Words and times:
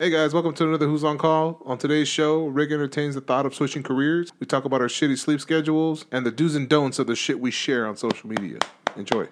Hey 0.00 0.10
guys, 0.10 0.34
welcome 0.34 0.52
to 0.54 0.64
another 0.64 0.88
Who's 0.88 1.04
on 1.04 1.18
Call. 1.18 1.62
On 1.64 1.78
today's 1.78 2.08
show, 2.08 2.46
Rick 2.46 2.72
entertains 2.72 3.14
the 3.14 3.20
thought 3.20 3.46
of 3.46 3.54
switching 3.54 3.84
careers. 3.84 4.32
We 4.40 4.46
talk 4.46 4.64
about 4.64 4.80
our 4.80 4.88
shitty 4.88 5.16
sleep 5.16 5.40
schedules 5.40 6.04
and 6.10 6.26
the 6.26 6.32
do's 6.32 6.56
and 6.56 6.68
don'ts 6.68 6.98
of 6.98 7.06
the 7.06 7.14
shit 7.14 7.38
we 7.38 7.52
share 7.52 7.86
on 7.86 7.96
social 7.96 8.28
media. 8.28 8.58
Enjoy. 8.96 9.28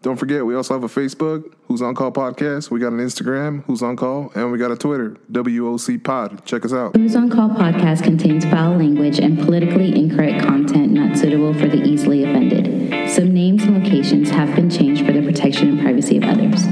Don't 0.00 0.16
forget, 0.16 0.46
we 0.46 0.54
also 0.54 0.72
have 0.72 0.84
a 0.84 0.88
Facebook, 0.88 1.52
Who's 1.68 1.82
on 1.82 1.94
Call 1.94 2.10
podcast. 2.10 2.70
We 2.70 2.80
got 2.80 2.94
an 2.94 2.98
Instagram, 3.00 3.62
Who's 3.66 3.82
on 3.82 3.94
Call, 3.94 4.32
and 4.34 4.50
we 4.50 4.56
got 4.56 4.70
a 4.70 4.76
Twitter, 4.76 5.18
WOC 5.30 6.02
Pod. 6.02 6.46
Check 6.46 6.64
us 6.64 6.72
out. 6.72 6.96
Who's 6.96 7.14
on 7.14 7.28
Call 7.28 7.50
podcast 7.50 8.02
contains 8.02 8.46
foul 8.46 8.78
language 8.78 9.18
and 9.18 9.38
politically 9.38 9.94
incorrect 9.94 10.46
content 10.46 10.92
not 10.92 11.18
suitable 11.18 11.52
for 11.52 11.68
the 11.68 11.82
easily 11.84 12.24
offended. 12.24 13.10
Some 13.10 13.34
names 13.34 13.64
and 13.64 13.84
locations 13.84 14.30
have 14.30 14.56
been 14.56 14.70
changed 14.70 15.04
for 15.04 15.12
the 15.12 15.20
protection 15.20 15.68
and 15.68 15.80
privacy 15.82 16.16
of 16.16 16.24
others. 16.24 16.64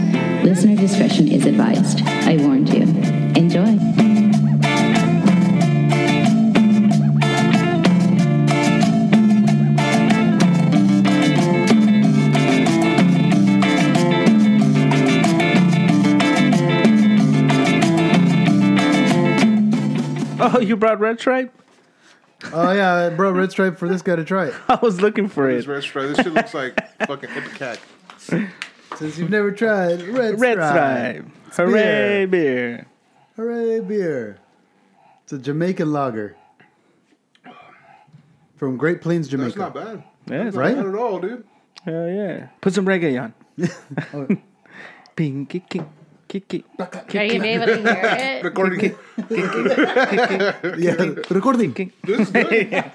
Listener 0.60 0.76
discretion 0.76 1.28
is 1.28 1.46
advised. 1.46 2.02
I 2.02 2.36
warned 2.36 2.68
you. 2.68 2.82
Enjoy. 3.34 3.78
Oh, 20.42 20.60
you 20.60 20.76
brought 20.76 21.00
Red 21.00 21.18
Stripe? 21.20 21.54
Oh 22.52 22.72
yeah, 22.72 22.94
I 23.06 23.08
brought 23.08 23.34
red 23.34 23.50
stripe 23.50 23.78
for 23.78 23.88
this 23.88 24.02
guy 24.02 24.16
to 24.16 24.24
try 24.26 24.48
it. 24.48 24.54
I 24.68 24.78
was 24.82 25.00
looking 25.00 25.26
for 25.28 25.50
This 25.50 25.64
it. 25.64 25.70
red 25.70 25.82
stripe. 25.82 26.08
This 26.14 26.24
shit 26.24 26.34
looks 26.34 26.52
like 26.52 26.74
fucking 27.06 27.30
Ipecac. 27.30 28.50
Since 29.00 29.16
you've 29.18 29.30
never 29.30 29.50
tried 29.50 30.02
red, 30.02 30.38
Red 30.38 30.52
stripe. 30.58 31.24
Stripe. 31.52 31.68
Hooray, 31.68 32.26
beer. 32.26 32.86
Hooray 33.36 33.80
beer. 33.80 34.38
It's 35.24 35.32
a 35.32 35.38
Jamaican 35.38 35.90
lager 35.90 36.36
from 38.56 38.76
Great 38.76 39.00
Plains, 39.00 39.26
Jamaica. 39.28 39.58
That's 39.58 39.74
not 39.74 39.74
bad. 39.74 40.04
Yeah, 40.26 40.48
it's 40.48 40.56
Right? 40.56 40.76
Not 40.76 40.86
at 40.86 40.94
all, 40.94 41.18
dude. 41.18 41.44
Hell 41.84 42.08
yeah. 42.10 42.48
Put 42.60 42.74
some 42.74 42.84
reggae 42.86 43.20
on. 43.20 43.34
Oh. 44.14 44.28
Bing, 45.16 45.46
kick, 45.46 45.68
kick, 45.68 45.82
kick, 46.28 46.46
kick. 46.48 46.64
Are 46.78 47.24
you 47.24 47.42
able 47.42 47.66
to 47.66 47.76
hear 47.76 48.16
it? 48.18 48.44
Recording. 48.44 48.96
Yeah, 50.78 51.14
recording. 51.30 51.72
this 52.04 52.20
is 52.20 52.30
good. 52.30 52.70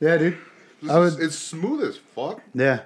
Yeah, 0.00 0.16
dude. 0.16 0.38
This 0.82 0.90
I 0.90 1.00
is- 1.02 1.18
it's 1.20 1.38
smooth 1.38 1.84
as 1.88 1.96
fuck. 1.98 2.40
Yeah, 2.54 2.80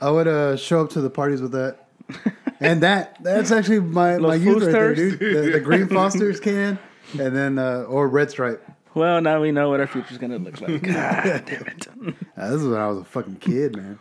I 0.00 0.10
would 0.10 0.26
uh, 0.28 0.56
show 0.56 0.82
up 0.82 0.90
to 0.90 1.00
the 1.00 1.08
parties 1.10 1.40
with 1.40 1.52
that. 1.52 1.85
And 2.58 2.82
that 2.82 3.22
that's 3.22 3.50
actually 3.50 3.80
my, 3.80 4.16
my 4.16 4.34
youth 4.34 4.62
right 4.62 4.72
there, 4.72 4.94
dude. 4.94 5.18
The, 5.18 5.50
the 5.52 5.60
Green 5.60 5.88
Foster's 5.88 6.40
can, 6.40 6.78
and 7.18 7.36
then 7.36 7.58
uh, 7.58 7.82
or 7.86 8.08
Red 8.08 8.30
Stripe. 8.30 8.66
Well, 8.94 9.20
now 9.20 9.42
we 9.42 9.52
know 9.52 9.68
what 9.68 9.80
our 9.80 9.86
future's 9.86 10.16
going 10.16 10.30
to 10.30 10.38
look 10.38 10.58
like. 10.62 10.82
God 10.94 11.44
damn 11.44 11.66
it. 11.66 11.86
Uh, 12.34 12.50
this 12.50 12.62
is 12.62 12.66
when 12.66 12.80
I 12.80 12.88
was 12.88 12.98
a 13.00 13.04
fucking 13.04 13.36
kid, 13.36 13.76
man. 13.76 13.98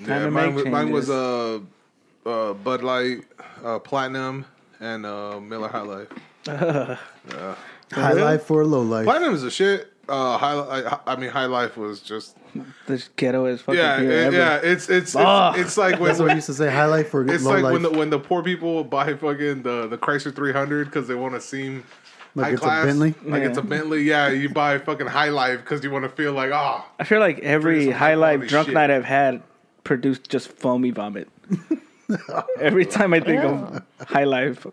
Yeah, 0.00 0.18
to 0.24 0.30
mine, 0.32 0.46
make 0.46 0.54
was- 0.56 0.72
mine 0.72 0.90
was 0.90 1.06
changes. 1.06 1.10
uh, 2.26 2.28
uh, 2.50 2.52
Bud 2.54 2.82
Light, 2.82 3.18
uh, 3.64 3.78
Platinum, 3.78 4.46
and 4.80 5.06
uh, 5.06 5.38
Miller 5.38 5.68
High 5.68 5.82
Life. 5.82 6.08
High 7.92 8.12
life 8.14 8.42
for 8.42 8.64
low 8.64 8.82
life. 8.82 9.04
Platinum 9.04 9.34
is 9.34 9.44
a 9.44 9.50
shit. 9.50 9.91
Uh, 10.08 10.36
high, 10.36 10.54
I, 11.06 11.12
I 11.12 11.16
mean, 11.16 11.30
High 11.30 11.46
Life 11.46 11.76
was 11.76 12.00
just 12.00 12.36
This 12.86 13.08
ghetto 13.16 13.46
is 13.46 13.60
fucking 13.62 13.78
yeah, 13.80 14.00
it- 14.00 14.32
yeah. 14.32 14.56
It's 14.56 14.90
it's 14.90 15.14
it's, 15.14 15.58
it's 15.58 15.76
like 15.76 16.00
when 16.00 16.08
That's 16.08 16.18
what 16.20 16.30
I 16.30 16.34
used 16.34 16.46
to 16.46 16.54
say. 16.54 16.70
High 16.70 16.86
life 16.86 17.08
for 17.10 17.26
it's 17.26 17.44
low 17.44 17.52
like 17.52 17.62
life. 17.62 17.72
when 17.72 17.82
the 17.82 17.90
when 17.90 18.10
the 18.10 18.18
poor 18.18 18.42
people 18.42 18.82
buy 18.84 19.14
fucking 19.14 19.62
the 19.62 19.86
the 19.86 19.96
Chrysler 19.98 20.34
300 20.34 20.86
because 20.86 21.06
they 21.06 21.14
want 21.14 21.34
to 21.34 21.40
seem 21.40 21.84
Like 22.34 22.46
high 22.46 22.52
it's 22.52 22.62
a 22.62 22.64
class. 22.64 22.84
Bentley? 22.86 23.14
Like 23.24 23.42
it's 23.44 23.58
a 23.58 23.62
Bentley. 23.62 24.02
Yeah, 24.02 24.28
you 24.30 24.48
buy 24.48 24.78
fucking 24.78 25.06
High 25.06 25.28
Life 25.28 25.60
because 25.60 25.84
you 25.84 25.90
want 25.92 26.04
to 26.04 26.08
feel 26.10 26.32
like 26.32 26.50
ah. 26.52 26.84
I 26.98 27.04
feel 27.04 27.20
like 27.20 27.38
every 27.38 27.90
high 27.90 28.14
life 28.14 28.48
drunk 28.48 28.66
shit. 28.66 28.74
night 28.74 28.90
I've 28.90 29.04
had 29.04 29.40
produced 29.84 30.28
just 30.28 30.48
foamy 30.48 30.90
vomit. 30.90 31.28
every 32.60 32.86
time 32.86 33.14
I 33.14 33.20
think 33.20 33.42
Ew. 33.42 33.48
of 33.48 33.82
high 34.08 34.24
life, 34.24 34.66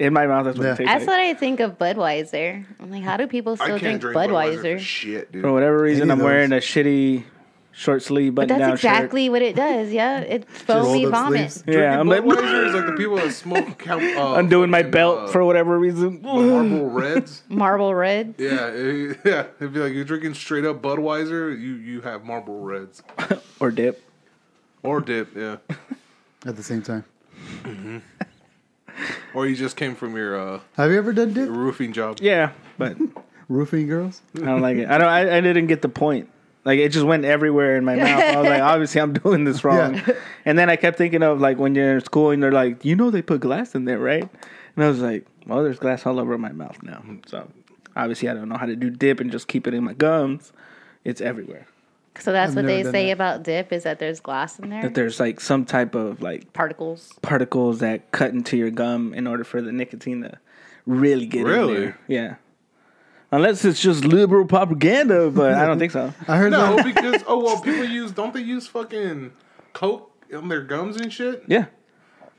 in 0.00 0.12
my 0.12 0.26
mouth, 0.26 0.44
that's 0.44 0.58
what 0.58 0.64
Yeah. 0.64 0.72
it 0.72 0.76
tastes 0.78 0.92
That's 0.92 1.06
like. 1.06 1.08
what 1.08 1.20
I 1.20 1.34
think 1.34 1.60
of 1.60 1.78
Budweiser. 1.78 2.64
I'm 2.80 2.90
like, 2.90 3.02
how 3.02 3.16
do 3.16 3.26
people 3.26 3.52
I 3.60 3.64
still 3.64 3.78
can't 3.78 4.00
drink, 4.00 4.14
drink 4.16 4.16
Budweiser. 4.32 4.56
Budweiser? 4.62 4.78
for 4.78 4.84
shit, 4.84 5.32
dude. 5.32 5.42
For 5.42 5.52
whatever 5.52 5.80
reason, 5.82 6.10
I'm 6.10 6.18
of 6.20 6.24
wearing 6.24 6.52
a 6.52 6.56
shitty 6.56 7.24
short 7.72 8.02
sleeve 8.02 8.34
But 8.34 8.48
button 8.48 8.58
that's 8.58 8.82
down 8.82 8.92
exactly 8.92 9.28
what 9.28 9.42
it 9.42 9.54
does. 9.54 9.92
Yeah, 9.92 10.20
it's 10.20 10.46
foamy 10.62 11.04
rolled 11.04 11.14
up 11.14 11.20
vomit. 11.24 11.50
sleeves. 11.52 11.64
shirt. 11.66 11.74
Yeah, 11.82 12.00
I'm 12.00 12.08
like 12.08 12.22
Budweiser 12.22 12.66
is 12.68 12.74
like 12.74 12.86
the 12.86 12.92
people 12.96 13.16
that 13.16 13.32
smoke. 13.32 13.78
Count, 13.78 14.02
uh, 14.16 14.34
undoing 14.36 14.70
my 14.70 14.82
belt 14.82 15.18
uh, 15.18 15.26
for 15.28 15.44
whatever 15.44 15.78
reason. 15.78 16.20
Marble 16.22 16.88
Reds. 16.90 17.42
Marble 17.48 17.94
red. 17.94 18.34
Yeah, 18.38 18.68
it, 18.72 19.18
yeah. 19.24 19.46
It'd 19.60 19.72
be 19.74 19.80
like 19.80 19.92
you're 19.92 20.04
drinking 20.04 20.34
straight 20.34 20.64
up 20.64 20.80
Budweiser. 20.80 21.50
You 21.50 21.74
you 21.74 22.00
have 22.00 22.24
marble 22.24 22.60
Reds 22.60 23.02
or 23.60 23.70
dip. 23.70 24.02
or 24.82 25.00
dip. 25.00 25.36
Yeah, 25.36 25.56
at 26.46 26.56
the 26.56 26.62
same 26.62 26.80
time. 26.82 27.04
Or 29.34 29.46
you 29.46 29.56
just 29.56 29.76
came 29.76 29.94
from 29.94 30.16
your 30.16 30.38
uh, 30.38 30.60
Have 30.76 30.90
you 30.90 30.98
ever 30.98 31.12
done 31.12 31.32
dip? 31.32 31.48
roofing 31.48 31.92
job. 31.92 32.18
Yeah, 32.20 32.52
but 32.78 32.96
Roofing 33.48 33.86
girls? 33.86 34.22
I 34.36 34.40
don't 34.40 34.60
like 34.60 34.76
it. 34.76 34.88
I 34.88 34.98
don't. 34.98 35.08
I, 35.08 35.36
I 35.36 35.40
didn't 35.40 35.68
get 35.68 35.80
the 35.82 35.88
point. 35.88 36.28
Like 36.64 36.80
it 36.80 36.88
just 36.90 37.06
went 37.06 37.24
everywhere 37.24 37.76
in 37.76 37.84
my 37.84 37.94
mouth. 37.96 38.20
I 38.20 38.36
was 38.40 38.48
like, 38.48 38.60
obviously, 38.62 39.00
I'm 39.00 39.12
doing 39.12 39.44
this 39.44 39.62
wrong. 39.62 39.94
Yeah. 39.94 40.12
And 40.44 40.58
then 40.58 40.68
I 40.68 40.74
kept 40.74 40.98
thinking 40.98 41.22
of 41.22 41.40
like 41.40 41.58
when 41.58 41.74
you're 41.76 41.94
in 41.94 42.00
school 42.04 42.30
and 42.32 42.42
they're 42.42 42.50
like, 42.50 42.84
you 42.84 42.96
know, 42.96 43.10
they 43.10 43.22
put 43.22 43.40
glass 43.40 43.74
in 43.76 43.84
there, 43.84 44.00
right? 44.00 44.28
And 44.74 44.84
I 44.84 44.88
was 44.88 45.00
like, 45.00 45.26
well, 45.46 45.62
there's 45.62 45.78
glass 45.78 46.04
all 46.06 46.18
over 46.18 46.36
my 46.38 46.50
mouth 46.50 46.82
now. 46.82 47.04
So 47.26 47.48
obviously, 47.94 48.28
I 48.28 48.34
don't 48.34 48.48
know 48.48 48.56
how 48.58 48.66
to 48.66 48.74
do 48.74 48.90
dip 48.90 49.20
and 49.20 49.30
just 49.30 49.46
keep 49.46 49.68
it 49.68 49.74
in 49.74 49.84
my 49.84 49.92
gums. 49.94 50.52
It's 51.04 51.20
everywhere. 51.20 51.68
So 52.20 52.32
that's 52.32 52.50
I've 52.50 52.56
what 52.56 52.66
they 52.66 52.82
say 52.84 53.06
that. 53.06 53.12
about 53.12 53.42
dip 53.42 53.72
is 53.72 53.82
that 53.84 53.98
there's 53.98 54.20
glass 54.20 54.58
in 54.58 54.70
there. 54.70 54.82
That 54.82 54.94
there's 54.94 55.20
like 55.20 55.40
some 55.40 55.64
type 55.64 55.94
of 55.94 56.22
like 56.22 56.52
Particles. 56.52 57.12
particles 57.22 57.80
that 57.80 58.10
cut 58.12 58.32
into 58.32 58.56
your 58.56 58.70
gum 58.70 59.14
in 59.14 59.26
order 59.26 59.44
for 59.44 59.60
the 59.62 59.72
nicotine 59.72 60.22
to 60.22 60.38
really 60.86 61.26
get 61.26 61.44
Really? 61.44 61.74
in 61.76 61.80
there. 61.82 61.98
Yeah. 62.08 62.34
Unless 63.32 63.64
it's 63.64 63.80
just 63.80 64.04
liberal 64.04 64.46
propaganda, 64.46 65.30
but 65.30 65.54
I 65.54 65.66
don't 65.66 65.78
think 65.78 65.92
so. 65.92 66.14
I 66.28 66.36
heard 66.36 66.52
No, 66.52 66.76
that. 66.76 66.84
because 66.84 67.22
oh 67.26 67.42
well, 67.42 67.60
people 67.60 67.84
use 67.84 68.12
don't 68.12 68.32
they 68.32 68.40
use 68.40 68.66
fucking 68.68 69.32
coke 69.72 70.10
in 70.30 70.48
their 70.48 70.62
gums 70.62 70.96
and 70.96 71.12
shit? 71.12 71.42
Yeah. 71.48 71.66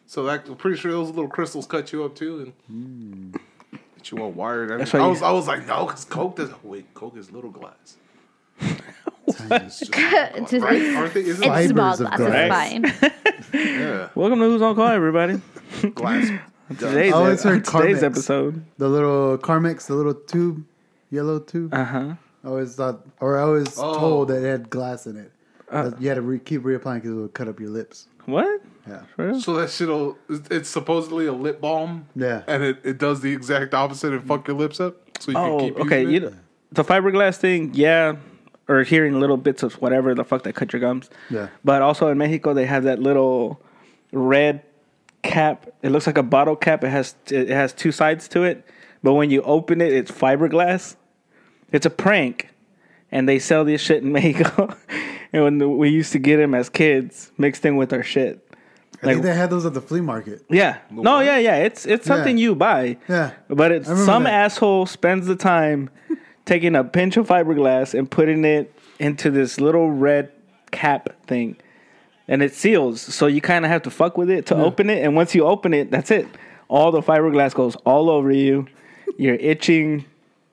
So 0.06 0.24
that 0.24 0.48
I'm 0.48 0.56
pretty 0.56 0.78
sure 0.78 0.92
those 0.92 1.10
little 1.10 1.28
crystals 1.28 1.68
cut 1.68 1.92
you 1.92 2.06
up 2.06 2.16
too 2.16 2.54
and 2.70 3.34
mm. 3.34 3.80
get 3.98 4.12
you 4.12 4.20
all 4.24 4.32
wired. 4.32 4.72
I, 4.72 4.78
That's 4.78 4.94
mean, 4.94 5.02
why 5.02 5.06
I 5.06 5.08
you- 5.10 5.14
was 5.14 5.22
I 5.22 5.32
was 5.32 5.48
like 5.48 5.68
no, 5.68 5.86
because 5.86 6.06
coke 6.06 6.38
does 6.38 6.52
wait 6.64 6.94
coke 6.94 7.18
is 7.18 7.32
little 7.32 7.52
glass. 7.52 7.98
Aren't 8.62 9.50
they? 9.50 9.56
It's 9.58 10.54
it 10.54 11.38
small 11.38 11.96
Fibers 11.96 12.02
of 12.02 12.08
glass. 12.12 12.20
It's 12.20 13.00
fine. 13.00 13.12
yeah, 13.54 14.10
Welcome 14.16 14.40
to 14.40 14.46
Who's 14.46 14.62
on 14.62 14.76
Call, 14.76 14.88
everybody. 14.88 15.42
glass. 15.96 16.30
Today's, 16.70 17.14
I 17.14 17.16
always 17.18 17.44
heard 17.44 17.64
today's 17.66 18.00
Carmex. 18.00 18.04
episode. 18.04 18.66
The 18.78 18.90
little 18.90 19.38
Carmex, 19.38 19.88
the 19.88 19.96
little 19.96 20.14
tube, 20.14 20.66
yellow 21.12 21.40
tube. 21.40 21.74
Uh 21.74 21.84
huh. 21.86 22.16
I 22.44 22.48
always 22.48 22.76
thought, 22.76 23.06
or 23.20 23.38
I 23.40 23.46
was 23.46 23.78
Oh. 23.78 23.98
told 23.98 24.28
that 24.30 24.44
it 24.44 24.48
had 24.50 24.70
glass 24.70 25.06
in 25.08 25.18
it. 25.18 25.32
That 25.72 26.02
you 26.02 26.08
had 26.10 26.16
to 26.16 26.22
re- 26.22 26.40
keep 26.40 26.64
reapplying 26.64 26.96
because 26.96 27.12
it 27.12 27.16
would 27.16 27.34
cut 27.34 27.48
up 27.48 27.60
your 27.60 27.70
lips. 27.70 28.08
What? 28.26 28.62
Yeah. 28.88 29.02
For? 29.16 29.40
So 29.40 29.54
that 29.56 29.70
shit'll 29.70 30.18
it's 30.30 30.70
supposedly 30.70 31.26
a 31.28 31.34
lip 31.34 31.60
balm. 31.62 32.08
Yeah. 32.16 32.44
and 32.48 32.64
it, 32.64 32.80
it 32.84 32.98
does 32.98 33.20
the 33.22 33.32
exact 33.34 33.74
opposite 33.74 34.14
and 34.14 34.26
fuck 34.26 34.48
your 34.48 34.58
lips 34.58 34.80
up. 34.80 34.96
So 35.20 35.32
you 35.32 35.38
Oh, 35.38 35.58
can 35.60 35.68
keep 35.68 35.80
okay. 35.82 36.00
using 36.02 36.12
You 36.14 36.18
it. 36.28 36.32
know, 36.32 36.38
the 36.72 36.84
fiberglass 36.84 37.38
thing, 37.38 37.72
yeah, 37.74 38.16
or 38.68 38.84
hearing 38.84 39.20
little 39.20 39.38
bits 39.38 39.64
of 39.64 39.74
whatever 39.76 40.14
the 40.14 40.24
fuck 40.24 40.44
that 40.44 40.54
cut 40.54 40.74
your 40.74 40.80
gums. 40.80 41.10
Yeah. 41.30 41.48
But 41.64 41.82
also 41.82 42.10
in 42.10 42.18
Mexico, 42.18 42.54
they 42.54 42.66
have 42.66 42.84
that 42.84 43.00
little 43.00 43.62
red 44.12 44.64
cap. 45.24 45.68
It 45.82 45.90
looks 45.92 46.08
like 46.08 46.18
a 46.18 46.24
bottle 46.24 46.56
cap. 46.56 46.84
It 46.84 46.90
has 46.90 47.16
it 47.30 47.50
has 47.50 47.74
two 47.74 47.92
sides 47.92 48.28
to 48.30 48.44
it, 48.44 48.66
but 49.04 49.14
when 49.14 49.30
you 49.30 49.42
open 49.44 49.82
it, 49.82 49.94
it's 49.94 50.12
fiberglass. 50.12 50.96
It's 51.72 51.86
a 51.86 51.90
prank, 51.90 52.50
and 53.12 53.28
they 53.28 53.40
sell 53.40 53.66
this 53.66 53.82
shit 53.82 54.04
in 54.04 54.12
Mexico. 54.14 54.76
and 55.34 55.44
when 55.60 55.78
we 55.78 55.90
used 55.90 56.12
to 56.14 56.20
get 56.20 56.38
them 56.38 56.54
as 56.54 56.70
kids, 56.70 57.32
mixed 57.38 57.66
in 57.66 57.76
with 57.76 57.92
our 57.94 58.04
shit. 58.04 58.44
I 59.04 59.08
think 59.14 59.22
they 59.22 59.34
had 59.36 59.52
those 59.52 59.64
at 59.66 59.76
the 59.76 59.82
flea 59.82 60.02
market. 60.02 60.44
Yeah. 60.50 60.80
No, 60.90 61.20
yeah, 61.20 61.38
yeah. 61.38 61.58
It's 61.58 61.86
it's 61.86 62.08
something 62.08 62.36
Yeah. 62.38 62.42
you 62.44 62.56
buy. 62.56 62.98
Yeah. 63.08 63.32
But 63.48 63.72
it's 63.72 63.88
some 63.88 64.24
that. 64.24 64.34
asshole 64.34 64.88
spends 64.88 65.28
the 65.28 65.36
time 65.36 65.92
taking 66.48 66.76
a 66.76 66.84
pinch 66.84 67.16
of 67.18 67.28
fiberglass 67.28 67.94
and 67.98 68.10
putting 68.10 68.44
it 68.44 68.74
into 68.98 69.30
this 69.30 69.60
little 69.60 69.92
red 69.92 70.32
cap 70.72 71.10
thing. 71.28 71.58
And 72.28 72.42
it 72.42 72.54
seals. 72.56 73.00
So 73.02 73.28
you 73.28 73.40
kind 73.42 73.64
of 73.64 73.70
have 73.70 73.84
to 73.84 73.92
fuck 73.92 74.18
with 74.18 74.30
it 74.32 74.48
to 74.48 74.56
open 74.56 74.90
it. 74.90 75.04
And 75.04 75.16
once 75.16 75.36
you 75.36 75.46
open 75.46 75.74
it, 75.74 75.92
that's 75.92 76.10
it. 76.10 76.28
All 76.68 76.92
the 76.92 77.02
fiberglass 77.02 77.54
goes 77.54 77.76
all 77.86 78.10
over 78.10 78.32
you. 78.32 78.68
You're 79.18 79.36
itching. 79.36 80.06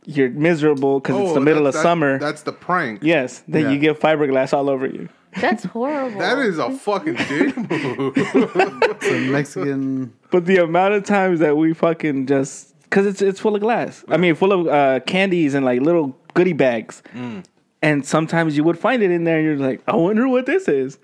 You're 0.04 0.30
miserable 0.30 1.00
because 1.00 1.18
it's 1.18 1.32
the 1.32 1.40
oh, 1.40 1.42
middle 1.42 1.62
that- 1.62 1.68
of 1.70 1.74
that- 1.74 1.82
summer. 1.82 2.18
That's 2.18 2.42
the 2.42 2.52
prank. 2.52 3.00
yes. 3.02 3.42
Then 3.48 3.62
Yeah. 3.62 3.70
you 3.70 3.78
get 3.78 3.98
fiberglass 4.00 4.52
all 4.52 4.68
over 4.68 4.86
you. 4.86 5.08
That's 5.40 5.64
horrible. 5.64 6.20
That 6.20 6.38
is 6.38 6.58
a 6.58 6.70
fucking 6.70 7.14
dick 7.14 7.56
move. 7.56 8.14
Some 9.00 9.32
Mexican. 9.32 10.12
But 10.30 10.44
the 10.46 10.58
amount 10.58 10.94
of 10.94 11.04
times 11.04 11.40
that 11.40 11.56
we 11.56 11.72
fucking 11.74 12.26
just 12.26 12.73
because 12.94 13.06
it's 13.06 13.20
it's 13.20 13.40
full 13.40 13.56
of 13.56 13.60
glass. 13.60 14.04
I 14.08 14.16
mean, 14.18 14.36
full 14.36 14.52
of 14.52 14.68
uh, 14.68 15.00
candies 15.00 15.54
and 15.54 15.66
like 15.66 15.80
little 15.80 16.16
goodie 16.34 16.52
bags. 16.52 17.02
Mm. 17.12 17.44
And 17.82 18.06
sometimes 18.06 18.56
you 18.56 18.62
would 18.62 18.78
find 18.78 19.02
it 19.02 19.10
in 19.10 19.24
there, 19.24 19.38
and 19.38 19.44
you're 19.44 19.56
like, 19.56 19.82
I 19.88 19.96
wonder 19.96 20.28
what 20.28 20.46
this 20.46 20.68
is. 20.68 20.98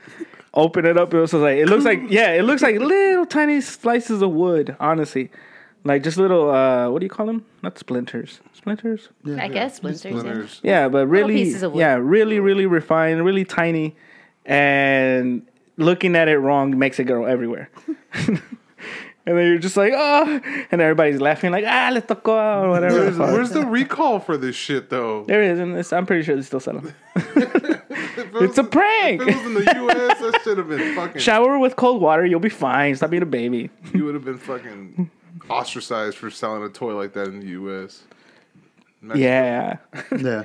Open 0.55 0.87
it 0.87 0.97
up, 0.97 1.13
it 1.13 1.19
was 1.19 1.33
like 1.33 1.59
it 1.59 1.67
looks 1.67 1.85
like 1.85 2.01
yeah, 2.09 2.31
it 2.33 2.43
looks 2.43 2.63
like 2.63 2.79
little 2.79 3.27
tiny 3.27 3.61
slices 3.61 4.23
of 4.23 4.31
wood. 4.31 4.77
Honestly, 4.79 5.31
like 5.83 6.05
just 6.05 6.17
little 6.17 6.51
uh, 6.51 6.89
what 6.91 7.01
do 7.01 7.07
you 7.07 7.11
call 7.11 7.27
them? 7.27 7.45
Not 7.63 7.77
splinters, 7.77 8.41
splinters. 8.53 9.09
I 9.27 9.49
guess 9.49 9.77
splinters. 9.77 10.05
yeah. 10.05 10.11
Splinters. 10.21 10.61
Yeah, 10.63 10.89
but 10.89 11.09
really, 11.09 11.53
of 11.55 11.73
wood. 11.73 11.81
yeah, 11.81 11.95
really, 11.95 12.39
really 12.39 12.67
refined, 12.67 13.25
really 13.25 13.45
tiny, 13.45 13.97
and 14.45 15.43
looking 15.77 16.15
at 16.15 16.29
it 16.29 16.39
wrong 16.39 16.79
makes 16.79 17.01
it 17.01 17.05
go 17.05 17.25
everywhere. 17.25 17.69
and 19.31 19.39
then 19.39 19.47
you're 19.47 19.59
just 19.59 19.77
like, 19.77 19.93
oh, 19.95 20.41
and 20.71 20.81
everybody's 20.81 21.21
laughing 21.21 21.51
like, 21.53 21.65
ah, 21.67 21.91
le 21.93 22.03
tocó 22.03 22.65
or 22.65 22.69
whatever. 22.71 22.99
Where's, 22.99 23.19
where's 23.19 23.51
the 23.51 23.65
recall 23.65 24.19
for 24.21 24.37
this 24.37 24.57
shit 24.57 24.91
though? 24.91 25.25
there 25.25 25.43
it 25.43 25.53
is, 25.53 25.59
and 25.61 25.77
it's, 25.77 25.93
I'm 25.93 26.05
pretty 26.05 26.23
sure 26.25 26.37
they 26.37 26.43
still 26.43 26.61
sell 26.61 26.75
them. 26.81 26.95
If 27.15 28.19
it 28.19 28.43
It's 28.43 28.59
a 28.59 28.65
prank. 28.65 29.23
If 29.23 29.29
it 29.29 29.37
was 29.37 29.47
in 29.47 29.55
the 29.55 29.75
U.S., 29.77 30.19
that 30.21 30.41
should 30.43 30.59
have 30.59 30.69
been 30.69 30.95
fucking. 30.95 31.21
Shower 31.21 31.59
with 31.59 31.77
cold 31.77 32.03
water, 32.03 32.27
you'll 32.27 32.41
be 32.41 32.49
fine. 32.49 32.95
Stop 32.97 33.11
being 33.11 33.23
a 33.23 33.27
baby. 33.27 33.71
You 33.95 34.05
would 34.05 34.15
have 34.15 34.25
been 34.25 34.39
fucking 34.39 35.11
ostracized 35.49 36.17
for 36.17 36.31
selling 36.31 36.63
a 36.63 36.69
toy 36.69 36.95
like 36.97 37.13
that 37.15 37.29
in 37.29 37.41
the 37.41 37.47
U.S. 37.49 38.03
Imagine- 39.03 39.23
Yeah, 39.23 39.77
Yeah. 40.19 40.45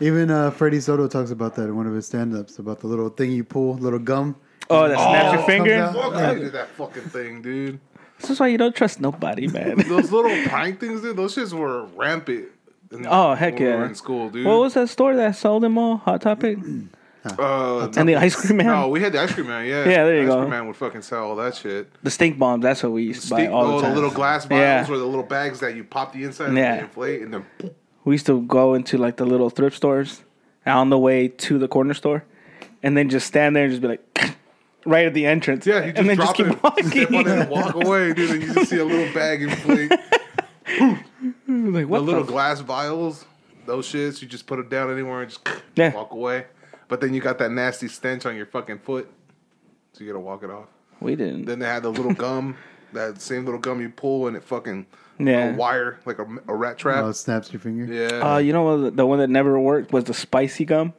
Even 0.00 0.30
uh, 0.30 0.50
Freddy 0.50 0.80
Soto 0.80 1.06
talks 1.06 1.30
about 1.30 1.54
that 1.56 1.64
in 1.64 1.76
one 1.76 1.86
of 1.86 1.94
his 1.94 2.06
stand-ups 2.06 2.58
about 2.58 2.80
the 2.80 2.86
little 2.88 3.08
thing 3.08 3.30
you 3.30 3.44
pull, 3.44 3.74
little 3.74 3.98
gum. 4.00 4.34
Oh, 4.70 4.88
that 4.88 4.96
snaps 4.98 5.34
your 5.34 5.42
finger. 5.46 5.74
out. 5.74 5.94
Fuck, 5.94 6.14
I 6.14 6.34
hated 6.34 6.52
that 6.52 6.68
fucking 6.70 7.02
thing, 7.04 7.42
dude. 7.42 7.80
This 8.20 8.30
is 8.30 8.40
why 8.40 8.46
you 8.48 8.58
don't 8.58 8.74
trust 8.74 9.00
nobody, 9.00 9.48
man. 9.48 9.76
Those 9.88 10.12
little 10.12 10.30
prank 10.48 10.78
things, 10.80 11.00
dude. 11.02 11.16
Those 11.16 11.34
shits 11.34 11.52
were 11.52 11.84
rampant. 11.96 12.46
in- 12.92 13.06
Oh, 13.08 13.34
heck 13.34 13.54
when 13.54 13.62
We 13.62 13.68
yeah. 13.68 13.76
were 13.78 13.84
in 13.86 13.94
school, 13.94 14.30
dude. 14.30 14.46
what 14.46 14.60
was 14.60 14.74
that 14.74 14.88
store 14.88 15.16
that 15.16 15.34
sold 15.36 15.62
them 15.64 15.76
all? 15.78 15.96
Hot 15.98 16.20
Topic 16.22 16.58
uh, 17.38 17.88
and 17.96 18.08
the 18.08 18.16
ice 18.16 18.34
cream 18.36 18.58
man. 18.58 18.66
no, 18.66 18.88
we 18.88 19.00
had 19.00 19.12
the 19.12 19.20
ice 19.20 19.32
cream 19.32 19.48
man. 19.48 19.66
Yeah, 19.66 19.78
Yeah, 19.88 20.04
there 20.04 20.16
you 20.16 20.22
ice 20.22 20.28
go. 20.28 20.38
Cream 20.40 20.50
man 20.50 20.66
would 20.68 20.76
fucking 20.76 21.02
sell 21.02 21.24
all 21.30 21.36
that 21.36 21.56
shit. 21.56 21.88
The 22.04 22.10
stink 22.10 22.38
bombs. 22.38 22.62
That's 22.62 22.82
what 22.82 22.92
we 22.92 23.04
used 23.04 23.24
to 23.24 23.30
buy 23.30 23.36
Stink- 23.38 23.52
all 23.52 23.64
oh, 23.64 23.70
the 23.72 23.76
the 23.78 23.82
time. 23.88 23.94
little 23.94 24.10
glass 24.10 24.44
vials 24.44 24.88
Yeah. 24.88 24.94
or 24.94 24.98
the 24.98 25.04
little 25.06 25.24
bags 25.24 25.60
that 25.60 25.74
you 25.74 25.82
pop 25.84 26.12
the 26.12 26.22
inside 26.24 26.48
and 26.48 26.56
Yeah. 26.58 26.76
they 26.76 26.82
inflate 26.82 27.22
and 27.22 27.34
then 27.34 27.44
we 28.04 28.14
used 28.14 28.26
to 28.26 28.40
go 28.42 28.74
into 28.74 28.98
like 28.98 29.16
the 29.16 29.24
little 29.24 29.50
thrift 29.50 29.76
stores 29.76 30.22
on 30.66 30.90
the 30.90 30.98
way 30.98 31.26
to 31.28 31.58
the 31.58 31.66
corner 31.68 31.94
store, 31.94 32.24
and 32.84 32.96
then 32.96 33.08
just 33.08 33.26
stand 33.26 33.56
there 33.56 33.64
and 33.64 33.72
just 33.72 33.82
be 33.82 33.88
like, 33.88 34.34
right 34.86 35.06
at 35.06 35.14
the 35.14 35.26
entrance. 35.26 35.66
yeah, 35.66 35.84
you 35.86 35.92
just 35.92 35.98
and 36.00 36.08
then 36.08 36.16
drop 36.16 36.28
just 36.28 36.36
keep 36.36 36.46
it, 36.48 36.62
walking. 36.62 36.86
step 36.88 37.08
on 37.12 37.20
it, 37.20 37.26
and 37.28 37.50
walk 37.50 37.74
away, 37.84 38.12
dude. 38.12 38.30
And 38.30 38.42
you 38.42 38.54
just 38.54 38.70
see 38.70 38.78
a 38.78 38.84
little 38.84 39.12
bag 39.14 39.42
inflate. 39.42 39.90
like 40.78 41.04
the 41.46 41.84
what 41.84 42.02
little 42.02 42.24
the? 42.24 42.32
glass 42.32 42.60
vials, 42.60 43.24
those 43.66 43.86
shits, 43.86 44.22
you 44.22 44.28
just 44.28 44.46
put 44.46 44.58
it 44.58 44.68
down 44.70 44.92
anywhere 44.92 45.22
and 45.22 45.30
just 45.30 45.46
Yeah. 45.76 45.92
walk 45.94 46.12
away. 46.12 46.46
But 46.88 47.00
then 47.00 47.14
you 47.14 47.20
got 47.20 47.38
that 47.38 47.50
nasty 47.50 47.88
stench 47.88 48.26
on 48.26 48.36
your 48.36 48.46
fucking 48.46 48.80
foot, 48.80 49.10
so 49.92 50.04
you 50.04 50.06
gotta 50.10 50.20
walk 50.20 50.42
it 50.42 50.50
off. 50.50 50.66
we 51.00 51.16
didn't. 51.16 51.46
Then 51.46 51.58
they 51.58 51.66
had 51.66 51.82
the 51.82 51.90
little 51.90 52.12
gum, 52.14 52.56
that 52.92 53.20
same 53.20 53.44
little 53.44 53.60
gum 53.60 53.80
you 53.80 53.88
pull 53.88 54.26
and 54.26 54.36
it 54.36 54.44
fucking 54.44 54.86
Yeah. 55.18 55.54
a 55.54 55.56
wire 55.56 55.98
like 56.04 56.18
a, 56.18 56.26
a 56.48 56.54
rat 56.54 56.76
trap. 56.78 57.04
Oh, 57.04 57.08
it 57.08 57.14
snaps 57.14 57.52
your 57.52 57.60
finger. 57.60 57.84
yeah, 57.86 58.34
Uh, 58.34 58.38
you 58.38 58.52
know 58.52 58.62
what? 58.62 58.96
The 58.96 59.06
one 59.06 59.18
that 59.20 59.30
never 59.30 59.58
worked 59.58 59.92
was 59.92 60.04
the 60.04 60.14
spicy 60.14 60.64
gum. 60.64 60.92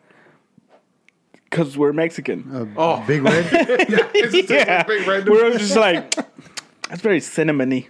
Cause 1.54 1.78
we're 1.78 1.94
Mexican. 1.94 2.50
Uh, 2.78 2.82
Oh. 2.82 3.04
Big 3.08 3.22
red. 3.24 3.46
it's 3.52 4.50
yeah, 4.50 4.82
a 4.84 4.86
big 4.88 5.08
red 5.08 5.30
we're 5.30 5.58
just 5.58 5.76
like 5.76 6.14
that's 6.90 7.02
very 7.02 7.20
cinnamony. 7.20 7.88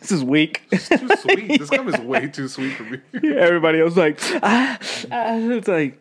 this 0.00 0.10
is 0.10 0.24
weak. 0.24 0.62
too 0.70 1.08
sweet. 1.16 1.58
This 1.58 1.70
gum 1.76 1.88
is 1.88 1.98
way 2.00 2.26
too 2.28 2.48
sweet 2.48 2.72
for 2.74 2.82
me. 2.84 2.98
Everybody 3.36 3.80
else 3.80 3.96
like 3.96 4.18
ah, 4.42 4.78
ah, 5.12 5.36
it's 5.38 5.68
like, 5.68 5.98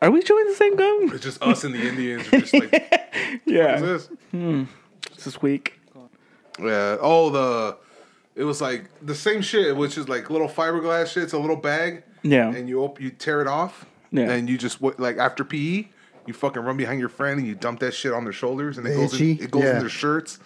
are 0.00 0.10
we 0.10 0.22
chewing 0.22 0.46
the 0.46 0.54
same 0.54 0.76
gum? 0.76 1.10
It's 1.12 1.22
just 1.24 1.42
us 1.42 1.64
and 1.64 1.74
the 1.74 1.88
Indians 1.88 2.26
are 2.32 2.40
just 2.40 2.54
like, 2.54 2.72
what's 2.72 3.40
Yeah, 3.46 3.76
this? 3.80 4.08
this 4.32 5.26
is 5.26 5.42
weak. 5.42 5.78
Yeah. 6.60 6.96
Oh, 7.00 7.30
the 7.30 7.76
it 8.34 8.44
was 8.44 8.60
like 8.60 8.84
the 9.04 9.14
same 9.14 9.40
shit, 9.42 9.76
which 9.76 9.98
is 9.98 10.08
like 10.08 10.30
little 10.30 10.48
fiberglass 10.48 11.08
shit. 11.08 11.24
It's 11.24 11.32
a 11.32 11.38
little 11.38 11.56
bag. 11.56 12.04
Yeah. 12.22 12.52
And 12.54 12.68
you 12.68 12.82
op- 12.82 13.00
you 13.00 13.10
tear 13.10 13.40
it 13.40 13.46
off. 13.48 13.86
Yeah. 14.12 14.30
And 14.30 14.48
you 14.48 14.56
just 14.56 14.80
like 14.80 15.18
after 15.18 15.44
PE, 15.44 15.88
you 16.28 16.34
fucking 16.34 16.62
run 16.62 16.76
behind 16.76 17.00
your 17.00 17.08
friend 17.08 17.38
and 17.38 17.48
you 17.48 17.54
dump 17.54 17.80
that 17.80 17.92
shit 17.94 18.12
on 18.12 18.22
their 18.24 18.32
shoulders 18.32 18.78
and 18.78 18.86
it 18.86 18.94
goes 18.94 19.20
in, 19.20 19.40
it 19.40 19.50
goes 19.50 19.64
Yeah. 19.64 19.72
in 19.74 19.78
their 19.80 19.88
shirts. 19.88 20.38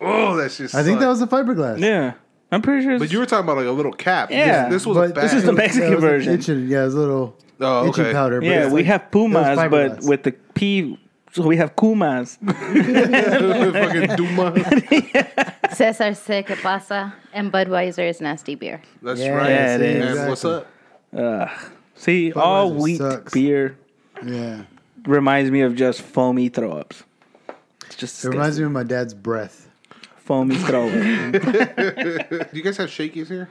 Oh, 0.00 0.36
that's 0.36 0.56
just. 0.58 0.74
I 0.74 0.82
think 0.82 1.00
that 1.00 1.08
was 1.08 1.20
the 1.20 1.26
fiberglass. 1.26 1.78
Yeah, 1.80 2.14
I'm 2.50 2.62
pretty 2.62 2.84
sure. 2.84 2.98
But 2.98 3.12
you 3.12 3.18
were 3.18 3.26
talking 3.26 3.44
about 3.44 3.56
like 3.58 3.66
a 3.66 3.70
little 3.70 3.92
cap. 3.92 4.30
Yeah, 4.30 4.64
This, 4.68 4.82
this 4.82 4.86
was 4.86 4.96
a 4.96 5.12
But. 5.12 5.20
This 5.22 5.32
is 5.34 5.44
the 5.44 5.52
Mexican 5.52 5.92
it 5.92 5.96
was 5.96 6.04
version. 6.04 6.34
Itching, 6.34 6.68
yeah, 6.68 6.82
it 6.82 6.86
was 6.86 6.94
a 6.94 6.98
little 6.98 7.36
Oh, 7.60 7.88
itchy 7.88 8.02
okay. 8.02 8.12
powder. 8.12 8.40
but 8.40 8.46
yeah, 8.48 8.66
we 8.66 8.80
like- 8.80 8.86
have 8.86 9.10
pumas, 9.10 9.56
but 9.70 10.02
with 10.02 10.24
the 10.24 10.32
P, 10.54 10.98
so 11.32 11.46
we 11.46 11.56
have 11.56 11.76
kumas. 11.76 12.36
fucking 13.72 14.16
Duma. 14.16 14.52
Cesar 15.74 16.10
sé 16.14 16.44
que 16.46 16.56
pasa, 16.56 17.14
and 17.32 17.52
Budweiser 17.52 18.08
is 18.08 18.20
nasty 18.20 18.54
beer. 18.56 18.80
That's 19.02 19.20
Yeah, 19.20 19.30
right. 19.34 19.50
it 19.50 19.80
is. 19.80 20.18
And 20.18 20.28
what's 20.28 20.44
up? 20.44 20.66
See, 21.96 22.32
all 22.32 22.72
wheat 22.74 22.98
sucks. 22.98 23.32
beer 23.32 23.76
yeah. 24.24 24.62
Reminds 25.06 25.50
me 25.50 25.60
of 25.62 25.74
just 25.76 26.00
foamy 26.02 26.48
throw 26.48 26.72
ups. 26.72 27.02
It's 27.86 27.96
just 27.96 28.24
It 28.24 28.30
reminds 28.30 28.58
me 28.58 28.64
of 28.64 28.72
my 28.72 28.82
dad's 28.84 29.12
breath. 29.14 29.68
foamy 30.16 30.56
throw 30.56 30.86
up. 30.88 30.92
Do 31.32 32.48
you 32.52 32.62
guys 32.62 32.76
have 32.78 32.90
Shakey's 32.90 33.28
here? 33.28 33.48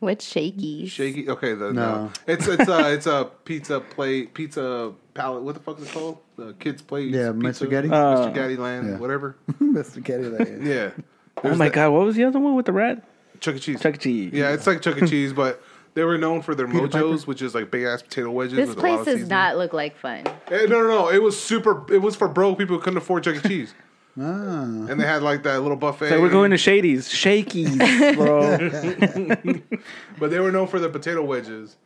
Which 0.00 0.20
Shakey's? 0.22 0.90
Shaky. 0.90 1.28
Okay, 1.30 1.54
the, 1.54 1.72
no. 1.72 2.04
No. 2.04 2.10
It's 2.26 2.46
it's 2.46 2.68
a 2.68 2.92
it's 2.92 3.06
a 3.06 3.30
pizza 3.44 3.80
plate 3.80 4.34
pizza 4.34 4.92
palette. 5.14 5.42
What 5.42 5.54
the 5.54 5.60
fuck 5.62 5.78
is 5.78 5.86
it 5.88 5.92
called? 5.92 6.18
The 6.36 6.52
kids 6.54 6.82
play. 6.82 7.04
Yeah, 7.04 7.32
pizza, 7.32 7.66
Mr. 7.66 7.70
Gatti? 7.70 7.88
Uh, 7.88 7.94
Mr. 8.28 8.34
Gatti 8.34 8.56
Land, 8.56 8.88
yeah. 8.90 8.98
whatever. 8.98 9.36
Mr. 9.62 10.04
Kenny, 10.04 10.28
that 10.28 10.42
is. 10.48 10.68
Yeah. 10.68 10.90
Oh 11.38 11.42
There's 11.44 11.56
my 11.58 11.66
that- 11.68 11.74
god, 11.74 11.90
what 11.92 12.04
was 12.04 12.16
the 12.16 12.24
other 12.24 12.38
one 12.40 12.54
with 12.56 12.66
the 12.66 12.72
rat? 12.72 13.02
Chuck 13.40 13.54
E. 13.56 13.58
Cheese. 13.58 13.80
Chuck 13.80 13.94
E. 13.94 13.98
Cheese. 13.98 14.32
Yeah, 14.34 14.52
it's 14.52 14.66
like 14.66 14.82
Chuck 14.82 15.00
E. 15.00 15.06
Cheese, 15.06 15.32
but 15.32 15.62
they 15.94 16.04
were 16.04 16.18
known 16.18 16.42
for 16.42 16.54
their 16.54 16.66
Peter 16.66 16.80
mojos, 16.88 16.92
Piper? 17.20 17.26
which 17.26 17.42
is 17.42 17.54
like 17.54 17.70
big 17.70 17.84
ass 17.84 18.02
potato 18.02 18.30
wedges. 18.30 18.54
This 18.56 18.68
with 18.68 18.78
a 18.78 18.80
lot 18.80 18.86
place 18.88 18.98
of 19.00 19.04
does 19.06 19.14
seasoning. 19.14 19.28
not 19.28 19.56
look 19.56 19.72
like 19.72 19.96
fun. 19.96 20.26
Eh, 20.48 20.66
no, 20.68 20.82
no, 20.82 20.88
no. 20.88 21.08
It 21.10 21.22
was 21.22 21.40
super. 21.40 21.84
It 21.92 21.98
was 21.98 22.16
for 22.16 22.28
broke 22.28 22.58
people 22.58 22.76
who 22.76 22.82
couldn't 22.82 22.98
afford 22.98 23.24
Chuck 23.24 23.36
E. 23.44 23.48
Cheese, 23.48 23.74
Ah. 24.16 24.22
and 24.62 25.00
they 25.00 25.04
had 25.06 25.22
like 25.24 25.42
that 25.42 25.60
little 25.62 25.76
buffet. 25.76 26.08
So 26.10 26.20
we're 26.20 26.28
going 26.30 26.52
to 26.52 26.56
Shady's. 26.56 27.08
Shakey's, 27.10 27.76
bro. 28.16 28.56
but 30.20 30.30
they 30.30 30.38
were 30.38 30.52
known 30.52 30.68
for 30.68 30.78
their 30.78 30.88
potato 30.90 31.22
wedges. 31.24 31.76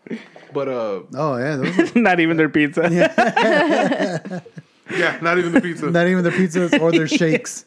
But 0.52 0.68
uh, 0.68 1.00
Oh, 1.14 1.36
yeah. 1.38 1.56
Those 1.56 1.96
are 1.96 1.98
Not 2.00 2.20
even 2.20 2.36
their 2.36 2.50
pizza. 2.50 2.82
yeah, 4.90 5.18
not 5.20 5.38
even 5.38 5.52
the 5.52 5.60
pizza. 5.62 5.90
not 5.90 6.06
even 6.06 6.22
the 6.24 6.30
pizzas 6.30 6.78
or 6.80 6.92
their 6.92 7.08
shakes. 7.08 7.64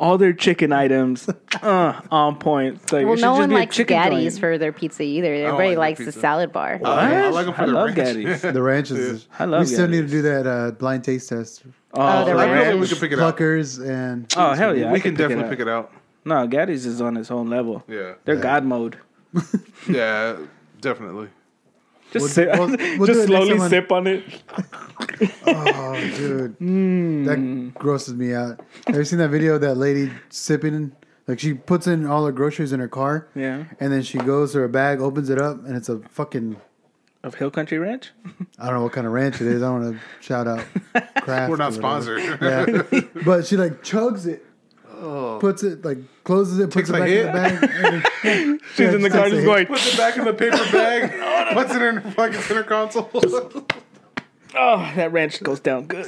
All 0.00 0.16
their 0.16 0.32
chicken 0.32 0.72
items, 0.72 1.28
uh, 1.62 2.00
on 2.10 2.36
point. 2.38 2.80
It's 2.82 2.90
like, 2.92 3.02
it 3.02 3.04
Well, 3.04 3.16
should 3.16 3.22
no 3.22 3.30
just 3.32 3.38
one 3.40 3.48
be 3.50 3.54
a 3.54 3.58
likes 3.58 3.76
chicken 3.76 3.96
Gatti's 3.98 4.32
joint. 4.34 4.40
for 4.40 4.56
their 4.58 4.72
pizza 4.72 5.02
either. 5.02 5.34
Everybody 5.34 5.68
like 5.68 5.68
their 5.68 5.78
likes 5.78 5.98
the 5.98 6.04
pizza. 6.06 6.20
salad 6.20 6.52
bar. 6.52 6.80
I 6.82 7.28
like 7.28 7.44
them 7.46 7.54
for 7.54 7.62
I 7.62 7.66
the 7.66 7.72
love 7.72 7.96
ranch. 7.96 7.98
Gatti's. 8.16 8.40
The 8.40 8.62
ranch 8.62 8.90
is. 8.90 9.28
I 9.38 9.44
love 9.44 9.60
we 9.60 9.66
still 9.66 9.88
need 9.88 10.00
to 10.00 10.08
do 10.08 10.22
that 10.22 10.46
uh, 10.46 10.70
blind 10.70 11.04
taste 11.04 11.28
test. 11.28 11.64
Oh, 11.92 12.24
the 12.24 12.32
the 12.32 12.38
I 12.40 12.46
feel 12.46 12.72
like 12.72 12.80
we 12.80 12.88
can 12.88 12.96
pick 12.98 13.12
it 13.12 13.18
out. 13.20 13.36
Pluckers 13.36 13.86
and. 13.86 14.32
Oh 14.36 14.52
hell 14.54 14.74
yeah! 14.74 14.90
we 14.90 14.98
I 14.98 15.00
can 15.02 15.10
pick 15.12 15.18
definitely 15.18 15.44
it 15.44 15.50
pick 15.50 15.60
it 15.60 15.68
out. 15.68 15.92
No, 16.24 16.46
Gatti's 16.48 16.86
is 16.86 17.00
on 17.02 17.16
its 17.18 17.30
own 17.30 17.48
level. 17.50 17.84
Yeah, 17.86 18.14
They're 18.24 18.36
Yeah. 18.36 18.40
God 18.42 18.64
mode. 18.64 18.96
yeah, 19.88 20.36
definitely. 20.80 21.28
Just 22.12 22.22
We'll- 22.24 22.28
sip, 22.28 22.48
we'll- 22.58 22.68
we'll 22.98 23.06
just 23.06 23.26
slowly 23.26 23.58
sip 23.68 23.92
on 23.92 24.06
it. 24.06 24.24
Oh, 25.46 25.94
dude. 26.16 26.54
Hmm. 26.58 27.24
That 27.24 27.72
grosses 27.74 28.14
me 28.14 28.32
out. 28.34 28.60
Have 28.86 28.96
you 28.96 29.04
seen 29.04 29.18
that 29.18 29.28
video 29.30 29.54
of 29.56 29.60
that 29.62 29.74
lady 29.76 30.10
sipping? 30.28 30.92
Like, 31.26 31.38
she 31.40 31.54
puts 31.54 31.86
in 31.86 32.06
all 32.06 32.24
her 32.26 32.32
groceries 32.32 32.72
in 32.72 32.80
her 32.80 32.88
car. 32.88 33.28
Yeah, 33.34 33.64
And 33.80 33.92
then 33.92 34.02
she 34.02 34.18
goes 34.18 34.52
to 34.52 34.58
her 34.60 34.68
bag, 34.68 35.00
opens 35.00 35.30
it 35.30 35.38
up, 35.40 35.64
and 35.66 35.76
it's 35.76 35.88
a 35.88 35.98
fucking. 36.10 36.56
of 37.22 37.34
Hill 37.34 37.50
Country 37.50 37.78
Ranch. 37.78 38.10
I 38.58 38.66
don't 38.66 38.74
know 38.76 38.82
what 38.82 38.92
kind 38.92 39.06
of 39.06 39.12
ranch 39.12 39.40
it 39.40 39.46
is. 39.46 39.62
I 39.62 39.66
don't 39.66 39.82
want 39.82 39.96
to 39.96 40.00
shout 40.24 40.46
out 40.48 40.64
Kraft. 41.22 41.50
We're 41.50 41.56
not 41.56 41.74
sponsored. 41.74 42.20
Yeah. 42.40 42.82
but 43.24 43.46
she 43.46 43.56
like 43.56 43.82
chugs 43.82 44.26
it, 44.26 44.44
Oh. 45.02 45.38
puts 45.40 45.62
it, 45.62 45.84
like 45.84 45.98
closes 46.24 46.58
it, 46.58 46.70
puts 46.70 46.90
Takes 46.90 46.90
it 46.90 47.24
a 47.28 47.32
back 47.32 47.52
in 47.52 47.60
the 47.60 47.68
bag. 47.68 48.04
and- 48.24 48.60
She's 48.74 48.80
Yeah, 48.80 48.92
in 48.94 49.02
the 49.02 49.10
car 49.10 49.24
takes 49.24 49.32
a 49.32 49.36
just 49.36 49.46
going, 49.46 49.66
Puts 49.66 49.92
it 49.94 49.96
back 49.96 50.16
in 50.18 50.24
the 50.24 50.32
paper 50.34 50.56
bag. 50.72 51.54
puts 51.54 51.74
it 51.74 51.82
in 51.82 51.96
her 51.96 52.10
fucking 52.12 52.40
center 52.42 52.62
console. 52.62 53.10
oh, 53.14 54.92
that 54.96 55.10
ranch 55.12 55.42
goes 55.42 55.60
down 55.60 55.86
good. 55.86 56.06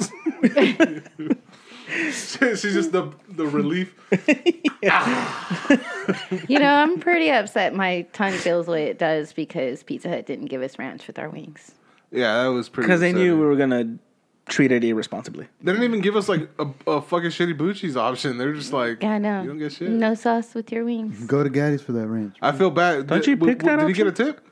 She's 1.89 2.63
just 2.63 2.93
the 2.93 3.13
the 3.29 3.47
relief. 3.47 3.95
You 6.49 6.59
know, 6.59 6.75
I'm 6.75 6.99
pretty 7.01 7.31
upset 7.31 7.75
my 7.75 8.03
tongue 8.13 8.33
feels 8.33 8.67
the 8.67 8.73
way 8.73 8.85
it 8.87 8.99
does 8.99 9.33
because 9.33 9.83
Pizza 9.83 10.09
Hut 10.09 10.27
didn't 10.27 10.47
give 10.47 10.63
us 10.63 10.79
ranch 10.79 11.07
with 11.07 11.19
our 11.19 11.29
wings. 11.29 11.73
Yeah, 12.11 12.43
that 12.43 12.49
was 12.49 12.69
pretty. 12.69 12.87
Because 12.87 13.01
they 13.01 13.13
knew 13.13 13.39
we 13.39 13.45
were 13.45 13.57
gonna 13.57 13.97
treated 14.53 14.85
irresponsibly. 14.85 15.49
They 15.63 15.73
didn't 15.73 15.85
even 15.85 16.01
give 16.03 16.15
us 16.15 16.29
like 16.29 16.49
a, 16.59 16.67
a 16.87 17.01
fucking 17.03 17.31
shitty 17.31 17.57
blue 17.57 17.73
cheese 17.73 17.97
option. 17.97 18.37
They're 18.37 18.53
just 18.53 18.73
like, 18.73 19.03
I 19.03 19.17
know. 19.19 19.41
you 19.43 19.49
don't 19.49 19.59
get 19.59 19.73
shit. 19.73 19.89
No 19.89 20.15
sauce 20.15 20.55
with 20.55 20.71
your 20.71 20.85
wings. 20.85 21.25
Go 21.25 21.43
to 21.43 21.49
Gatti's 21.51 21.81
for 21.83 21.93
that 21.93 22.07
ranch. 22.07 22.37
I 22.43 22.53
feel 22.53 22.71
bad. 22.71 23.07
Don't 23.07 23.27
you 23.27 23.35
W- 23.37 23.51
pick 23.53 23.61
w- 23.61 23.77
that 23.79 23.83
Did 23.87 23.97
he 23.97 24.03
get 24.03 24.07
a 24.07 24.13
tip? 24.13 24.47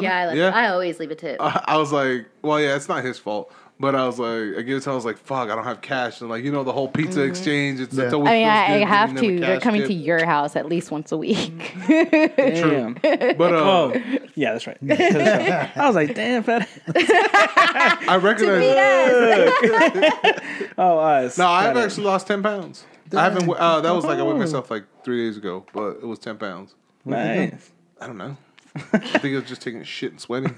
Yeah, 0.00 0.16
I, 0.16 0.26
like, 0.26 0.36
Yeah. 0.36 0.50
I 0.50 0.68
always 0.68 0.98
leave 0.98 1.10
a 1.10 1.14
tip. 1.16 1.36
I, 1.40 1.62
I 1.66 1.76
was 1.76 1.92
like, 1.92 2.26
well, 2.42 2.60
yeah, 2.60 2.74
it's 2.76 2.88
not 2.88 3.04
his 3.04 3.18
fault. 3.18 3.52
But 3.80 3.96
I 3.96 4.06
was 4.06 4.20
like, 4.20 4.56
I 4.56 4.62
guess 4.62 4.86
I 4.86 4.92
was 4.94 5.04
like, 5.04 5.18
fuck, 5.18 5.50
I 5.50 5.54
don't 5.56 5.64
have 5.64 5.80
cash. 5.80 6.20
And 6.20 6.30
like, 6.30 6.44
you 6.44 6.52
know, 6.52 6.62
the 6.62 6.72
whole 6.72 6.86
pizza 6.86 7.22
exchange, 7.22 7.80
it's, 7.80 7.92
it's 7.92 8.00
Yeah. 8.12 8.12
always 8.16 8.30
I 8.30 8.34
mean, 8.34 8.46
I, 8.46 8.82
I 8.82 8.86
have 8.86 9.14
to. 9.16 9.26
a 9.26 9.40
They're 9.40 9.60
coming 9.60 9.80
tip. 9.80 9.88
to 9.88 9.94
your 9.94 10.24
house 10.24 10.54
at 10.54 10.66
least 10.66 10.92
once 10.92 11.10
a 11.10 11.16
week. 11.16 11.74
Damn. 11.88 12.94
But 12.94 13.40
uh, 13.52 13.64
Oh, 13.64 13.92
yeah, 14.36 14.52
that's 14.56 14.66
right. 14.68 14.78
I 14.80 15.86
was 15.88 15.96
like, 15.96 16.14
damn, 16.14 16.44
fat. 16.44 16.68
I 16.94 18.16
recognize. 18.22 18.60
That. 18.60 20.42
Oh, 20.78 20.98
us. 20.98 21.36
No, 21.38 21.46
I've 21.48 21.74
Got 21.74 21.82
it. 21.82 21.86
actually 21.86 22.04
lost 22.04 22.26
ten 22.28 22.42
pounds. 22.42 22.84
I 23.14 23.22
haven't. 23.24 23.48
Uh, 23.50 23.80
that 23.80 23.90
was 23.94 24.04
like 24.04 24.18
I 24.18 24.22
weighed 24.22 24.36
myself 24.38 24.70
like 24.70 24.84
three 25.04 25.26
days 25.26 25.36
ago, 25.36 25.64
but 25.72 25.96
it 25.96 26.04
was 26.06 26.18
ten 26.18 26.36
pounds. 26.38 26.74
Nice. 27.04 27.70
I 28.00 28.06
don't 28.06 28.18
know. 28.18 28.36
I 28.76 28.98
think 28.98 29.24
it 29.24 29.36
was 29.36 29.48
just 29.48 29.62
taking 29.62 29.80
a 29.80 29.84
shit 29.84 30.10
and 30.12 30.20
sweating. 30.20 30.54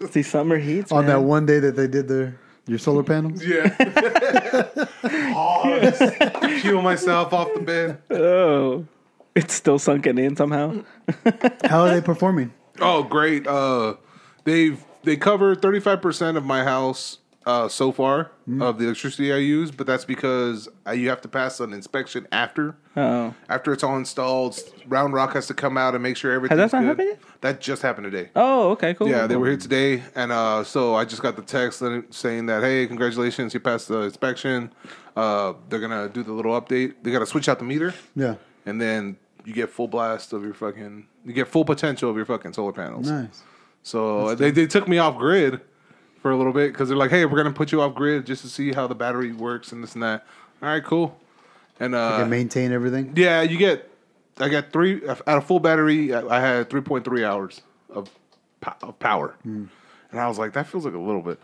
See, 0.10 0.22
summer 0.22 0.58
heats. 0.58 0.92
On 0.92 1.06
man. 1.06 1.16
that 1.16 1.20
one 1.22 1.46
day 1.46 1.60
that 1.60 1.76
they 1.76 1.86
did 1.86 2.08
their 2.08 2.38
your 2.66 2.78
solar 2.78 3.02
panels. 3.02 3.42
Yeah. 3.48 3.74
oh, 5.34 5.78
just 5.80 6.02
peel 6.62 6.82
myself 6.82 7.32
off 7.32 7.48
the 7.54 7.60
bed. 7.60 8.02
Oh, 8.10 8.86
it's 9.34 9.54
still 9.54 9.78
sunken 9.78 10.18
in 10.18 10.36
somehow. 10.36 10.84
How 11.64 11.82
are 11.84 11.88
they 11.88 12.00
performing? 12.00 12.52
Oh, 12.80 13.02
great. 13.02 13.46
Uh, 13.46 13.94
they've 14.44 14.82
they 15.04 15.16
covered 15.16 15.62
thirty 15.62 15.80
five 15.80 16.02
percent 16.02 16.36
of 16.36 16.44
my 16.44 16.64
house 16.64 17.18
uh, 17.48 17.66
so 17.66 17.90
far 17.92 18.30
of 18.60 18.78
the 18.78 18.84
electricity 18.84 19.32
I 19.32 19.38
use, 19.38 19.70
but 19.70 19.86
that's 19.86 20.04
because 20.04 20.68
uh, 20.86 20.90
you 20.92 21.08
have 21.08 21.20
to 21.22 21.28
pass 21.28 21.60
an 21.60 21.72
inspection 21.72 22.26
after. 22.30 22.76
Oh, 22.96 23.34
After 23.48 23.72
it's 23.72 23.82
all 23.82 23.96
installed, 23.96 24.58
Round 24.86 25.12
Rock 25.14 25.32
has 25.32 25.46
to 25.46 25.54
come 25.54 25.76
out 25.78 25.94
and 25.94 26.02
make 26.02 26.16
sure 26.16 26.30
everything's 26.32 26.60
Has 26.60 26.70
that 26.72 26.76
not 26.82 26.86
happened 26.86 27.08
yet? 27.10 27.20
That 27.40 27.60
just 27.60 27.80
happened 27.82 28.04
today. 28.10 28.30
oh, 28.36 28.70
okay, 28.72 28.92
cool. 28.94 29.08
Yeah, 29.08 29.26
they 29.26 29.36
were 29.36 29.46
here 29.46 29.56
today, 29.56 30.02
and 30.14 30.30
uh, 30.30 30.62
so 30.64 30.94
I 30.94 31.04
just 31.06 31.22
got 31.22 31.36
the 31.36 31.42
text 31.42 31.82
saying 32.10 32.46
that, 32.46 32.62
hey, 32.62 32.86
congratulations, 32.86 33.54
you 33.54 33.60
passed 33.60 33.88
the 33.88 34.00
inspection. 34.02 34.70
Uh, 35.16 35.54
they're 35.70 35.80
gonna 35.80 36.08
do 36.10 36.22
the 36.22 36.32
little 36.32 36.60
update. 36.60 36.94
They 37.02 37.10
gotta 37.10 37.26
switch 37.26 37.48
out 37.48 37.58
the 37.58 37.64
meter, 37.64 37.94
Yeah, 38.14 38.34
and 38.66 38.78
then 38.80 39.16
you 39.46 39.54
get 39.54 39.70
full 39.70 39.88
blast 39.88 40.32
of 40.34 40.42
your 40.44 40.54
fucking, 40.54 41.06
you 41.24 41.32
get 41.32 41.48
full 41.48 41.64
potential 41.64 42.10
of 42.10 42.16
your 42.16 42.26
fucking 42.26 42.52
solar 42.52 42.72
panels. 42.72 43.08
nice. 43.10 43.42
So 43.82 44.34
they 44.34 44.50
they 44.50 44.66
took 44.66 44.86
me 44.86 44.98
off 44.98 45.16
grid 45.16 45.60
for 46.22 46.30
a 46.30 46.36
little 46.36 46.52
bit 46.52 46.72
because 46.72 46.88
they're 46.88 46.96
like, 46.98 47.10
hey, 47.10 47.24
we're 47.24 47.36
gonna 47.36 47.52
put 47.54 47.72
you 47.72 47.80
off 47.82 47.94
grid 47.94 48.26
just 48.26 48.42
to 48.42 48.48
see 48.48 48.72
how 48.72 48.86
the 48.86 48.94
battery 48.94 49.32
works 49.32 49.72
and 49.72 49.82
this 49.82 49.94
and 49.94 50.02
that. 50.02 50.26
All 50.62 50.68
right, 50.68 50.82
cool. 50.84 51.18
And 51.80 51.94
uh, 51.94 52.18
Can 52.18 52.30
maintain 52.30 52.72
everything. 52.72 53.12
yeah, 53.16 53.42
you 53.42 53.56
get. 53.56 53.90
I 54.40 54.48
got 54.48 54.72
three 54.72 55.04
at 55.06 55.20
a 55.26 55.40
full 55.40 55.60
battery. 55.60 56.12
I 56.14 56.20
I 56.26 56.40
had 56.40 56.70
three 56.70 56.80
point 56.80 57.04
three 57.04 57.24
hours 57.24 57.62
of, 57.90 58.08
po- 58.60 58.74
of 58.82 58.98
power, 58.98 59.34
and 59.44 59.68
I 60.12 60.26
was 60.28 60.38
like, 60.38 60.52
that 60.54 60.66
feels 60.66 60.84
like 60.84 60.94
a 60.94 60.98
little 60.98 61.22
bit. 61.22 61.38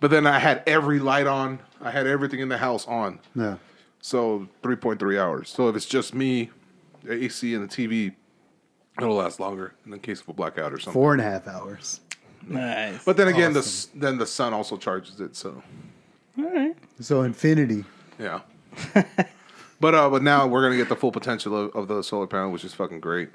But 0.00 0.10
then 0.12 0.26
I 0.26 0.38
had 0.38 0.62
every 0.66 0.98
light 1.00 1.26
on. 1.26 1.58
I 1.80 1.90
had 1.90 2.06
everything 2.06 2.38
in 2.40 2.48
the 2.48 2.58
house 2.58 2.86
on. 2.86 3.18
Yeah. 3.34 3.56
So 4.00 4.48
three 4.62 4.76
point 4.76 4.98
three 5.00 5.18
hours. 5.18 5.48
So 5.48 5.68
if 5.68 5.74
it's 5.76 5.86
just 5.86 6.14
me, 6.14 6.50
the 7.02 7.24
AC 7.24 7.54
and 7.54 7.68
the 7.68 7.72
TV, 7.74 8.14
it'll 9.00 9.14
last 9.16 9.40
longer 9.40 9.74
in 9.84 9.90
the 9.90 9.98
case 9.98 10.20
of 10.20 10.28
a 10.28 10.32
blackout 10.32 10.72
or 10.72 10.78
something. 10.78 10.92
Four 10.92 11.12
and 11.12 11.20
a 11.20 11.24
half 11.24 11.48
hours. 11.48 12.00
Nice. 12.46 13.04
But 13.04 13.16
then 13.16 13.28
again, 13.28 13.52
the 13.52 13.86
then 13.94 14.18
the 14.18 14.26
sun 14.26 14.52
also 14.54 14.76
charges 14.76 15.20
it. 15.20 15.36
So 15.36 15.62
All 16.38 16.44
right. 16.44 16.76
So 17.00 17.22
infinity. 17.22 17.84
yeah. 18.18 18.40
but 19.80 19.94
uh, 19.94 20.08
but 20.10 20.22
now 20.22 20.46
we're 20.46 20.62
gonna 20.62 20.76
get 20.76 20.88
the 20.88 20.96
full 20.96 21.12
potential 21.12 21.56
of, 21.66 21.74
of 21.76 21.88
the 21.88 22.02
solar 22.02 22.26
panel, 22.26 22.50
which 22.50 22.64
is 22.64 22.74
fucking 22.74 23.00
great. 23.00 23.30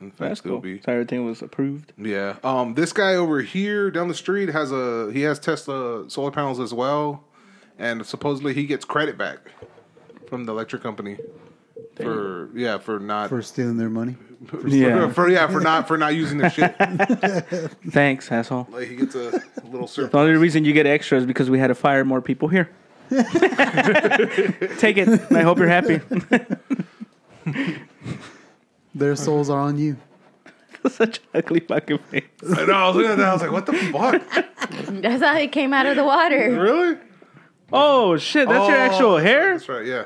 In 0.00 0.10
fact, 0.10 0.18
That's 0.18 0.40
it'll 0.40 0.52
cool. 0.52 0.60
be 0.60 0.80
So 0.82 0.92
everything 0.92 1.24
was 1.24 1.40
approved. 1.42 1.92
Yeah. 1.96 2.36
Um, 2.44 2.74
this 2.74 2.92
guy 2.92 3.14
over 3.14 3.40
here 3.40 3.90
down 3.90 4.08
the 4.08 4.14
street 4.14 4.50
has 4.50 4.70
a 4.72 5.10
he 5.12 5.22
has 5.22 5.38
Tesla 5.38 6.08
solar 6.10 6.30
panels 6.30 6.60
as 6.60 6.74
well, 6.74 7.24
and 7.78 8.04
supposedly 8.04 8.52
he 8.54 8.66
gets 8.66 8.84
credit 8.84 9.16
back 9.16 9.38
from 10.28 10.44
the 10.44 10.52
electric 10.52 10.82
company 10.82 11.16
for 11.96 12.50
yeah 12.54 12.78
for 12.78 12.98
not 12.98 13.28
For 13.28 13.42
stealing 13.42 13.76
their 13.76 13.88
money. 13.90 14.16
for, 14.46 14.66
Yeah. 14.68 15.10
for 15.10 15.28
yeah 15.30 15.46
for 15.48 15.60
not 15.60 15.88
for 15.88 15.96
not 15.96 16.14
using 16.14 16.38
their 16.38 16.50
shit. 16.50 16.74
Thanks, 17.90 18.30
asshole. 18.30 18.66
like 18.70 18.88
he 18.88 18.96
gets 18.96 19.14
a 19.14 19.42
little 19.70 19.86
The 19.86 20.10
only 20.18 20.34
reason 20.34 20.64
you 20.64 20.72
get 20.72 20.86
extra 20.86 21.18
is 21.18 21.24
because 21.26 21.48
we 21.50 21.58
had 21.58 21.68
to 21.68 21.74
fire 21.74 22.04
more 22.04 22.20
people 22.20 22.48
here. 22.48 22.70
Take 23.10 23.22
it. 24.98 25.08
I 25.32 25.42
hope 25.42 25.58
you're 25.58 25.68
happy. 25.68 26.00
Their 28.94 29.14
souls 29.16 29.50
are 29.50 29.60
on 29.60 29.78
you. 29.78 29.96
Such 30.88 31.18
an 31.18 31.24
ugly 31.34 31.60
fucking 31.60 31.98
face. 31.98 32.24
I 32.56 32.64
know. 32.64 32.72
I 32.72 32.86
was 32.88 32.96
looking 32.96 33.10
at 33.12 33.18
that. 33.18 33.28
I 33.28 33.32
was 33.32 33.42
like, 33.42 33.52
what 33.52 33.66
the 33.66 33.72
fuck? 33.74 34.22
That's 35.02 35.22
how 35.22 35.36
it 35.36 35.52
came 35.52 35.72
out 35.72 35.86
of 35.86 35.96
the 35.96 36.04
water. 36.04 36.50
really? 36.60 36.98
Oh 37.72 38.16
shit, 38.16 38.48
that's 38.48 38.68
your 38.68 38.76
Oh, 38.76 38.80
actual 38.80 39.16
hair? 39.18 39.52
That's 39.54 39.68
right. 39.68 39.84
Yeah. 39.84 40.04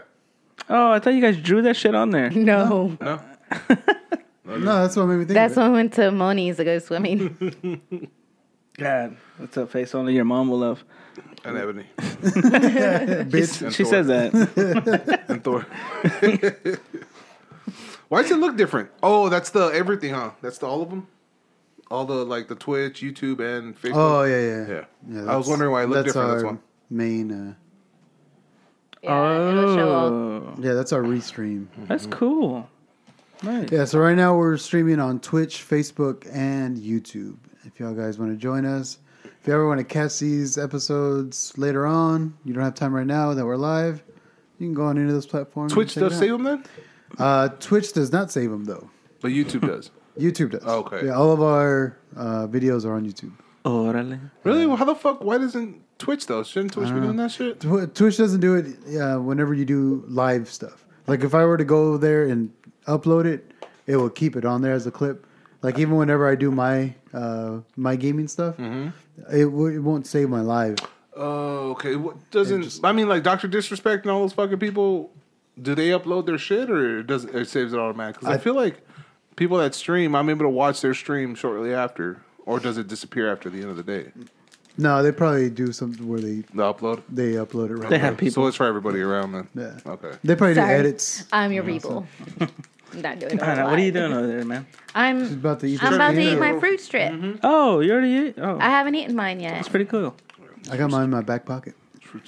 Oh, 0.68 0.92
I 0.92 0.98
thought 1.00 1.14
you 1.14 1.20
guys 1.20 1.36
drew 1.38 1.62
that 1.62 1.76
shit 1.76 1.94
on 1.94 2.10
there. 2.10 2.30
No. 2.34 2.96
No. 3.00 3.20
No, 4.46 4.82
that's 4.82 4.96
what 4.96 5.06
made 5.06 5.14
me 5.18 5.24
think. 5.26 5.34
That's 5.34 5.52
of 5.52 5.58
it. 5.58 5.60
when 5.62 5.70
we 5.70 5.76
went 5.78 5.92
to 5.94 6.10
Moni's 6.10 6.56
to 6.56 6.64
go 6.64 6.78
swimming. 6.80 8.10
God, 8.76 9.16
that's 9.38 9.56
a 9.56 9.64
face 9.66 9.94
only 9.94 10.14
your 10.14 10.24
mom 10.24 10.48
will 10.48 10.58
love. 10.58 10.82
And 11.44 11.56
Ebony 11.56 11.86
bitch. 11.96 13.62
And 13.62 13.72
She 13.72 13.84
Thor. 13.84 13.90
says 13.92 14.06
that. 14.08 15.24
and 15.28 15.44
Thor. 15.44 15.64
Why 18.08 18.22
does 18.22 18.30
it 18.32 18.38
look 18.38 18.56
different? 18.56 18.90
Oh, 19.04 19.28
that's 19.28 19.50
the 19.50 19.66
everything, 19.68 20.14
huh? 20.14 20.30
That's 20.42 20.58
the 20.58 20.66
all 20.66 20.82
of 20.82 20.90
them. 20.90 21.06
All 21.90 22.04
the 22.04 22.24
like 22.24 22.48
the 22.48 22.56
Twitch, 22.56 23.00
YouTube, 23.02 23.38
and 23.40 23.80
Facebook. 23.80 23.92
Oh 23.94 24.22
yeah, 24.24 24.40
yeah, 24.40 24.66
Yeah. 24.66 24.84
Yeah, 25.08 25.32
I 25.32 25.36
was 25.36 25.46
that's- 25.46 25.48
wondering 25.48 25.70
why 25.72 25.82
it 25.84 25.86
looked 25.88 26.06
that's 26.06 26.14
different. 26.14 26.28
Our 26.30 26.34
That's 26.36 26.44
one. 26.44 26.60
main. 26.90 27.30
Uh, 27.32 27.54
Yeah, 29.02 29.48
it'll 29.50 29.76
show 29.76 29.92
all. 29.94 30.06
Oh, 30.08 30.54
yeah, 30.58 30.74
that's 30.74 30.92
our 30.92 31.02
restream. 31.02 31.66
that's 31.86 32.06
cool. 32.06 32.68
Nice. 33.42 33.70
Yeah, 33.72 33.86
so 33.86 33.98
right 33.98 34.16
now 34.16 34.36
we're 34.36 34.58
streaming 34.58 35.00
on 35.00 35.18
Twitch, 35.20 35.64
Facebook, 35.66 36.28
and 36.30 36.76
YouTube. 36.76 37.36
If 37.64 37.80
y'all 37.80 37.94
guys 37.94 38.18
want 38.18 38.32
to 38.32 38.36
join 38.36 38.66
us, 38.66 38.98
if 39.24 39.46
you 39.46 39.54
ever 39.54 39.66
want 39.66 39.78
to 39.78 39.84
catch 39.84 40.18
these 40.18 40.58
episodes 40.58 41.56
later 41.56 41.86
on, 41.86 42.34
you 42.44 42.52
don't 42.52 42.62
have 42.62 42.74
time 42.74 42.94
right 42.94 43.06
now 43.06 43.32
that 43.32 43.46
we're 43.46 43.56
live. 43.56 44.02
You 44.58 44.66
can 44.66 44.74
go 44.74 44.84
on 44.84 44.98
any 44.98 45.06
of 45.06 45.12
those 45.14 45.26
platforms. 45.26 45.72
and 45.72 45.76
Twitch 45.76 45.94
check 45.94 46.02
it 46.02 46.08
does 46.08 46.12
out. 46.14 46.18
save 46.20 46.30
them 46.32 46.42
then, 46.42 46.64
Uh, 47.18 47.48
Twitch 47.60 47.92
does 47.94 48.12
not 48.12 48.30
save 48.30 48.50
them 48.50 48.66
though. 48.66 48.90
but 49.22 49.30
YouTube 49.30 49.62
does. 49.66 49.90
YouTube 50.18 50.50
does. 50.50 50.64
Okay. 50.64 51.06
Yeah, 51.06 51.12
all 51.14 51.32
of 51.32 51.40
our 51.40 51.96
uh, 52.14 52.46
videos 52.46 52.84
are 52.84 52.92
on 52.92 53.06
YouTube. 53.10 53.32
Órale. 53.64 54.20
really? 54.44 54.66
Well, 54.66 54.76
how 54.76 54.84
the 54.84 54.94
fuck? 54.94 55.24
Why 55.24 55.38
doesn't 55.38 55.80
Twitch 56.00 56.26
though? 56.26 56.42
Shouldn't 56.42 56.72
Twitch 56.72 56.88
be 56.92 57.00
doing 57.00 57.16
that 57.16 57.30
shit? 57.30 57.60
Tw- 57.60 57.94
Twitch 57.94 58.16
doesn't 58.16 58.40
do 58.40 58.54
it 58.56 58.98
uh, 59.00 59.18
whenever 59.20 59.54
you 59.54 59.64
do 59.64 60.04
live 60.08 60.48
stuff. 60.48 60.84
Like 61.06 61.22
if 61.22 61.34
I 61.34 61.44
were 61.44 61.56
to 61.56 61.64
go 61.64 61.96
there 61.96 62.24
and 62.26 62.52
upload 62.88 63.24
it, 63.26 63.52
it 63.86 63.96
will 63.96 64.10
keep 64.10 64.34
it 64.36 64.44
on 64.44 64.62
there 64.62 64.72
as 64.72 64.86
a 64.86 64.90
clip. 64.90 65.26
Like 65.62 65.78
even 65.78 65.96
whenever 65.96 66.28
I 66.28 66.34
do 66.34 66.50
my 66.50 66.94
uh, 67.12 67.58
my 67.76 67.94
gaming 67.96 68.28
stuff, 68.28 68.56
Mm-hmm. 68.56 68.88
it, 69.34 69.44
w- 69.44 69.76
it 69.76 69.80
won't 69.80 70.06
save 70.06 70.28
my 70.30 70.40
live. 70.40 70.76
Oh, 71.16 71.70
okay. 71.72 71.96
What 71.96 72.30
doesn't? 72.30 72.80
I 72.82 72.92
mean, 72.92 73.08
like 73.08 73.22
Doctor 73.22 73.46
Disrespect 73.48 74.04
and 74.04 74.10
all 74.12 74.20
those 74.22 74.32
fucking 74.32 74.58
people. 74.58 75.10
Do 75.60 75.74
they 75.74 75.88
upload 75.90 76.24
their 76.24 76.38
shit 76.38 76.70
or 76.70 77.02
does 77.02 77.24
it 77.24 77.48
saves 77.48 77.72
it 77.74 77.78
automatically? 77.78 78.26
'Cause 78.26 78.32
I, 78.32 78.36
I- 78.36 78.38
feel 78.38 78.54
like 78.54 78.80
people 79.36 79.58
that 79.58 79.74
stream, 79.74 80.14
I'm 80.14 80.30
able 80.30 80.44
to 80.46 80.48
watch 80.48 80.80
their 80.80 80.94
stream 80.94 81.34
shortly 81.34 81.74
after, 81.74 82.22
or 82.46 82.58
does 82.60 82.78
it 82.78 82.88
disappear 82.88 83.30
after 83.30 83.50
the 83.50 83.60
end 83.60 83.70
of 83.70 83.76
the 83.76 83.82
day? 83.82 84.12
No, 84.80 85.02
they 85.02 85.12
probably 85.12 85.50
do 85.50 85.72
something 85.72 86.08
where 86.08 86.20
they 86.20 86.36
The 86.54 86.72
upload. 86.72 87.02
they 87.08 87.32
upload 87.34 87.70
it 87.70 87.74
right. 87.74 87.90
They 87.90 87.96
away. 87.96 87.98
have 87.98 88.16
people. 88.16 88.42
So 88.44 88.46
it's 88.48 88.56
for 88.56 88.66
everybody 88.66 89.00
around 89.00 89.32
then. 89.32 89.48
Yeah. 89.54 89.92
Okay. 89.92 90.12
They 90.24 90.34
probably 90.36 90.54
Sorry. 90.54 90.68
do 90.74 90.78
edits. 90.80 91.24
I'm 91.32 91.52
your 91.52 91.64
people. 91.64 92.06
I'm 92.92 93.02
not 93.02 93.18
doing 93.20 93.34
it. 93.36 93.42
I 93.42 93.46
don't 93.46 93.56
know. 93.58 93.64
What 93.70 93.78
are 93.78 93.82
you 93.82 93.92
doing 93.92 94.12
over 94.12 94.26
there, 94.26 94.44
man? 94.44 94.66
She's 94.70 94.80
I'm. 94.94 95.22
about 95.34 95.60
to 95.60 95.66
eat. 95.66 95.82
I'm 95.84 95.90
this 95.90 95.96
about 95.96 96.10
to 96.12 96.16
peanut. 96.16 96.32
eat 96.34 96.40
my 96.40 96.58
fruit 96.58 96.80
strip. 96.80 97.12
Mm-hmm. 97.12 97.36
Oh, 97.44 97.78
you 97.80 97.92
already 97.92 98.16
ate? 98.28 98.34
Oh, 98.38 98.58
I 98.58 98.70
haven't 98.70 98.94
eaten 98.96 99.14
mine 99.14 99.38
yet. 99.38 99.54
that's 99.54 99.68
pretty 99.68 99.84
cool. 99.84 100.16
I 100.70 100.76
got 100.76 100.90
mine 100.90 101.04
in 101.04 101.10
my 101.10 101.20
back 101.22 101.44
pocket. 101.46 101.74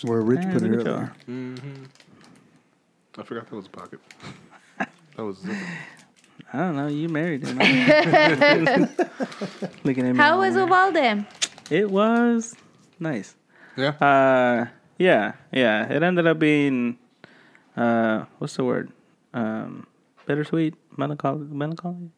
Where 0.03 0.21
Rich 0.21 0.41
Man, 0.41 0.53
put 0.53 0.63
it 0.63 0.71
look 0.71 0.81
at 0.81 0.87
earlier. 0.87 1.01
y'all. 1.27 1.35
Mm-hmm. 1.35 1.85
I 3.19 3.23
forgot 3.25 3.49
that 3.51 3.57
was 3.57 3.67
a 3.67 3.71
pocket. 3.71 3.99
that 4.79 4.89
was. 5.25 5.45
I 6.53 6.59
don't 6.59 6.77
know. 6.77 6.87
You 6.87 7.09
married 7.09 7.45
him. 7.47 7.59
right? 7.59 8.89
Looking 9.85 10.07
at 10.07 10.13
me. 10.13 10.17
How 10.19 10.39
was 10.39 10.55
weird. 10.55 10.69
Uvalde? 10.69 11.27
It 11.71 11.91
was 11.91 12.55
nice. 12.99 13.35
Yeah. 13.77 13.91
Uh, 14.01 14.67
yeah, 14.99 15.33
yeah. 15.53 15.91
It 15.91 16.03
ended 16.03 16.27
up 16.27 16.39
being, 16.39 16.99
uh, 17.77 18.25
what's 18.39 18.57
the 18.57 18.65
word? 18.65 18.93
Um, 19.33 19.87
bittersweet, 20.27 20.75
melancholy, 20.97 21.47
melancholy, 21.51 22.11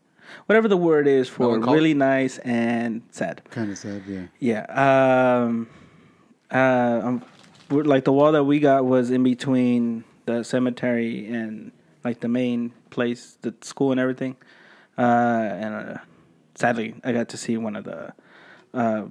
whatever 0.47 0.67
the 0.69 0.77
word 0.77 1.07
is 1.07 1.29
for 1.29 1.45
Melancholy? 1.47 1.77
really 1.77 1.95
nice 1.95 2.39
and 2.39 3.03
sad. 3.11 3.43
Kind 3.51 3.71
of 3.71 3.79
sad, 3.79 4.03
yeah. 4.07 4.27
Yeah. 4.41 4.65
Um, 5.45 5.69
Uh, 6.51 7.01
um, 7.03 7.23
like 7.71 8.05
the 8.05 8.13
wall 8.13 8.31
that 8.33 8.45
we 8.45 8.61
got 8.61 8.85
was 8.85 9.11
in 9.11 9.23
between 9.25 10.05
the 10.27 10.45
cemetery 10.45 11.27
and 11.27 11.73
like 12.05 12.21
the 12.21 12.29
main 12.29 12.73
place, 12.91 13.39
the 13.41 13.53
school 13.63 13.91
and 13.91 13.99
everything. 13.99 14.37
Uh, 14.97 15.03
and 15.03 15.75
uh, 15.75 15.99
sadly, 16.55 16.95
I 17.03 17.13
got 17.13 17.29
to 17.31 17.37
see 17.37 17.57
one 17.57 17.75
of 17.75 17.85
the 17.85 18.13
uh, 18.73 19.07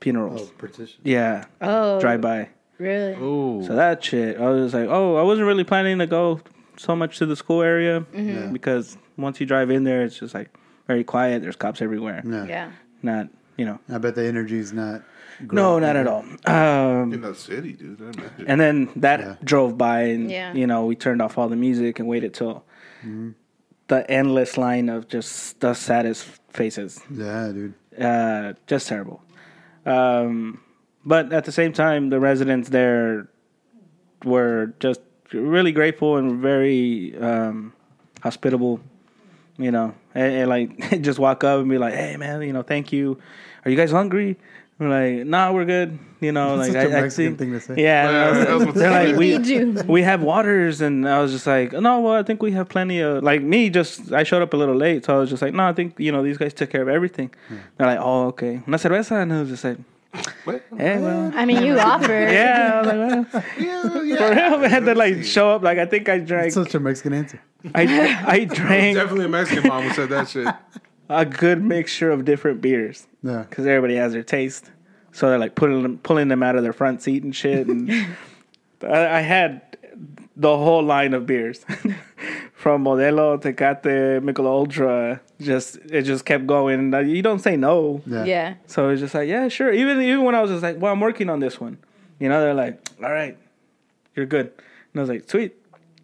funerals. 0.00 0.50
partition. 0.52 1.00
Yeah, 1.04 1.44
Oh, 1.60 2.00
drive 2.00 2.20
by. 2.20 2.48
Really? 2.78 3.16
Oh, 3.20 3.62
So 3.66 3.74
that 3.74 4.02
shit, 4.04 4.38
I 4.40 4.48
was 4.50 4.72
like, 4.74 4.88
oh, 4.88 5.16
I 5.16 5.22
wasn't 5.22 5.46
really 5.46 5.64
planning 5.64 5.98
to 5.98 6.06
go 6.06 6.40
so 6.76 6.94
much 6.94 7.18
to 7.18 7.26
the 7.26 7.34
school 7.36 7.62
area 7.62 8.04
Yeah. 8.14 8.46
because 8.52 8.96
once 9.16 9.40
you 9.40 9.46
drive 9.46 9.70
in 9.70 9.82
there, 9.84 10.04
it's 10.04 10.18
just 10.18 10.32
like 10.34 10.50
very 10.86 11.02
quiet. 11.04 11.42
There's 11.42 11.56
cops 11.56 11.82
everywhere. 11.82 12.22
Yeah. 12.24 12.46
Yeah. 12.46 12.70
Not, 13.02 13.28
you 13.56 13.64
know, 13.64 13.80
I 13.90 13.98
bet 13.98 14.14
the 14.14 14.24
energy's 14.26 14.72
not. 14.72 15.02
no, 15.52 15.78
not 15.80 15.96
at 15.96 16.06
all. 16.06 16.24
Um, 16.46 17.12
in 17.12 17.20
that 17.22 17.36
city, 17.36 17.72
dude. 17.72 18.00
And 18.46 18.60
then 18.60 18.88
that 18.96 19.20
Yeah. 19.20 19.34
drove 19.44 19.76
by, 19.76 20.02
and 20.02 20.30
Yeah. 20.30 20.52
you 20.52 20.66
know, 20.66 20.86
we 20.86 20.94
turned 20.96 21.20
off 21.20 21.36
all 21.38 21.48
the 21.48 21.56
music 21.56 21.98
and 21.98 22.06
waited 22.08 22.32
till 22.34 22.64
the 23.88 24.08
endless 24.10 24.56
line 24.58 24.88
of 24.88 25.08
just 25.08 25.60
the 25.60 25.74
saddest 25.74 26.26
faces. 26.50 27.00
Yeah, 27.10 27.50
dude. 27.52 27.74
uh, 28.00 28.52
just 28.66 28.86
terrible. 28.88 29.22
Um, 29.88 30.60
but 31.04 31.32
at 31.32 31.44
the 31.44 31.52
same 31.52 31.72
time, 31.72 32.10
the 32.10 32.20
residents 32.20 32.68
there 32.68 33.28
were 34.24 34.74
just 34.80 35.00
really 35.32 35.72
grateful 35.72 36.16
and 36.16 36.40
very 36.40 37.16
um, 37.18 37.72
hospitable. 38.22 38.80
You 39.56 39.72
know, 39.72 39.94
and, 40.14 40.32
and 40.34 40.48
like 40.48 41.02
just 41.02 41.18
walk 41.18 41.42
up 41.42 41.60
and 41.60 41.68
be 41.68 41.78
like, 41.78 41.94
"Hey, 41.94 42.16
man, 42.16 42.42
you 42.42 42.52
know, 42.52 42.62
thank 42.62 42.92
you. 42.92 43.18
Are 43.64 43.70
you 43.70 43.76
guys 43.76 43.90
hungry?" 43.90 44.38
We're 44.78 44.88
like, 44.88 45.26
"Nah, 45.26 45.52
we're 45.52 45.64
good." 45.64 45.98
You 46.20 46.32
know, 46.32 46.56
That's 46.58 46.68
like 46.74 46.82
such 46.82 46.90
a 46.92 46.94
I, 46.94 46.98
I 46.98 47.02
Mexican 47.02 47.36
think- 47.36 47.38
thing 47.38 47.52
to 47.52 47.60
say. 47.76 47.82
Yeah, 47.82 48.08
and 48.08 48.16
I 48.16 48.28
was 48.30 48.36
Yeah, 48.36 48.38
like- 48.38 48.48
that's 48.48 48.66
what 48.66 48.74
they're 48.76 48.90
like, 49.08 49.16
we 49.16 49.38
need 49.38 49.88
we 49.88 50.02
have 50.02 50.22
waters, 50.22 50.80
and 50.80 51.08
I 51.08 51.20
was 51.20 51.32
just 51.32 51.46
like, 51.46 51.72
no, 51.72 52.00
well, 52.00 52.14
I 52.14 52.22
think 52.22 52.42
we 52.42 52.52
have 52.52 52.68
plenty 52.68 53.00
of 53.00 53.22
like 53.24 53.42
me. 53.42 53.70
Just 53.70 54.12
I 54.12 54.22
showed 54.22 54.42
up 54.42 54.52
a 54.54 54.56
little 54.56 54.76
late, 54.76 55.04
so 55.04 55.16
I 55.16 55.18
was 55.18 55.30
just 55.30 55.42
like, 55.42 55.52
no, 55.54 55.64
I 55.64 55.72
think 55.72 55.98
you 55.98 56.12
know 56.12 56.22
these 56.22 56.38
guys 56.38 56.54
took 56.54 56.70
care 56.70 56.82
of 56.82 56.88
everything. 56.88 57.30
They're 57.76 57.86
like, 57.86 57.98
oh, 58.00 58.26
okay, 58.28 58.62
una 58.68 58.76
cerveza, 58.78 59.20
and 59.22 59.32
I 59.32 59.40
was 59.40 59.48
just 59.50 59.64
like, 59.64 59.78
What? 60.44 60.62
Eh, 60.78 60.94
hey, 60.94 60.98
well, 61.00 61.32
I 61.34 61.44
mean, 61.44 61.62
you 61.64 61.78
offered. 61.92 62.30
yeah, 62.30 62.70
I 62.72 62.78
was 62.78 62.86
like, 62.86 63.32
well, 63.32 63.44
Yeah, 63.58 63.88
for 63.90 64.04
yeah. 64.04 64.48
real, 64.48 64.58
man. 64.58 64.84
To 64.84 64.94
like 64.94 65.24
show 65.24 65.50
up, 65.50 65.62
like 65.62 65.78
I 65.78 65.86
think 65.86 66.08
I 66.08 66.18
drank, 66.18 66.46
It's 66.46 66.54
such 66.54 66.74
a 66.74 66.80
Mexican 66.80 67.12
answer. 67.14 67.40
I 67.74 67.82
I 68.26 68.44
drank 68.44 68.96
Definitely 68.96 69.24
a 69.26 69.28
Mexican 69.28 69.68
mom 69.68 69.82
who 69.82 69.92
said 69.92 70.08
that 70.10 70.28
shit. 70.28 70.46
A 71.08 71.24
good 71.24 71.62
mixture 71.62 72.10
of 72.10 72.24
different 72.24 72.60
beers 72.60 73.06
Yeah. 73.22 73.44
because 73.48 73.66
everybody 73.66 73.96
has 73.96 74.12
their 74.12 74.22
taste. 74.22 74.70
So 75.12 75.28
they're 75.28 75.38
like 75.38 75.54
pulling 75.54 75.82
them, 75.82 75.98
pulling 75.98 76.28
them 76.28 76.42
out 76.42 76.56
of 76.56 76.62
their 76.62 76.72
front 76.72 77.02
seat 77.02 77.22
and 77.22 77.34
shit. 77.34 77.66
And 77.66 77.90
I, 78.82 79.18
I 79.18 79.20
had 79.20 79.62
the 80.36 80.56
whole 80.56 80.82
line 80.82 81.14
of 81.14 81.26
beers 81.26 81.64
from 82.52 82.84
Modelo, 82.84 83.40
Tecate, 83.40 84.20
Michelob 84.22 84.46
Ultra. 84.46 85.20
Just 85.40 85.76
it 85.90 86.02
just 86.02 86.24
kept 86.24 86.46
going. 86.46 86.92
You 87.08 87.22
don't 87.22 87.38
say 87.40 87.56
no. 87.56 88.02
Yeah. 88.06 88.24
Yeah. 88.24 88.54
So 88.66 88.90
it's 88.90 89.00
just 89.00 89.14
like, 89.14 89.28
yeah, 89.28 89.48
sure. 89.48 89.72
Even 89.72 90.00
even 90.02 90.24
when 90.24 90.34
I 90.34 90.40
was 90.42 90.50
just 90.50 90.62
like, 90.62 90.78
well, 90.80 90.92
I'm 90.92 91.00
working 91.00 91.30
on 91.30 91.40
this 91.40 91.60
one. 91.60 91.78
You 92.20 92.28
know, 92.28 92.40
they're 92.40 92.54
like, 92.54 92.86
all 93.02 93.10
right, 93.12 93.36
you're 94.14 94.26
good. 94.26 94.46
And 94.92 94.96
I 94.96 95.00
was 95.00 95.08
like, 95.08 95.28
sweet. 95.30 95.54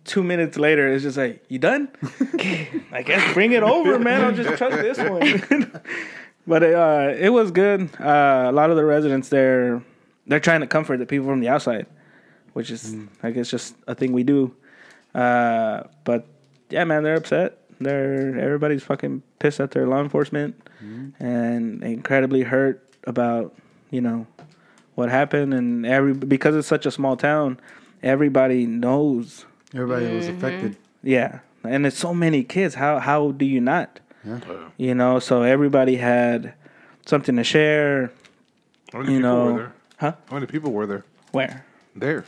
Two 0.04 0.22
minutes 0.22 0.58
later, 0.58 0.92
it's 0.92 1.02
just 1.02 1.16
like, 1.16 1.44
you 1.48 1.58
done? 1.58 1.88
I 2.92 3.02
guess 3.04 3.32
bring 3.32 3.52
it 3.52 3.62
over, 3.62 3.98
man. 3.98 4.22
I'll 4.24 4.34
just 4.34 4.58
chuck 4.58 4.72
this 4.72 4.98
one. 5.50 5.80
but 6.46 6.62
uh, 6.62 7.14
it 7.18 7.30
was 7.30 7.50
good. 7.50 7.88
Uh, 7.98 8.46
a 8.48 8.52
lot 8.52 8.70
of 8.70 8.76
the 8.76 8.84
residents 8.84 9.30
there, 9.30 9.82
they're 10.26 10.40
trying 10.40 10.60
to 10.60 10.66
comfort 10.66 10.98
the 10.98 11.06
people 11.06 11.26
from 11.26 11.40
the 11.40 11.48
outside, 11.48 11.86
which 12.52 12.70
is, 12.70 12.94
I 13.22 13.30
guess, 13.30 13.50
just 13.50 13.76
a 13.86 13.94
thing 13.94 14.12
we 14.12 14.24
do. 14.24 14.54
Uh, 15.14 15.84
but 16.04 16.26
yeah, 16.70 16.84
man, 16.84 17.02
they're 17.02 17.16
upset. 17.16 17.58
They're 17.80 18.38
everybody's 18.38 18.82
fucking 18.82 19.22
pissed 19.38 19.60
at 19.60 19.70
their 19.72 19.86
law 19.86 20.00
enforcement 20.00 20.60
and 21.18 21.82
incredibly 21.82 22.42
hurt 22.42 22.86
about 23.04 23.54
you 23.90 24.00
know 24.02 24.26
what 24.94 25.08
happened 25.10 25.54
and 25.54 25.86
every 25.86 26.12
because 26.12 26.54
it's 26.54 26.68
such 26.68 26.84
a 26.86 26.90
small 26.90 27.16
town, 27.16 27.58
everybody 28.02 28.66
knows. 28.66 29.46
Everybody 29.74 30.14
was 30.14 30.28
affected. 30.28 30.76
Yeah, 31.02 31.40
and 31.64 31.86
it's 31.86 31.98
so 31.98 32.14
many 32.14 32.44
kids. 32.44 32.74
How 32.76 32.98
how 32.98 33.32
do 33.32 33.44
you 33.44 33.60
not? 33.60 34.00
Yeah. 34.24 34.40
You 34.78 34.94
know, 34.94 35.18
so 35.18 35.42
everybody 35.42 35.96
had 35.96 36.54
something 37.06 37.36
to 37.36 37.44
share. 37.44 38.10
How 38.92 39.00
many 39.00 39.12
You 39.14 39.18
people 39.18 39.30
know- 39.30 39.44
were 39.52 39.58
there? 39.58 39.72
Huh? 39.98 40.12
How 40.28 40.34
many 40.36 40.46
people 40.46 40.72
were 40.72 40.86
there? 40.86 41.04
Where? 41.32 41.64
There. 41.94 42.24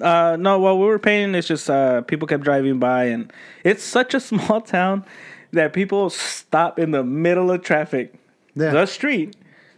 Uh, 0.00 0.36
no, 0.38 0.58
what 0.58 0.78
we 0.78 0.84
were 0.84 0.98
painting 0.98 1.34
it's 1.34 1.48
just 1.48 1.70
uh, 1.70 2.02
people 2.02 2.28
kept 2.28 2.44
driving 2.44 2.78
by, 2.78 3.04
and 3.04 3.32
it's 3.64 3.82
such 3.82 4.14
a 4.14 4.20
small 4.30 4.60
town 4.60 5.04
that 5.52 5.72
people 5.72 6.10
stop 6.10 6.78
in 6.78 6.90
the 6.90 7.02
middle 7.02 7.50
of 7.50 7.62
traffic, 7.62 8.12
Yeah. 8.54 8.70
the 8.70 8.84
street, 8.86 9.34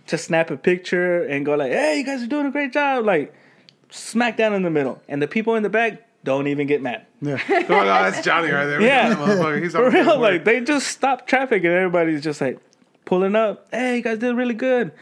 to 0.09 0.18
snap 0.18 0.51
a 0.51 0.57
picture 0.57 1.23
and 1.25 1.46
go 1.46 1.55
like, 1.55 1.70
"Hey, 1.73 1.99
you 1.99 2.05
guys 2.05 2.23
are 2.23 2.27
doing 2.27 2.46
a 2.46 2.51
great 2.51 2.73
job!" 2.73 3.05
Like, 3.05 3.33
smack 3.90 4.37
down 4.37 4.53
in 4.55 4.62
the 4.62 4.70
middle, 4.70 5.01
and 5.09 5.23
the 5.23 5.29
people 5.29 5.55
in 5.55 5.62
the 5.62 5.70
back 5.70 6.03
don't 6.25 6.47
even 6.47 6.67
get 6.67 6.83
mad. 6.83 7.07
Yeah. 7.21 7.39
Oh, 7.51 7.61
no, 7.69 7.85
that's 7.85 8.23
Johnny 8.25 8.51
right 8.51 8.67
there. 8.67 8.81
Yeah. 8.81 9.59
He's 9.61 9.73
For 9.73 9.91
real, 9.91 10.21
way. 10.21 10.33
like 10.33 10.45
they 10.45 10.61
just 10.61 10.89
stop 10.89 11.27
traffic, 11.27 11.65
and 11.65 11.73
everybody's 11.73 12.23
just 12.23 12.41
like 12.41 12.59
pulling 13.05 13.37
up. 13.37 13.69
Hey, 13.73 13.97
you 13.97 14.03
guys 14.03 14.19
did 14.19 14.35
really 14.37 14.55
good. 14.55 14.93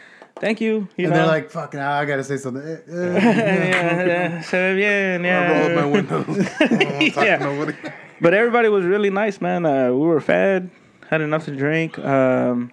Thank 0.41 0.61
you. 0.61 0.89
You 0.97 1.07
And 1.07 1.11
know, 1.11 1.17
they're 1.19 1.27
like, 1.27 1.51
fucking, 1.51 1.81
I 1.81 2.05
gotta 2.05 2.23
say 2.23 2.37
something. 2.37 2.63
Eh, 2.63 2.79
eh. 2.89 3.69
yeah, 3.69 4.05
yeah, 4.07 4.41
se 4.41 4.75
ve 4.75 4.87
I 4.87 5.17
roll 5.19 5.67
up 5.67 5.73
my 5.73 5.81
yeah. 5.81 5.85
windows. 5.87 6.49
I 6.61 6.67
don't 6.67 6.79
wanna 6.93 7.11
talk 7.11 7.25
Yeah. 7.25 7.37
nobody. 7.39 7.77
But 8.21 8.35
everybody 8.35 8.69
was 8.69 8.85
really 8.85 9.11
nice, 9.11 9.41
man. 9.41 9.67
Uh, 9.67 9.91
we 9.91 9.99
were 10.07 10.21
fed, 10.21 10.71
had 11.11 11.21
enough 11.21 11.45
to 11.47 11.57
drink, 11.57 11.99
um, 11.99 12.73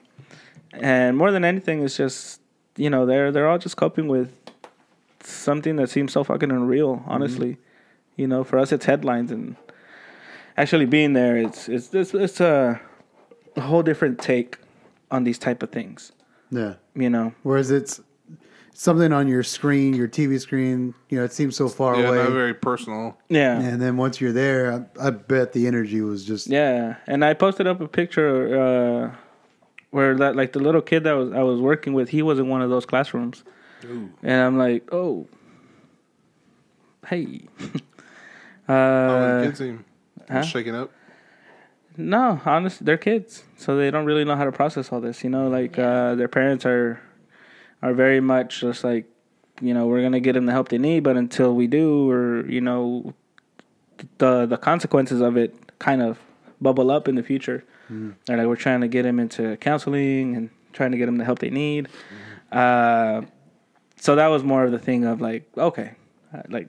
and 0.73 1.17
more 1.17 1.31
than 1.31 1.43
anything, 1.45 1.83
it's 1.83 1.97
just 1.97 2.41
you 2.77 2.89
know 2.89 3.05
they're 3.05 3.31
they're 3.31 3.47
all 3.47 3.57
just 3.57 3.77
coping 3.77 4.07
with 4.07 4.31
something 5.21 5.75
that 5.77 5.89
seems 5.89 6.11
so 6.13 6.23
fucking 6.23 6.51
unreal. 6.51 7.03
Honestly, 7.07 7.57
you 8.15 8.27
know, 8.27 8.43
for 8.43 8.57
us 8.59 8.71
it's 8.71 8.85
headlines, 8.85 9.31
and 9.31 9.55
actually 10.57 10.85
being 10.85 11.13
there, 11.13 11.35
it's 11.37 11.67
it's 11.69 11.93
it's, 11.93 12.13
it's 12.13 12.39
a, 12.39 12.79
a 13.55 13.61
whole 13.61 13.83
different 13.83 14.19
take 14.19 14.57
on 15.11 15.23
these 15.23 15.37
type 15.39 15.61
of 15.63 15.69
things. 15.71 16.11
yeah. 16.51 16.75
You 16.95 17.09
know, 17.09 17.33
Whereas 17.43 17.71
it's 17.71 18.01
something 18.73 19.13
on 19.13 19.27
your 19.27 19.43
screen, 19.43 19.93
your 19.93 20.07
TV 20.07 20.39
screen, 20.39 20.93
you 21.09 21.17
know, 21.17 21.23
it 21.23 21.31
seems 21.31 21.55
so 21.55 21.69
far 21.69 21.95
Yeah, 21.99 22.07
away. 22.07 22.17
not 22.17 22.31
very 22.31 22.53
personal. 22.53 23.17
yeah. 23.29 23.59
and 23.59 23.81
then 23.81 23.95
once 23.97 24.19
you're 24.19 24.33
there, 24.33 24.85
I, 24.99 25.07
I 25.07 25.09
bet 25.11 25.53
the 25.53 25.67
energy 25.67 26.01
was 26.01 26.25
just 26.25 26.47
Yeah, 26.47 26.95
and 27.07 27.23
I 27.23 27.33
posted 27.33 27.67
up 27.67 27.79
a 27.81 27.87
picture 27.87 28.59
uh, 28.61 29.15
where 29.91 30.15
that 30.17 30.35
like 30.35 30.51
the 30.53 30.59
little 30.59 30.81
kid 30.81 31.03
that 31.05 31.13
was 31.13 31.31
I 31.31 31.43
was 31.43 31.61
working 31.61 31.93
with, 31.93 32.09
he 32.09 32.21
was 32.21 32.39
in 32.39 32.49
one 32.49 32.61
of 32.61 32.69
those 32.69 32.85
classrooms, 32.85 33.43
and 34.23 34.31
I'm 34.31 34.57
like, 34.57 34.89
oh, 34.91 35.27
hey, 37.07 37.41
How 38.67 38.73
uh, 38.73 39.39
the 39.39 39.45
kids 39.47 39.59
seem 39.59 39.85
huh? 40.29 40.41
shaking 40.41 40.75
up. 40.75 40.91
no, 41.97 42.41
honestly, 42.45 42.85
they're 42.85 42.97
kids, 42.97 43.43
so 43.57 43.77
they 43.77 43.91
don't 43.91 44.05
really 44.05 44.25
know 44.25 44.35
how 44.35 44.45
to 44.45 44.51
process 44.51 44.91
all 44.91 45.01
this. 45.01 45.23
You 45.23 45.29
know, 45.29 45.47
like 45.47 45.77
uh, 45.77 46.15
their 46.15 46.27
parents 46.27 46.65
are 46.65 47.01
are 47.81 47.93
very 47.93 48.19
much 48.19 48.61
just 48.61 48.83
like, 48.83 49.05
you 49.61 49.73
know, 49.73 49.85
we're 49.87 50.01
gonna 50.01 50.19
get 50.19 50.33
them 50.33 50.45
the 50.45 50.51
help 50.51 50.69
they 50.69 50.77
need, 50.77 51.03
but 51.03 51.17
until 51.17 51.53
we 51.55 51.67
do, 51.67 52.09
or 52.09 52.45
you 52.49 52.61
know, 52.61 53.13
the 54.17 54.45
the 54.45 54.57
consequences 54.57 55.21
of 55.21 55.37
it 55.37 55.55
kind 55.79 56.01
of 56.01 56.19
bubble 56.61 56.89
up 56.91 57.07
in 57.07 57.15
the 57.15 57.23
future. 57.23 57.63
They're 58.25 58.37
like, 58.37 58.47
we're 58.47 58.55
trying 58.55 58.81
to 58.81 58.87
get 58.87 59.03
them 59.03 59.19
into 59.19 59.57
counseling 59.57 60.35
and 60.35 60.49
trying 60.73 60.91
to 60.91 60.97
get 60.97 61.05
them 61.05 61.17
the 61.17 61.23
help 61.25 61.39
they 61.39 61.51
need. 61.51 61.87
Uh, 62.51 63.21
so 63.97 64.15
that 64.15 64.27
was 64.27 64.43
more 64.43 64.63
of 64.63 64.71
the 64.71 64.79
thing 64.79 65.05
of 65.05 65.21
like, 65.21 65.47
okay, 65.57 65.91
uh, 66.33 66.41
like 66.49 66.67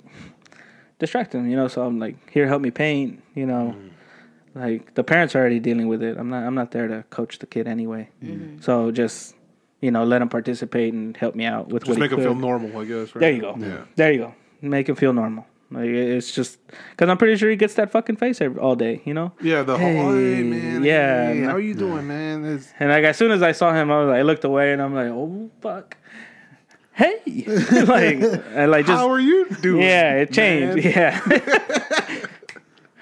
distract 0.98 1.32
them, 1.32 1.48
you 1.48 1.56
know. 1.56 1.68
So 1.68 1.82
I'm 1.82 1.98
like, 1.98 2.16
here, 2.30 2.46
help 2.46 2.62
me 2.62 2.70
paint, 2.70 3.22
you 3.35 3.46
know. 3.46 3.74
Mm-hmm. 3.76 4.61
Like 4.61 4.94
the 4.94 5.04
parents 5.04 5.35
are 5.35 5.40
already 5.40 5.61
dealing 5.61 5.87
with 5.88 6.02
it. 6.02 6.16
I'm 6.16 6.30
not. 6.30 6.42
I'm 6.44 6.54
not 6.54 6.70
there 6.70 6.88
to 6.88 7.04
coach 7.11 7.38
the 7.40 7.46
kid 7.46 7.66
anyway. 7.68 8.09
Mm-hmm. 8.22 8.61
So 8.62 8.90
just 8.90 9.35
you 9.82 9.90
know, 9.90 10.04
let 10.04 10.22
him 10.22 10.28
participate 10.30 10.94
and 10.94 11.14
help 11.16 11.35
me 11.35 11.44
out 11.44 11.68
with 11.68 11.85
Just 11.85 11.90
what 11.90 11.98
make 12.00 12.11
he 12.11 12.16
them 12.16 12.24
feel 12.24 12.32
could. 12.32 12.40
normal, 12.40 12.78
I 12.80 12.85
guess. 12.87 13.14
Right? 13.14 13.20
There 13.20 13.32
you 13.32 13.40
go. 13.42 13.54
Yeah. 13.59 13.85
There 13.94 14.12
you 14.12 14.18
go. 14.18 14.35
Make 14.62 14.88
him 14.88 14.96
feel 14.96 15.12
normal. 15.12 15.46
Like 15.70 15.90
it's 15.90 16.32
just 16.32 16.59
because 16.92 17.11
I'm 17.11 17.18
pretty 17.18 17.37
sure 17.37 17.50
he 17.50 17.56
gets 17.56 17.74
that 17.74 17.90
fucking 17.90 18.16
face 18.16 18.40
every, 18.40 18.59
all 18.59 18.76
day. 18.76 19.02
You 19.04 19.12
know. 19.12 19.32
Yeah, 19.42 19.62
the 19.64 19.76
whole, 19.76 20.12
hey, 20.14 20.37
Hey, 20.37 20.42
man. 20.44 20.82
yeah. 20.85 21.26
hey, 21.32 21.42
how 21.42 21.50
are 21.56 21.61
you 21.61 21.74
doing, 21.74 22.06
man? 22.06 22.44
It's, 22.44 22.72
And 22.80 22.88
like 22.88 23.04
as 23.04 23.18
soon 23.18 23.32
as 23.32 23.42
I 23.42 23.52
saw 23.52 23.74
him, 23.74 23.90
I 23.90 23.98
was 24.00 24.09
like, 24.09 24.18
I 24.20 24.22
looked 24.22 24.44
away 24.44 24.72
and 24.72 24.80
I'm 24.80 24.94
like, 24.94 25.09
oh 25.09 25.50
fuck, 25.61 25.96
hey, 26.96 27.20
like, 27.87 28.16
and 28.54 28.70
like 28.70 28.87
just 28.87 28.98
how 28.98 29.11
are 29.11 29.20
you 29.20 29.48
doing? 29.61 29.82
yeah, 29.82 30.16
it 30.16 30.32
changed. 30.32 30.85
man? 30.85 30.92
Yeah, 30.94 31.20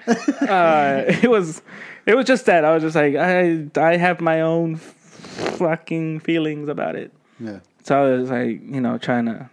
uh, 0.49 1.03
it 1.07 1.29
was, 1.29 1.61
it 2.05 2.15
was 2.15 2.25
just 2.25 2.45
that 2.45 2.63
I 2.63 2.73
was 2.73 2.83
just 2.83 2.95
like, 2.95 3.15
I, 3.15 3.65
I 3.75 3.97
have 3.97 4.21
my 4.21 4.41
own 4.41 4.75
fucking 4.75 6.19
feelings 6.19 6.69
about 6.69 6.95
it. 6.95 7.11
yeah. 7.39 7.59
So 7.83 8.03
I 8.03 8.17
was 8.17 8.29
like, 8.29 8.61
you 8.63 8.81
know, 8.81 8.97
trying 8.97 9.25
to 9.25 9.49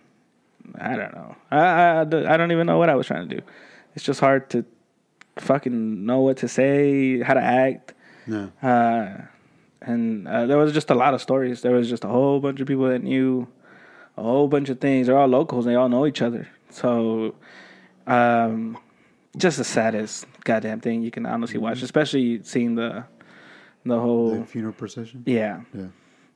I 0.81 0.97
don't 0.97 1.15
know. 1.15 1.37
I, 1.51 1.59
I 1.59 2.01
I 2.01 2.37
don't 2.37 2.53
even 2.53 2.67
know 2.67 2.79
what 2.79 2.89
I 2.89 2.95
was 2.95 3.07
trying 3.07 3.29
to 3.29 3.37
do. 3.37 3.43
It's 3.95 4.05
just 4.05 4.21
hard 4.21 4.49
to 4.51 4.65
fucking 5.37 6.07
know 6.07 6.21
what 6.21 6.39
to 6.39 6.49
say, 6.49 7.21
how 7.21 7.35
to 7.35 7.43
act. 7.43 7.95
Yeah. 8.27 8.49
Uh, 8.63 9.23
and 9.81 10.29
uh, 10.29 10.47
there 10.47 10.59
was 10.59 10.73
just 10.73 10.91
a 10.91 10.95
lot 10.95 11.15
of 11.15 11.21
stories. 11.21 11.63
There 11.63 11.73
was 11.73 11.89
just 11.89 12.05
a 12.05 12.09
whole 12.09 12.41
bunch 12.41 12.61
of 12.61 12.67
people 12.69 12.89
that 12.89 13.03
knew 13.03 13.49
a 14.17 14.23
whole 14.23 14.49
bunch 14.49 14.69
of 14.69 14.81
things. 14.81 15.07
They're 15.07 15.19
all 15.19 15.29
locals. 15.29 15.65
They 15.65 15.75
all 15.75 15.89
know 15.89 16.07
each 16.07 16.23
other. 16.23 16.49
So, 16.71 17.35
um, 18.07 18.79
just 19.37 19.59
the 19.59 19.65
saddest 19.65 20.27
goddamn 20.45 20.81
thing 20.81 21.03
you 21.03 21.11
can 21.11 21.25
honestly 21.27 21.59
watch, 21.59 21.83
especially 21.83 22.43
seeing 22.43 22.75
the 22.75 23.05
the 23.85 23.99
whole 23.99 24.41
The 24.41 24.47
funeral 24.47 24.75
procession. 24.75 25.23
yeah, 25.27 25.63
Yeah. 25.75 25.87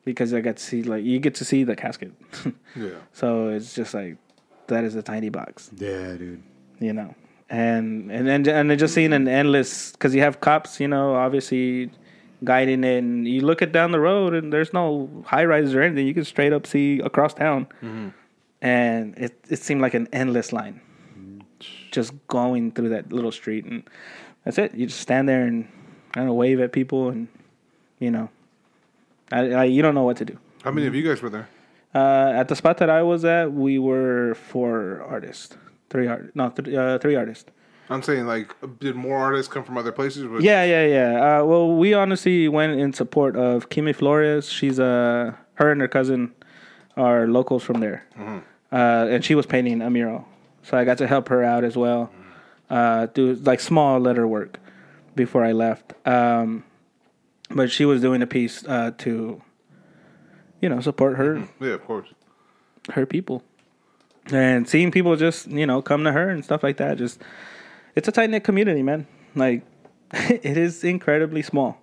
because 0.05 0.35
I 0.35 0.41
got 0.41 0.57
to 0.57 0.63
see 0.63 0.83
like 0.83 1.05
you 1.05 1.19
get 1.21 1.35
to 1.37 1.45
see 1.45 1.65
the 1.65 1.77
casket. 1.77 2.13
Yeah. 2.77 2.91
so 3.13 3.49
it's 3.49 3.75
just 3.75 3.95
like 3.95 4.17
that 4.67 4.85
is 4.85 4.95
a 4.97 5.03
tiny 5.03 5.29
box 5.31 5.71
Yeah, 5.77 6.15
dude. 6.15 6.43
you 6.81 6.93
know 6.93 7.15
and 7.49 8.11
and 8.11 8.29
and, 8.29 8.47
and 8.49 8.79
just 8.79 8.93
seeing 8.95 9.13
an 9.13 9.29
endless 9.29 9.93
because 9.93 10.13
you 10.15 10.21
have 10.23 10.41
cops 10.41 10.81
you 10.81 10.89
know 10.89 11.15
obviously 11.15 11.91
guiding 12.47 12.83
it 12.85 12.99
and 12.99 13.29
you 13.29 13.43
look 13.43 13.61
at 13.61 13.73
down 13.73 13.91
the 13.93 14.01
road 14.01 14.33
and 14.33 14.51
there's 14.53 14.73
no 14.73 15.11
high 15.27 15.45
rises 15.45 15.75
or 15.75 15.83
anything. 15.83 16.07
You 16.07 16.15
can 16.15 16.25
straight 16.25 16.53
up 16.55 16.67
see 16.67 17.01
across 17.01 17.35
town. 17.35 17.67
And 18.63 19.17
it, 19.19 19.39
it 19.51 19.59
seemed 19.59 19.83
like 19.83 19.93
an 19.95 20.09
endless 20.13 20.53
line. 20.53 20.81
Just 21.91 22.13
going 22.29 22.73
through 22.73 22.91
that 22.91 23.13
little 23.13 23.33
street 23.33 23.65
and 23.65 23.83
that's 24.45 24.59
it. 24.59 24.75
You 24.75 24.87
just 24.87 25.01
stand 25.01 25.29
there 25.29 25.45
and 25.47 25.69
kind 26.13 26.29
of 26.29 26.35
wave 26.35 26.61
at 26.61 26.73
people 26.73 27.09
and 27.09 27.29
you 27.99 28.11
know 28.11 28.29
I, 29.33 29.41
I, 29.53 29.65
you 29.65 29.83
don't 29.83 29.95
know 29.95 30.05
what 30.05 30.17
to 30.19 30.25
do. 30.25 30.39
How 30.65 30.71
many 30.71 30.87
of 30.87 30.95
you 30.95 31.03
guys 31.03 31.21
were 31.23 31.31
there? 31.31 31.49
uh, 31.95 32.33
at 32.37 32.49
the 32.49 32.57
spot 32.57 32.77
that 32.79 32.91
I 32.91 33.03
was 33.03 33.25
at, 33.25 33.53
we 33.53 33.79
were 33.79 34.35
four 34.35 35.03
artists, 35.09 35.57
three 35.89 36.07
art, 36.07 36.31
no, 36.35 36.51
th- 36.51 36.77
uh, 36.77 36.99
three 36.99 37.17
artists. 37.17 37.51
I'm 37.89 38.03
saying 38.03 38.27
like, 38.27 38.55
did 38.81 38.97
more 38.97 39.17
artists 39.19 39.53
come 39.53 39.63
from 39.65 39.79
other 39.79 39.93
places? 39.93 40.25
Was- 40.27 40.43
Yeah, 40.45 40.65
yeah, 40.65 40.87
yeah. 40.87 41.39
Uh, 41.41 41.45
well, 41.45 41.77
we 41.77 41.95
honestly 41.95 42.49
went 42.49 42.79
in 42.81 42.93
support 42.93 43.37
of 43.37 43.69
Kimi 43.69 43.93
Flores. 43.93 44.49
She's 44.51 44.81
uh, 44.81 45.33
her 45.55 45.71
and 45.73 45.81
her 45.81 45.89
cousin 45.89 46.33
are 46.97 47.27
locals 47.29 47.63
from 47.63 47.81
there, 47.81 48.05
uh, 48.73 49.07
and 49.11 49.25
she 49.25 49.35
was 49.35 49.47
painting 49.47 49.83
a 49.83 49.91
mural, 49.91 50.27
so 50.63 50.77
I 50.79 50.85
got 50.85 50.99
to 50.99 51.07
help 51.07 51.29
her 51.29 51.45
out 51.45 51.63
as 51.63 51.77
well, 51.77 52.11
uh, 52.71 53.07
do 53.13 53.35
like 53.35 53.61
small 53.61 54.01
letter 54.01 54.27
work 54.27 54.59
before 55.15 55.45
I 55.45 55.53
left. 55.53 55.93
Um, 56.07 56.65
but 57.51 57.71
she 57.71 57.85
was 57.85 58.01
doing 58.01 58.23
a 58.23 58.27
piece 58.27 58.65
uh, 58.67 58.91
to, 58.99 59.41
you 60.61 60.69
know, 60.69 60.81
support 60.81 61.17
her 61.19 61.47
Yeah, 61.61 61.75
of 61.75 61.85
course. 61.85 62.09
her 62.95 63.07
people 63.07 63.43
and 64.33 64.69
seeing 64.69 64.91
people 64.91 65.15
just 65.17 65.47
you 65.49 65.65
know 65.67 65.81
come 65.81 66.03
to 66.03 66.11
her 66.11 66.29
and 66.31 66.45
stuff 66.45 66.63
like 66.65 66.79
that 66.79 66.99
just 66.99 67.23
it's 67.97 68.07
a 68.09 68.13
tight 68.13 68.31
knit 68.31 68.45
community 68.45 68.83
man 68.83 69.07
like 69.35 69.63
it 70.13 70.57
is 70.57 70.85
incredibly 70.85 71.43
small 71.43 71.79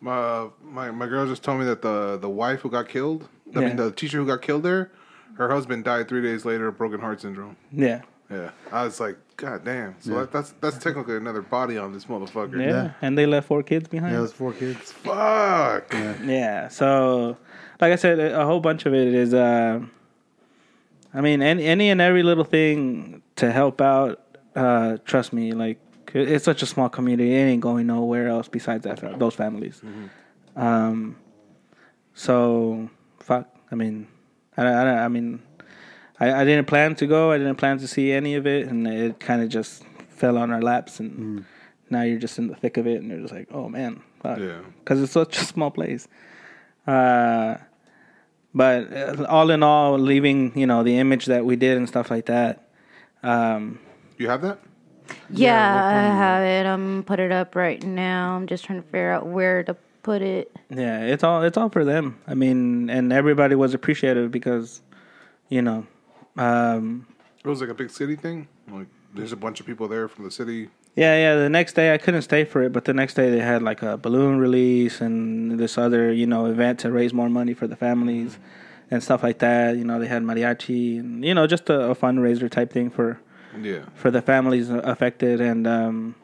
My 0.00 0.48
my 0.62 0.90
my 0.90 1.06
girl 1.06 1.26
just 1.26 1.42
told 1.42 1.58
me 1.60 1.64
that 1.66 1.82
the 1.82 2.18
the 2.20 2.28
wife 2.30 2.60
who 2.60 2.70
got 2.70 2.88
killed, 2.88 3.28
I 3.54 3.60
Yeah. 3.60 3.66
mean 3.68 3.76
the 3.76 3.90
teacher 3.90 4.18
who 4.18 4.26
got 4.26 4.42
killed 4.42 4.62
there, 4.64 4.90
her 5.38 5.48
husband 5.50 5.84
died 5.84 6.08
three 6.08 6.22
days 6.22 6.44
later 6.44 6.68
of 6.68 6.76
broken 6.76 7.00
heart 7.00 7.20
syndrome. 7.20 7.56
yeah 7.72 8.00
Yeah, 8.30 8.50
I 8.72 8.84
was 8.84 8.98
like, 8.98 9.16
God 9.36 9.62
damn. 9.64 9.94
So 10.00 10.10
that, 10.20 10.32
that's 10.32 10.50
that's 10.62 10.78
technically 10.78 11.16
another 11.16 11.42
body 11.42 11.76
on 11.78 11.92
this 11.92 12.06
motherfucker. 12.06 12.58
yeah, 12.60 12.68
Yeah. 12.76 12.90
and 13.04 13.16
they 13.18 13.26
left 13.26 13.46
four 13.48 13.62
kids 13.62 13.86
behind 13.88 14.10
Yeah, 14.12 14.18
yeah, 14.18 14.22
those 14.24 14.32
four 14.32 14.52
kids. 14.52 14.92
Fuck. 14.92 15.92
Yeah. 16.24 16.68
So 16.68 17.36
like 17.80 17.92
i 17.92 17.96
said 17.96 18.18
a 18.20 18.40
a 18.42 18.44
whole 18.46 18.60
bunch 18.60 18.86
of 18.86 18.92
it 18.94 19.08
is 19.24 19.34
uh 19.34 19.80
i 21.14 21.20
mean 21.20 21.42
any, 21.42 21.64
any 21.74 21.90
and 21.90 22.00
every 22.00 22.22
little 22.22 22.44
thing 22.44 23.22
to 23.36 23.50
help 23.50 23.80
out 23.80 24.21
uh 24.56 24.98
trust 25.04 25.32
me 25.32 25.52
like 25.52 25.78
it's 26.14 26.44
such 26.44 26.62
a 26.62 26.66
small 26.66 26.88
community. 26.90 27.32
It 27.34 27.44
ain't 27.44 27.62
going 27.62 27.86
nowhere 27.86 28.28
else 28.28 28.48
besides 28.48 28.84
that 28.84 29.18
those 29.18 29.34
families. 29.34 29.80
Um 30.56 31.16
so 32.14 32.90
fuck 33.20 33.48
i 33.70 33.74
mean 33.74 34.06
i, 34.58 34.62
I, 34.66 35.04
I 35.04 35.08
mean 35.08 35.40
I, 36.20 36.42
I 36.42 36.44
didn't 36.44 36.66
plan 36.66 36.94
to 36.96 37.06
go. 37.06 37.32
I 37.32 37.38
didn't 37.38 37.56
plan 37.56 37.78
to 37.78 37.88
see 37.88 38.12
any 38.12 38.34
of 38.34 38.46
it 38.46 38.68
and 38.68 38.86
it 38.86 39.18
kind 39.18 39.42
of 39.42 39.48
just 39.48 39.82
fell 40.08 40.36
on 40.36 40.50
our 40.52 40.60
laps 40.60 41.00
and 41.00 41.44
now 41.88 42.02
you're 42.02 42.18
just 42.18 42.38
in 42.38 42.48
the 42.48 42.54
thick 42.54 42.76
of 42.76 42.86
it 42.86 43.00
and 43.00 43.10
you're 43.10 43.20
just 43.20 43.32
like 43.32 43.48
oh 43.50 43.68
man 43.68 44.02
fuck. 44.22 44.38
Yeah. 44.38 44.60
because 44.80 45.00
it's 45.02 45.12
such 45.12 45.38
a 45.38 45.44
small 45.44 45.70
place. 45.70 46.06
Uh 46.86 47.56
but 48.54 48.92
uh, 48.92 49.24
all 49.28 49.50
in 49.50 49.62
all 49.62 49.98
leaving 49.98 50.56
you 50.58 50.66
know 50.66 50.82
the 50.82 50.98
image 50.98 51.24
that 51.26 51.44
we 51.46 51.56
did 51.56 51.78
and 51.78 51.88
stuff 51.88 52.10
like 52.10 52.26
that 52.26 52.68
um 53.22 53.78
You 54.22 54.28
have 54.28 54.42
that? 54.42 54.60
Yeah, 55.30 55.84
I 55.84 56.02
have 56.16 56.44
it. 56.44 56.64
I'm 56.64 57.02
put 57.02 57.18
it 57.18 57.32
up 57.32 57.56
right 57.56 57.82
now. 57.82 58.36
I'm 58.36 58.46
just 58.46 58.64
trying 58.64 58.80
to 58.80 58.86
figure 58.86 59.10
out 59.10 59.26
where 59.26 59.64
to 59.64 59.74
put 60.04 60.22
it. 60.22 60.54
Yeah, 60.70 61.00
it's 61.00 61.24
all 61.24 61.42
it's 61.42 61.56
all 61.56 61.70
for 61.70 61.84
them. 61.84 62.18
I 62.28 62.34
mean, 62.34 62.88
and 62.88 63.12
everybody 63.12 63.56
was 63.56 63.74
appreciative 63.74 64.30
because, 64.30 64.80
you 65.48 65.60
know, 65.60 65.86
um, 66.36 67.04
It 67.44 67.48
was 67.48 67.60
like 67.60 67.70
a 67.70 67.74
big 67.74 67.90
city 67.90 68.14
thing. 68.14 68.46
Like 68.70 68.86
there's 69.12 69.32
a 69.32 69.36
bunch 69.36 69.58
of 69.58 69.66
people 69.66 69.88
there 69.88 70.06
from 70.06 70.24
the 70.24 70.30
city. 70.30 70.68
yeah, 70.94 71.16
yeah. 71.16 71.34
The 71.34 71.50
next 71.50 71.72
day 71.72 71.92
I 71.92 71.98
couldn't 71.98 72.22
stay 72.22 72.44
for 72.44 72.62
it, 72.62 72.72
but 72.72 72.84
the 72.84 72.94
next 72.94 73.14
day 73.14 73.28
they 73.28 73.40
had 73.40 73.60
like 73.60 73.82
a 73.82 73.96
balloon 73.96 74.38
release 74.38 75.00
and 75.00 75.58
this 75.58 75.76
other 75.76 76.12
you 76.12 76.26
know 76.26 76.46
event 76.46 76.78
to 76.80 76.92
raise 76.92 77.12
more 77.12 77.28
money 77.28 77.54
for 77.54 77.66
the 77.66 77.76
families 77.76 78.38
and 78.88 79.02
stuff 79.02 79.24
like 79.24 79.40
that. 79.40 79.76
You 79.76 79.84
know, 79.84 79.98
they 79.98 80.06
had 80.06 80.22
mariachi 80.22 81.00
and 81.00 81.24
you 81.24 81.34
know 81.34 81.48
just 81.48 81.68
a, 81.70 81.90
a 81.90 81.94
fundraiser 81.96 82.48
type 82.48 82.72
thing 82.72 82.88
for 82.88 83.18
Yeah. 83.60 83.80
for 83.94 84.10
the 84.10 84.22
families 84.22 84.70
affected 84.70 85.40
and 85.40 85.66
um, 85.66 86.14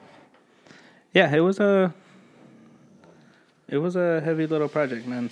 yeah, 1.13 1.35
it 1.35 1.41
was 1.41 1.59
a 1.61 1.93
it 3.69 3.79
was 3.79 3.97
a 3.97 4.21
heavy 4.23 4.47
little 4.47 4.69
project, 4.69 5.07
man. 5.07 5.31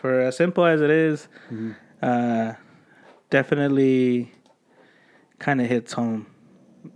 For 0.00 0.20
as 0.20 0.36
simple 0.36 0.64
as 0.64 0.80
it 0.80 0.90
is, 0.90 1.26
uh, 2.00 2.52
definitely 3.30 4.30
kind 5.40 5.60
of 5.60 5.66
hits 5.66 5.92
home, 5.92 6.26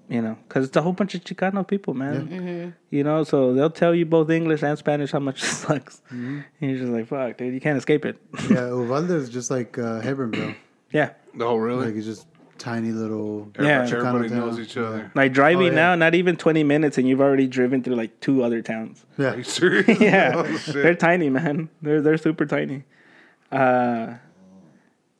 you 0.08 0.22
know, 0.22 0.38
because 0.46 0.66
it's 0.68 0.76
a 0.76 0.82
whole 0.82 0.92
bunch 0.92 1.16
of 1.16 1.24
Chicano 1.24 1.66
people, 1.66 1.94
man. 1.94 2.74
You 2.90 3.02
know, 3.02 3.24
so 3.24 3.52
they'll 3.54 3.70
tell 3.70 3.92
you 3.94 4.06
both 4.06 4.30
English 4.30 4.62
and 4.62 4.78
Spanish 4.78 5.10
how 5.10 5.18
much 5.18 5.42
it 5.42 5.46
sucks. 5.46 6.00
And 6.10 6.44
you're 6.60 6.78
just 6.78 6.92
like, 6.92 7.08
fuck, 7.08 7.36
dude, 7.36 7.52
you 7.54 7.60
can't 7.60 7.76
escape 7.78 8.04
it. 8.04 8.16
Yeah, 8.48 8.68
Uvalde 8.68 9.10
is 9.10 9.28
just 9.28 9.50
like 9.50 9.76
uh, 9.78 10.00
Hebron, 10.00 10.30
bro. 10.30 10.54
yeah. 10.92 11.10
Oh, 11.40 11.56
really? 11.56 11.86
Like 11.86 11.96
it's 11.96 12.06
just 12.06 12.26
tiny 12.58 12.90
little. 12.92 13.50
Yeah. 13.58 13.82
Everybody, 13.82 13.96
everybody 13.96 14.28
Chicano 14.28 14.30
knows 14.32 14.54
town. 14.56 14.64
each 14.64 14.76
other. 14.76 15.12
Like 15.14 15.32
driving 15.32 15.68
Oh, 15.68 15.70
yeah. 15.70 15.74
now, 15.76 15.94
not 15.94 16.14
even 16.14 16.36
20 16.36 16.64
minutes, 16.64 16.98
and 16.98 17.08
you've 17.08 17.20
already 17.20 17.46
driven 17.46 17.82
through 17.82 17.96
like 17.96 18.18
two 18.20 18.42
other 18.42 18.60
towns. 18.62 19.04
Are 19.18 19.22
Yeah, 19.24 19.34
you 19.36 19.42
serious? 19.44 20.00
yeah, 20.00 20.32
Oh, 20.36 20.42
they're 20.72 20.94
tiny, 20.94 21.30
man. 21.30 21.68
They're 21.82 22.00
they're 22.02 22.18
super 22.18 22.44
tiny. 22.46 22.84
Uh, 23.50 24.14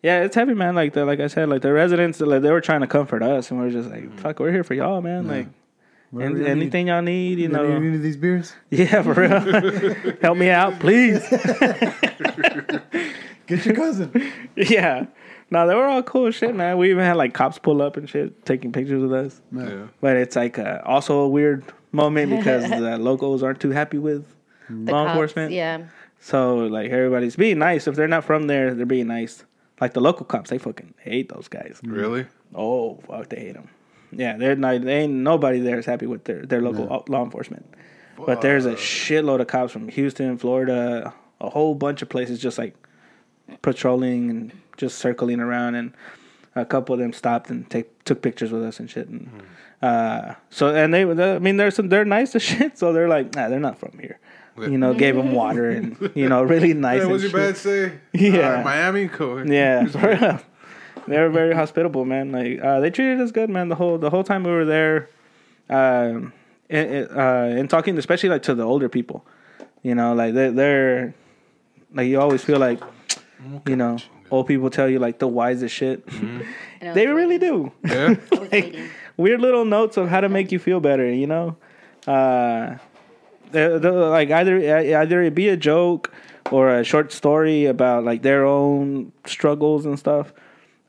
yeah, 0.03 0.23
it's 0.23 0.35
heavy, 0.37 0.55
man. 0.55 0.75
Like 0.75 0.93
the 0.93 1.05
like 1.05 1.21
I 1.21 1.27
said, 1.29 1.49
like 1.49 1.63
the 1.63 1.73
residents, 1.73 2.21
like 2.21 2.43
they 2.43 2.51
were 2.53 2.61
trying 2.61 2.83
to 2.83 2.87
comfort 2.87 3.23
us, 3.23 3.51
and 3.51 3.61
we 3.61 3.67
are 3.67 3.71
just 3.71 3.89
like, 3.91 4.13
"Fuck, 4.21 4.39
we're 4.39 4.53
here 4.53 4.63
for 4.65 4.75
y'all, 4.75 5.01
man." 5.01 5.27
Like, 5.27 5.47
and, 6.13 6.21
you 6.39 6.45
need. 6.45 6.47
anything 6.47 6.87
y'all 6.89 7.03
need, 7.03 7.39
you 7.39 7.45
You 7.45 7.49
know. 7.49 7.67
need 7.69 7.75
any 7.87 7.97
of 7.97 8.03
these 8.03 8.17
beers? 8.17 8.53
Yeah, 8.71 9.03
for 9.03 9.15
real. 9.15 10.15
Help 10.23 10.39
me 10.39 10.51
out, 10.51 10.79
please. 10.79 11.21
Get 13.47 13.65
your 13.65 13.75
cousin. 13.75 14.31
yeah. 14.57 15.07
No, 15.51 15.67
they 15.67 15.75
were 15.75 15.87
all 15.87 16.03
cool 16.03 16.31
shit, 16.31 16.55
man. 16.55 16.77
We 16.77 16.91
even 16.91 17.05
had 17.05 17.17
like 17.17 17.33
cops 17.33 17.59
pull 17.59 17.81
up 17.81 17.97
and 17.97 18.09
shit, 18.09 18.45
taking 18.45 18.73
pictures 18.73 19.03
with 19.03 19.13
us. 19.13 19.41
Yeah. 19.51 19.87
But 20.01 20.17
it's 20.17 20.37
like 20.37 20.59
uh, 20.59 20.81
also 20.85 21.21
a 21.21 21.29
weird 21.29 21.65
moment 21.93 22.31
because 22.31 22.69
the 22.71 22.99
locals 22.99 23.43
aren't 23.43 23.61
too 23.61 23.71
happy 23.71 23.99
with 23.99 24.27
The 24.69 24.93
law 24.93 25.05
cops, 25.05 25.11
enforcement. 25.11 25.53
Yeah. 25.53 25.85
So 26.21 26.57
like 26.57 26.91
everybody's 26.91 27.37
being 27.37 27.59
nice. 27.59 27.87
If 27.87 27.95
they're 27.95 28.09
not 28.09 28.25
from 28.25 28.47
there, 28.47 28.75
they're 28.75 28.87
being 28.87 29.07
nice. 29.07 29.45
Like 29.81 29.95
the 29.95 30.01
local 30.01 30.27
cops, 30.27 30.51
they 30.51 30.59
fucking 30.59 30.95
hate 30.99 31.29
those 31.29 31.49
guys. 31.49 31.81
Really? 31.83 32.27
Oh 32.55 32.97
fuck, 33.07 33.29
they 33.29 33.41
hate 33.41 33.55
them. 33.55 33.69
Yeah, 34.11 34.37
they're 34.37 34.57
not. 34.57 34.83
They 34.83 35.01
ain't 35.03 35.13
nobody 35.13 35.61
there 35.61 35.79
is 35.79 35.87
happy 35.87 36.07
with 36.07 36.25
their 36.25 36.45
their 36.45 36.61
local 36.61 37.05
law 37.09 37.25
enforcement. 37.25 37.67
But 38.27 38.41
there's 38.41 38.67
a 38.67 38.75
shitload 38.75 39.41
of 39.41 39.47
cops 39.47 39.73
from 39.73 39.89
Houston, 39.89 40.39
Florida, 40.39 41.15
a 41.41 41.49
whole 41.51 41.75
bunch 41.75 42.03
of 42.03 42.09
places 42.09 42.41
just 42.41 42.59
like 42.59 42.75
patrolling 43.63 44.31
and 44.31 44.53
just 44.77 44.99
circling 44.99 45.41
around, 45.41 45.75
and 45.75 45.93
a 46.55 46.65
couple 46.65 46.95
of 46.95 47.01
them 47.01 47.13
stopped 47.13 47.51
and 47.51 47.69
take 47.71 48.05
took 48.05 48.23
pictures 48.23 48.53
with 48.53 48.63
us 48.63 48.81
and 48.81 48.91
shit. 48.91 49.09
And 49.09 49.31
uh, 49.83 50.35
so 50.51 50.75
and 50.75 50.93
they, 50.93 51.05
they, 51.05 51.37
I 51.37 51.39
mean, 51.39 51.57
they're 51.57 51.71
some 51.71 51.89
they're 51.89 52.05
nice 52.05 52.35
as 52.35 52.43
shit. 52.51 52.79
So 52.79 52.93
they're 52.93 53.09
like, 53.09 53.35
nah, 53.35 53.49
they're 53.49 53.61
not 53.61 53.79
from 53.79 53.99
here. 53.99 54.19
You 54.61 54.77
know, 54.77 54.93
gave 54.93 55.15
them 55.15 55.31
water 55.31 55.71
and 55.71 56.11
you 56.17 56.29
know, 56.29 56.43
really 56.43 56.75
nice. 56.89 56.97
Hey, 56.97 57.03
and 57.03 57.11
what's 57.13 57.23
your 57.23 57.31
shit. 57.31 57.39
bad 57.39 57.57
say? 57.57 57.93
Yeah. 58.13 58.61
Uh, 58.61 58.65
Miami? 58.65 59.07
Cool. 59.07 59.49
Yeah, 59.49 59.87
for 59.87 60.09
real. 60.09 60.41
they 61.07 61.19
were 61.21 61.31
very 61.31 61.55
hospitable, 61.55 62.05
man. 62.05 62.33
Like 62.33 62.61
uh, 62.61 62.81
they 62.81 62.91
treated 62.91 63.21
us 63.21 63.31
good, 63.31 63.51
man. 63.51 63.69
The 63.69 63.77
whole 63.77 63.99
the 63.99 64.11
whole 64.11 64.25
time 64.25 64.43
we 64.43 64.51
were 64.51 64.65
there, 64.65 65.11
um, 65.71 66.33
and, 66.69 66.91
and, 66.91 67.11
uh, 67.11 67.59
and 67.59 67.71
talking, 67.71 67.97
especially 67.99 68.31
like 68.31 68.43
to 68.43 68.55
the 68.57 68.65
older 68.65 68.89
people, 68.89 69.25
you 69.83 69.95
know, 69.95 70.13
like 70.15 70.35
they, 70.35 70.51
they're 70.51 71.15
like 71.95 72.09
you 72.09 72.21
always 72.21 72.43
feel 72.43 72.59
like, 72.59 72.81
you 73.67 73.77
know, 73.77 73.99
old 74.31 74.47
people 74.47 74.71
tell 74.71 74.89
you 74.89 74.99
like 74.99 75.19
the 75.19 75.29
wisest 75.29 75.75
shit, 75.75 76.03
I 76.11 76.45
was 76.83 76.95
They 76.95 77.07
really 77.07 77.39
do. 77.39 77.73
Yeah. 77.85 78.15
I 78.33 78.39
was 78.39 78.51
waiting. 78.51 78.89
weird 79.17 79.41
little 79.41 79.65
notes 79.65 79.97
of 79.97 80.09
how 80.09 80.21
to 80.21 80.29
make 80.29 80.53
you 80.53 80.59
feel 80.59 80.81
better. 80.81 81.11
You 81.13 81.27
know, 81.27 81.57
uh, 82.07 82.77
they're- 83.51 83.79
they're 83.79 83.93
like 83.93 84.31
either 84.31 84.57
either 85.01 85.23
it 85.23 85.35
be 85.35 85.49
a 85.49 85.57
joke 85.57 86.13
or 86.51 86.71
a 86.71 86.85
short 86.85 87.13
story 87.13 87.67
about 87.67 88.05
like 88.05 88.23
their 88.23 88.45
own 88.45 89.13
struggles 89.27 89.87
and 89.87 89.99
stuff. 89.99 90.33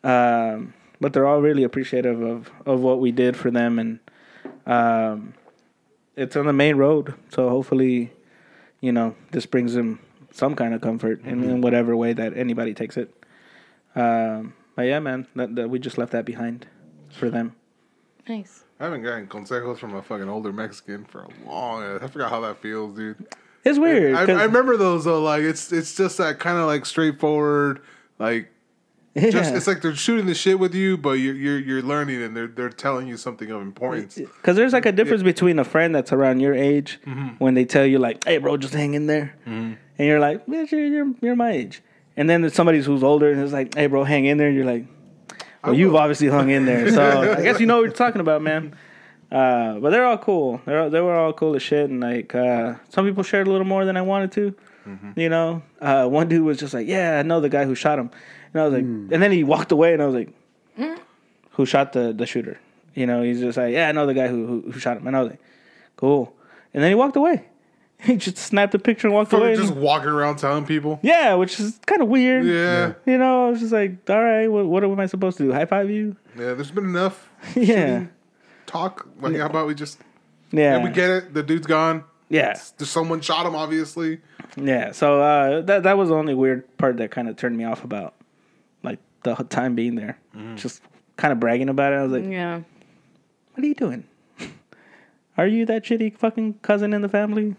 Um, 0.03 0.73
but 1.01 1.13
they're 1.13 1.25
all 1.25 1.41
really 1.41 1.63
appreciative 1.63 2.21
of 2.21 2.49
of 2.65 2.81
what 2.81 2.99
we 2.99 3.11
did 3.11 3.35
for 3.37 3.51
them, 3.51 3.79
and 3.79 3.99
um, 4.65 5.33
it's 6.15 6.35
on 6.35 6.45
the 6.45 6.53
main 6.53 6.75
road. 6.75 7.13
So 7.29 7.49
hopefully, 7.49 8.11
you 8.81 8.91
know, 8.91 9.15
this 9.31 9.45
brings 9.45 9.73
them 9.73 9.99
some 10.31 10.55
kind 10.55 10.73
of 10.73 10.81
comfort 10.81 11.23
in, 11.23 11.43
in 11.43 11.61
whatever 11.61 11.95
way 11.95 12.13
that 12.13 12.35
anybody 12.37 12.73
takes 12.73 12.97
it. 12.97 13.13
Um, 13.95 14.53
but 14.75 14.83
yeah, 14.83 14.99
man, 14.99 15.27
that, 15.35 15.55
that 15.55 15.69
we 15.69 15.79
just 15.79 15.97
left 15.97 16.11
that 16.11 16.25
behind 16.25 16.67
for 17.11 17.29
them. 17.29 17.55
Nice. 18.27 18.63
I 18.79 18.85
haven't 18.85 19.03
gotten 19.03 19.27
consejos 19.27 19.77
from 19.79 19.95
a 19.95 20.01
fucking 20.01 20.29
older 20.29 20.53
Mexican 20.53 21.03
for 21.05 21.23
a 21.23 21.27
long. 21.49 21.83
I 21.83 22.07
forgot 22.07 22.29
how 22.29 22.39
that 22.41 22.61
feels, 22.61 22.95
dude. 22.95 23.17
It's 23.65 23.77
weird. 23.79 24.15
I, 24.15 24.25
'cause- 24.25 24.37
I 24.37 24.43
remember 24.45 24.77
those 24.77 25.03
though. 25.05 25.21
Like 25.21 25.41
it's 25.41 25.71
it's 25.73 25.95
just 25.95 26.17
that 26.19 26.39
kind 26.39 26.57
of 26.57 26.65
like 26.67 26.85
straightforward, 26.85 27.81
like 28.19 28.49
just 29.17 29.53
it's 29.53 29.67
like 29.67 29.81
they're 29.81 29.95
shooting 29.95 30.27
the 30.27 30.35
shit 30.35 30.59
with 30.59 30.73
you, 30.73 30.95
but 30.95 31.13
you're 31.13 31.35
you're 31.35 31.59
you're 31.59 31.81
learning 31.81 32.21
and 32.23 32.37
they're 32.37 32.47
they're 32.47 32.69
telling 32.69 33.07
you 33.07 33.17
something 33.17 33.51
of 33.51 33.61
importance. 33.61 34.15
Because 34.15 34.55
there's 34.55 34.71
like 34.71 34.85
a 34.85 34.93
difference 34.93 35.23
between 35.23 35.59
a 35.59 35.65
friend 35.65 35.93
that's 35.93 36.13
around 36.13 36.39
your 36.39 36.53
age 36.53 36.99
Mm-hmm. 37.05 37.27
when 37.43 37.55
they 37.55 37.65
tell 37.65 37.85
you 37.85 37.99
like, 37.99 38.23
"Hey, 38.23 38.37
bro, 38.37 38.55
just 38.55 38.73
hang 38.75 38.93
in 38.93 39.07
there," 39.07 39.35
and 39.99 40.07
you're 40.07 40.19
like, 40.19 40.47
"Bitch, 40.47 40.71
you're, 40.71 40.85
you're 40.87 41.13
you're 41.21 41.35
my 41.35 41.51
age," 41.51 41.83
and 42.17 42.27
then 42.27 42.41
there's 42.41 42.55
somebody 42.55 42.81
who's 42.81 43.03
older 43.03 43.31
and 43.31 43.39
it's 43.41 43.53
like, 43.53 43.75
"Hey, 43.75 43.85
bro, 43.85 44.03
hang 44.03 44.25
in 44.25 44.37
there," 44.37 44.47
and 44.47 44.55
you're 44.55 44.65
like, 44.65 44.85
"Well, 45.63 45.75
you've 45.75 45.93
obviously 45.95 46.27
hung 46.29 46.49
in 46.49 46.65
there, 46.65 46.89
so 46.89 47.33
I 47.37 47.43
guess 47.43 47.59
you 47.59 47.67
know 47.67 47.75
what 47.77 47.83
you're 47.83 47.91
talking 47.93 48.21
about, 48.21 48.41
man." 48.41 48.75
Uh, 49.31 49.77
but 49.79 49.91
they're 49.91 50.05
all 50.05 50.17
cool. 50.17 50.59
They're 50.65 50.89
they 50.89 51.01
were 51.01 51.15
all 51.15 51.33
cool 51.33 51.55
as 51.55 51.61
shit, 51.61 51.89
and 51.91 51.99
like 51.99 52.33
uh, 52.33 52.75
some 52.89 53.05
people 53.05 53.21
shared 53.21 53.45
a 53.47 53.51
little 53.51 53.67
more 53.67 53.85
than 53.85 53.95
I 53.97 54.01
wanted 54.01 54.31
to. 54.31 54.55
You 55.15 55.29
know, 55.29 55.61
uh, 55.81 56.07
one 56.07 56.27
dude 56.29 56.43
was 56.43 56.57
just 56.57 56.73
like, 56.73 56.87
"Yeah, 56.87 57.19
I 57.19 57.21
know 57.21 57.39
the 57.41 57.49
guy 57.49 57.65
who 57.65 57.75
shot 57.75 57.99
him," 57.99 58.09
and 58.53 58.61
I 58.61 58.65
was 58.65 58.73
like, 58.73 58.83
and 59.13 59.21
then 59.21 59.31
he 59.31 59.43
walked 59.43 59.71
away, 59.71 59.93
and 59.93 60.01
I 60.01 60.05
was 60.07 60.15
like, 60.15 60.29
"Who 61.51 61.65
shot 61.67 61.93
the 61.93 62.11
the 62.13 62.25
shooter?" 62.25 62.57
You 62.95 63.05
know, 63.05 63.21
he's 63.21 63.39
just 63.39 63.57
like, 63.57 63.71
"Yeah, 63.73 63.89
I 63.89 63.91
know 63.91 64.07
the 64.07 64.15
guy 64.15 64.27
who 64.29 64.47
who, 64.47 64.71
who 64.71 64.79
shot 64.79 64.97
him," 64.97 65.05
and 65.05 65.15
I 65.15 65.21
was 65.21 65.29
like, 65.31 65.41
"Cool," 65.95 66.33
and 66.73 66.81
then 66.81 66.89
he 66.89 66.95
walked 66.95 67.15
away. 67.17 67.45
He 68.03 68.15
just 68.15 68.37
snapped 68.37 68.73
a 68.73 68.79
picture 68.79 69.07
and 69.07 69.13
walked 69.13 69.33
away. 69.33 69.55
Fucking 69.55 69.61
just 69.61 69.73
and- 69.73 69.81
walking 69.81 70.09
around 70.09 70.37
telling 70.37 70.65
people. 70.65 70.99
yeah, 71.03 71.33
which 71.35 71.59
is 71.59 71.79
kind 71.85 72.01
of 72.01 72.07
weird. 72.07 72.45
Yeah, 72.45 72.93
You 73.05 73.17
know, 73.17 73.47
I 73.47 73.49
was 73.49 73.59
just 73.59 73.73
like, 73.73 74.09
all 74.09 74.23
right, 74.23 74.47
what, 74.47 74.65
what 74.67 74.83
am 74.85 74.99
I 74.99 75.05
supposed 75.05 75.37
to 75.39 75.43
do? 75.43 75.51
High 75.53 75.65
five 75.65 75.89
you? 75.89 76.15
yeah. 76.37 76.53
There's 76.53 76.71
been 76.71 76.85
enough 76.85 77.29
Yeah. 77.55 78.05
talk. 78.65 79.05
Like, 79.19 79.35
how 79.35 79.47
about 79.47 79.67
we 79.67 79.75
just? 79.75 79.99
Yeah. 80.51 80.77
Yeah, 80.77 80.83
we 80.85 80.91
get 80.91 81.09
it. 81.09 81.33
The 81.33 81.43
dude's 81.43 81.67
gone. 81.67 82.03
Yeah. 82.29 82.57
There's 82.77 82.89
someone 82.89 83.19
shot 83.21 83.45
him. 83.45 83.55
Obviously. 83.55 84.19
Yeah. 84.55 84.93
So 84.93 85.21
uh, 85.21 85.61
that 85.61 85.83
that 85.83 85.97
was 85.97 86.09
the 86.09 86.15
only 86.15 86.33
weird 86.35 86.77
part 86.77 86.97
that 86.97 87.11
kind 87.11 87.27
of 87.27 87.35
turned 87.35 87.57
me 87.57 87.65
off 87.65 87.83
about 87.83 88.13
like 88.81 88.99
the 89.23 89.35
time 89.35 89.75
being 89.75 89.95
there. 89.95 90.17
Just 90.55 90.81
kind 91.17 91.31
of 91.33 91.39
bragging 91.39 91.67
about 91.69 91.91
it. 91.93 91.97
I 91.97 92.03
was 92.03 92.11
like, 92.13 92.23
Yeah. 92.31 92.61
what 93.53 93.63
are 93.63 93.67
you 93.67 93.75
doing? 93.75 94.05
Are 95.39 95.47
you 95.47 95.65
that 95.67 95.85
shitty 95.85 96.17
fucking 96.17 96.55
cousin 96.61 96.93
in 96.93 97.01
the 97.01 97.07
family? 97.07 97.55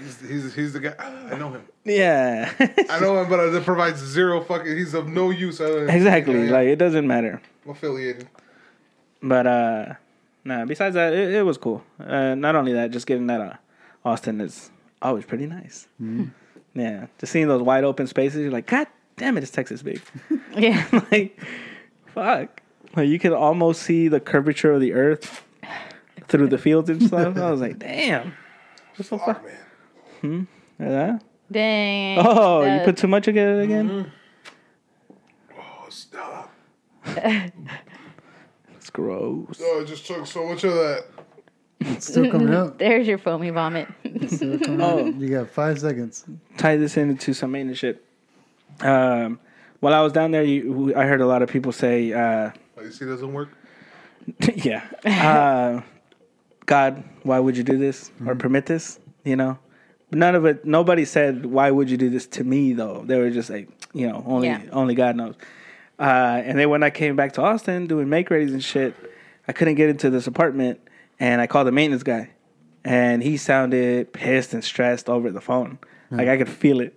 He's 0.00 0.20
he's, 0.26 0.54
he's 0.54 0.72
the 0.72 0.80
guy. 0.80 0.94
I 1.30 1.36
know 1.36 1.50
him. 1.50 1.62
Yeah. 1.84 2.50
I 2.88 3.00
know 3.00 3.20
him, 3.20 3.28
but 3.28 3.38
it 3.40 3.64
provides 3.64 4.00
zero 4.00 4.40
fucking. 4.40 4.74
He's 4.74 4.94
of 4.94 5.08
no 5.08 5.28
use. 5.28 5.60
Other 5.60 5.84
than, 5.84 5.94
exactly. 5.94 6.46
Yeah, 6.46 6.52
Like 6.52 6.68
it 6.68 6.76
doesn't 6.76 7.06
matter. 7.06 7.42
I'm 7.66 7.72
affiliated. 7.72 8.28
But 9.22 9.46
uh 9.46 9.94
nah, 10.42 10.64
besides 10.64 10.94
that, 10.94 11.12
it, 11.12 11.34
it 11.34 11.42
was 11.42 11.58
cool. 11.58 11.84
Uh, 12.00 12.34
not 12.34 12.56
only 12.56 12.72
that, 12.72 12.92
just 12.92 13.06
getting 13.06 13.26
that 13.26 13.42
uh, 13.42 13.54
Austin 14.06 14.40
is 14.40 14.70
always 15.02 15.26
pretty 15.26 15.44
nice. 15.44 15.86
Yeah, 16.74 17.08
just 17.18 17.30
seeing 17.30 17.48
those 17.48 17.60
wide 17.60 17.84
open 17.84 18.06
spaces, 18.06 18.40
you're 18.40 18.50
like, 18.50 18.68
God 18.68 18.86
damn 19.18 19.36
it, 19.36 19.42
it's 19.42 19.52
Texas 19.52 19.82
big. 19.82 20.00
Yeah. 20.56 20.86
like, 21.12 21.38
fuck. 22.14 22.62
Like 22.96 23.08
you 23.08 23.18
can 23.18 23.34
almost 23.34 23.82
see 23.82 24.08
the 24.08 24.18
curvature 24.18 24.72
of 24.72 24.80
the 24.80 24.94
earth 24.94 25.44
through 26.28 26.48
the 26.48 26.58
fields 26.58 26.88
and 26.90 27.02
stuff. 27.02 27.36
I 27.36 27.50
was 27.50 27.60
like, 27.60 27.78
damn. 27.80 28.32
What's 28.96 29.08
so 29.08 29.18
Fuck, 29.18 29.42
fuck? 29.42 29.44
man. 30.22 30.48
Yeah. 30.80 31.18
Dang. 31.50 32.18
Oh, 32.20 32.62
you 32.64 32.84
put 32.84 32.96
too 32.96 33.06
much 33.08 33.26
again 33.28 33.58
again? 33.60 34.12
Oh, 35.58 35.86
stop. 35.88 36.52
It's 38.76 38.90
gross. 38.90 39.60
Oh, 39.60 39.80
I 39.82 39.84
just 39.84 40.06
took 40.06 40.26
so 40.26 40.46
much 40.48 40.64
of 40.64 40.72
that. 40.72 41.04
It's 41.80 42.06
still 42.06 42.30
coming 42.30 42.54
up. 42.54 42.78
There's 42.78 43.06
your 43.06 43.18
foamy 43.18 43.50
vomit. 43.50 43.88
Still 44.28 44.58
Oh. 44.80 45.06
up. 45.08 45.14
You 45.18 45.28
got 45.28 45.50
five 45.50 45.78
seconds. 45.78 46.24
tie 46.56 46.76
this 46.76 46.96
into 46.96 47.34
some 47.34 47.52
maintenance 47.52 47.78
shit. 47.78 48.02
Um, 48.80 49.40
while 49.80 49.92
I 49.94 50.00
was 50.00 50.12
down 50.12 50.30
there, 50.30 50.42
you, 50.42 50.94
I 50.96 51.04
heard 51.04 51.20
a 51.20 51.26
lot 51.26 51.42
of 51.42 51.50
people 51.50 51.70
say, 51.72 52.12
uh, 52.12 52.50
Oh, 52.78 52.82
you 52.82 52.90
see, 52.92 53.04
it 53.04 53.08
doesn't 53.08 53.32
work. 53.32 53.50
"Yeah, 54.54 54.84
uh, 55.04 55.82
God, 56.68 57.02
why 57.24 57.38
would 57.40 57.56
you 57.56 57.64
do 57.64 57.76
this 57.78 58.12
or 58.24 58.34
permit 58.36 58.66
this?" 58.66 59.00
You 59.24 59.34
know, 59.36 59.58
but 60.10 60.18
none 60.18 60.34
of 60.36 60.44
it. 60.44 60.64
Nobody 60.64 61.04
said, 61.04 61.46
"Why 61.46 61.70
would 61.70 61.90
you 61.90 61.96
do 61.96 62.08
this 62.10 62.26
to 62.28 62.44
me?" 62.44 62.72
Though 62.74 63.02
they 63.04 63.18
were 63.18 63.30
just 63.30 63.50
like, 63.50 63.68
you 63.94 64.06
know, 64.06 64.22
only 64.26 64.48
Yeah. 64.48 64.60
only 64.72 64.94
God 64.94 65.16
knows. 65.16 65.34
Uh, 65.98 66.40
and 66.44 66.56
then 66.58 66.70
when 66.70 66.82
I 66.84 66.90
came 66.90 67.16
back 67.16 67.32
to 67.32 67.42
Austin 67.42 67.86
doing 67.88 68.08
make 68.08 68.28
readies 68.28 68.52
and 68.52 68.62
shit, 68.62 68.94
I 69.48 69.52
couldn't 69.52 69.74
get 69.74 69.88
into 69.88 70.10
this 70.10 70.26
apartment, 70.28 70.78
and 71.18 71.40
I 71.40 71.46
called 71.48 71.66
the 71.66 71.72
maintenance 71.72 72.04
guy, 72.04 72.30
and 72.84 73.22
he 73.22 73.36
sounded 73.36 74.12
pissed 74.12 74.52
and 74.54 74.62
stressed 74.62 75.08
over 75.08 75.30
the 75.32 75.40
phone. 75.40 75.78
Like 76.10 76.28
I 76.28 76.36
could 76.36 76.48
feel 76.48 76.80
it, 76.80 76.94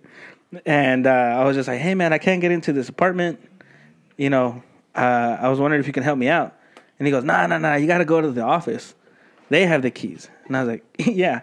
and 0.64 1.06
uh, 1.06 1.10
I 1.40 1.44
was 1.44 1.56
just 1.56 1.66
like, 1.68 1.80
"Hey 1.80 1.94
man, 1.94 2.12
I 2.12 2.18
can't 2.18 2.40
get 2.40 2.52
into 2.52 2.72
this 2.72 2.88
apartment. 2.88 3.40
You 4.16 4.30
know, 4.30 4.62
uh, 4.94 5.36
I 5.40 5.48
was 5.48 5.58
wondering 5.58 5.80
if 5.80 5.86
you 5.86 5.92
can 5.92 6.02
help 6.04 6.18
me 6.18 6.28
out." 6.28 6.54
And 6.98 7.06
he 7.06 7.10
goes, 7.10 7.24
"Nah, 7.24 7.46
nah, 7.46 7.58
nah. 7.58 7.74
You 7.74 7.86
got 7.86 7.98
to 7.98 8.04
go 8.04 8.20
to 8.20 8.30
the 8.30 8.42
office. 8.42 8.94
They 9.52 9.66
have 9.66 9.82
the 9.82 9.90
keys." 9.90 10.28
And 10.46 10.56
I 10.56 10.60
was 10.64 10.68
like, 10.74 10.84
"Yeah." 10.98 11.40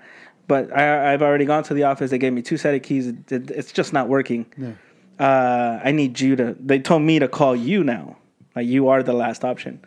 But 0.48 0.76
I, 0.76 1.14
I've 1.14 1.22
already 1.22 1.46
gone 1.46 1.64
to 1.70 1.74
the 1.76 1.84
office. 1.84 2.10
They 2.12 2.18
gave 2.18 2.34
me 2.34 2.42
two 2.42 2.58
set 2.58 2.74
of 2.74 2.82
keys. 2.82 3.06
It- 3.08 3.32
it- 3.32 3.52
it's 3.52 3.72
just 3.72 3.94
not 3.94 4.08
working 4.10 4.46
Yeah. 4.58 4.74
uh, 5.20 5.80
I 5.84 5.92
need 5.92 6.20
you 6.20 6.36
to. 6.38 6.56
They 6.60 6.80
told 6.80 7.04
me 7.04 7.20
to 7.20 7.28
call 7.28 7.56
you 7.56 7.84
now. 7.84 8.18
Like 8.56 8.66
you 8.68 8.90
are 8.90 9.04
the 9.04 9.14
last 9.14 9.46
option. 9.46 9.80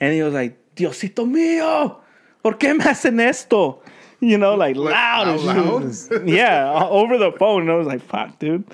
And 0.00 0.12
he 0.12 0.22
was 0.22 0.34
like, 0.34 0.58
Diosito 0.74 1.24
mío, 1.24 1.98
¿por 2.42 2.54
qué 2.54 2.76
me 2.76 2.82
hacen 2.84 3.20
esto? 3.20 3.80
You 4.18 4.38
know, 4.38 4.54
like 4.56 4.74
loud 4.76 5.40
loud? 5.40 5.94
Yeah, 6.28 6.72
over 6.90 7.16
the 7.18 7.30
phone. 7.38 7.62
And 7.62 7.70
I 7.70 7.74
was 7.76 7.86
like, 7.86 8.02
fuck, 8.02 8.38
dude. 8.40 8.64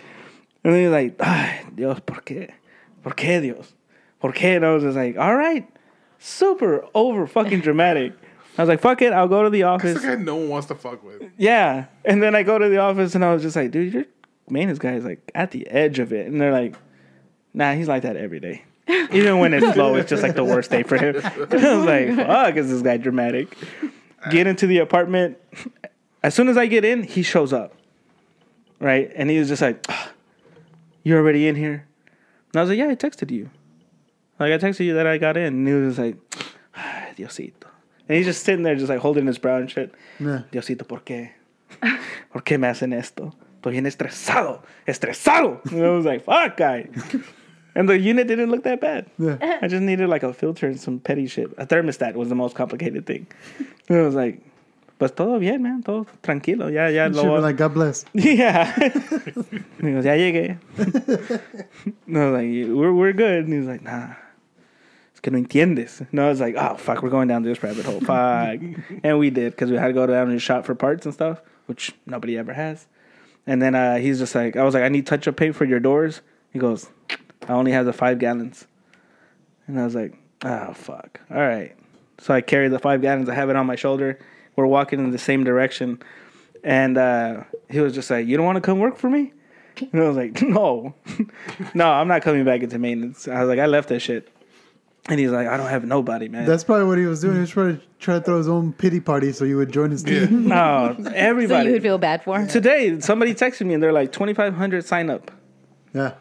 And 0.64 0.74
then 0.74 0.83
was 0.90 0.92
like, 0.92 1.16
ay, 1.20 1.61
Dios, 1.74 2.01
¿por 2.01 2.22
qué? 2.22 2.51
¿Por 3.03 3.12
qué, 3.14 3.40
Dios? 3.42 3.74
¿Por 4.20 4.33
qué? 4.33 4.57
And 4.57 4.64
I 4.64 4.72
was 4.72 4.83
just 4.83 4.96
like, 4.96 5.16
all 5.18 5.35
right. 5.37 5.66
Super 6.18 6.85
over 6.94 7.27
fucking 7.27 7.61
dramatic. 7.61 8.12
I 8.59 8.62
was 8.62 8.68
like, 8.68 8.81
fuck 8.81 9.01
it, 9.03 9.12
I'll 9.12 9.29
go 9.29 9.44
to 9.44 9.51
the 9.51 9.62
That's 9.62 9.85
office. 9.85 10.03
the 10.03 10.09
guy 10.09 10.14
no 10.16 10.35
one 10.37 10.49
wants 10.49 10.66
to 10.66 10.75
fuck 10.75 11.03
with. 11.05 11.23
Yeah. 11.38 11.87
And 12.05 12.21
then 12.23 12.35
I 12.35 12.42
go 12.42 12.59
to 12.59 12.68
the 12.68 12.79
office 12.79 13.14
and 13.14 13.25
I 13.25 13.33
was 13.33 13.42
just 13.42 13.55
like, 13.57 13.71
dude, 13.71 13.94
your 13.94 14.05
maintenance 14.51 14.79
guy 14.81 14.94
is 14.94 15.05
like 15.05 15.31
at 15.35 15.53
the 15.53 15.66
edge 15.68 15.99
of 16.01 16.12
it. 16.12 16.27
And 16.27 16.40
they're 16.40 16.53
like, 16.53 16.75
nah, 17.55 17.73
he's 17.75 17.87
like 17.88 18.03
that 18.03 18.16
every 18.16 18.40
day. 18.40 18.64
Even 18.88 19.38
when 19.38 19.55
it's 19.55 19.75
slow, 19.75 19.94
it's 19.94 20.11
just 20.11 20.23
like 20.23 20.35
the 20.35 20.44
worst 20.44 20.71
day 20.71 20.83
for 20.83 20.97
him. 20.97 21.16
And 21.16 21.55
I 21.64 21.77
was 21.77 21.85
like, 21.85 22.16
fuck, 22.27 22.57
is 22.57 22.68
this 22.71 22.83
guy 22.83 22.97
dramatic? 22.97 23.57
Get 24.31 24.47
into 24.47 24.66
the 24.66 24.79
apartment. 24.79 25.38
As 26.23 26.35
soon 26.35 26.49
as 26.49 26.57
I 26.57 26.66
get 26.66 26.85
in, 26.85 27.05
he 27.05 27.23
shows 27.23 27.53
up. 27.53 27.75
Right? 28.81 29.11
And 29.14 29.29
he 29.31 29.38
was 29.38 29.49
just 29.49 29.61
like, 29.62 29.85
"Ah, 29.88 30.11
you're 31.03 31.18
already 31.21 31.47
in 31.49 31.55
here? 31.55 31.87
And 32.53 32.57
I 32.57 32.61
was 32.61 32.71
like, 32.71 32.79
yeah, 32.79 32.88
I 32.88 32.94
texted 32.97 33.31
you. 33.31 33.51
Like, 34.40 34.53
I 34.53 34.59
texted 34.59 34.85
you 34.87 34.94
that 34.94 35.07
I 35.07 35.18
got 35.18 35.37
in. 35.37 35.47
And 35.47 35.68
he 35.68 35.75
was 35.75 35.97
just 35.97 36.07
like, 36.07 36.16
"Ah, 36.77 37.07
Diosito. 37.16 37.58
And 38.09 38.16
he's 38.16 38.27
just 38.27 38.44
sitting 38.44 38.62
there, 38.62 38.75
just 38.75 38.88
like 38.88 39.01
holding 39.01 39.27
his 39.27 39.38
brow 39.38 39.57
and 39.57 39.71
shit. 39.71 39.94
Yeah. 40.18 40.42
Diosito, 40.51 40.87
¿por 40.87 41.01
qué? 41.01 41.33
¿Por 42.33 42.42
qué 42.42 42.59
me 42.59 42.68
hacen 42.68 42.92
esto? 42.92 43.35
Estoy 43.61 43.73
bien 43.73 43.87
estresado, 43.87 44.62
estresado. 44.87 45.61
And 45.73 45.85
I 45.85 45.90
was 45.90 46.07
like, 46.07 46.25
fuck, 46.25 46.57
guy. 46.57 46.88
And 47.75 47.88
the 47.88 47.99
unit 47.99 48.27
didn't 48.27 48.51
look 48.51 48.64
that 48.64 48.81
bad. 48.81 49.07
Yeah. 49.18 49.59
I 49.61 49.68
just 49.68 49.83
needed 49.83 50.09
like 50.09 50.23
a 50.23 50.33
filter 50.33 50.66
and 50.66 50.81
some 50.81 51.01
petty 51.01 51.27
shit. 51.27 51.53
A 51.59 51.66
thermostat 51.66 52.14
was 52.14 52.29
the 52.29 52.35
most 52.35 52.55
complicated 52.57 53.07
thing. 53.07 53.27
And 53.88 53.99
I 53.99 54.03
was 54.03 54.14
like, 54.14 54.40
pues 54.99 55.12
todo 55.12 55.38
bien, 55.38 55.62
man, 55.62 55.83
todo 55.83 56.07
tranquilo. 56.23 56.73
Ya, 56.73 56.88
ya 56.88 57.07
You 57.07 57.23
be 57.23 57.40
like, 57.40 57.57
God 57.57 57.75
bless. 57.75 58.05
yeah. 58.14 58.73
he 58.75 59.92
goes, 59.92 60.05
ya 60.05 60.14
llegué. 60.14 60.59
and 62.07 62.18
I 62.18 62.31
was 62.31 62.42
like, 62.42 62.77
we're, 62.77 62.92
we're 62.92 63.12
good. 63.12 63.44
And 63.44 63.53
he 63.53 63.59
was 63.59 63.68
like, 63.68 63.83
nah. 63.83 64.14
Que 65.20 65.33
no 65.33 65.38
entiendes. 65.38 66.07
And 66.11 66.20
I 66.20 66.28
was 66.28 66.40
like, 66.40 66.54
oh, 66.57 66.76
fuck, 66.76 67.02
we're 67.02 67.11
going 67.11 67.28
down 67.28 67.42
this 67.42 67.62
rabbit 67.62 67.85
hole. 67.85 68.00
Fuck. 68.00 68.61
and 69.02 69.18
we 69.18 69.31
did 69.31 69.52
because 69.52 69.70
we 69.70 69.76
had 69.76 69.88
to 69.88 69.92
go 69.92 70.07
down 70.07 70.31
and 70.31 70.40
shop 70.40 70.64
for 70.64 70.74
parts 70.74 71.07
and 71.07 71.14
stuff, 71.14 71.40
which 71.66 71.92
nobody 72.07 72.38
ever 72.38 72.52
has. 72.52 72.87
And 73.46 73.62
then 73.62 73.74
uh, 73.74 73.96
he's 73.96 74.18
just 74.18 74.35
like, 74.35 74.57
I 74.57 74.64
was 74.64 74.74
like, 74.74 74.83
I 74.83 74.88
need 74.88 75.07
touch 75.07 75.26
up 75.26 75.37
paint 75.37 75.57
for 75.57 75.64
your 75.64 75.81
doors. 75.81 76.20
He 76.52 76.59
goes, 76.59 76.88
I 77.48 77.52
only 77.52 77.72
have 77.72 77.87
the 77.87 77.92
five 77.92 78.18
gallons. 78.18 78.66
And 79.66 79.81
I 79.81 79.85
was 79.85 79.94
like, 79.94 80.18
oh, 80.44 80.72
fuck. 80.74 81.20
All 81.31 81.38
right. 81.38 81.74
So 82.18 82.35
I 82.35 82.40
carry 82.40 82.68
the 82.68 82.78
five 82.78 83.00
gallons. 83.00 83.28
I 83.28 83.35
have 83.35 83.48
it 83.48 83.57
on 83.57 83.66
my 83.66 83.76
shoulder. 83.76 84.18
We're 84.57 84.66
walking 84.66 84.98
in 84.98 85.11
the 85.11 85.18
same 85.18 85.44
direction. 85.44 86.02
And 86.64 86.98
uh, 86.98 87.44
he 87.70 87.81
was 87.81 87.94
just 87.94 88.11
like, 88.11 88.26
you 88.26 88.37
don't 88.37 88.46
want 88.46 88.57
to 88.57 88.61
come 88.61 88.81
work 88.81 88.96
for 88.96 89.09
me? 89.09 89.33
And 89.81 90.02
I 90.02 90.09
was 90.09 90.16
like, 90.16 90.42
no. 90.42 90.94
no, 91.74 91.90
I'm 91.90 92.09
not 92.09 92.22
coming 92.22 92.44
back 92.44 92.62
into 92.62 92.78
maintenance. 92.78 93.28
I 93.28 93.40
was 93.40 93.48
like, 93.48 93.59
I 93.59 93.66
left 93.66 93.88
that 93.90 94.00
shit. 94.00 94.28
And 95.09 95.18
he's 95.18 95.31
like, 95.31 95.47
I 95.49 95.57
don't 95.57 95.68
have 95.68 95.85
nobody, 95.85 96.29
man. 96.29 96.44
That's 96.44 96.64
probably 96.64 96.85
what 96.85 96.99
he 96.99 97.07
was 97.07 97.21
doing. 97.21 97.35
He 97.35 97.40
was 97.40 97.51
trying 97.51 97.79
to 97.79 97.83
try 97.99 98.14
to 98.18 98.21
throw 98.21 98.37
his 98.38 98.49
own 98.49 98.73
pity 98.75 99.01
party 99.01 99.33
so 99.33 99.44
you 99.44 99.57
would 99.57 99.73
join 99.73 99.90
his 99.90 100.03
team. 100.03 100.49
no, 100.49 100.94
everybody. 100.99 101.03
So 101.09 101.11
everybody. 101.14 101.66
you 101.66 101.73
would 101.73 101.83
feel 101.83 101.99
bad 101.99 102.23
for 102.25 102.38
him. 102.38 102.47
Today, 102.47 103.01
somebody 103.01 103.35
texted 103.35 103.66
me 103.66 103.75
and 103.75 103.83
they're 103.83 103.92
like, 103.92 104.12
2,500 104.12 104.85
sign 104.85 105.09
up. 105.09 105.31
Yeah. 105.94 106.12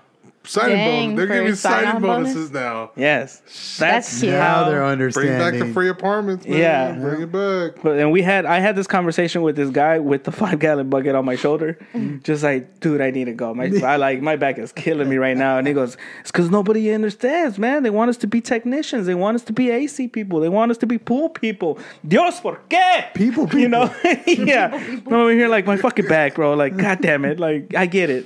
Signing 0.48 0.78
Dang, 0.78 1.10
bonus. 1.10 1.18
They're 1.18 1.28
giving 1.38 1.54
a 1.54 1.56
sign-on 1.56 1.84
signing 1.84 2.02
bonus? 2.02 2.34
bonuses 2.34 2.52
now. 2.52 2.92
Yes. 2.96 3.78
That's 3.78 4.20
cute. 4.20 4.32
Now 4.32 4.64
how- 4.64 4.70
they're 4.70 4.86
understanding. 4.86 5.38
Bring 5.38 5.60
back 5.60 5.68
the 5.68 5.74
free 5.74 5.90
apartments, 5.90 6.48
man. 6.48 6.58
Yeah. 6.58 6.92
Bring 6.94 7.22
it 7.22 7.32
back. 7.32 7.84
But 7.84 8.00
and 8.00 8.12
we 8.12 8.22
had 8.22 8.46
I 8.46 8.60
had 8.60 8.76
this 8.76 8.88
conversation 8.88 9.42
with 9.42 9.56
this 9.56 9.70
guy 9.70 10.00
with 10.00 10.24
the 10.24 10.32
five 10.42 10.60
gallon 10.60 10.90
bucket 10.90 11.16
on 11.16 11.26
my 11.26 11.36
shoulder, 11.36 11.78
mm. 11.94 12.24
just 12.24 12.44
like, 12.44 12.80
dude, 12.80 13.02
I 13.02 13.12
need 13.12 13.26
to 13.26 13.34
go. 13.34 13.54
My 13.54 13.66
I 13.84 13.98
like 13.98 14.22
my 14.22 14.36
back 14.36 14.58
is 14.58 14.72
killing 14.72 15.10
me 15.10 15.18
right 15.18 15.38
now. 15.38 15.58
And 15.58 15.68
he 15.68 15.74
goes, 15.74 15.98
it's 16.22 16.32
because 16.32 16.50
nobody 16.50 16.92
understands, 16.92 17.60
man. 17.60 17.84
They 17.84 17.90
want 17.90 18.10
us 18.10 18.18
to 18.18 18.28
be 18.28 18.42
technicians. 18.42 19.06
They 19.06 19.16
want 19.16 19.36
us 19.36 19.44
to 19.44 19.54
be 19.54 19.70
AC 19.70 20.08
people. 20.08 20.40
They 20.40 20.50
want 20.50 20.72
us 20.72 20.78
to 20.80 20.86
be 20.88 20.98
pool 20.98 21.30
people. 21.30 21.78
Dios 22.08 22.40
por 22.40 22.62
qué? 22.70 23.14
People, 23.14 23.48
You 23.58 23.68
know? 23.68 23.88
people. 24.04 24.46
yeah. 24.48 24.70
I'm 24.74 25.14
over 25.14 25.32
here 25.32 25.50
like 25.50 25.66
my 25.66 25.78
fucking 25.78 26.08
back, 26.08 26.36
bro. 26.36 26.54
Like, 26.54 26.78
god 26.78 27.02
damn 27.02 27.26
it. 27.26 27.40
Like, 27.40 27.76
I 27.76 27.86
get 27.86 28.10
it. 28.10 28.26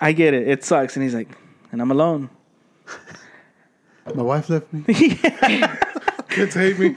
I 0.00 0.12
get 0.12 0.34
it. 0.34 0.48
It 0.48 0.64
sucks. 0.64 0.96
And 0.96 1.02
he's 1.02 1.14
like, 1.14 1.28
and 1.72 1.80
I'm 1.80 1.90
alone. 1.90 2.30
My 4.14 4.22
wife 4.22 4.50
left 4.50 4.72
me. 4.72 4.82
Kids 6.28 6.54
hate 6.54 6.78
me. 6.78 6.94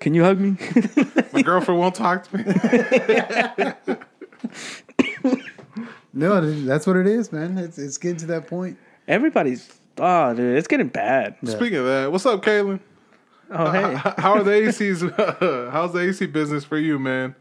Can 0.00 0.14
you 0.14 0.24
hug 0.24 0.38
me? 0.38 0.56
My 1.32 1.42
girlfriend 1.42 1.78
won't 1.80 1.94
talk 1.94 2.28
to 2.28 2.36
me. 2.36 2.44
No, 6.14 6.40
that's 6.40 6.84
what 6.86 6.96
it 6.96 7.06
is, 7.06 7.30
man. 7.30 7.58
It's 7.58 7.78
it's 7.78 7.96
getting 7.96 8.16
to 8.18 8.26
that 8.26 8.48
point. 8.48 8.76
Everybody's 9.06 9.78
oh 9.98 10.34
dude, 10.34 10.56
it's 10.56 10.66
getting 10.66 10.88
bad. 10.88 11.36
Speaking 11.44 11.76
of 11.78 11.84
that, 11.84 12.10
what's 12.10 12.26
up, 12.26 12.42
Kaylin? 12.42 12.80
Oh 13.50 13.70
hey. 13.70 13.94
How 14.16 14.32
are 14.32 14.42
the 14.42 14.50
ACs? 14.50 15.70
how's 15.70 15.92
the 15.92 16.00
AC 16.00 16.26
business 16.26 16.64
for 16.64 16.76
you, 16.78 16.98
man? 16.98 17.36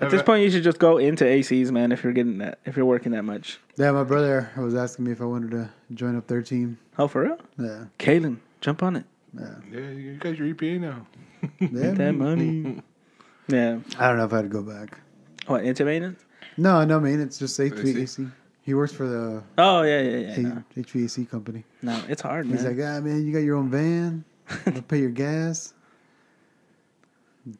At 0.00 0.10
this 0.10 0.22
point, 0.22 0.44
you 0.44 0.50
should 0.50 0.62
just 0.62 0.78
go 0.78 0.98
into 0.98 1.24
ACs, 1.24 1.70
man. 1.70 1.90
If 1.92 2.04
you're 2.04 2.12
getting 2.12 2.38
that, 2.38 2.58
if 2.64 2.76
you're 2.76 2.86
working 2.86 3.12
that 3.12 3.24
much. 3.24 3.58
Yeah, 3.76 3.90
my 3.92 4.04
brother 4.04 4.50
was 4.56 4.74
asking 4.74 5.04
me 5.06 5.12
if 5.12 5.20
I 5.20 5.24
wanted 5.24 5.50
to 5.52 5.70
join 5.94 6.16
up 6.16 6.26
their 6.26 6.42
team. 6.42 6.78
Oh, 6.98 7.08
for 7.08 7.22
real? 7.22 7.38
Yeah, 7.58 7.84
Kalen, 7.98 8.38
jump 8.60 8.82
on 8.82 8.96
it. 8.96 9.04
Yeah, 9.38 9.54
Yeah, 9.72 9.90
you 9.90 10.16
got 10.16 10.36
your 10.38 10.52
EPA 10.54 10.80
now. 10.80 11.06
yeah. 11.60 11.90
That 11.92 12.12
money. 12.14 12.82
yeah. 13.48 13.78
I 13.98 14.08
don't 14.08 14.18
know 14.18 14.24
if 14.24 14.32
I'd 14.32 14.50
go 14.50 14.62
back. 14.62 14.98
What 15.46 15.64
into 15.64 15.84
maintenance? 15.84 16.24
No, 16.56 16.84
no, 16.84 16.98
maintenance. 17.00 17.40
It's 17.40 17.56
just 17.56 17.60
AC? 17.60 17.94
HVAC. 17.94 18.32
He 18.62 18.74
works 18.74 18.92
for 18.92 19.08
the 19.08 19.42
Oh 19.56 19.82
yeah, 19.82 20.00
yeah, 20.00 20.16
yeah. 20.18 20.32
H- 20.32 20.38
No, 20.38 20.62
HVAC 20.76 21.30
company. 21.30 21.64
no 21.82 22.00
it's 22.08 22.20
hard, 22.22 22.46
man. 22.46 22.56
He's 22.56 22.64
man. 22.64 22.76
like, 22.76 22.86
ah, 22.86 23.00
man, 23.00 23.26
you 23.26 23.32
got 23.32 23.38
your 23.38 23.56
own 23.56 23.70
van. 23.70 24.24
I'll 24.66 24.82
pay 24.88 24.98
your 25.00 25.10
gas. 25.10 25.72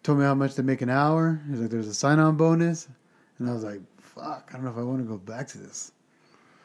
Told 0.02 0.18
me 0.18 0.24
how 0.24 0.34
much 0.34 0.54
they 0.54 0.62
make 0.62 0.82
an 0.82 0.90
hour. 0.90 1.40
He's 1.50 1.60
like, 1.60 1.70
there's 1.70 1.88
a 1.88 1.94
sign-on 1.94 2.36
bonus, 2.36 2.88
and 3.38 3.48
I 3.48 3.52
was 3.52 3.64
like, 3.64 3.80
fuck, 4.00 4.48
I 4.50 4.52
don't 4.54 4.64
know 4.64 4.70
if 4.70 4.76
I 4.78 4.82
want 4.82 4.98
to 5.00 5.04
go 5.04 5.16
back 5.18 5.48
to 5.48 5.58
this. 5.58 5.92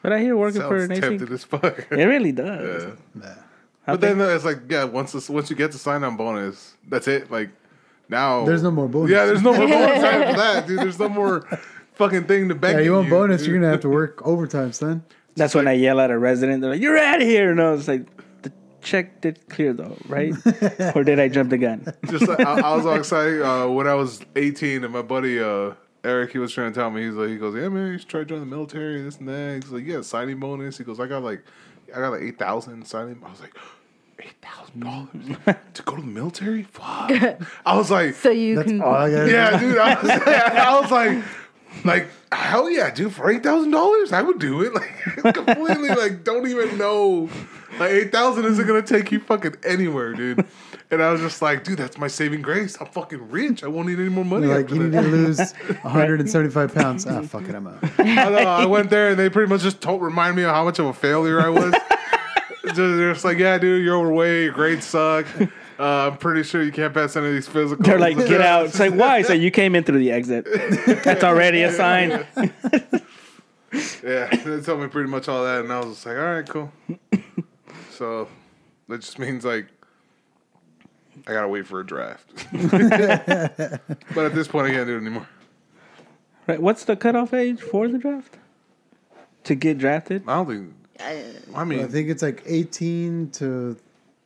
but 0.02 0.12
I 0.12 0.20
hear 0.20 0.36
working 0.36 0.60
for 0.62 0.80
Sounds 0.80 0.90
an 0.90 0.92
AC. 0.92 1.00
tempted 1.00 1.32
as 1.32 1.44
fuck. 1.44 1.86
It 1.90 2.04
really 2.04 2.32
does. 2.32 2.84
Yeah. 2.84 3.22
Nah. 3.22 3.34
But 3.86 4.00
then 4.00 4.20
uh, 4.20 4.24
it's 4.28 4.44
like, 4.44 4.60
yeah, 4.68 4.84
once 4.84 5.12
this, 5.12 5.28
once 5.30 5.50
you 5.50 5.56
get 5.56 5.70
the 5.72 5.78
sign 5.78 6.02
on 6.04 6.16
bonus, 6.16 6.74
that's 6.88 7.06
it. 7.06 7.30
Like 7.30 7.50
now, 8.08 8.44
There's 8.44 8.62
no 8.62 8.70
more 8.70 8.88
bonus. 8.88 9.10
Yeah, 9.10 9.26
there's 9.26 9.42
no 9.42 9.52
more 9.54 9.66
bonus 9.68 10.02
after 10.02 10.36
that, 10.38 10.66
dude. 10.66 10.78
There's 10.80 10.98
no 10.98 11.08
more 11.10 11.46
fucking 11.94 12.24
thing 12.24 12.48
to 12.48 12.54
beg. 12.54 12.76
Yeah, 12.76 12.82
you 12.82 12.92
want 12.94 13.10
bonus? 13.10 13.42
dude. 13.42 13.50
You're 13.50 13.58
gonna 13.60 13.70
have 13.70 13.80
to 13.82 13.88
work 13.90 14.26
overtime, 14.26 14.72
son. 14.72 15.04
That's 15.36 15.54
when 15.54 15.68
I 15.68 15.72
yell 15.72 16.00
at 16.00 16.10
a 16.10 16.18
resident. 16.18 16.60
They're 16.62 16.70
like, 16.70 16.80
"You're 16.80 16.96
out 16.98 17.20
of 17.20 17.26
here!" 17.28 17.50
And 17.50 17.60
I 17.60 17.70
was 17.72 17.86
like, 17.88 18.06
"The 18.16 18.23
check 18.84 19.20
did 19.20 19.48
clear 19.48 19.72
though, 19.72 19.96
right? 20.06 20.32
or 20.94 21.02
did 21.04 21.18
I 21.18 21.28
jump 21.28 21.50
the 21.50 21.58
gun?" 21.58 21.92
Just 22.10 22.28
I, 22.28 22.42
I 22.60 22.76
was 22.76 22.86
all 22.86 22.94
excited 22.96 23.42
uh, 23.42 23.66
when 23.68 23.86
I 23.86 23.94
was 23.94 24.20
18, 24.36 24.84
and 24.84 24.92
my 24.92 25.02
buddy 25.02 25.40
uh, 25.40 25.72
Eric, 26.04 26.32
he 26.32 26.38
was 26.38 26.52
trying 26.52 26.72
to 26.72 26.78
tell 26.78 26.90
me, 26.90 27.04
he's 27.06 27.14
like, 27.14 27.30
he 27.30 27.36
goes, 27.38 27.54
yeah, 27.54 27.68
man, 27.68 27.92
you 27.92 27.98
should 27.98 28.08
try 28.08 28.20
to 28.20 28.26
join 28.26 28.40
the 28.40 28.46
military, 28.46 28.96
and 28.98 29.06
this 29.06 29.16
and 29.18 29.28
that. 29.28 29.62
He's 29.62 29.72
like, 29.72 29.86
yeah, 29.86 30.02
signing 30.02 30.38
bonus. 30.38 30.76
He 30.78 30.84
goes, 30.84 31.00
I 31.00 31.06
got 31.06 31.22
like, 31.22 31.42
I 31.94 31.98
got 32.00 32.10
like 32.10 32.22
eight 32.22 32.38
thousand 32.38 32.86
signing. 32.86 33.20
I 33.24 33.30
was 33.30 33.40
like. 33.40 33.56
Eight 34.20 34.32
thousand 34.40 34.80
dollars 34.80 35.56
to 35.74 35.82
go 35.82 35.96
to 35.96 36.00
the 36.00 36.06
military? 36.06 36.62
Fuck! 36.62 37.10
I 37.66 37.76
was 37.76 37.90
like, 37.90 38.14
So 38.14 38.30
you 38.30 38.54
That's 38.54 38.68
can. 38.68 38.80
all 38.80 38.94
I 38.94 39.08
yeah, 39.26 39.58
dude. 39.58 39.76
I 39.76 40.00
was, 40.00 40.10
I 40.10 40.80
was 40.80 40.90
like, 40.90 41.24
like 41.84 42.08
hell 42.32 42.70
yeah, 42.70 42.90
dude. 42.90 43.12
For 43.12 43.30
eight 43.30 43.42
thousand 43.42 43.70
dollars, 43.70 44.12
I 44.12 44.22
would 44.22 44.38
do 44.38 44.62
it. 44.62 44.72
Like 45.24 45.34
completely, 45.34 45.88
like 45.88 46.24
don't 46.24 46.46
even 46.48 46.76
know. 46.76 47.30
Like 47.78 47.90
eight 47.90 48.12
thousand 48.12 48.44
isn't 48.44 48.66
gonna 48.66 48.82
take 48.82 49.10
you 49.10 49.20
fucking 49.20 49.56
anywhere, 49.64 50.12
dude. 50.12 50.44
And 50.90 51.02
I 51.02 51.10
was 51.10 51.20
just 51.20 51.40
like, 51.40 51.64
dude, 51.64 51.78
that's 51.78 51.96
my 51.96 52.08
saving 52.08 52.42
grace. 52.42 52.76
I'm 52.80 52.86
fucking 52.86 53.30
rich. 53.30 53.64
I 53.64 53.68
won't 53.68 53.88
need 53.88 53.98
any 53.98 54.10
more 54.10 54.24
money. 54.24 54.46
Like 54.46 54.70
you 54.70 54.82
need 54.82 54.92
to 54.92 55.00
lose 55.00 55.52
175 55.82 56.74
pounds. 56.74 57.06
Ah, 57.06 57.22
fuck 57.22 57.48
it, 57.48 57.54
I'm 57.54 57.66
out. 57.66 57.78
I, 57.98 58.28
know, 58.28 58.36
I 58.38 58.66
went 58.66 58.90
there 58.90 59.10
and 59.10 59.18
they 59.18 59.30
pretty 59.30 59.48
much 59.48 59.62
just 59.62 59.80
told, 59.80 60.02
remind 60.02 60.36
me 60.36 60.42
of 60.42 60.50
how 60.50 60.64
much 60.64 60.78
of 60.78 60.86
a 60.86 60.92
failure 60.92 61.40
I 61.40 61.48
was. 61.48 61.72
just, 62.64 62.76
they're 62.76 63.12
just 63.12 63.24
like, 63.24 63.38
yeah, 63.38 63.56
dude, 63.58 63.84
you're 63.84 63.96
overweight. 63.96 64.44
Your 64.44 64.52
grades 64.52 64.84
suck. 64.84 65.26
Uh, 65.78 66.10
I'm 66.10 66.18
pretty 66.18 66.44
sure 66.44 66.62
you 66.62 66.72
can't 66.72 66.94
pass 66.94 67.16
any 67.16 67.28
of 67.28 67.32
these 67.34 67.48
physicals. 67.48 67.84
They're 67.84 67.98
like, 67.98 68.16
"Get 68.16 68.40
out!" 68.40 68.66
It's 68.66 68.78
like, 68.78 68.94
"Why?" 68.94 69.22
So 69.22 69.32
you 69.32 69.50
came 69.50 69.74
in 69.74 69.82
through 69.84 69.98
the 69.98 70.12
exit. 70.12 70.46
That's 71.02 71.24
already 71.24 71.62
a 71.62 71.72
sign. 71.72 72.24
Yeah, 74.04 74.26
they 74.44 74.60
told 74.60 74.80
me 74.80 74.88
pretty 74.88 75.08
much 75.08 75.28
all 75.28 75.44
that, 75.44 75.64
and 75.64 75.72
I 75.72 75.80
was 75.80 75.94
just 75.94 76.06
like, 76.06 76.16
all 76.16 76.22
right, 76.22 76.48
cool. 76.48 76.72
so 77.90 78.28
that 78.88 79.00
just 79.00 79.18
means 79.18 79.44
like 79.44 79.68
I 81.26 81.32
gotta 81.32 81.48
wait 81.48 81.66
for 81.66 81.80
a 81.80 81.86
draft. 81.86 82.30
but 82.52 84.24
at 84.24 84.34
this 84.34 84.48
point, 84.48 84.68
I 84.68 84.70
can't 84.70 84.86
do 84.86 84.96
it 84.96 85.00
anymore. 85.00 85.28
Right? 86.46 86.60
What's 86.60 86.84
the 86.84 86.96
cutoff 86.96 87.32
age 87.32 87.60
for 87.60 87.88
the 87.88 87.98
draft 87.98 88.36
to 89.44 89.54
get 89.54 89.78
drafted? 89.78 90.22
I 90.28 90.44
don't 90.44 90.46
think. 90.46 90.74
I 91.56 91.64
mean, 91.64 91.80
I 91.80 91.86
think 91.86 92.08
it's 92.08 92.22
like 92.22 92.42
18 92.46 93.30
to 93.32 93.76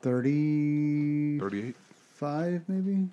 35, 0.01 1.41
thirty-eight. 1.41 1.77
five 2.15 2.63
maybe 2.69 3.09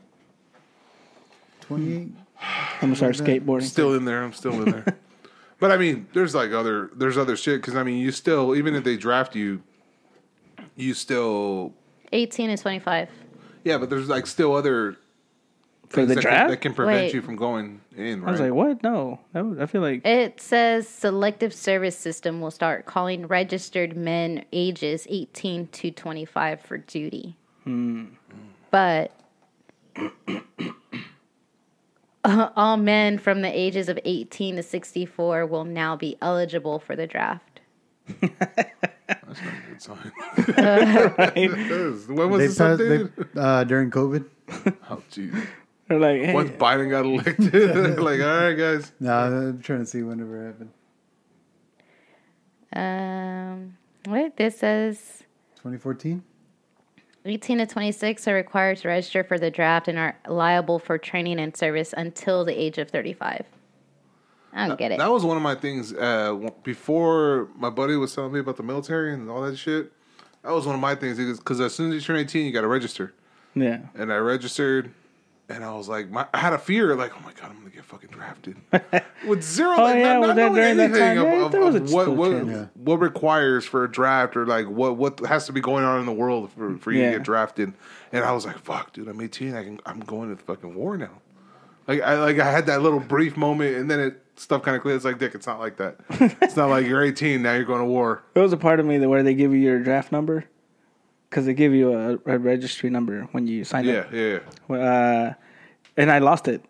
28. 1.62 2.10
I'm 2.42 2.80
gonna 2.82 2.96
start 2.96 3.16
skateboarding. 3.16 3.64
Still 3.64 3.94
in 3.96 4.06
there. 4.06 4.24
I'm 4.24 4.34
still 4.34 4.54
in 4.54 4.66
there. 4.72 4.86
but 5.60 5.72
I 5.72 5.78
mean, 5.78 6.08
there's 6.14 6.36
like 6.36 6.52
other 6.52 6.92
there's 6.96 7.18
other 7.18 7.36
shit 7.36 7.62
because 7.62 7.76
I 7.76 7.84
mean, 7.84 7.98
you 7.98 8.12
still 8.12 8.56
even 8.56 8.76
if 8.76 8.84
they 8.84 8.98
draft 8.98 9.36
you, 9.36 9.62
you 10.76 10.94
still 10.94 11.74
18 12.12 12.50
is 12.52 12.62
25. 12.62 13.10
yeah. 13.64 13.78
But 13.78 13.90
there's 13.90 14.10
like 14.10 14.28
still 14.28 14.56
other 14.56 14.98
for 15.96 16.06
the 16.06 16.16
that 16.16 16.22
can, 16.22 16.32
draft. 16.32 16.50
that 16.52 16.62
can 16.62 16.74
prevent 16.74 17.06
Wait. 17.06 17.14
you 17.14 17.22
from 17.22 17.36
going 17.36 17.82
in. 17.96 18.22
Right? 18.22 18.28
I 18.28 18.32
was 18.32 18.40
like, 18.40 18.54
"What? 18.54 18.84
No." 18.84 19.20
That 19.34 19.46
would, 19.46 19.62
I 19.62 19.66
feel 19.66 19.82
like 19.82 20.06
It 20.06 20.40
says 20.40 20.88
selective 20.88 21.54
service 21.54 21.98
system 21.98 22.42
will 22.42 22.52
start 22.52 22.86
calling 22.86 23.26
registered 23.28 23.96
men 23.98 24.46
ages 24.54 25.08
18 25.10 25.68
to 25.68 25.92
25 25.92 26.62
for 26.62 26.78
duty. 26.78 27.36
But 28.72 29.12
all 32.26 32.78
men 32.78 33.18
from 33.18 33.42
the 33.42 33.50
ages 33.60 33.90
of 33.90 34.00
18 34.06 34.58
to 34.58 34.64
64 34.64 35.46
will 35.46 35.66
now 35.66 35.96
be 35.96 36.18
eligible 36.22 36.80
for 36.80 36.96
the 36.96 37.08
draft. 37.08 37.62
That's 38.22 39.42
not 39.42 39.54
a 39.54 39.70
good 39.70 39.82
sign. 39.82 40.12
It 41.36 41.52
is. 41.72 42.08
when 42.08 42.30
was 42.30 42.40
They 42.40 42.48
this 42.48 42.58
passed 42.58 42.82
updated? 42.82 43.34
they, 43.34 43.42
uh, 43.42 43.64
during 43.64 43.90
COVID. 43.92 44.26
Oh, 44.90 45.02
jeez. 45.12 45.48
they're 45.88 46.00
like, 46.00 46.22
"Hey, 46.22 46.34
Once 46.34 46.52
Biden 46.52 46.90
got 46.90 47.06
elected, 47.06 47.54
like, 48.00 48.22
all 48.22 48.28
right, 48.28 48.54
guys. 48.54 48.92
No, 49.00 49.14
I'm 49.14 49.62
trying 49.62 49.80
to 49.80 49.86
see 49.86 50.02
whenever 50.04 50.44
it 50.44 50.48
happened. 50.48 50.72
Um, 52.74 53.78
what 54.06 54.38
this 54.38 54.60
says 54.60 55.24
2014. 55.58 56.24
18 57.28 57.58
to 57.58 57.66
26 57.66 58.28
are 58.28 58.36
required 58.36 58.78
to 58.78 58.88
register 58.88 59.24
for 59.24 59.40
the 59.40 59.50
draft 59.50 59.88
and 59.88 59.98
are 59.98 60.16
liable 60.28 60.78
for 60.78 60.98
training 61.00 61.40
and 61.40 61.58
service 61.58 61.92
until 61.98 62.46
the 62.46 62.54
age 62.54 62.78
of 62.78 62.92
35. 62.92 63.46
I 64.54 64.68
don't 64.68 64.78
get 64.78 64.92
it. 64.92 65.00
That 65.00 65.12
was 65.12 65.26
one 65.26 65.36
of 65.36 65.42
my 65.42 65.56
things. 65.56 65.92
Uh, 65.92 66.50
before 66.64 67.50
my 67.58 67.72
buddy 67.72 67.96
was 67.96 68.14
telling 68.14 68.32
me 68.32 68.40
about 68.40 68.58
the 68.58 68.64
military 68.64 69.12
and 69.14 69.28
all 69.30 69.42
that 69.42 69.58
shit, 69.58 69.92
that 70.44 70.52
was 70.52 70.68
one 70.68 70.76
of 70.76 70.82
my 70.82 70.94
things. 70.94 71.18
Because 71.18 71.60
as 71.60 71.74
soon 71.74 71.90
as 71.92 71.96
you 71.96 72.02
turn 72.02 72.18
18, 72.18 72.46
you 72.46 72.52
got 72.52 72.62
to 72.62 72.68
register. 72.68 73.14
yeah." 73.56 73.80
And 73.96 74.14
I 74.14 74.18
registered, 74.18 74.92
and 75.50 75.64
I 75.64 75.74
was 75.76 75.88
like, 75.88 76.10
my, 76.10 76.26
I 76.34 76.40
had 76.40 76.54
a 76.54 76.58
fear, 76.58 76.96
like, 76.96 77.12
oh 77.16 77.22
my 77.24 77.32
god, 77.34 77.52
I'm 77.52 77.58
gonna 77.60 77.70
get 77.70 77.86
fucking 77.86 78.10
drafted 78.10 78.58
with 79.28 79.44
zero, 79.44 79.76
Oh, 79.78 79.84
like, 79.84 79.96
yeah, 79.98 80.14
not, 80.20 80.28
not 80.28 80.36
then 80.36 80.54
knowing 80.54 80.80
anything 80.80 81.18
time, 81.18 81.18
of, 81.20 81.54
of, 81.54 81.76
of 81.76 81.92
what 81.92 82.10
what, 82.16 82.78
what 82.78 83.00
requires 83.00 83.66
for 83.66 83.84
a 83.84 83.92
draft 83.92 84.36
or 84.36 84.46
like 84.46 84.68
what 84.68 84.98
what 84.98 85.20
has 85.22 85.46
to 85.48 85.54
be 85.54 85.62
going 85.62 85.84
on 85.86 86.00
in 86.00 86.06
the 86.06 86.12
world 86.14 86.52
for, 86.52 86.78
for 86.78 86.92
you 86.92 87.02
Yeah. 87.02 87.12
to 87.12 87.18
get 87.18 87.24
drafted. 87.24 87.74
And 88.12 88.24
I 88.24 88.32
was 88.32 88.46
like, 88.46 88.58
fuck, 88.60 88.94
dude, 88.94 89.08
I'm 89.08 89.20
18, 89.20 89.56
I 89.56 89.64
can, 89.64 89.80
I'm 89.86 90.00
going 90.00 90.30
to 90.30 90.36
the 90.36 90.42
fucking 90.44 90.74
war 90.74 90.98
now. 90.98 91.22
Like 91.88 92.02
I 92.02 92.18
like 92.20 92.40
I 92.40 92.50
had 92.50 92.66
that 92.66 92.82
little 92.82 93.00
brief 93.00 93.38
moment, 93.38 93.76
and 93.76 93.92
then 93.92 94.00
it 94.00 94.22
stuff 94.38 94.64
kind 94.64 94.76
of 94.76 94.82
clear. 94.82 94.96
It's 94.96 95.06
like, 95.06 95.20
Dick, 95.20 95.36
it's 95.36 95.46
not 95.46 95.60
like 95.60 95.78
that. 95.78 95.98
it's 96.42 96.56
not 96.56 96.70
like 96.70 96.88
you're 96.88 97.04
18 97.04 97.42
now 97.44 97.54
you're 97.54 97.64
going 97.64 97.80
to 97.82 97.86
war. 97.86 98.24
It 98.36 98.40
was 98.40 98.52
a 98.54 98.58
part 98.58 98.80
of 98.80 98.86
me 98.88 98.98
that 98.98 99.08
where 99.08 99.22
they 99.22 99.36
give 99.36 99.52
you 99.52 99.60
your 99.60 99.80
draft 99.80 100.12
number 100.12 100.46
because 101.36 101.46
they 101.46 101.54
give 101.54 101.74
you 101.74 101.92
a, 101.92 102.14
a 102.34 102.40
registry 102.40 102.90
number 102.90 103.24
when 103.34 103.46
you 103.46 103.66
sign 103.66 103.84
Yeah, 103.84 104.06
up. 104.08 104.14
yeah. 104.14 104.40
Uh, 104.74 105.34
and 105.98 106.10
I 106.10 106.20
lost 106.20 106.48
it, 106.48 106.64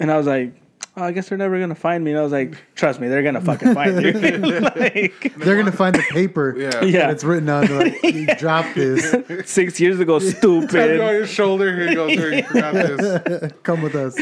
and 0.00 0.10
I 0.10 0.16
was 0.16 0.26
like, 0.26 0.60
oh, 0.96 1.04
I 1.04 1.12
guess 1.12 1.28
they're 1.28 1.38
never 1.38 1.58
gonna 1.58 1.74
find 1.74 2.04
me. 2.04 2.10
And 2.10 2.20
I 2.20 2.22
was 2.22 2.32
like, 2.32 2.54
trust 2.74 3.00
me, 3.00 3.08
they're 3.08 3.22
gonna 3.22 3.40
fucking 3.40 3.74
find 3.74 4.02
you. 4.02 4.12
like, 4.60 5.32
They're 5.36 5.56
gonna 5.56 5.72
find 5.72 5.94
the 5.94 6.04
paper. 6.10 6.54
Yeah. 6.58 6.82
Yeah. 6.84 7.10
It's 7.10 7.24
written 7.24 7.48
on 7.48 7.66
like 7.78 8.02
you 8.02 8.26
dropped 8.38 8.74
this. 8.74 9.14
six 9.50 9.80
years 9.80 10.00
ago, 10.00 10.18
Tap 10.18 10.42
you 10.42 10.54
on 10.54 10.68
stupid. 10.68 10.96
your 10.96 11.26
shoulder. 11.26 11.74
Here 11.74 11.88
you 11.88 11.94
go, 11.94 12.14
sir. 12.14 12.32
You 12.32 12.42
forgot 12.44 12.74
this. 12.74 13.52
Come 13.62 13.82
with 13.82 13.94
us. 13.94 14.16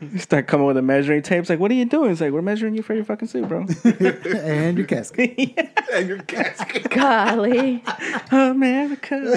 You 0.00 0.18
start 0.18 0.46
coming 0.46 0.66
with 0.66 0.76
a 0.76 0.82
measuring 0.82 1.22
tape. 1.22 1.40
It's 1.40 1.50
like, 1.50 1.58
what 1.60 1.70
are 1.70 1.74
you 1.74 1.84
doing? 1.86 2.10
It's 2.10 2.20
like, 2.20 2.32
we're 2.32 2.42
measuring 2.42 2.74
you 2.74 2.82
for 2.82 2.94
your 2.94 3.04
fucking 3.04 3.28
suit, 3.28 3.48
bro. 3.48 3.66
and 3.84 4.76
your 4.76 4.86
casket. 4.86 5.58
And 5.92 6.08
your 6.08 6.18
casket. 6.22 6.90
Golly. 6.90 7.82
America. 8.30 9.32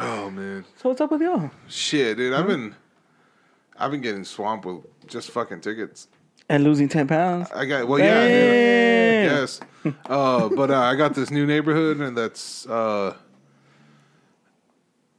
Oh 0.00 0.30
man, 0.30 0.64
So 0.76 0.88
what's 0.90 1.00
up 1.00 1.10
with 1.10 1.20
y'all? 1.22 1.50
shit, 1.68 2.16
dude. 2.16 2.32
I've 2.34 2.46
been, 2.46 2.74
I've 3.76 3.90
been 3.90 4.00
getting 4.00 4.24
swamped 4.24 4.64
with 4.66 4.84
just 5.06 5.30
fucking 5.30 5.60
tickets. 5.60 6.08
And 6.48 6.64
losing 6.64 6.88
ten 6.88 7.06
pounds. 7.08 7.48
I 7.54 7.64
got 7.66 7.86
well, 7.88 7.98
yeah, 7.98 8.26
Damn. 8.26 8.30
yeah 8.30 9.40
yes. 9.40 9.60
Uh, 10.06 10.48
but 10.50 10.70
uh, 10.70 10.78
I 10.80 10.96
got 10.96 11.14
this 11.14 11.30
new 11.30 11.46
neighborhood, 11.46 11.98
and 12.00 12.16
that's 12.16 12.66
uh, 12.66 13.14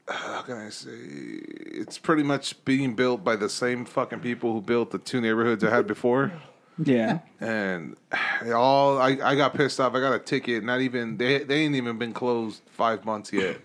how 0.08 0.42
can 0.42 0.58
I 0.58 0.70
say? 0.70 0.92
It's 0.92 1.98
pretty 1.98 2.24
much 2.24 2.64
being 2.66 2.96
built 2.96 3.24
by 3.24 3.36
the 3.36 3.50
same 3.50 3.86
fucking 3.86 4.20
people 4.20 4.54
who 4.54 4.62
built 4.62 4.92
the 4.92 4.98
two 5.00 5.22
neighborhoods 5.22 5.64
I 5.64 5.70
had 5.70 5.88
before. 5.88 6.32
Yeah. 6.84 7.20
and 7.40 7.96
all 8.54 8.98
I, 9.00 9.18
I 9.24 9.36
got 9.36 9.54
pissed 9.54 9.80
off. 9.80 9.94
I 9.96 10.00
got 10.00 10.14
a 10.14 10.20
ticket. 10.20 10.64
Not 10.64 10.82
even 10.82 11.18
they 11.18 11.40
they 11.44 11.62
ain't 11.62 11.76
even 11.76 11.98
been 11.98 12.14
closed 12.14 12.62
five 12.72 13.06
months 13.06 13.32
yet, 13.34 13.58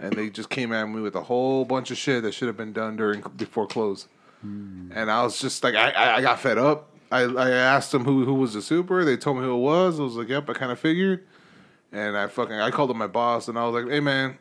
and 0.00 0.12
they 0.12 0.30
just 0.30 0.50
came 0.50 0.72
at 0.72 0.86
me 0.86 1.00
with 1.00 1.14
a 1.14 1.22
whole 1.22 1.64
bunch 1.64 1.90
of 1.90 1.98
shit 1.98 2.22
that 2.22 2.32
should 2.32 2.48
have 2.48 2.56
been 2.56 2.72
done 2.72 2.96
during 2.96 3.22
before 3.36 3.66
close. 3.66 4.08
Hmm. 4.40 4.92
And 4.94 5.10
I 5.10 5.22
was 5.22 5.40
just 5.40 5.64
like, 5.64 5.74
I, 5.74 6.16
I, 6.16 6.22
got 6.22 6.38
fed 6.38 6.58
up. 6.58 6.90
I, 7.10 7.22
I 7.22 7.50
asked 7.50 7.90
them 7.90 8.04
who 8.04 8.24
who 8.24 8.34
was 8.34 8.54
the 8.54 8.62
super. 8.62 9.04
They 9.04 9.16
told 9.16 9.38
me 9.38 9.44
who 9.44 9.54
it 9.54 9.60
was. 9.60 9.98
I 9.98 10.02
was 10.02 10.14
like, 10.14 10.28
yep, 10.28 10.48
I 10.48 10.52
kind 10.52 10.70
of 10.70 10.78
figured. 10.78 11.26
And 11.90 12.16
I 12.16 12.28
fucking 12.28 12.54
I 12.54 12.70
called 12.70 12.90
up 12.90 12.96
my 12.96 13.06
boss 13.06 13.48
and 13.48 13.58
I 13.58 13.66
was 13.66 13.82
like, 13.82 13.90
hey 13.90 14.00
man, 14.00 14.38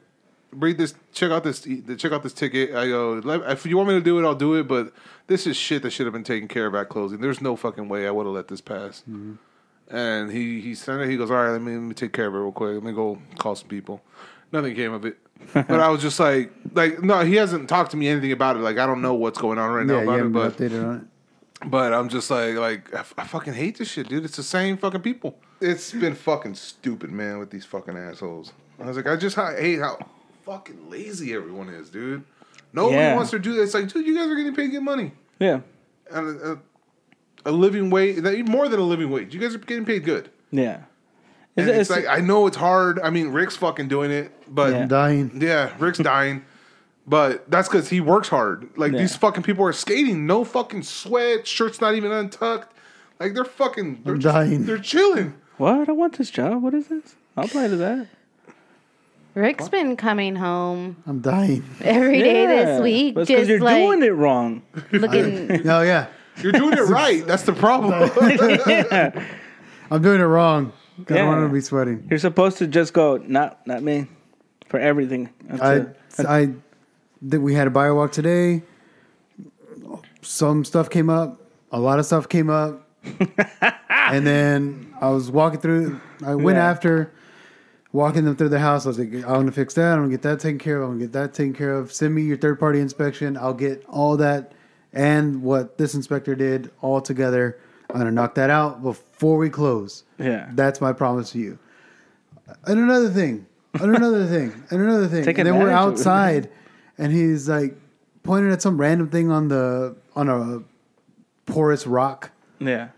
read 0.52 0.78
this. 0.78 0.94
Check 1.14 1.32
out 1.32 1.44
this. 1.44 1.66
Check 1.98 2.12
out 2.12 2.24
this 2.24 2.34
ticket. 2.34 2.76
I 2.76 2.88
go. 2.88 3.22
If 3.50 3.66
you 3.66 3.78
want 3.78 3.90
me 3.90 3.96
to 3.96 4.02
do 4.02 4.20
it, 4.20 4.26
I'll 4.26 4.36
do 4.36 4.56
it. 4.56 4.68
But 4.68 4.94
this 5.28 5.48
is 5.48 5.56
shit 5.56 5.82
that 5.84 5.92
should 5.92 6.06
have 6.06 6.14
been 6.14 6.24
taken 6.24 6.48
care 6.48 6.68
of 6.68 6.76
at 6.76 6.90
closing. 6.90 7.22
There's 7.22 7.42
no 7.42 7.56
fucking 7.56 7.88
way 7.88 8.08
I 8.08 8.12
would 8.12 8.26
have 8.26 8.36
let 8.36 8.50
this 8.50 8.62
pass. 8.62 9.04
Mm-hmm. 9.10 9.36
And 9.90 10.32
he 10.32 10.60
he 10.60 10.76
sent 10.76 11.02
it. 11.02 11.10
He 11.10 11.18
goes, 11.18 11.32
all 11.32 11.38
right, 11.38 11.52
let 11.52 11.62
me 11.62 11.74
let 11.74 11.82
me 11.82 11.94
take 11.94 12.12
care 12.12 12.28
of 12.28 12.36
it 12.36 12.38
real 12.38 12.52
quick. 12.52 12.74
Let 12.74 12.84
me 12.84 12.92
go 12.92 13.20
call 13.38 13.56
some 13.56 13.70
people. 13.70 14.02
Nothing 14.52 14.76
came 14.76 14.94
of 14.94 15.06
it. 15.06 15.18
but 15.54 15.72
I 15.80 15.90
was 15.90 16.02
just 16.02 16.20
like, 16.20 16.52
like 16.74 17.02
no, 17.02 17.24
he 17.24 17.36
hasn't 17.36 17.70
talked 17.70 17.92
to 17.92 17.98
me 17.98 18.08
anything 18.08 18.32
about 18.32 18.56
it. 18.56 18.60
Like 18.60 18.78
I 18.78 18.86
don't 18.86 19.02
know 19.02 19.14
what's 19.14 19.38
going 19.40 19.58
on 19.58 19.72
right 19.72 19.86
now 19.86 20.00
Yeah, 20.00 20.18
you 20.18 20.26
about 20.26 20.26
it. 20.26 20.34
But 20.34 20.58
updated 20.58 20.88
on 20.88 20.96
it. 21.62 21.70
but 21.70 21.94
I'm 21.94 22.10
just 22.10 22.30
like, 22.30 22.56
like 22.56 22.94
I, 22.94 23.00
f- 23.00 23.14
I 23.18 23.26
fucking 23.26 23.54
hate 23.54 23.78
this 23.78 23.90
shit, 23.90 24.10
dude. 24.10 24.26
It's 24.26 24.38
the 24.38 24.44
same 24.44 24.78
fucking 24.78 25.02
people. 25.02 25.38
It's 25.62 25.92
been 25.92 26.14
fucking 26.16 26.56
stupid, 26.56 27.12
man, 27.12 27.40
with 27.40 27.50
these 27.50 27.66
fucking 27.66 27.98
assholes. 27.98 28.52
I 28.80 28.86
was 28.86 28.96
like, 28.98 29.08
I 29.08 29.16
just 29.16 29.36
ha- 29.36 29.56
hate 29.56 29.80
how 29.80 29.98
fucking 30.46 30.90
lazy 30.90 31.34
everyone 31.34 31.70
is, 31.70 31.90
dude. 31.90 32.24
Nobody 32.74 32.96
Yeah. 32.98 33.16
wants 33.16 33.32
to 33.32 33.40
do 33.40 33.54
this. 33.54 33.66
It's 33.66 33.74
like, 33.74 33.92
dude, 33.92 34.06
you 34.06 34.14
guys 34.16 34.28
are 34.28 34.36
getting 34.36 34.54
paid 34.54 34.70
good 34.72 34.84
money 34.84 35.14
Yeah. 35.40 35.62
and 36.12 36.40
a, 36.42 36.52
a, 36.52 36.58
a 37.48 37.52
living 37.52 37.90
wage, 37.90 38.18
more 38.48 38.68
than 38.68 38.80
a 38.80 38.84
living 38.84 39.10
wage. 39.10 39.34
You 39.34 39.40
guys 39.40 39.56
are 39.56 39.60
getting 39.60 39.86
paid 39.86 40.04
good. 40.04 40.30
Yeah. 40.52 40.82
And 41.58 41.68
It's- 41.68 41.82
it's, 41.82 41.90
like 41.90 42.06
I 42.08 42.22
know 42.22 42.46
it's 42.48 42.58
hard. 42.58 43.00
I 43.04 43.10
mean, 43.10 43.30
Rick's 43.30 43.56
fucking 43.58 43.88
doing 43.88 44.12
it, 44.12 44.32
but 44.48 44.72
Yeah. 44.72 44.80
yeah, 44.80 44.86
Dying. 44.86 45.40
Rick's 45.80 45.98
dying. 45.98 46.46
But 47.08 47.50
that's 47.50 47.68
because 47.68 47.90
he 47.90 48.00
works 48.02 48.28
hard. 48.30 48.70
Like 48.78 48.92
Yeah. 48.92 49.00
these 49.00 49.16
fucking 49.16 49.42
people 49.44 49.66
are 49.66 49.74
skating, 49.74 50.26
no 50.28 50.44
fucking 50.44 50.84
sweat, 50.84 51.48
shirt's 51.48 51.82
not 51.82 51.96
even 51.96 52.12
untucked. 52.12 52.74
Like 53.20 53.34
they're 53.34 53.44
fucking, 53.46 54.02
they're 54.04 54.16
I'm 54.16 54.20
just- 54.20 54.34
dying. 54.36 54.66
They're 54.66 54.78
chilling. 54.78 55.34
What? 55.58 55.90
I 55.90 55.92
want 55.94 56.18
this 56.18 56.30
job. 56.30 56.62
What 56.62 56.74
is 56.76 56.88
this? 56.88 57.16
I'll 57.36 57.46
apply 57.46 57.70
to 57.70 57.76
that. 57.78 58.08
Rick's 59.34 59.70
been 59.70 59.96
coming 59.96 60.36
home 60.36 60.98
I'm 61.08 61.20
dying. 61.22 61.64
every 61.82 62.20
day 62.22 62.44
Yeah. 62.44 62.66
this 62.66 62.82
week, 62.82 63.16
But 63.16 63.22
it's 63.22 63.30
'cause 63.32 63.38
just 63.40 63.50
you're 63.50 63.60
like 63.62 63.78
doing 63.78 64.04
it 64.04 64.14
wrong. 64.14 64.64
looking. 64.92 65.62
Oh 65.70 65.82
yeah, 65.82 66.08
You're 66.42 66.52
doing 66.52 66.74
it 66.74 66.82
right. 66.90 67.26
That's 67.26 67.44
the 67.44 67.54
problem. 67.54 67.94
I'm 69.92 70.02
doing 70.02 70.20
it 70.22 70.26
wrong. 70.26 70.74
I 71.00 71.04
don't 71.14 71.28
want 71.28 71.48
to 71.50 71.54
be 71.54 71.62
sweating. 71.62 72.08
You're 72.10 72.20
supposed 72.20 72.58
to 72.60 72.68
just 72.68 72.94
go, 72.94 73.18
not 73.18 73.66
not 73.68 73.84
me, 73.84 74.08
for 74.68 74.80
everything. 74.80 75.30
That's 75.44 75.62
I 75.62 75.76
it. 75.76 75.98
I 76.28 76.54
that 77.24 77.42
we 77.42 77.54
had 77.54 77.68
a 77.68 77.72
bio 77.72 77.96
walk 77.96 78.12
today. 78.12 78.64
Some 80.22 80.66
stuff 80.66 80.90
came 80.90 81.10
up. 81.10 81.42
A 81.72 81.80
lot 81.80 82.00
of 82.00 82.06
stuff 82.06 82.28
came 82.30 82.50
up. 82.50 82.88
and 83.90 84.26
then 84.26 84.94
I 85.00 85.10
was 85.10 85.30
walking 85.32 85.60
through. 85.60 86.00
I 86.26 86.36
went 86.36 86.58
Yeah. 86.58 86.70
after 86.70 87.14
walking 87.94 88.26
them 88.26 88.36
through 88.36 88.50
the 88.50 88.60
house. 88.60 88.86
I 88.86 88.90
was 88.90 89.00
like, 89.00 89.14
I'm 89.14 89.22
gonna 89.22 89.52
fix 89.52 89.74
that. 89.76 89.94
I'm 89.94 90.00
gonna 90.00 90.10
get 90.12 90.22
that 90.24 90.40
taken 90.40 90.60
care 90.60 90.78
of. 90.82 90.84
I'm 90.90 90.96
gonna 90.96 91.06
get 91.06 91.14
that 91.14 91.34
taken 91.34 91.54
care 91.54 91.74
of. 91.74 91.94
Send 91.94 92.14
me 92.14 92.24
your 92.24 92.38
third 92.38 92.60
party 92.60 92.80
inspection. 92.80 93.38
I'll 93.38 93.54
get 93.54 93.84
all 93.88 94.18
that 94.18 94.54
and 94.94 95.42
what 95.44 95.78
this 95.78 95.94
inspector 95.94 96.36
did 96.36 96.72
all 96.82 97.02
together. 97.02 97.60
I'm 97.90 97.98
gonna 97.98 98.12
knock 98.12 98.36
that 98.36 98.50
out 98.50 98.84
before 98.84 99.38
we 99.38 99.50
close. 99.50 100.04
Yeah. 100.20 100.50
That's 100.54 100.82
my 100.82 100.94
promise 100.94 101.32
to 101.32 101.40
you. 101.40 101.58
And 102.66 102.80
another 102.80 103.10
thing, 103.10 103.46
and 103.74 103.96
another 103.96 104.26
thing, 104.36 104.52
and 104.70 104.82
another 104.82 105.08
thing. 105.08 105.24
Take 105.24 105.38
and 105.38 105.48
then 105.48 105.56
we're 105.56 105.70
advantage 105.70 105.86
of 105.86 105.94
it. 105.94 106.00
outside, 106.00 106.50
and 106.98 107.12
he's 107.12 107.48
like 107.50 107.76
pointing 108.24 108.52
at 108.52 108.62
some 108.62 108.80
random 108.80 109.10
thing 109.10 109.32
on 109.32 109.48
the 109.48 109.96
on 110.16 110.30
a 110.30 110.62
porous 111.52 111.88
rock. 111.88 112.32
Yeah. 112.60 112.90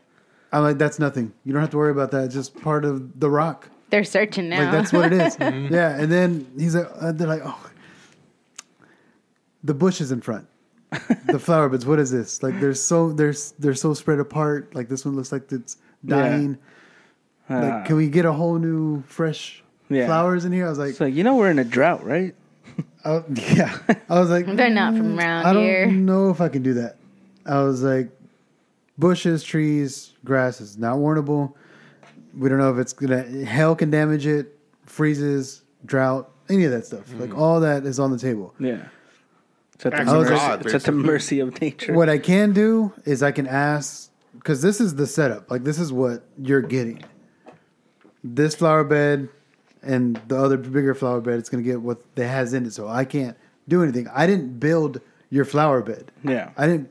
I'm 0.52 0.64
like, 0.64 0.80
that's 0.80 0.98
nothing. 0.98 1.32
You 1.46 1.54
don't 1.54 1.62
have 1.62 1.70
to 1.72 1.78
worry 1.78 1.92
about 1.92 2.10
that. 2.12 2.26
It's 2.26 2.34
just 2.34 2.60
part 2.60 2.84
of 2.84 3.20
the 3.20 3.30
rock. 3.30 3.70
They're 3.92 4.04
searching 4.04 4.50
now. 4.50 4.64
Like 4.64 4.72
that's 4.72 4.92
what 4.94 5.14
it 5.14 5.22
is. 5.22 5.38
Yeah. 5.72 5.96
And 6.00 6.12
then 6.12 6.52
he's 6.58 6.76
like, 6.76 6.88
uh, 7.00 7.12
they're 7.12 7.28
like, 7.28 7.42
oh, 7.44 7.70
the 9.64 9.74
bush 9.76 10.02
is 10.02 10.12
in 10.12 10.22
front, 10.22 10.48
the 11.26 11.40
flower 11.40 11.70
beds. 11.70 11.86
What 11.86 12.00
is 12.00 12.12
this? 12.12 12.42
Like, 12.42 12.60
they're 12.60 12.74
so 12.74 13.12
they're 13.12 13.34
they're 13.60 13.76
so 13.76 13.94
spread 13.94 14.20
apart. 14.20 14.74
Like 14.76 14.90
this 14.90 15.06
one 15.06 15.16
looks 15.16 15.32
like 15.32 15.52
it's 15.52 15.78
dying. 16.06 16.58
Ah. 17.50 17.60
Like, 17.60 17.86
can 17.86 17.96
we 17.96 18.10
get 18.10 18.26
a 18.26 18.32
whole 18.34 18.58
new 18.60 19.02
fresh 19.04 19.64
Yeah. 19.90 20.06
flowers 20.08 20.46
in 20.46 20.52
here? 20.52 20.66
I 20.66 20.70
was 20.70 20.78
like, 20.80 20.90
It's 20.92 21.00
like, 21.00 21.14
you 21.14 21.24
know, 21.24 21.36
we're 21.36 21.50
in 21.52 21.60
a 21.60 21.64
drought, 21.64 22.04
right? 22.06 22.36
I, 23.06 23.24
yeah. 23.34 23.78
I 24.10 24.20
was 24.20 24.30
like, 24.30 24.46
They're 24.56 24.70
not 24.70 24.96
from 24.96 25.18
around 25.18 25.42
here. 25.44 25.48
I 25.50 25.54
don't 25.54 25.64
here. 25.64 25.88
know 25.88 26.30
if 26.30 26.42
I 26.42 26.50
can 26.50 26.62
do 26.64 26.74
that. 26.76 26.98
I 27.46 27.62
was 27.64 27.82
like, 27.82 28.10
bushes, 28.98 29.44
trees, 29.44 30.14
grass 30.26 30.62
is 30.62 30.78
not 30.78 30.98
warrantable. 30.98 31.54
We 32.38 32.50
don't 32.50 32.60
know 32.60 32.72
if 32.72 32.78
it's 32.78 32.94
gonna 32.94 33.24
hell 33.46 33.76
can 33.76 33.90
damage 33.90 34.28
it, 34.28 34.56
freezes, 34.86 35.64
drought, 35.86 36.30
any 36.50 36.66
of 36.66 36.72
that 36.72 36.86
stuff. 36.86 37.12
Like 37.18 37.36
all 37.36 37.60
that 37.62 37.86
is 37.86 38.00
on 38.00 38.12
the 38.12 38.20
table. 38.20 38.54
Yeah. 38.60 38.86
It's 39.80 39.86
at, 39.86 39.92
the 39.94 39.98
Acts 40.00 40.12
of 40.12 40.18
mercy, 40.18 40.36
God, 40.36 40.66
it's 40.66 40.74
at 40.74 40.84
the 40.84 40.92
basically. 40.92 41.08
mercy 41.08 41.40
of 41.40 41.62
nature. 41.62 41.94
What 41.94 42.10
I 42.10 42.18
can 42.18 42.52
do 42.52 42.92
is 43.06 43.24
I 43.24 43.32
can 43.32 43.48
ask 43.48 44.12
because 44.34 44.62
this 44.62 44.82
is 44.82 44.96
the 44.96 45.08
setup. 45.08 45.50
Like 45.50 45.64
this 45.64 45.80
is 45.80 45.94
what 45.94 46.26
you're 46.38 46.62
getting. 46.62 47.02
This 48.22 48.56
flower 48.56 48.84
bed 48.84 49.30
and 49.82 50.20
the 50.28 50.38
other 50.38 50.58
bigger 50.58 50.94
flower 50.94 51.22
bed, 51.22 51.40
it's 51.40 51.48
gonna 51.48 51.64
get 51.64 51.82
what 51.82 52.02
it 52.18 52.28
has 52.28 52.54
in 52.54 52.66
it. 52.66 52.74
So 52.74 52.90
I 52.90 53.06
can't 53.06 53.38
do 53.70 53.82
anything. 53.82 54.10
I 54.14 54.28
didn't 54.28 54.60
build 54.60 55.00
your 55.30 55.46
flower 55.46 55.82
bed. 55.82 56.12
Yeah. 56.26 56.52
I 56.58 56.68
didn't 56.68 56.90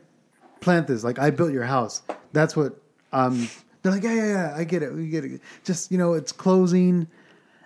plant 0.60 0.86
this. 0.86 1.04
Like 1.04 1.18
I 1.18 1.28
built 1.28 1.52
your 1.52 1.64
house. 1.64 2.00
That's 2.32 2.56
what 2.56 2.80
um 3.12 3.50
they're 3.82 3.92
like, 3.92 4.02
yeah, 4.02 4.14
yeah, 4.14 4.26
yeah, 4.26 4.54
I 4.56 4.64
get 4.64 4.82
it. 4.82 4.94
We 4.94 5.08
get 5.08 5.26
it. 5.26 5.42
Just, 5.62 5.92
you 5.92 5.98
know, 5.98 6.14
it's 6.14 6.32
closing 6.32 7.06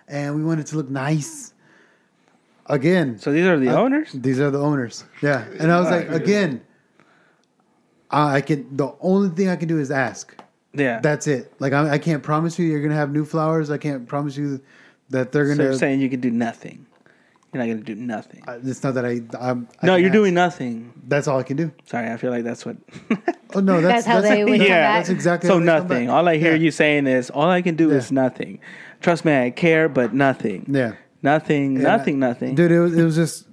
and 0.09 0.35
we 0.35 0.43
want 0.43 0.59
it 0.59 0.67
to 0.67 0.75
look 0.75 0.89
nice. 0.89 1.52
Again. 2.67 3.19
So 3.19 3.31
these 3.31 3.45
are 3.45 3.57
the 3.59 3.69
I- 3.69 3.75
owners? 3.75 4.11
These 4.13 4.39
are 4.39 4.49
the 4.51 4.59
owners. 4.59 5.03
Yeah. 5.21 5.45
And 5.59 5.71
I 5.71 5.79
was 5.79 5.89
like, 5.91 6.09
again, 6.09 6.61
I 8.09 8.35
I 8.35 8.41
can 8.41 8.75
the 8.75 8.93
only 9.01 9.29
thing 9.29 9.49
I 9.49 9.55
can 9.55 9.67
do 9.67 9.79
is 9.79 9.91
ask. 9.91 10.35
Yeah. 10.73 10.99
That's 11.01 11.27
it. 11.27 11.53
Like 11.59 11.73
I, 11.73 11.91
I 11.91 11.97
can't 11.97 12.23
promise 12.23 12.57
you 12.57 12.65
you're 12.65 12.81
gonna 12.81 12.95
have 12.95 13.11
new 13.11 13.25
flowers. 13.25 13.69
I 13.69 13.77
can't 13.77 14.07
promise 14.07 14.37
you 14.37 14.61
that 15.09 15.31
they're 15.31 15.47
gonna 15.47 15.63
you're 15.63 15.73
saying 15.77 16.01
you 16.01 16.09
can 16.09 16.19
do 16.21 16.31
nothing. 16.31 16.85
You're 17.53 17.63
not 17.63 17.69
gonna 17.71 17.83
do 17.85 17.95
nothing. 17.95 18.43
I- 18.47 18.55
It's 18.63 18.81
not 18.83 18.95
that 18.95 19.05
I. 19.05 19.21
I'm, 19.39 19.67
I 19.81 19.85
no, 19.85 19.95
you're 19.95 20.07
ask. 20.09 20.13
doing 20.13 20.33
nothing. 20.33 20.91
That's 21.07 21.27
all 21.27 21.37
I 21.39 21.43
can 21.43 21.57
do. 21.57 21.71
Sorry, 21.85 22.09
I 22.09 22.17
feel 22.17 22.31
like 22.31 22.43
that's 22.43 22.65
what. 22.65 22.77
Oh 23.55 23.59
no, 23.59 23.81
that's, 23.81 24.05
That's 24.05 24.07
how 24.07 24.21
they 24.21 24.43
would 24.43 24.57
come 24.59 24.67
Yeah, 24.67 24.79
back. 24.81 24.99
That's 25.01 25.09
exactly 25.09 25.47
so 25.47 25.55
how 25.55 25.59
they 25.59 25.65
come 25.67 25.87
nothing. 25.87 26.07
back. 26.07 26.15
All 26.15 26.27
I 26.27 26.37
hear 26.37 26.53
Yeah. 26.55 26.61
you 26.63 26.71
saying 26.71 27.05
is, 27.05 27.29
all 27.29 27.49
I 27.49 27.61
can 27.61 27.75
do 27.75 27.89
Yeah. 27.89 27.97
is 27.97 28.11
nothing. 28.11 28.59
Trust 29.01 29.25
me, 29.25 29.37
I 29.37 29.51
care, 29.51 29.87
but 29.87 30.11
nothing. 30.15 30.65
Yeah. 30.67 30.93
Nothing. 31.23 31.77
Yeah. 31.77 31.81
Nothing. 31.83 32.19
Nothing. 32.19 32.55
Dude, 32.55 32.71
it 32.71 32.79
was, 32.79 32.95
it 32.97 33.03
was 33.03 33.15
just 33.15 33.47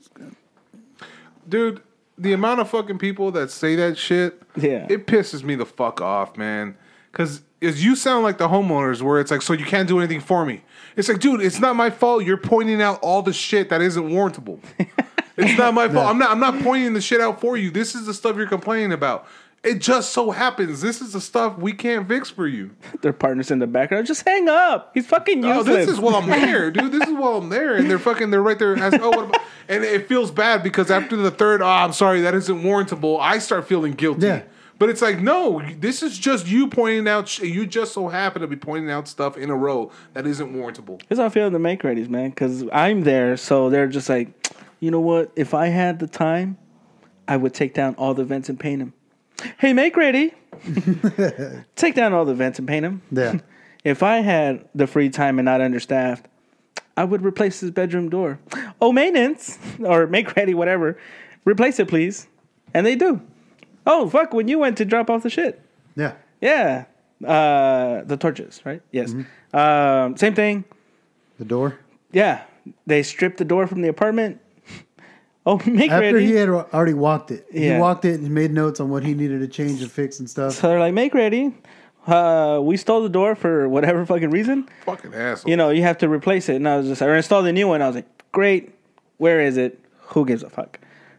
Dude, 1.48 1.80
the 2.18 2.32
amount 2.32 2.60
of 2.60 2.68
fucking 2.68 2.98
people 2.98 3.30
that 3.32 3.50
say 3.50 3.74
that 3.76 3.96
shit, 3.98 4.40
Yeah. 4.56 4.86
it 4.88 5.06
pisses 5.06 5.42
me 5.42 5.54
the 5.54 5.66
fuck 5.66 6.00
off, 6.00 6.36
man. 6.36 6.76
Because 7.10 7.42
as 7.62 7.84
you 7.84 7.96
sound 7.96 8.22
like 8.24 8.38
the 8.38 8.48
homeowners 8.48 9.02
where 9.02 9.20
it's 9.20 9.30
like, 9.30 9.42
so 9.42 9.52
you 9.52 9.64
can't 9.64 9.88
do 9.88 9.98
anything 9.98 10.20
for 10.20 10.44
me. 10.44 10.62
It's 10.96 11.08
like, 11.08 11.18
dude, 11.20 11.40
it's 11.40 11.58
not 11.60 11.76
my 11.76 11.90
fault. 11.90 12.24
You're 12.24 12.36
pointing 12.36 12.80
out 12.82 13.00
all 13.02 13.22
the 13.22 13.32
shit 13.32 13.68
that 13.70 13.80
isn't 13.80 14.08
warrantable. 14.10 14.60
it's 15.36 15.58
not 15.58 15.74
my 15.74 15.88
fault. 15.92 16.06
I'm 16.08 16.18
not. 16.18 16.30
I'm 16.30 16.40
not 16.40 16.62
pointing 16.62 16.92
the 16.92 17.00
shit 17.00 17.20
out 17.20 17.40
for 17.40 17.56
you. 17.56 17.70
This 17.70 17.94
is 17.94 18.06
the 18.06 18.14
stuff 18.14 18.36
you're 18.36 18.46
complaining 18.46 18.92
about. 18.92 19.26
It 19.62 19.80
just 19.80 20.12
so 20.14 20.30
happens 20.30 20.80
this 20.80 21.02
is 21.02 21.12
the 21.12 21.20
stuff 21.20 21.58
we 21.58 21.74
can't 21.74 22.08
fix 22.08 22.30
for 22.30 22.46
you. 22.46 22.70
Their 23.02 23.12
partners 23.12 23.50
in 23.50 23.58
the 23.58 23.66
background. 23.66 24.06
Just 24.06 24.26
hang 24.26 24.48
up. 24.48 24.90
He's 24.94 25.06
fucking 25.06 25.44
Oh, 25.44 25.58
useless. 25.58 25.86
this 25.86 25.88
is 25.96 26.00
while 26.00 26.16
I'm 26.16 26.26
there, 26.30 26.70
dude. 26.70 26.90
This 26.92 27.06
is 27.06 27.14
while 27.14 27.36
I'm 27.36 27.50
there, 27.50 27.76
and 27.76 27.90
they're 27.90 27.98
fucking. 27.98 28.30
They're 28.30 28.42
right 28.42 28.58
there. 28.58 28.74
As, 28.76 28.94
oh, 28.94 29.10
what 29.10 29.24
about, 29.28 29.40
and 29.68 29.84
it 29.84 30.08
feels 30.08 30.30
bad 30.30 30.62
because 30.62 30.90
after 30.90 31.14
the 31.14 31.30
third, 31.30 31.60
oh, 31.60 31.66
I'm 31.66 31.92
sorry, 31.92 32.22
that 32.22 32.34
isn't 32.34 32.62
warrantable. 32.62 33.18
I 33.20 33.38
start 33.38 33.68
feeling 33.68 33.92
guilty. 33.92 34.26
Yeah. 34.28 34.42
But 34.78 34.88
it's 34.88 35.02
like, 35.02 35.20
no, 35.20 35.60
this 35.78 36.02
is 36.02 36.16
just 36.16 36.46
you 36.46 36.66
pointing 36.66 37.06
out. 37.06 37.28
sh- 37.28 37.40
You 37.40 37.66
just 37.66 37.92
so 37.92 38.08
happen 38.08 38.40
to 38.40 38.48
be 38.48 38.56
pointing 38.56 38.90
out 38.90 39.08
stuff 39.08 39.36
in 39.36 39.50
a 39.50 39.54
row 39.54 39.90
that 40.14 40.26
isn't 40.26 40.54
warrantable. 40.54 41.02
It's 41.10 41.20
how 41.20 41.26
I 41.26 41.28
feel 41.28 41.46
in 41.46 41.52
the 41.52 41.58
make 41.58 41.82
readies, 41.82 42.08
man. 42.08 42.30
Because 42.30 42.64
I'm 42.72 43.02
there, 43.02 43.36
so 43.36 43.68
they're 43.68 43.88
just 43.88 44.08
like, 44.08 44.28
you 44.80 44.90
know 44.90 45.00
what? 45.00 45.30
If 45.36 45.52
I 45.52 45.66
had 45.66 45.98
the 45.98 46.06
time, 46.06 46.56
I 47.28 47.36
would 47.36 47.52
take 47.52 47.74
down 47.74 47.94
all 47.96 48.14
the 48.14 48.24
vents 48.24 48.48
and 48.48 48.58
paint 48.58 48.78
them. 48.78 48.94
Hey, 49.58 49.72
make 49.72 49.96
ready. 49.96 50.32
take 51.76 51.94
down 51.94 52.12
all 52.12 52.24
the 52.24 52.34
vents 52.34 52.58
and 52.58 52.68
paint 52.68 52.82
them. 52.84 53.02
yeah. 53.10 53.38
If 53.82 54.02
I 54.02 54.16
had 54.18 54.68
the 54.74 54.86
free 54.86 55.08
time 55.08 55.38
and 55.38 55.46
not 55.46 55.62
understaffed, 55.62 56.26
I 56.98 57.04
would 57.04 57.24
replace 57.24 57.60
his 57.60 57.70
bedroom 57.70 58.10
door. 58.10 58.38
Oh, 58.78 58.92
maintenance 58.92 59.58
or 59.82 60.06
make 60.06 60.36
ready, 60.36 60.52
whatever. 60.52 60.98
Replace 61.46 61.78
it, 61.80 61.88
please. 61.88 62.28
And 62.74 62.84
they 62.84 62.94
do. 62.94 63.22
Oh, 63.86 64.06
fuck! 64.10 64.34
When 64.34 64.48
you 64.48 64.58
went 64.58 64.76
to 64.78 64.84
drop 64.84 65.08
off 65.08 65.22
the 65.22 65.30
shit. 65.30 65.62
Yeah. 65.96 66.12
Yeah. 66.42 66.84
Uh, 67.26 68.02
the 68.04 68.18
torches, 68.18 68.60
right? 68.66 68.82
Yes. 68.92 69.14
Um, 69.54 70.14
same 70.18 70.34
thing. 70.34 70.64
The 71.38 71.46
door. 71.46 71.78
Yeah, 72.12 72.42
they 72.86 73.02
stripped 73.02 73.38
the 73.38 73.46
door 73.46 73.66
from 73.66 73.80
the 73.80 73.88
apartment. 73.88 74.40
Oh, 75.46 75.56
make 75.66 75.66
ready. 75.66 75.88
After 75.90 76.14
ready. 76.14 76.26
he 76.26 76.32
had 76.32 76.48
already 76.48 76.94
walked 76.94 77.30
it, 77.30 77.46
Yeah. 77.52 77.74
he 77.74 77.80
walked 77.80 78.04
it 78.04 78.20
and 78.20 78.30
made 78.30 78.50
notes 78.52 78.78
on 78.80 78.90
what 78.90 79.02
he 79.04 79.14
needed 79.14 79.40
to 79.40 79.48
change 79.48 79.80
and 79.82 79.90
fix 79.90 80.18
and 80.20 80.28
stuff. 80.28 80.52
so 80.54 80.68
they're 80.68 80.78
like, 80.78 80.94
make 80.94 81.14
ready. 81.14 81.54
Uh, 82.06 82.58
we 82.62 82.76
stole 82.76 83.02
the 83.02 83.08
door 83.08 83.34
for 83.34 83.68
whatever 83.68 84.04
fucking 84.06 84.30
reason. 84.30 84.68
Fucking 84.84 85.14
asshole. 85.14 85.50
You 85.50 85.56
know, 85.56 85.70
you 85.70 85.82
have 85.82 85.98
to 85.98 86.08
replace 86.08 86.48
it. 86.48 86.56
And 86.56 86.68
I 86.68 86.76
was 86.78 86.86
just, 86.88 87.02
or 87.02 87.14
installed 87.14 87.44
the 87.46 87.52
new 87.52 87.68
one. 87.68 87.82
I 87.82 87.86
was 87.86 87.96
like, 87.96 88.08
great. 88.32 88.74
Where 89.18 89.40
is 89.40 89.56
it? 89.58 89.78
Who 90.08 90.24
gives 90.24 90.42
a 90.42 90.48
fuck? 90.50 90.78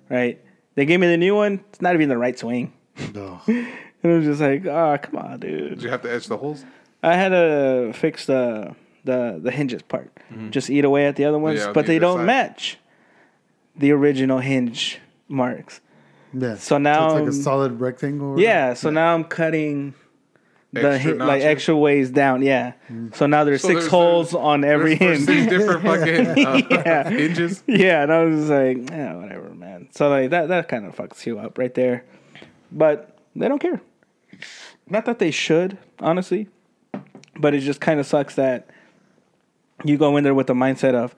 Right? 0.09 0.43
They 0.75 0.85
gave 0.85 0.99
me 0.99 1.07
the 1.07 1.17
new 1.17 1.35
one. 1.35 1.63
It's 1.69 1.81
not 1.81 1.93
even 1.95 2.09
the 2.09 2.17
right 2.17 2.37
swing. 2.37 2.73
Oh. 3.15 3.41
And 4.03 4.11
it 4.11 4.15
was 4.15 4.25
just 4.25 4.41
like, 4.41 4.65
oh, 4.65 4.97
come 4.99 5.17
on, 5.17 5.39
dude. 5.41 5.69
Did 5.69 5.83
you 5.83 5.89
have 5.91 6.01
to 6.01 6.11
etch 6.11 6.25
the 6.25 6.35
holes? 6.35 6.65
I 7.03 7.15
had 7.15 7.29
to 7.29 7.91
fix 7.93 8.25
the 8.25 8.75
the 9.05 9.39
the 9.39 9.51
hinges 9.51 9.83
part. 9.83 10.11
Just 10.49 10.71
eat 10.71 10.83
away 10.85 11.05
at 11.05 11.15
the 11.17 11.25
other 11.25 11.37
ones, 11.37 11.59
Mm-hmm. 11.59 11.67
Yeah, 11.67 11.73
but 11.73 11.85
the 11.85 11.93
they 11.93 11.99
don't 11.99 12.17
side. 12.17 12.25
match 12.25 12.79
the 13.75 13.91
original 13.91 14.39
hinge 14.39 14.99
marks. 15.27 15.81
Yeah. 16.33 16.55
So 16.55 16.77
now- 16.77 17.05
it's 17.17 17.19
like 17.21 17.29
a 17.29 17.33
solid 17.33 17.79
rectangle. 17.79 18.31
or- 18.33 18.39
Yeah, 18.39 18.73
so 18.73 18.89
now 18.89 19.13
I'm 19.13 19.23
cutting 19.25 19.93
the 20.73 20.91
Extra 20.93 20.97
hin- 21.11 21.17
like 21.19 21.41
extra 21.43 21.75
ways 21.75 22.09
down. 22.11 22.41
Yeah, 22.41 22.73
so 23.13 23.25
now 23.27 23.43
there's 23.43 23.61
So 23.61 23.67
six 23.67 23.79
there's- 23.81 23.91
holes 23.91 24.33
on 24.33 24.63
every 24.63 24.95
There's- 24.95 25.25
there's 25.25 25.39
hinge. 25.39 25.49
six 25.49 25.57
different 25.57 25.83
fucking 26.35 26.45
uh, 26.45 26.61
Yeah. 26.85 27.09
hinges. 27.09 27.63
yeah, 27.67 28.03
and 28.03 28.13
I 28.13 28.23
was 28.23 28.39
just 28.39 28.51
like, 28.51 28.89
yeah, 28.89 29.13
whatever, 29.15 29.49
man. 29.49 29.89
So 29.91 30.09
like 30.09 30.29
that 30.29 30.47
that 30.47 30.69
kind 30.69 30.85
of 30.85 30.95
fucks 30.95 31.25
you 31.25 31.39
up 31.39 31.57
right 31.57 31.73
there, 31.73 32.05
but 32.71 33.17
they 33.35 33.49
don't 33.49 33.59
care. 33.59 33.81
Not 34.89 35.03
that 35.05 35.19
they 35.19 35.31
should, 35.31 35.77
honestly, 35.99 36.47
but 37.37 37.53
it 37.53 37.59
just 37.59 37.81
kind 37.81 37.99
of 37.99 38.05
sucks 38.05 38.35
that 38.35 38.69
you 39.83 39.97
go 39.97 40.15
in 40.17 40.23
there 40.23 40.33
with 40.33 40.47
the 40.47 40.53
mindset 40.53 40.93
of 40.93 41.15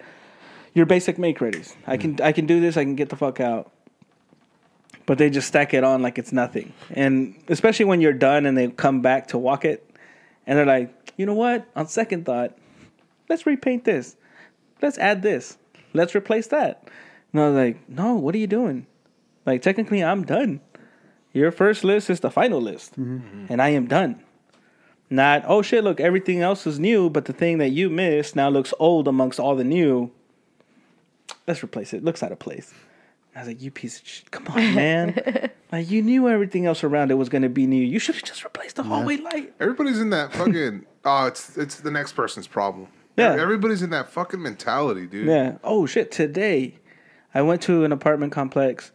your 0.74 0.86
basic 0.86 1.18
make 1.18 1.40
readies. 1.40 1.76
I 1.86 1.98
can 1.98 2.20
I 2.22 2.32
can 2.32 2.46
do 2.46 2.60
this. 2.60 2.78
I 2.78 2.84
can 2.84 2.96
get 2.96 3.10
the 3.10 3.16
fuck 3.16 3.40
out. 3.40 3.72
But 5.06 5.18
they 5.18 5.30
just 5.30 5.50
stack 5.50 5.74
it 5.74 5.84
on 5.84 6.02
like 6.02 6.18
it's 6.18 6.32
nothing, 6.32 6.72
and 6.92 7.36
especially 7.50 7.86
when 7.86 8.00
you're 8.00 8.14
done 8.14 8.46
and 8.46 8.58
they 8.58 8.70
come 8.70 9.02
back 9.02 9.28
to 9.28 9.38
walk 9.38 9.66
it, 9.66 9.90
and 10.48 10.58
they're 10.58 10.66
like, 10.66 11.14
you 11.18 11.26
know 11.26 11.34
what? 11.34 11.68
On 11.76 11.88
second 11.88 12.26
thought, 12.26 12.58
let's 13.28 13.46
repaint 13.46 13.84
this. 13.84 14.16
Let's 14.82 14.98
add 14.98 15.22
this. 15.22 15.58
Let's 15.94 16.16
replace 16.16 16.48
that. 16.48 16.88
And 17.34 17.42
I 17.42 17.48
was 17.48 17.56
like, 17.56 17.90
no, 17.90 18.16
what 18.16 18.34
are 18.34 18.38
you 18.38 18.48
doing? 18.48 18.88
Like 19.46 19.62
technically, 19.62 20.02
I'm 20.02 20.24
done. 20.24 20.62
Your 21.34 21.52
first 21.52 21.84
list 21.84 22.10
is 22.10 22.22
the 22.22 22.32
final 22.32 22.62
list, 22.62 22.98
mm-hmm. 22.98 23.48
and 23.50 23.62
I 23.62 23.70
am 23.70 23.88
done. 23.88 24.24
Not 25.10 25.44
oh 25.48 25.62
shit, 25.62 25.84
look, 25.84 26.00
everything 26.00 26.40
else 26.40 26.66
is 26.66 26.80
new, 26.80 27.10
but 27.10 27.26
the 27.26 27.34
thing 27.34 27.58
that 27.58 27.72
you 27.72 27.90
missed 27.90 28.38
now 28.38 28.48
looks 28.48 28.74
old 28.80 29.10
amongst 29.10 29.38
all 29.38 29.56
the 29.58 29.66
new. 29.66 30.12
Let's 31.48 31.64
replace 31.64 31.94
it. 31.94 32.04
Looks 32.04 32.24
out 32.24 32.32
of 32.32 32.40
place. 32.40 32.74
I 33.36 33.40
was 33.40 33.48
like, 33.48 33.62
you 33.62 33.72
piece 33.72 34.00
of 34.00 34.08
shit. 34.08 34.32
Come 34.32 34.48
on, 34.48 34.56
man. 34.76 35.50
like 35.72 35.90
you 35.90 36.02
knew 36.02 36.30
everything 36.30 36.66
else 36.66 36.84
around 36.84 37.12
it 37.12 37.16
was 37.16 37.30
gonna 37.30 37.50
be 37.50 37.66
new. 37.66 37.84
You 37.84 38.00
should 38.00 38.16
have 38.16 38.24
just 38.24 38.44
replaced 38.44 38.76
the 38.76 38.84
hallway 38.84 39.18
light. 39.18 39.54
Everybody's 39.60 40.00
in 40.00 40.12
that 40.12 40.34
fucking. 40.34 40.86
oh, 41.06 41.26
it's 41.26 41.58
it's 41.58 41.80
the 41.80 41.92
next 41.92 42.14
person's 42.14 42.48
problem. 42.48 42.88
Yeah. 43.18 43.36
Everybody's 43.40 43.82
in 43.82 43.92
that 43.92 44.10
fucking 44.10 44.42
mentality, 44.42 45.08
dude. 45.08 45.28
Yeah. 45.28 45.58
Oh 45.64 45.86
shit! 45.86 46.12
Today, 46.12 46.76
I 47.34 47.42
went 47.42 47.62
to 47.64 47.84
an 47.84 47.92
apartment 47.92 48.32
complex 48.32 48.92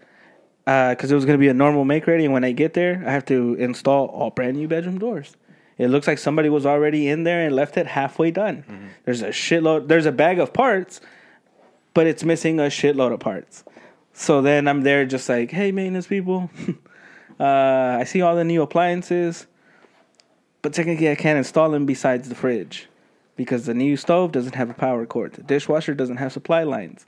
uh, 0.67 0.91
because 0.91 1.11
it 1.11 1.15
was 1.15 1.25
going 1.25 1.39
to 1.39 1.41
be 1.41 1.49
a 1.49 1.55
normal 1.55 1.85
make 1.85 2.07
ready, 2.07 2.25
and 2.25 2.33
when 2.33 2.45
I 2.45 2.53
get 2.53 2.75
there, 2.75 3.03
I 3.07 3.11
have 3.13 3.25
to 3.27 3.55
install 3.55 4.07
all 4.07 4.31
brand 4.31 4.57
new 4.57 4.69
bedroom 4.69 4.99
doors. 4.99 5.37
It 5.79 5.89
looks 5.89 6.07
like 6.07 6.19
somebody 6.19 6.49
was 6.49 6.67
already 6.67 7.09
in 7.09 7.23
there 7.23 7.47
and 7.47 7.55
left 7.55 7.77
it 7.77 7.87
halfway 7.87 8.33
done. 8.33 8.65
Mm-hmm. 8.69 8.87
There's 9.05 9.23
a 9.23 9.29
shitload. 9.29 9.89
There's 9.89 10.07
a 10.07 10.13
bag 10.13 10.41
of 10.41 10.53
parts, 10.53 11.01
but 11.99 12.07
it's 12.07 12.23
missing 12.23 12.61
a 12.61 12.67
shitload 12.67 13.13
of 13.13 13.19
parts. 13.19 13.65
So 14.13 14.41
then 14.41 14.69
I'm 14.69 14.83
there, 14.83 15.05
just 15.05 15.29
like, 15.29 15.51
hey, 15.51 15.73
maintenance 15.73 16.07
people, 16.07 16.49
uh, 17.41 17.45
I 17.45 18.05
see 18.05 18.23
all 18.23 18.37
the 18.37 18.45
new 18.45 18.63
appliances, 18.63 19.49
but 20.63 20.73
technically 20.73 21.11
I 21.11 21.17
can't 21.17 21.39
install 21.39 21.73
them 21.73 21.87
besides 21.87 22.29
the 22.29 22.37
fridge 22.37 22.89
because 23.35 23.67
the 23.67 23.75
new 23.75 23.97
stove 23.97 24.31
doesn't 24.31 24.55
have 24.55 24.71
a 24.71 24.75
power 24.75 25.07
cord. 25.07 25.33
The 25.33 25.43
dishwasher 25.43 25.93
doesn't 25.93 26.19
have 26.19 26.31
supply 26.31 26.63
lines. 26.63 27.05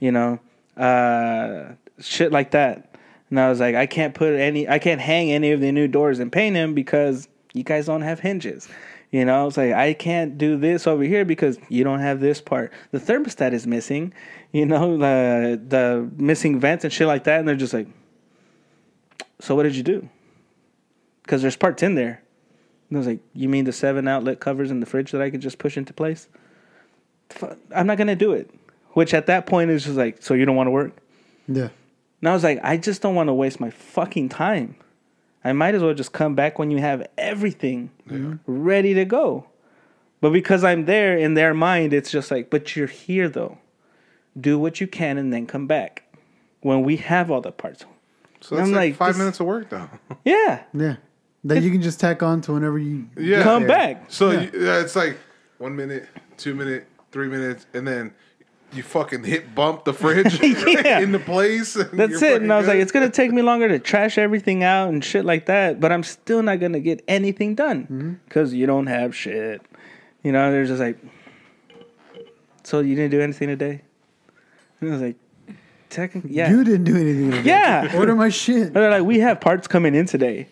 You 0.00 0.10
know, 0.10 0.40
uh, 0.76 1.74
shit 2.00 2.32
like 2.32 2.50
that. 2.50 2.96
And 3.30 3.38
I 3.38 3.48
was 3.48 3.60
like, 3.60 3.76
I 3.76 3.86
can't 3.86 4.12
put 4.12 4.34
any, 4.34 4.68
I 4.68 4.80
can't 4.80 5.00
hang 5.00 5.30
any 5.30 5.52
of 5.52 5.60
the 5.60 5.70
new 5.70 5.86
doors 5.86 6.18
and 6.18 6.32
paint 6.32 6.54
them 6.54 6.74
because 6.74 7.28
you 7.54 7.62
guys 7.62 7.86
don't 7.86 8.02
have 8.02 8.18
hinges. 8.18 8.68
You 9.12 9.26
know, 9.26 9.46
it's 9.46 9.58
like 9.58 9.72
I 9.72 9.92
can't 9.92 10.38
do 10.38 10.56
this 10.56 10.86
over 10.86 11.02
here 11.02 11.26
because 11.26 11.58
you 11.68 11.84
don't 11.84 12.00
have 12.00 12.18
this 12.18 12.40
part. 12.40 12.72
The 12.92 12.98
thermostat 12.98 13.52
is 13.52 13.66
missing. 13.66 14.14
You 14.52 14.64
know, 14.64 14.96
the 14.96 15.60
the 15.68 16.10
missing 16.16 16.58
vents 16.58 16.82
and 16.82 16.92
shit 16.92 17.06
like 17.06 17.24
that. 17.24 17.38
And 17.38 17.46
they're 17.46 17.54
just 17.54 17.74
like, 17.74 17.88
so 19.38 19.54
what 19.54 19.64
did 19.64 19.76
you 19.76 19.82
do? 19.82 20.08
Because 21.22 21.42
there's 21.42 21.56
parts 21.56 21.82
in 21.82 21.94
there. 21.94 22.22
And 22.88 22.96
I 22.96 22.98
was 22.98 23.06
like, 23.06 23.20
you 23.34 23.50
mean 23.50 23.66
the 23.66 23.72
seven 23.72 24.08
outlet 24.08 24.40
covers 24.40 24.70
in 24.70 24.80
the 24.80 24.86
fridge 24.86 25.12
that 25.12 25.20
I 25.20 25.28
could 25.28 25.42
just 25.42 25.58
push 25.58 25.76
into 25.76 25.92
place? 25.92 26.26
I'm 27.74 27.86
not 27.86 27.98
gonna 27.98 28.16
do 28.16 28.32
it. 28.32 28.50
Which 28.92 29.12
at 29.12 29.26
that 29.26 29.44
point 29.44 29.70
is 29.70 29.84
just 29.84 29.96
like, 29.96 30.22
so 30.22 30.32
you 30.32 30.46
don't 30.46 30.56
want 30.56 30.68
to 30.68 30.72
work? 30.72 30.96
Yeah. 31.48 31.68
And 32.20 32.28
I 32.28 32.32
was 32.32 32.44
like, 32.44 32.60
I 32.62 32.78
just 32.78 33.02
don't 33.02 33.14
want 33.14 33.28
to 33.28 33.34
waste 33.34 33.60
my 33.60 33.70
fucking 33.70 34.30
time. 34.30 34.76
I 35.44 35.52
might 35.52 35.74
as 35.74 35.82
well 35.82 35.94
just 35.94 36.12
come 36.12 36.34
back 36.34 36.58
when 36.58 36.70
you 36.70 36.78
have 36.78 37.06
everything 37.18 37.90
ready 38.46 38.94
to 38.94 39.04
go. 39.04 39.46
But 40.20 40.30
because 40.30 40.62
I'm 40.62 40.84
there 40.84 41.16
in 41.16 41.34
their 41.34 41.52
mind, 41.52 41.92
it's 41.92 42.10
just 42.10 42.30
like, 42.30 42.48
but 42.50 42.76
you're 42.76 42.86
here 42.86 43.28
though. 43.28 43.58
Do 44.40 44.58
what 44.58 44.80
you 44.80 44.86
can 44.86 45.18
and 45.18 45.32
then 45.32 45.46
come 45.46 45.66
back 45.66 46.04
when 46.60 46.82
we 46.84 46.96
have 46.98 47.30
all 47.30 47.40
the 47.40 47.52
parts. 47.52 47.84
So 48.40 48.54
that's 48.56 48.68
I'm 48.68 48.72
like, 48.74 48.90
like, 48.92 48.96
five 48.96 49.08
this- 49.08 49.18
minutes 49.18 49.40
of 49.40 49.46
work, 49.46 49.68
though. 49.70 49.88
Yeah, 50.24 50.62
Yeah. 50.72 50.96
That 51.44 51.60
you 51.62 51.72
can 51.72 51.82
just 51.82 51.98
tack 51.98 52.22
on 52.22 52.40
to 52.42 52.52
whenever 52.52 52.78
you 52.78 53.08
Yeah. 53.16 53.42
come 53.42 53.62
there. 53.64 53.68
back. 53.68 54.04
So 54.08 54.30
you, 54.30 54.48
yeah, 54.54 54.80
it's 54.80 54.94
like 54.94 55.18
one 55.58 55.74
minute, 55.74 56.08
two 56.36 56.54
minute, 56.54 56.86
three 57.10 57.26
minutes, 57.26 57.66
and 57.74 57.86
then 57.86 58.12
you 58.72 58.82
fucking 58.82 59.24
hit 59.24 59.54
bump 59.54 59.84
the 59.84 59.92
fridge 59.92 60.40
Yeah. 60.42 60.98
in 61.00 61.12
the 61.12 61.18
place. 61.18 61.76
and 61.76 61.98
That's 61.98 62.22
it. 62.22 62.42
And 62.42 62.52
I 62.52 62.56
was 62.56 62.66
fucking 62.66 62.78
like, 62.78 62.82
it's 62.82 62.92
gonna 62.92 63.10
take 63.10 63.32
me 63.32 63.42
longer 63.42 63.68
to 63.68 63.78
trash 63.78 64.18
everything 64.18 64.64
out 64.64 64.88
and 64.88 65.04
shit 65.04 65.24
like 65.24 65.46
that, 65.46 65.80
but 65.80 65.92
I'm 65.92 66.02
still 66.02 66.42
not 66.42 66.60
gonna 66.60 66.80
get 66.80 67.02
anything 67.08 67.54
done 67.54 67.82
mm-hmm. 67.84 68.12
because 68.28 68.54
you 68.54 68.66
don't 68.66 68.86
have 68.86 69.14
shit. 69.14 69.62
You 70.22 70.32
know, 70.32 70.50
they're 70.50 70.66
just 70.66 70.80
like, 70.80 70.98
so 72.62 72.80
you 72.80 72.94
didn't 72.94 73.10
do 73.10 73.20
anything 73.20 73.48
today. 73.48 73.82
And 74.80 74.90
I 74.90 74.92
was 74.92 75.02
like, 75.02 75.16
technically, 75.90 76.32
yeah. 76.32 76.50
You 76.50 76.64
didn't 76.64 76.84
do 76.84 76.96
anything. 76.96 77.30
today. 77.30 77.48
Yeah. 77.48 77.96
Order 77.96 78.14
my 78.14 78.28
shit. 78.28 78.68
And 78.68 78.76
they're 78.76 78.90
like, 78.90 79.04
we 79.04 79.18
have 79.20 79.40
parts 79.40 79.68
coming 79.68 79.94
in 79.94 80.06
today. 80.06 80.48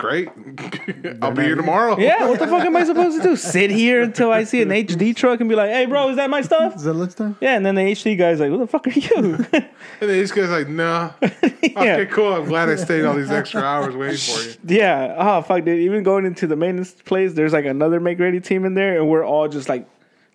Great. 0.00 0.30
I'll 1.20 1.30
be 1.32 1.42
here 1.42 1.56
tomorrow. 1.56 1.98
Yeah, 1.98 2.26
what 2.26 2.38
the 2.38 2.46
fuck 2.52 2.64
am 2.64 2.74
I 2.74 2.84
supposed 2.84 3.18
to 3.20 3.22
do? 3.22 3.36
Sit 3.36 3.70
here 3.70 4.00
until 4.00 4.32
I 4.32 4.44
see 4.44 4.62
an 4.62 4.70
HD 4.70 5.14
truck 5.14 5.40
and 5.40 5.48
be 5.50 5.54
like, 5.54 5.68
hey, 5.68 5.84
bro, 5.84 6.08
is 6.08 6.16
that 6.16 6.30
my 6.30 6.40
stuff? 6.40 6.74
Is 6.76 6.84
that 6.84 6.94
lunchtime? 6.94 7.36
Yeah, 7.42 7.54
and 7.54 7.66
then 7.66 7.74
the 7.74 7.82
HD 7.82 8.16
guy's 8.16 8.40
like, 8.40 8.48
who 8.48 8.56
the 8.56 8.66
fuck 8.66 8.86
are 8.86 8.90
you? 8.90 9.44
And 10.00 10.08
then 10.08 10.18
these 10.18 10.32
guys 10.32 10.48
like, 10.48 10.68
nah. 10.68 11.10
Okay, 11.22 12.06
cool. 12.06 12.32
I'm 12.32 12.46
glad 12.46 12.70
I 12.70 12.76
stayed 12.76 13.04
all 13.04 13.14
these 13.14 13.30
extra 13.30 13.60
hours 13.60 13.94
waiting 13.94 14.16
for 14.16 14.42
you. 14.42 14.78
yeah. 14.78 15.14
Oh, 15.18 15.42
fuck, 15.42 15.66
dude. 15.66 15.80
Even 15.80 16.02
going 16.02 16.24
into 16.24 16.46
the 16.46 16.56
maintenance 16.56 16.92
place, 16.92 17.34
there's 17.34 17.52
like 17.52 17.66
another 17.66 18.00
make 18.00 18.18
ready 18.18 18.40
team 18.40 18.64
in 18.64 18.72
there, 18.72 18.96
and 18.98 19.06
we're 19.10 19.24
all 19.26 19.48
just 19.48 19.68
like 19.68 19.86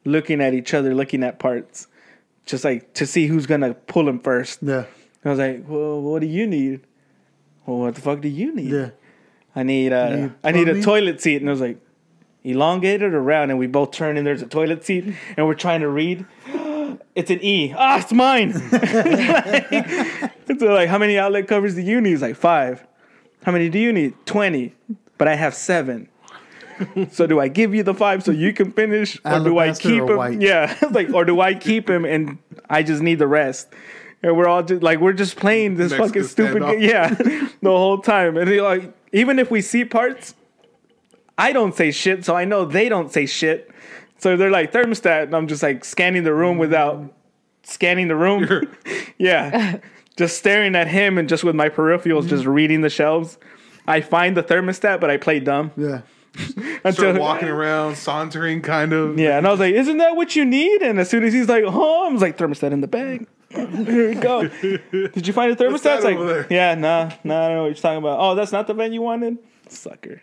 looking 0.04 0.42
at 0.42 0.54
each 0.54 0.76
other, 0.76 0.94
looking 0.94 1.24
at 1.24 1.40
parts, 1.40 1.88
just 2.46 2.64
like 2.64 2.94
to 2.94 3.08
see 3.08 3.26
who's 3.26 3.48
going 3.48 3.62
to 3.62 3.74
pull 3.74 4.06
them 4.06 4.20
first. 4.20 4.60
Yeah. 4.62 4.86
I 5.24 5.30
was 5.30 5.40
like, 5.40 5.64
well, 5.68 6.00
what 6.04 6.22
do 6.22 6.28
you 6.28 6.46
need? 6.46 6.82
Well, 7.66 7.80
what 7.80 7.96
the 7.96 8.02
fuck 8.02 8.22
do 8.22 8.28
you 8.28 8.54
need? 8.54 8.70
Yeah. 8.70 8.90
I 9.56 9.64
need 9.64 9.94
uh, 9.94 10.30
need 10.44 10.68
a 10.68 10.82
toilet 10.82 11.22
seat, 11.22 11.38
and 11.42 11.50
I 11.50 11.52
was 11.52 11.62
like, 11.62 11.80
elongated 12.44 13.14
or 13.14 13.22
round, 13.22 13.52
and 13.52 13.60
we 13.60 13.68
both 13.68 13.92
turn 13.92 14.18
and 14.18 14.26
there's 14.28 14.42
a 14.42 14.48
toilet 14.48 14.86
seat, 14.86 15.06
and 15.38 15.48
we're 15.48 15.54
trying 15.56 15.82
to 15.82 15.90
read. 15.90 16.26
It's 17.16 17.32
an 17.32 17.40
E. 17.42 17.74
Ah, 17.76 18.00
it's 18.00 18.12
mine. 18.12 18.54
so 18.54 18.68
like, 20.66 20.90
how 20.90 20.98
many 20.98 21.18
outlet 21.18 21.48
covers 21.48 21.76
do 21.76 21.82
you 21.82 22.00
need? 22.02 22.10
He's 22.10 22.22
like 22.22 22.36
five. 22.36 22.86
How 23.44 23.52
many 23.54 23.70
do 23.70 23.80
you 23.80 23.92
need? 23.94 24.14
Twenty. 24.26 24.76
But 25.18 25.28
I 25.30 25.36
have 25.36 25.54
seven. 25.56 26.10
so 27.12 27.26
do 27.26 27.40
I 27.40 27.48
give 27.48 27.74
you 27.74 27.84
the 27.84 27.94
five 27.94 28.24
so 28.24 28.32
you 28.32 28.54
can 28.54 28.72
finish, 28.72 29.18
or 29.26 29.40
do 29.40 29.58
I 29.58 29.74
keep 29.74 30.04
him? 30.04 30.18
white? 30.18 30.42
Yeah, 30.42 30.78
like, 30.92 31.10
or 31.14 31.24
do 31.26 31.40
I 31.40 31.54
keep 31.54 31.90
him 31.90 32.06
and 32.06 32.38
I 32.70 32.84
just 32.84 33.02
need 33.02 33.20
the 33.20 33.28
rest? 33.28 33.70
And 34.22 34.36
we're 34.36 34.48
all 34.48 34.64
just 34.64 34.84
like 34.84 35.00
we're 35.00 35.14
just 35.14 35.38
playing 35.38 35.76
this 35.76 35.92
Mexican 35.92 36.08
fucking 36.08 36.24
stupid 36.24 36.64
standoff. 36.64 36.80
game. 36.80 36.90
Yeah, 36.90 37.10
the 37.62 37.70
whole 37.70 38.00
time. 38.00 38.38
And 38.38 38.50
they 38.50 38.60
like 38.60 38.94
even 39.16 39.40
if 39.40 39.50
we 39.50 39.62
see 39.62 39.86
parts, 39.86 40.36
I 41.38 41.54
don't 41.54 41.74
say 41.74 41.92
shit, 41.92 42.26
so 42.26 42.36
I 42.36 42.44
know 42.44 42.66
they 42.66 42.90
don't 42.90 43.12
say 43.12 43.26
shit. 43.26 43.72
So 44.18 44.36
they're 44.36 44.52
like 44.52 44.74
thermostat, 44.74 45.24
and 45.24 45.36
I'm 45.36 45.48
just 45.48 45.64
like 45.64 45.86
scanning 45.86 46.24
the 46.24 46.34
room 46.34 46.58
without 46.58 47.14
scanning 47.64 48.10
the 48.10 48.18
room. 48.18 48.68
yeah, 49.18 49.80
just 50.18 50.38
staring 50.38 50.76
at 50.76 50.90
him 50.90 51.18
and 51.18 51.30
just 51.30 51.46
with 51.46 51.56
my 51.56 51.70
peripherals, 51.70 52.28
just 52.28 52.44
mm-hmm. 52.44 52.52
reading 52.52 52.82
the 52.82 52.90
shelves. 52.90 53.38
I 53.88 54.02
find 54.02 54.36
the 54.36 54.44
thermostat, 54.44 55.00
but 55.00 55.10
I 55.10 55.18
play 55.18 55.40
dumb 55.40 55.72
Yeah. 55.78 56.02
Start 56.92 57.18
walking 57.18 57.48
around, 57.48 57.96
sauntering, 57.96 58.62
kind 58.62 58.92
of. 58.92 59.18
Yeah, 59.18 59.38
and 59.38 59.48
I 59.48 59.52
was 59.52 59.62
like, 59.62 59.74
"Isn't 59.74 60.00
that 60.00 60.18
what 60.18 60.36
you 60.36 60.44
need?" 60.44 60.82
And 60.82 61.00
as 61.00 61.10
soon 61.10 61.24
as 61.24 61.32
he's 61.32 61.48
like, 61.48 61.64
"Oh," 61.66 62.08
I 62.10 62.12
was 62.12 62.22
like, 62.22 62.38
"Thermostat 62.38 62.74
in 62.74 62.82
the 62.82 62.88
bag." 62.88 63.28
Here 63.50 64.10
we 64.10 64.16
go. 64.16 64.48
Did 64.48 65.28
you 65.28 65.34
find 65.34 65.52
a 65.52 65.56
thermostat? 65.56 65.96
It's 65.98 66.06
like, 66.06 66.18
there? 66.18 66.48
yeah, 66.50 66.76
nah, 66.76 67.12
nah, 67.24 67.46
I 67.46 67.48
don't 67.48 67.56
know 67.58 67.62
what 67.62 67.68
you're 67.68 67.76
talking 67.76 68.00
about. 68.00 68.20
Oh, 68.20 68.36
that's 68.36 68.52
not 68.52 68.68
the 68.68 68.74
vent 68.74 68.94
you 68.94 69.02
wanted, 69.02 69.38
sucker. 69.70 70.22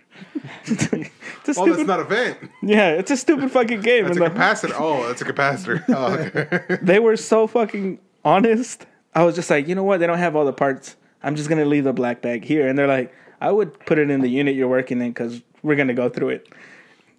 it's 0.65 0.93
a 0.93 0.99
Oh, 0.99 1.05
that's 1.45 1.59
stupid, 1.59 1.87
not 1.87 2.01
a 2.01 2.05
vent. 2.05 2.39
yeah, 2.63 2.91
it's 2.91 3.11
a 3.11 3.17
stupid 3.17 3.51
fucking 3.51 3.81
game. 3.81 4.07
It's 4.07 4.17
a 4.17 4.21
the- 4.21 4.27
capacitor. 4.27 4.75
Oh, 4.79 5.07
that's 5.09 5.23
a 5.23 5.25
capacitor. 5.25 5.83
Oh, 5.89 6.15
okay. 6.15 6.79
they 6.83 6.99
were 6.99 7.17
so 7.17 7.47
fucking 7.47 7.99
honest. 8.25 8.87
I 9.15 9.25
was 9.25 9.35
just 9.35 9.51
like, 9.51 9.69
you 9.69 9.75
know 9.75 9.85
what? 9.85 10.01
They 10.01 10.07
don't 10.07 10.19
have 10.19 10.37
all 10.37 10.45
the 10.45 10.53
parts. 10.53 10.97
I'm 11.23 11.37
just 11.37 11.49
gonna 11.49 11.65
leave 11.65 11.85
the 11.85 11.93
black 11.93 12.23
bag 12.23 12.45
here. 12.45 12.69
And 12.69 12.79
they're 12.79 12.87
like, 12.87 13.15
I 13.41 13.51
would 13.51 13.79
put 13.87 13.99
it 13.99 14.11
in 14.11 14.21
the 14.21 14.29
unit 14.29 14.55
you're 14.55 14.69
working 14.69 15.01
in 15.01 15.11
because 15.11 15.43
we're 15.63 15.77
gonna 15.77 15.95
go 15.95 16.09
through 16.09 16.41
it. 16.41 16.49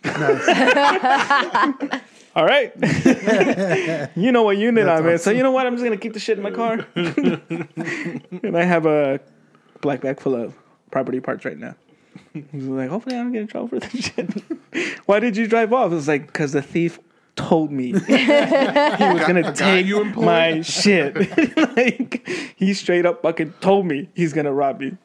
all 2.35 2.45
right. 2.45 2.73
you 4.15 4.31
know 4.31 4.43
what 4.43 4.57
unit 4.57 4.85
That's 4.85 5.01
I'm 5.01 5.09
in. 5.09 5.17
So 5.19 5.31
you 5.31 5.43
know 5.43 5.51
what? 5.51 5.67
I'm 5.67 5.73
just 5.73 5.83
gonna 5.83 5.97
keep 5.97 6.13
the 6.13 6.19
shit 6.19 6.37
in 6.37 6.43
my 6.43 6.51
car. 6.51 6.85
and 6.95 8.57
I 8.57 8.63
have 8.63 8.85
a 8.85 9.19
black 9.81 10.01
bag 10.01 10.19
full 10.19 10.35
of 10.35 10.55
property 10.91 11.19
parts 11.19 11.45
right 11.45 11.57
now. 11.57 11.75
He's 12.33 12.65
like, 12.65 12.89
hopefully 12.89 13.15
I 13.15 13.19
don't 13.19 13.31
get 13.31 13.41
in 13.41 13.47
trouble 13.47 13.67
for 13.67 13.79
this 13.79 14.05
shit. 14.05 14.43
Why 15.05 15.19
did 15.19 15.37
you 15.37 15.47
drive 15.47 15.73
off? 15.73 15.91
It's 15.91 16.07
like, 16.07 16.27
because 16.27 16.53
the 16.53 16.61
thief 16.61 16.99
told 17.35 17.71
me 17.71 17.87
he 17.87 17.93
was 17.93 19.25
gonna 19.27 19.53
take 19.53 20.15
my 20.15 20.61
shit. 20.61 21.15
like 21.75 22.27
he 22.55 22.73
straight 22.73 23.05
up 23.05 23.23
fucking 23.23 23.53
told 23.59 23.87
me 23.87 24.09
he's 24.13 24.33
gonna 24.33 24.53
rob 24.53 24.79
me. 24.79 24.97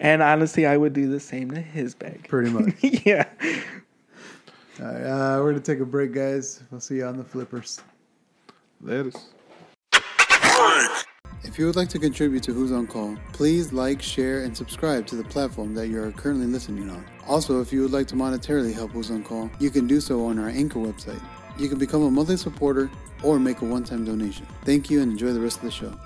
and 0.00 0.22
honestly, 0.22 0.66
I 0.66 0.76
would 0.76 0.92
do 0.92 1.10
the 1.10 1.20
same 1.20 1.50
to 1.52 1.60
his 1.60 1.94
bag. 1.94 2.28
Pretty 2.28 2.50
much. 2.50 2.74
yeah. 2.82 3.26
All 4.80 4.86
right, 4.86 5.04
uh, 5.04 5.38
we're 5.40 5.52
gonna 5.52 5.60
take 5.60 5.78
a 5.78 5.84
break, 5.84 6.12
guys. 6.12 6.62
We'll 6.70 6.80
see 6.80 6.96
you 6.96 7.06
on 7.06 7.16
the 7.16 7.24
flippers. 7.24 7.80
That 8.80 9.06
is. 9.06 9.14
If 11.44 11.58
you 11.58 11.66
would 11.66 11.76
like 11.76 11.88
to 11.90 12.00
contribute 12.00 12.42
to 12.44 12.52
Who's 12.52 12.72
on 12.72 12.88
Call, 12.88 13.16
please 13.32 13.72
like, 13.72 14.02
share, 14.02 14.42
and 14.42 14.56
subscribe 14.56 15.06
to 15.06 15.16
the 15.16 15.22
platform 15.22 15.74
that 15.74 15.86
you 15.86 16.02
are 16.02 16.10
currently 16.10 16.46
listening 16.46 16.90
on. 16.90 17.06
Also, 17.28 17.60
if 17.60 17.72
you 17.72 17.82
would 17.82 17.92
like 17.92 18.08
to 18.08 18.16
monetarily 18.16 18.74
help 18.74 18.90
Who's 18.90 19.12
on 19.12 19.22
Call, 19.22 19.48
you 19.60 19.70
can 19.70 19.86
do 19.86 20.00
so 20.00 20.26
on 20.26 20.40
our 20.40 20.48
Anchor 20.48 20.80
website. 20.80 21.22
You 21.56 21.68
can 21.68 21.78
become 21.78 22.02
a 22.02 22.10
monthly 22.10 22.36
supporter 22.36 22.90
or 23.22 23.38
make 23.38 23.60
a 23.60 23.64
one-time 23.64 24.04
donation. 24.04 24.46
Thank 24.64 24.90
you 24.90 25.02
and 25.02 25.12
enjoy 25.12 25.32
the 25.32 25.40
rest 25.40 25.58
of 25.58 25.62
the 25.62 25.70
show. 25.70 25.96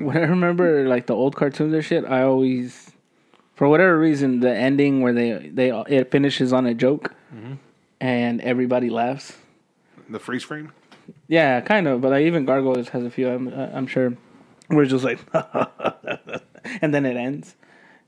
When 0.06 0.16
I 0.16 0.20
remember 0.20 0.88
like 0.88 1.06
the 1.06 1.14
old 1.14 1.36
cartoons 1.36 1.74
or 1.74 1.82
shit, 1.82 2.04
I 2.06 2.22
always, 2.22 2.90
for 3.54 3.68
whatever 3.68 3.98
reason, 3.98 4.40
the 4.40 4.50
ending 4.54 5.02
where 5.02 5.12
they 5.12 5.50
they 5.52 5.70
it 5.88 6.10
finishes 6.10 6.52
on 6.52 6.66
a 6.66 6.74
joke, 6.74 7.14
and 8.00 8.40
everybody 8.40 8.88
laughs. 8.88 9.36
The 10.08 10.18
freeze 10.18 10.42
frame? 10.42 10.72
Yeah, 11.28 11.60
kind 11.60 11.86
of. 11.86 12.00
But 12.00 12.12
like, 12.12 12.22
even 12.22 12.44
Gargoyles 12.44 12.88
has 12.88 13.04
a 13.04 13.10
few. 13.10 13.28
I'm, 13.28 13.48
uh, 13.48 13.68
I'm 13.72 13.86
sure. 13.86 14.16
We're 14.70 14.86
just 14.86 15.04
like, 15.04 15.18
and 16.80 16.94
then 16.94 17.04
it 17.04 17.16
ends. 17.16 17.56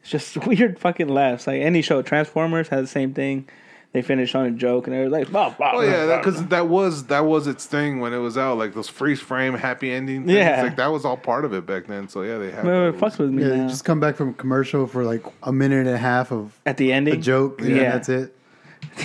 It's 0.00 0.10
just 0.10 0.36
weird 0.46 0.78
fucking 0.78 1.08
laughs. 1.08 1.46
Like 1.46 1.60
any 1.60 1.82
show, 1.82 2.02
Transformers 2.02 2.68
has 2.68 2.82
the 2.82 2.88
same 2.88 3.12
thing. 3.14 3.48
They 3.92 4.00
finish 4.00 4.34
on 4.34 4.46
a 4.46 4.50
joke, 4.50 4.86
and 4.86 4.96
they're 4.96 5.10
like, 5.10 5.28
blah, 5.30 5.50
blah, 5.50 5.72
Oh 5.74 5.80
yeah, 5.82 6.16
because 6.16 6.46
that, 6.46 6.66
was 6.68 7.04
that 7.08 7.26
was 7.26 7.46
its 7.46 7.66
thing 7.66 8.00
when 8.00 8.14
it 8.14 8.18
was 8.18 8.38
out, 8.38 8.56
like 8.56 8.72
those 8.72 8.88
freeze 8.88 9.20
frame 9.20 9.52
happy 9.52 9.90
ending. 9.92 10.20
Things. 10.24 10.32
Yeah. 10.38 10.62
like 10.62 10.76
that 10.76 10.86
was 10.86 11.04
all 11.04 11.18
part 11.18 11.44
of 11.44 11.52
it 11.52 11.66
back 11.66 11.88
then. 11.88 12.08
So 12.08 12.22
yeah, 12.22 12.38
they 12.38 12.50
had. 12.50 12.64
Well, 12.64 12.88
it 12.88 12.96
fucks 12.98 13.18
with 13.18 13.30
me 13.30 13.42
Yeah, 13.42 13.56
now. 13.56 13.68
just 13.68 13.84
come 13.84 14.00
back 14.00 14.16
from 14.16 14.30
a 14.30 14.32
commercial 14.32 14.86
for 14.86 15.04
like 15.04 15.22
a 15.42 15.52
minute 15.52 15.86
and 15.86 15.94
a 15.94 15.98
half 15.98 16.32
of 16.32 16.58
At 16.64 16.78
the 16.78 16.90
a 16.90 16.94
ending, 16.94 17.20
joke, 17.20 17.60
and 17.60 17.76
Yeah. 17.76 17.92
that's 17.92 18.08
it. 18.08 18.34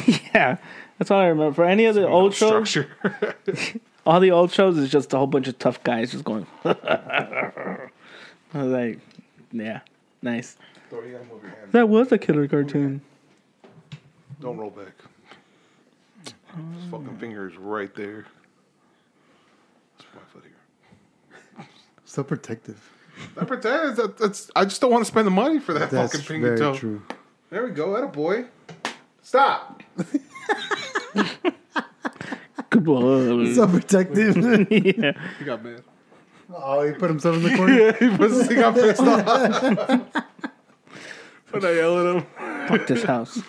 yeah, 0.33 0.55
that's 0.97 1.11
all 1.11 1.19
I 1.19 1.27
remember. 1.27 1.53
For 1.53 1.65
any 1.65 1.83
of 1.83 1.93
the 1.95 2.07
old 2.07 2.33
shows, 2.33 2.77
all 4.05 4.21
the 4.21 4.31
old 4.31 4.51
shows 4.53 4.77
is 4.77 4.89
just 4.89 5.13
a 5.13 5.17
whole 5.17 5.27
bunch 5.27 5.49
of 5.49 5.59
tough 5.59 5.83
guys 5.83 6.11
just 6.13 6.23
going. 6.23 6.47
I 6.63 7.49
was 8.53 8.67
like, 8.71 8.99
yeah, 9.51 9.81
nice. 10.21 10.55
That 11.73 11.89
was 11.89 12.09
a 12.13 12.17
killer 12.17 12.47
cartoon. 12.47 13.01
Don't 14.39 14.57
roll 14.57 14.69
back. 14.69 14.93
This 16.23 16.33
fucking 16.91 17.17
finger 17.17 17.49
is 17.49 17.57
right 17.57 17.93
there. 17.95 18.25
That's 19.97 20.09
my 20.15 20.21
foot 20.31 20.43
here. 20.43 21.65
So 22.05 22.23
protective. 22.23 22.91
That 23.35 23.47
pretends 23.47 23.97
that, 23.97 24.17
that's. 24.17 24.49
I 24.55 24.63
just 24.65 24.79
don't 24.81 24.91
want 24.91 25.03
to 25.03 25.07
spend 25.11 25.25
the 25.27 25.31
money 25.31 25.59
for 25.59 25.73
that 25.73 25.89
That's 25.89 26.13
fucking 26.13 26.25
finger 26.25 26.47
very 26.55 26.59
toe. 26.59 26.75
true. 26.75 27.01
There 27.49 27.65
we 27.65 27.71
go. 27.71 27.93
That 27.93 28.03
a 28.03 28.07
boy. 28.07 28.45
Stop. 29.21 29.81
Good 32.69 32.83
boy. 32.83 33.53
So 33.53 33.67
protective. 33.67 34.37
yeah. 34.71 35.13
He 35.39 35.45
got 35.45 35.63
mad. 35.63 35.83
oh, 36.53 36.85
he 36.85 36.91
put 36.93 37.09
himself 37.09 37.37
in 37.37 37.43
the 37.43 37.49
corner. 37.57 37.73
Yeah, 37.73 37.97
he, 37.97 38.09
was, 38.09 38.47
he 38.47 38.55
got 38.55 38.75
pissed 38.75 39.01
off. 39.01 39.25
when 41.51 41.65
I 41.65 41.71
yell 41.71 41.99
at 41.99 42.15
him. 42.15 42.25
Fuck 42.67 42.87
this 42.87 43.03
house. 43.03 43.41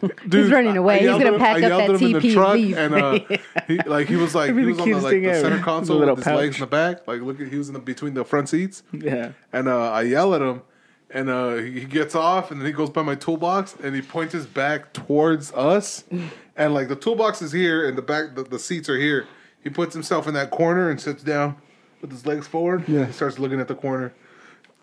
Dude, 0.00 0.44
He's 0.44 0.50
running 0.50 0.76
away. 0.76 1.00
He's 1.00 1.08
gonna 1.08 1.34
him- 1.34 1.38
pack 1.38 1.62
up 1.62 1.70
that 1.70 1.90
at 1.90 2.00
him 2.00 2.06
in 2.06 2.12
the 2.12 2.18
TP 2.20 2.36
and 2.36 2.54
leave. 2.54 2.78
And 2.78 2.94
uh, 2.94 3.36
he, 3.66 3.78
like 3.88 4.08
he 4.08 4.16
was 4.16 4.34
like 4.40 4.54
he 4.54 4.64
was 4.64 4.78
on 4.78 4.90
the, 4.90 5.00
like 5.00 5.22
the 5.22 5.40
center 5.40 5.58
console 5.62 6.00
with 6.00 6.16
his 6.18 6.26
legs 6.26 6.56
in 6.56 6.60
the 6.60 6.66
back. 6.66 7.06
Like 7.06 7.20
look, 7.20 7.38
he 7.38 7.56
was 7.56 7.68
in 7.68 7.74
the 7.74 7.80
between 7.80 8.14
the 8.14 8.24
front 8.24 8.48
seats. 8.48 8.82
Yeah. 8.92 9.32
And 9.52 9.68
uh, 9.68 9.92
I 9.92 10.02
yell 10.02 10.34
at 10.34 10.40
him, 10.42 10.62
and 11.10 11.28
uh, 11.28 11.54
he 11.56 11.80
he 11.80 11.84
gets 11.86 12.14
off, 12.14 12.50
and 12.50 12.60
then 12.60 12.66
he 12.66 12.72
goes 12.72 12.90
by 12.90 13.02
my 13.02 13.14
toolbox, 13.14 13.76
and 13.82 13.94
he 13.94 14.02
points 14.02 14.32
his 14.32 14.46
back 14.46 14.92
towards 14.92 15.52
us, 15.52 16.04
and 16.56 16.72
like 16.74 16.88
the 16.88 16.96
toolbox 16.96 17.42
is 17.42 17.52
here, 17.52 17.86
and 17.86 17.98
the 17.98 18.02
back 18.02 18.34
the, 18.34 18.44
the 18.44 18.58
seats 18.58 18.88
are 18.88 18.98
here. 18.98 19.26
He 19.62 19.68
puts 19.68 19.92
himself 19.92 20.26
in 20.26 20.32
that 20.34 20.50
corner 20.50 20.88
and 20.90 20.98
sits 20.98 21.22
down 21.22 21.56
with 22.00 22.10
his 22.10 22.24
legs 22.24 22.46
forward. 22.46 22.88
Yeah. 22.88 23.04
He 23.04 23.12
starts 23.12 23.38
looking 23.38 23.60
at 23.60 23.68
the 23.68 23.74
corner. 23.74 24.14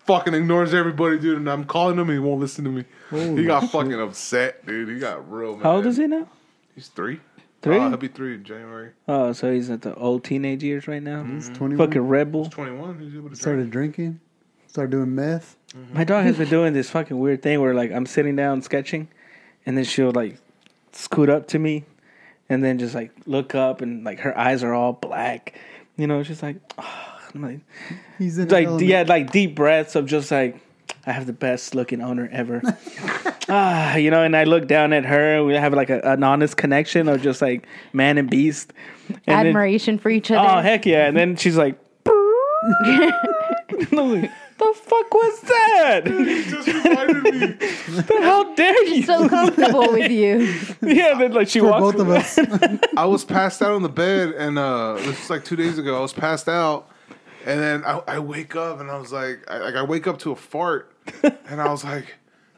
Fucking 0.07 0.33
ignores 0.33 0.73
everybody, 0.73 1.19
dude, 1.19 1.37
and 1.37 1.49
I'm 1.49 1.65
calling 1.65 1.95
him, 1.99 2.09
and 2.09 2.13
he 2.13 2.19
won't 2.19 2.39
listen 2.39 2.63
to 2.63 2.71
me. 2.71 2.85
he 3.11 3.43
got 3.45 3.69
fucking 3.69 3.99
upset, 3.99 4.65
dude. 4.65 4.87
He 4.89 4.99
got 4.99 5.29
real 5.31 5.57
mad. 5.57 5.63
How 5.63 5.75
old 5.75 5.85
is 5.85 5.97
he 5.97 6.07
now? 6.07 6.27
He's 6.73 6.87
three. 6.87 7.19
Three? 7.61 7.77
Uh, 7.77 7.89
he'll 7.89 7.97
be 7.97 8.07
three 8.07 8.35
in 8.35 8.43
January. 8.43 8.91
Oh, 9.07 9.33
so 9.33 9.51
he's 9.51 9.69
at 9.69 9.81
the 9.81 9.93
old 9.95 10.23
teenage 10.23 10.63
years 10.63 10.87
right 10.87 11.03
now. 11.03 11.23
Mm-hmm. 11.23 11.35
He's 11.35 11.49
21. 11.49 11.87
Fucking 11.87 12.01
rebel. 12.01 12.45
Twenty-one. 12.49 12.99
He's 12.99 13.13
able 13.13 13.23
to 13.23 13.27
drink. 13.29 13.37
Started 13.37 13.69
drinking. 13.69 14.19
Started 14.67 14.91
doing 14.91 15.13
meth. 15.13 15.57
My 15.91 16.03
dog 16.03 16.23
has 16.23 16.37
been 16.37 16.49
doing 16.49 16.73
this 16.73 16.89
fucking 16.89 17.17
weird 17.19 17.41
thing 17.41 17.59
where 17.61 17.73
like 17.73 17.91
I'm 17.91 18.05
sitting 18.05 18.35
down 18.35 18.61
sketching, 18.61 19.09
and 19.65 19.77
then 19.77 19.83
she'll 19.83 20.11
like 20.11 20.37
scoot 20.93 21.29
up 21.29 21.47
to 21.49 21.59
me, 21.59 21.83
and 22.47 22.63
then 22.63 22.79
just 22.79 22.95
like 22.95 23.11
look 23.25 23.55
up, 23.55 23.81
and 23.81 24.03
like 24.05 24.19
her 24.19 24.37
eyes 24.37 24.63
are 24.63 24.73
all 24.73 24.93
black. 24.93 25.53
You 25.97 26.07
know, 26.07 26.23
she's 26.23 26.41
like, 26.41 26.57
I'm 27.33 27.41
like, 27.41 27.59
He's 28.17 28.37
in 28.37 28.47
like 28.49 28.67
yeah, 28.81 29.03
like 29.07 29.31
deep 29.31 29.55
breaths 29.55 29.95
of 29.95 30.05
just 30.05 30.31
like 30.31 30.59
I 31.05 31.11
have 31.11 31.25
the 31.25 31.33
best 31.33 31.75
looking 31.75 32.01
owner 32.01 32.29
ever. 32.31 32.61
ah, 33.49 33.95
you 33.95 34.11
know, 34.11 34.23
and 34.23 34.35
I 34.35 34.43
look 34.43 34.67
down 34.67 34.93
at 34.93 35.05
her. 35.05 35.43
We 35.43 35.53
have 35.53 35.73
like 35.73 35.89
a, 35.89 35.99
an 36.01 36.23
honest 36.23 36.57
connection 36.57 37.07
of 37.07 37.21
just 37.21 37.41
like 37.41 37.65
man 37.93 38.17
and 38.17 38.29
beast. 38.29 38.73
And 39.09 39.19
then- 39.25 39.47
Admiration 39.47 39.97
for 39.99 40.09
each 40.09 40.31
other. 40.31 40.47
oh 40.47 40.61
heck 40.61 40.85
yeah! 40.85 41.07
And 41.07 41.15
then 41.15 41.35
she's 41.35 41.57
like, 41.57 41.77
and 42.05 43.99
I 43.99 44.01
was 44.01 44.21
like, 44.21 44.31
the 44.57 44.73
fuck 44.75 45.13
was 45.13 45.41
that? 45.41 46.01
Just 46.49 46.67
reminded 46.67 47.59
me. 47.59 47.67
How 48.23 48.55
dare 48.55 48.83
you? 48.85 49.03
so 49.03 49.29
comfortable 49.29 49.91
with 49.91 50.11
you. 50.11 50.51
yeah, 50.81 51.13
then 51.17 51.33
like 51.33 51.47
she 51.47 51.59
For 51.59 51.67
walks 51.67 51.95
both 51.95 52.01
of 52.01 52.09
us. 52.09 52.39
I 52.97 53.05
was 53.05 53.23
passed 53.23 53.61
out 53.61 53.71
on 53.71 53.83
the 53.83 53.89
bed, 53.89 54.29
and 54.29 54.57
uh, 54.57 54.95
this 54.95 55.19
was 55.19 55.29
like 55.29 55.45
two 55.45 55.55
days 55.55 55.77
ago. 55.77 55.97
I 55.97 56.01
was 56.01 56.13
passed 56.13 56.49
out, 56.49 56.89
and 57.47 57.61
then 57.61 57.85
I, 57.85 58.01
I 58.07 58.19
wake 58.19 58.55
up, 58.57 58.81
and 58.81 58.91
I 58.91 58.97
was 58.97 59.13
like, 59.13 59.49
I, 59.49 59.59
like 59.59 59.75
I 59.75 59.83
wake 59.83 60.05
up 60.05 60.19
to 60.19 60.31
a 60.31 60.35
fart, 60.35 60.91
and 61.23 61.61
I 61.61 61.69
was 61.69 61.85
like, 61.85 62.15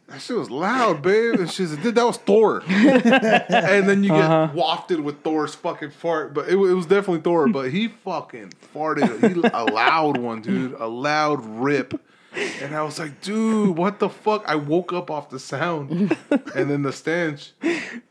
that 0.08 0.20
shit 0.20 0.36
was 0.36 0.50
loud, 0.50 1.04
babe. 1.04 1.40
And 1.40 1.52
she's 1.52 1.72
like, 1.72 1.84
dude, 1.84 1.96
that 1.96 2.06
was 2.06 2.18
Thor. 2.18 2.64
and 2.68 3.88
then 3.88 4.04
you 4.04 4.10
get 4.10 4.24
uh-huh. 4.24 4.54
wafted 4.56 5.00
with 5.00 5.22
Thor's 5.22 5.54
fucking 5.54 5.92
fart, 5.92 6.34
but 6.34 6.48
it, 6.48 6.54
it 6.54 6.74
was 6.74 6.88
definitely 6.88 7.22
Thor. 7.22 7.48
But 7.48 7.70
he 7.70 7.90
fucking 7.90 8.54
farted, 8.74 9.36
he, 9.36 9.50
a 9.54 9.64
loud 9.66 10.18
one, 10.18 10.42
dude, 10.42 10.74
a 10.74 10.88
loud 10.88 11.46
rip. 11.46 12.02
And 12.62 12.76
I 12.76 12.84
was 12.84 12.98
like, 12.98 13.22
dude, 13.22 13.78
what 13.78 14.00
the 14.00 14.10
fuck? 14.10 14.44
I 14.48 14.56
woke 14.56 14.94
up 14.94 15.12
off 15.12 15.30
the 15.30 15.40
sound, 15.40 16.16
and 16.56 16.70
then 16.70 16.84
the 16.84 16.94
stench. 16.94 17.54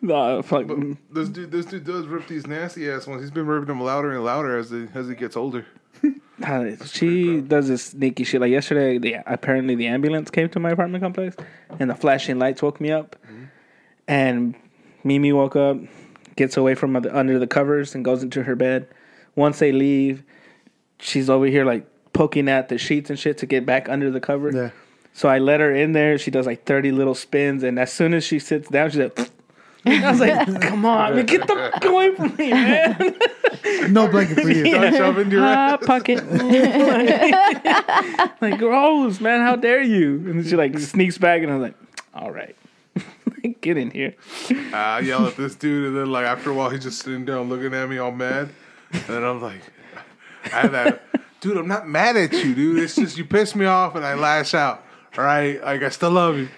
No, 0.01 0.43
fuck. 0.43 0.67
But 0.67 0.79
This 1.11 1.29
dude, 1.29 1.51
this 1.51 1.67
dude 1.67 1.85
does 1.85 2.07
rip 2.07 2.27
these 2.27 2.47
nasty 2.47 2.89
ass 2.91 3.07
ones. 3.07 3.23
He's 3.23 3.31
been 3.31 3.47
ripping 3.47 3.69
them 3.69 3.81
louder 3.81 4.13
and 4.13 4.25
louder 4.25 4.59
as 4.59 4.71
he, 4.71 4.87
as 4.95 5.09
he 5.09 5.15
gets 5.15 5.37
older. 5.37 5.67
She 6.87 7.41
does 7.41 7.69
this 7.69 7.87
sneaky 7.87 8.25
shit. 8.25 8.41
Like 8.41 8.51
yesterday, 8.51 8.99
the 8.99 9.17
apparently 9.27 9.75
the 9.75 9.89
ambulance 9.89 10.31
came 10.31 10.49
to 10.51 10.61
my 10.61 10.71
apartment 10.71 11.03
complex, 11.03 11.37
and 11.79 11.91
the 11.91 11.95
flashing 11.95 12.39
lights 12.39 12.63
woke 12.63 12.81
me 12.81 12.91
up. 12.93 13.17
And 14.07 14.55
Mimi 15.05 15.33
woke 15.33 15.57
up, 15.57 15.79
gets 16.37 16.57
away 16.57 16.75
from 16.75 16.97
under 16.97 17.39
the 17.39 17.47
covers, 17.47 17.95
and 17.95 18.05
goes 18.05 18.23
into 18.23 18.45
her 18.45 18.55
bed. 18.55 18.87
Once 19.35 19.59
they 19.59 19.73
leave, 19.73 20.23
she's 20.99 21.29
over 21.29 21.47
here 21.47 21.65
like 21.65 21.87
poking 22.13 22.49
at 22.49 22.69
the 22.69 22.79
sheets 22.79 23.11
and 23.11 23.19
shit 23.19 23.39
to 23.39 23.47
get 23.47 23.67
back 23.67 23.89
under 23.89 24.11
the 24.11 24.21
cover. 24.21 24.51
Yeah. 24.53 24.71
So 25.13 25.29
I 25.29 25.39
let 25.39 25.61
her 25.61 25.75
in 25.75 25.93
there. 25.93 26.19
She 26.19 26.31
does 26.31 26.47
like 26.47 26.65
thirty 26.65 26.93
little 26.93 27.15
spins, 27.15 27.63
and 27.63 27.79
as 27.79 27.93
soon 27.93 28.15
as 28.15 28.25
she 28.25 28.39
sits 28.39 28.69
down, 28.69 28.91
she's 28.91 29.01
like. 29.01 29.31
I 29.87 30.11
was 30.11 30.21
like, 30.21 30.63
"Come 30.63 30.85
on, 30.85 31.15
man, 31.15 31.27
get 31.33 31.47
the 31.47 31.55
fuck 31.55 31.85
away 31.85 32.15
from 32.15 32.35
me, 32.37 32.51
man!" 32.51 33.17
No 33.93 34.09
blanket 34.09 34.41
for 34.41 34.51
you. 34.51 34.67
Start 34.71 34.95
shoving 34.95 35.31
your 35.31 35.43
ah, 35.43 35.75
ass. 35.75 35.87
pocket. 35.87 36.25
like, 38.41 38.59
gross, 38.59 39.21
man. 39.21 39.41
How 39.41 39.57
dare 39.57 39.83
you? 39.83 40.17
And 40.17 40.39
then 40.39 40.45
she 40.45 40.57
like 40.57 40.79
sneaks 40.79 41.19
back, 41.19 41.43
and 41.43 41.51
I 41.51 41.57
was 41.57 41.63
like, 41.63 41.75
all 42.15 42.31
right, 42.31 42.57
get 43.61 43.77
in 43.77 43.91
here. 43.91 44.15
I 44.73 45.01
yell 45.01 45.27
at 45.27 45.37
this 45.37 45.55
dude, 45.55 45.89
and 45.89 45.97
then 45.97 46.11
like 46.11 46.27
after 46.27 46.51
a 46.51 46.55
while, 46.55 46.71
he's 46.71 46.83
just 46.83 47.03
sitting 47.03 47.25
down 47.25 47.49
looking 47.49 47.75
at 47.75 47.89
me 47.89 47.99
all 47.99 48.13
mad, 48.13 48.51
and 48.93 49.03
then 49.03 49.25
I'm 49.25 49.43
like, 49.43 49.61
I 50.45 50.61
have 50.61 50.73
that, 50.73 51.03
dude. 51.41 51.57
I'm 51.57 51.69
not 51.69 51.89
mad 51.89 52.17
at 52.17 52.33
you, 52.33 52.55
dude. 52.55 52.83
It's 52.83 52.97
just 52.97 53.19
you 53.19 53.25
piss 53.25 53.55
me 53.55 53.67
off, 53.67 53.95
and 53.95 54.05
I 54.05 54.15
lash 54.15 54.55
out. 54.55 54.85
All 55.17 55.25
right, 55.25 55.63
like 55.63 55.83
I 55.83 55.89
still 55.91 56.11
love 56.11 56.37
you. 56.37 56.49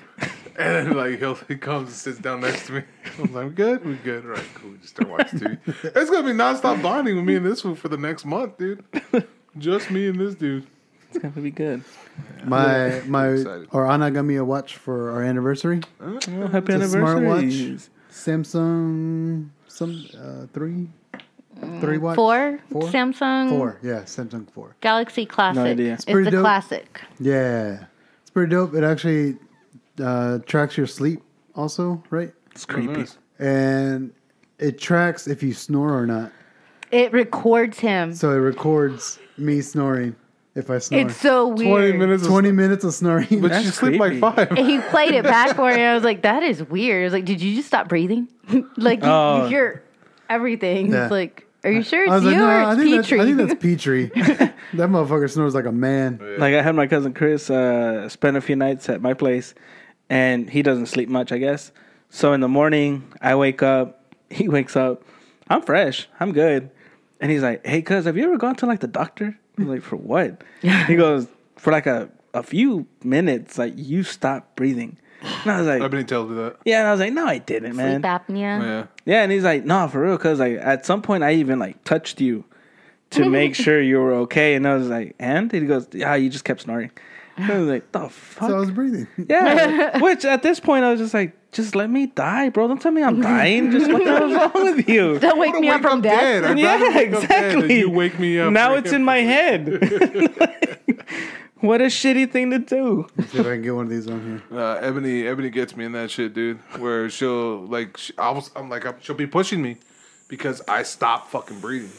And 0.61 0.89
then 0.89 0.97
like 0.97 1.19
he'll, 1.19 1.35
he 1.49 1.57
comes 1.57 1.89
and 1.89 1.97
sits 1.97 2.19
down 2.19 2.41
next 2.43 2.67
to 2.67 2.73
me. 2.75 2.83
I'm 3.19 3.33
like, 3.33 3.47
we 3.47 3.51
good? 3.53 3.85
We 3.87 3.95
good? 3.95 4.25
All 4.25 4.33
right, 4.33 4.45
cool. 4.55 4.71
We 4.73 4.79
just 4.79 4.91
start 4.95 5.09
watching 5.09 5.39
TV. 5.41 5.59
It's 5.97 6.11
gonna 6.11 6.27
be 6.27 6.33
nonstop 6.39 6.83
bonding 6.83 7.17
with 7.17 7.25
me 7.25 7.37
and 7.37 7.47
this 7.47 7.65
one 7.65 7.75
for 7.77 7.89
the 7.89 7.97
next 7.97 8.25
month, 8.25 8.59
dude. 8.59 8.85
Just 9.59 9.91
me 9.91 10.07
and 10.07 10.21
this 10.21 10.35
dude. 10.37 10.67
It's 11.09 11.19
gonna 11.19 11.35
be 11.35 11.51
good. 11.51 11.83
My 12.45 13.03
my 13.07 13.29
or 13.73 13.91
Anna 13.91 14.11
got 14.13 14.23
me 14.23 14.37
a 14.37 14.45
watch 14.45 14.77
for 14.77 15.11
our 15.11 15.23
anniversary. 15.25 15.81
Well, 15.99 16.13
happy 16.49 16.73
It's 16.75 16.95
anniversary. 16.95 17.27
smartwatch. 17.27 17.89
Samsung 18.13 19.49
some 19.67 20.07
uh, 20.17 20.47
three 20.53 20.89
three 21.81 21.99
watch 21.99 22.17
Four, 22.17 22.61
Four? 22.71 22.83
Samsung 22.85 23.49
four 23.51 23.79
yeah 23.83 24.01
Samsung 24.03 24.51
four 24.53 24.77
Galaxy 24.81 25.27
Classic. 25.27 25.63
idea. 25.63 25.95
It's, 25.95 26.05
It's 26.05 26.13
pretty 26.13 26.29
a 26.29 26.31
dope. 26.33 26.41
classic. 26.43 27.01
yeah 27.19 27.85
it's 28.23 28.31
pretty 28.31 28.51
dope. 28.51 28.75
It 28.75 28.85
actually 28.85 29.37
uh, 30.01 30.39
tracks 30.47 30.77
your 30.77 30.87
sleep 30.87 31.23
also 31.55 32.03
right 32.11 32.33
It's 32.53 32.65
creepy. 32.65 32.93
nice. 32.93 33.19
and 33.39 34.13
it 34.59 34.79
tracks 34.79 35.27
if 35.27 35.43
you 35.43 35.53
snore 35.55 35.97
or 35.99 36.07
not. 36.07 36.33
It 36.91 37.13
records 37.13 37.79
him. 37.79 38.13
So 38.15 38.31
it 38.33 38.37
records 38.37 39.19
me 39.39 39.61
snoring 39.61 40.17
if 40.55 40.69
I 40.71 40.79
snore. 40.79 41.01
It's 41.03 41.17
so 41.17 41.49
weird. 41.49 41.69
Twenty 41.71 41.93
minutes. 41.97 42.23
Of, 42.25 42.29
Twenty 42.29 42.53
minutes 42.53 42.85
of 42.85 42.93
snoring. 42.95 43.41
but 43.41 43.53
you 43.65 43.71
sleep 43.71 44.01
like 44.01 44.19
five. 44.19 44.51
And 44.51 44.59
he 44.59 44.79
played 44.91 45.13
it 45.15 45.23
back 45.25 45.55
for 45.57 45.71
me. 45.75 45.83
I 45.83 45.95
was 45.95 46.03
like, 46.05 46.23
that 46.23 46.43
is 46.43 46.63
weird. 46.65 47.03
I 47.03 47.05
was 47.05 47.13
like, 47.13 47.25
did 47.25 47.41
you 47.41 47.55
just 47.55 47.69
stop 47.69 47.89
breathing? 47.89 48.29
like, 48.77 49.03
you, 49.03 49.09
Oh. 49.09 49.45
you 49.45 49.49
hear 49.49 49.85
everything. 50.29 50.91
Yeah. 50.93 51.05
It's 51.05 51.11
like, 51.13 51.47
are 51.65 51.71
you 51.71 51.83
sure 51.83 52.01
I 52.01 52.05
it's 52.05 52.11
was 52.13 52.25
like, 52.25 52.33
you 52.35 52.39
no, 52.41 52.47
or 52.47 52.51
I 52.51 52.73
it's 52.73 52.83
think, 52.83 52.97
that's, 52.97 53.09
Petrie? 53.09 53.21
I 53.21 53.25
think 53.25 53.37
that's 53.37 53.55
Petrie. 53.63 54.07
that 54.75 54.89
motherfucker 54.91 55.31
snores 55.31 55.55
like 55.55 55.67
a 55.67 55.73
man. 55.73 56.19
Like 56.39 56.55
I 56.55 56.63
had 56.63 56.75
my 56.75 56.87
cousin 56.87 57.15
Chris 57.15 57.49
uh, 57.51 58.09
spend 58.09 58.37
a 58.37 58.41
few 58.41 58.57
nights 58.57 58.89
at 58.89 59.01
my 59.01 59.15
place, 59.15 59.55
and 60.11 60.51
he 60.51 60.61
doesn't 60.63 60.87
sleep 60.87 61.09
much, 61.09 61.33
I 61.33 61.39
guess. 61.39 61.73
So 62.11 62.33
in 62.35 62.41
the 62.41 62.49
morning, 62.49 63.05
I 63.23 63.35
wake 63.37 63.63
up. 63.63 63.97
He 64.31 64.49
wakes 64.49 64.77
up. 64.77 65.03
I'm 65.49 65.63
fresh. 65.63 66.09
I'm 66.21 66.33
good. 66.33 66.71
And 67.21 67.31
he's 67.33 67.43
like, 67.43 67.67
"Hey, 67.67 67.83
cuz, 67.83 68.05
have 68.05 68.17
you 68.17 68.25
ever 68.25 68.37
gone 68.39 68.55
to 68.57 68.67
like 68.67 68.79
the 68.81 68.87
doctor?" 68.87 69.37
I'm 69.59 69.69
like, 69.69 69.83
"For 69.83 69.97
what?" 69.97 70.43
he 70.87 70.95
goes, 70.95 71.27
"For 71.57 71.73
like 71.73 71.87
a 71.87 72.09
a 72.33 72.43
few 72.45 72.87
minutes, 73.03 73.59
like 73.59 73.73
you 73.77 74.03
stopped 74.05 74.55
breathing." 74.57 74.99
And 75.43 75.51
I 75.53 75.59
was 75.59 75.67
like, 75.67 75.83
I've 75.83 75.91
been 75.91 76.07
told 76.07 76.31
that. 76.31 76.57
"Yeah," 76.65 76.79
and 76.81 76.89
I 76.89 76.93
was 76.93 77.01
like, 77.01 77.13
"No, 77.13 77.27
I 77.27 77.39
didn't, 77.39 77.75
man." 77.77 78.01
Sleep 78.01 78.11
apnea. 78.11 78.61
Oh, 78.61 78.65
yeah. 78.65 78.85
Yeah, 79.05 79.23
and 79.25 79.33
he's 79.33 79.43
like, 79.45 79.65
"No, 79.65 79.89
for 79.89 80.01
real," 80.03 80.17
because 80.17 80.39
like 80.39 80.59
at 80.59 80.87
some 80.87 81.03
point 81.03 81.25
I 81.25 81.33
even 81.35 81.59
like 81.59 81.83
touched 81.85 82.21
you 82.21 82.45
to 83.11 83.29
make 83.39 83.55
sure 83.57 83.83
you 83.83 83.99
were 83.99 84.15
okay, 84.31 84.55
and 84.55 84.67
I 84.67 84.75
was 84.77 84.89
like, 84.89 85.17
"And?" 85.19 85.51
he 85.51 85.61
goes, 85.67 85.89
"Yeah, 85.93 86.15
you 86.15 86.31
just 86.31 86.45
kept 86.45 86.61
snoring." 86.63 86.91
And 87.37 87.51
I 87.53 87.59
was 87.59 87.69
like, 87.69 87.93
"The 87.93 88.09
fuck." 88.09 88.49
So 88.49 88.57
I 88.57 88.61
was 88.61 88.71
breathing. 88.71 89.07
yeah, 89.29 89.99
which 90.03 90.25
at 90.25 90.43
this 90.43 90.61
point 90.61 90.85
I 90.85 90.91
was 90.91 91.01
just 91.01 91.15
like, 91.15 91.35
"Just 91.53 91.75
let 91.75 91.89
me 91.91 92.07
die, 92.07 92.49
bro. 92.51 92.69
Don't 92.69 92.81
tell 92.81 92.93
me 92.93 93.03
I'm 93.03 93.21
dying. 93.21 93.71
Just 93.71 93.91
what 93.91 94.05
the 94.05 94.11
hell's 94.11 94.33
wrong 94.55 94.65
with 94.77 94.89
you?" 94.89 95.19
Don't 95.19 95.39
wake 95.39 95.53
wanna 95.55 95.61
me 95.63 95.69
up 95.71 95.81
from 95.83 95.99
up 95.99 96.03
death. 96.03 96.21
dead. 96.21 96.45
I'd 96.45 96.59
Yeah, 96.59 96.67
rather 96.75 96.97
wake 96.99 97.13
up 97.15 97.29
dead 97.29 97.45
exactly. 97.55 97.79
You 97.81 97.91
wake 97.91 98.19
me 98.19 98.39
up. 98.41 98.53
Now 98.53 98.75
it's 98.75 98.93
in 98.93 99.05
my 99.05 99.19
head. 99.19 99.69
what 101.61 101.81
a 101.81 101.87
shitty 101.87 102.31
thing 102.31 102.51
to 102.51 102.59
do. 102.59 103.07
See 103.29 103.39
if 103.39 103.47
I 103.47 103.51
can 103.51 103.63
get 103.63 103.75
one 103.75 103.85
of 103.87 103.91
these 103.91 104.09
on 104.09 104.43
here. 104.51 104.59
Uh, 104.59 104.75
Ebony, 104.77 105.27
Ebony 105.27 105.51
gets 105.51 105.77
me 105.77 105.85
in 105.85 105.93
that 105.93 106.11
shit, 106.11 106.35
dude. 106.35 106.59
Where 106.79 107.09
she'll 107.11 107.67
like, 107.67 107.97
she, 107.97 108.13
I 108.19 108.31
was, 108.31 108.51
I'm 108.57 108.69
like, 108.71 108.85
she'll 109.03 109.15
be 109.17 109.27
pushing 109.27 109.61
me 109.63 109.77
because 110.29 110.63
I 110.69 110.83
stop 110.83 111.31
fucking 111.31 111.61
breathing. 111.61 111.91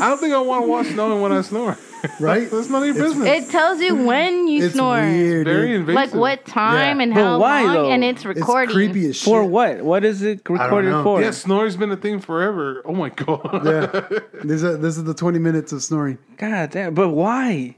I 0.00 0.08
don't 0.08 0.18
think 0.18 0.34
I 0.34 0.38
want 0.40 0.64
to 0.64 0.68
watch 0.68 0.86
snowing 0.88 1.20
when 1.22 1.32
I 1.32 1.42
snore. 1.42 1.76
Right? 2.18 2.50
That's 2.50 2.68
none 2.68 2.82
of 2.82 2.96
your 2.96 3.06
business. 3.06 3.28
It 3.28 3.50
tells 3.50 3.80
you 3.80 3.94
when 3.94 4.48
you 4.48 4.64
It's 4.64 4.74
snore. 4.74 5.00
weird. 5.00 5.46
Very 5.46 5.68
dude. 5.68 5.80
invasive. 5.82 5.94
Like 5.94 6.14
what 6.20 6.44
time 6.44 6.96
Yeah. 6.98 7.02
and 7.04 7.14
But 7.14 7.22
how 7.22 7.38
why, 7.38 7.62
long, 7.62 7.74
though? 7.74 7.90
and 7.90 8.02
it's 8.02 8.24
It's 8.24 8.40
recording. 8.40 8.74
creepy 8.74 9.06
as 9.08 9.16
shit. 9.16 9.24
For 9.24 9.44
what? 9.44 9.82
What 9.82 10.04
is 10.04 10.22
it 10.22 10.40
recorded 10.48 10.90
know. 10.90 11.04
for? 11.04 11.20
Yeah, 11.22 11.30
snoring's 11.30 11.76
been 11.76 11.92
a 11.92 11.96
thing 11.96 12.18
forever. 12.20 12.82
Oh 12.84 12.92
my 12.94 13.10
god. 13.10 13.64
Yeah. 13.64 14.18
This 14.42 14.64
is, 14.64 14.78
this 14.80 14.96
is 14.96 15.04
the 15.04 15.14
20 15.14 15.38
minutes 15.38 15.70
of 15.72 15.80
snoring. 15.84 16.18
God 16.38 16.70
damn. 16.70 16.94
But 16.94 17.10
why? 17.10 17.76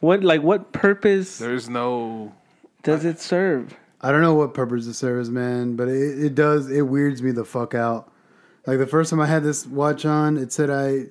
What 0.00 0.22
like 0.22 0.42
what 0.42 0.72
purpose 0.72 1.38
There's 1.38 1.70
no. 1.70 2.34
does 2.82 3.06
it 3.06 3.18
serve? 3.18 3.74
I 4.02 4.12
don't 4.12 4.20
know 4.20 4.34
what 4.34 4.52
purpose 4.54 4.86
it 4.86 4.94
serves, 4.94 5.30
man, 5.30 5.74
but 5.74 5.88
it, 5.88 6.22
it 6.22 6.34
does. 6.34 6.70
It 6.70 6.82
weirds 6.82 7.22
me 7.22 7.30
the 7.32 7.44
fuck 7.46 7.74
out. 7.74 8.12
Like 8.66 8.78
the 8.78 8.86
first 8.86 9.10
time 9.10 9.20
I 9.20 9.26
had 9.26 9.42
this 9.42 9.66
watch 9.66 10.04
on, 10.04 10.36
it 10.36 10.52
said 10.52 10.68
I, 10.70 11.06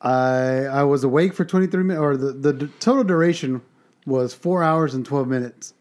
I, 0.00 0.66
I 0.66 0.82
was 0.84 1.02
awake 1.04 1.32
for 1.32 1.44
twenty 1.44 1.66
three 1.66 1.82
minutes, 1.82 2.00
or 2.02 2.16
the 2.16 2.32
the 2.32 2.52
d- 2.52 2.68
total 2.80 3.04
duration 3.04 3.62
was 4.04 4.34
four 4.34 4.62
hours 4.62 4.94
and 4.94 5.04
twelve 5.06 5.28
minutes 5.28 5.72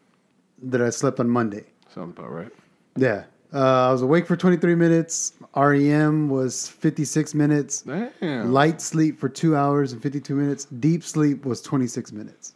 that 0.64 0.82
I 0.82 0.90
slept 0.90 1.20
on 1.20 1.30
Monday. 1.30 1.66
Sounds 1.94 2.18
about 2.18 2.32
right. 2.32 2.52
Yeah, 2.96 3.26
uh, 3.54 3.90
I 3.90 3.92
was 3.92 4.02
awake 4.02 4.26
for 4.28 4.38
twenty 4.38 4.56
three 4.56 4.76
minutes. 4.76 5.34
REM 5.56 6.30
was 6.30 6.70
fifty 6.70 7.04
six 7.04 7.34
minutes. 7.34 7.82
Damn. 7.82 8.54
Light 8.54 8.80
sleep 8.82 9.20
for 9.20 9.28
two 9.28 9.56
hours 9.58 9.92
and 9.92 10.02
fifty 10.02 10.22
two 10.22 10.36
minutes. 10.36 10.66
Deep 10.66 11.04
sleep 11.04 11.46
was 11.46 11.62
twenty 11.62 11.88
six 11.88 12.14
minutes, 12.14 12.54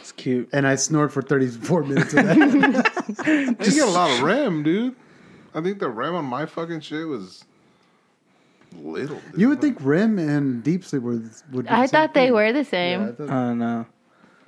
It's 0.00 0.12
cute. 0.12 0.48
and 0.52 0.66
I 0.66 0.74
snored 0.74 1.10
for 1.12 1.22
thirty 1.22 1.48
four 1.48 1.82
minutes 1.84 2.12
of 2.12 2.26
that. 2.26 3.56
you 3.60 3.70
get 3.72 3.88
a 3.88 3.90
lot 3.90 4.10
of 4.10 4.20
REM, 4.22 4.62
dude. 4.62 4.94
I 5.58 5.62
think 5.62 5.78
the 5.80 5.88
REM 5.88 6.14
on 6.14 6.24
my 6.24 6.46
fucking 6.46 6.80
shit 6.80 7.06
was 7.06 7.44
Little. 8.80 9.20
You 9.36 9.48
would 9.48 9.60
think 9.60 9.78
REM 9.80 10.18
and 10.18 10.62
deep 10.62 10.84
sleep 10.84 11.02
were 11.02 11.20
would. 11.52 11.64
Be 11.64 11.68
I 11.70 11.82
the 11.82 11.86
same 11.86 11.88
thought 11.88 12.14
they 12.14 12.26
thing. 12.26 12.34
were 12.34 12.52
the 12.52 12.58
Yeah, 12.58 12.62
same. 12.64 13.02
I 13.02 13.12
thought- 13.12 13.30
Oh 13.30 13.54
no. 13.54 13.86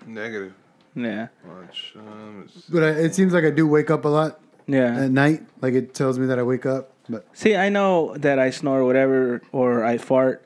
negative. 0.07 0.53
Yeah. 0.95 1.29
Watch. 1.49 1.95
Um, 1.97 2.45
it's- 2.47 2.65
but 2.69 2.83
I, 2.83 2.89
it 2.91 3.15
seems 3.15 3.33
like 3.33 3.45
I 3.45 3.51
do 3.51 3.67
wake 3.67 3.91
up 3.91 4.05
a 4.05 4.09
lot 4.09 4.39
Yeah. 4.67 5.05
at 5.05 5.11
night. 5.11 5.43
Like 5.63 5.73
it 5.75 5.95
tells 5.95 6.19
me 6.19 6.27
that 6.27 6.39
I 6.39 6.43
wake 6.43 6.67
up. 6.67 6.93
But 7.09 7.27
See, 7.33 7.57
I 7.57 7.71
know 7.71 8.15
that 8.19 8.39
I 8.39 8.51
snore 8.51 8.81
or 8.81 8.85
whatever 8.85 9.41
or 9.53 9.85
I 9.85 9.97
fart 9.99 10.45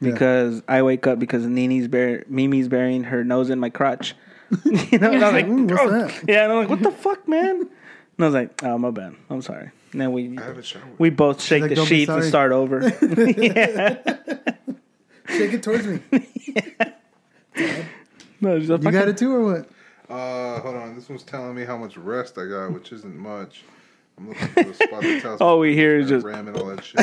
Yeah. 0.00 0.12
because 0.12 0.62
I 0.68 0.82
wake 0.82 1.06
up 1.08 1.18
because 1.18 1.44
Nini's 1.46 1.88
bur- 1.88 2.24
Mimi's 2.28 2.68
burying 2.68 3.04
her 3.04 3.24
nose 3.24 3.50
in 3.50 3.58
my 3.58 3.70
crotch. 3.70 4.14
you 4.64 4.98
know, 5.00 5.10
and 5.10 5.24
I 5.24 5.32
was 5.32 5.32
like, 5.32 5.46
Ooh, 5.48 5.64
what's 5.64 5.80
"Oh." 5.82 5.90
that? 5.90 6.22
yeah, 6.28 6.44
and 6.44 6.52
I'm 6.52 6.58
like, 6.60 6.68
what 6.70 6.80
the 6.82 6.92
fuck, 6.92 7.26
man? 7.26 7.62
And 7.62 7.68
I 8.20 8.24
was 8.24 8.34
like, 8.34 8.62
oh, 8.62 8.78
my 8.78 8.90
bad. 8.92 9.16
I'm 9.28 9.42
sorry. 9.42 9.72
And 9.96 10.00
then 10.02 10.12
we 10.12 10.36
I 10.36 10.42
haven't 10.42 10.66
showered. 10.66 10.98
we 10.98 11.08
both 11.08 11.40
shake 11.42 11.62
like, 11.62 11.70
the 11.70 11.76
"Don't 11.76 11.88
be 11.88 12.00
sheets 12.00 12.10
and 12.10 12.18
sorry." 12.22 12.28
start 12.28 12.52
over. 12.52 12.82
shake 12.90 13.00
it 15.54 15.62
towards 15.62 15.86
me. 15.86 16.00
no, 18.42 18.58
just 18.58 18.68
You 18.68 18.76
fucking- 18.76 18.90
got 18.92 19.08
it 19.08 19.16
too, 19.16 19.34
or 19.34 19.42
what? 19.54 19.70
Uh, 20.10 20.60
hold 20.60 20.76
on. 20.76 20.94
This 20.96 21.08
one's 21.08 21.22
telling 21.22 21.54
me 21.54 21.64
how 21.64 21.78
much 21.78 21.96
rest 21.96 22.36
I 22.36 22.44
got, 22.46 22.72
which 22.74 22.92
isn't 22.92 23.16
much. 23.16 23.64
I'm 24.18 24.28
looking 24.28 24.48
for 24.48 24.64
the 24.64 24.74
spot 24.74 25.00
that 25.02 25.22
tells 25.22 25.40
All 25.42 25.54
me 25.62 25.68
we 25.70 25.74
hear 25.74 25.98
is 25.98 26.08
I 26.12 26.16
just 26.16 26.26
REM 26.26 26.48
and 26.48 26.56
all 26.58 26.66
that 26.66 26.84
shit. 26.84 26.96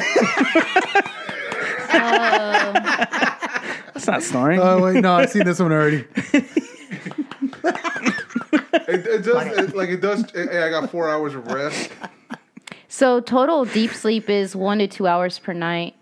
that's 3.94 4.06
not 4.08 4.22
snoring. 4.22 4.60
Oh 4.62 4.84
wait, 4.84 5.02
no, 5.02 5.14
I've 5.16 5.32
seen 5.32 5.46
this 5.46 5.60
one 5.60 5.72
already. 5.72 6.06
it, 6.14 6.46
it 9.08 9.24
does 9.24 9.58
it, 9.58 9.76
like 9.76 9.90
it 9.90 10.00
does. 10.02 10.30
Hey, 10.32 10.62
I 10.64 10.70
got 10.70 10.92
four 10.92 11.10
hours 11.10 11.34
of 11.34 11.48
rest. 11.48 11.90
So 12.94 13.22
total 13.22 13.66
deep 13.66 13.90
sleep 13.90 14.30
is 14.30 14.56
one 14.56 14.78
to 14.78 14.86
two 14.86 15.08
hours 15.08 15.40
per 15.40 15.52
night. 15.52 15.96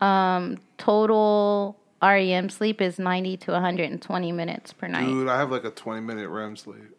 Um, 0.00 0.58
total 0.78 1.76
REM 2.00 2.50
sleep 2.50 2.80
is 2.80 3.00
90 3.00 3.36
to 3.38 3.50
120 3.50 4.30
minutes 4.30 4.72
per 4.72 4.86
night. 4.86 5.06
Dude, 5.06 5.26
I 5.26 5.38
have 5.38 5.50
like 5.50 5.64
a 5.64 5.70
20 5.70 6.02
minute 6.02 6.28
REM 6.28 6.54
sleep. 6.54 6.96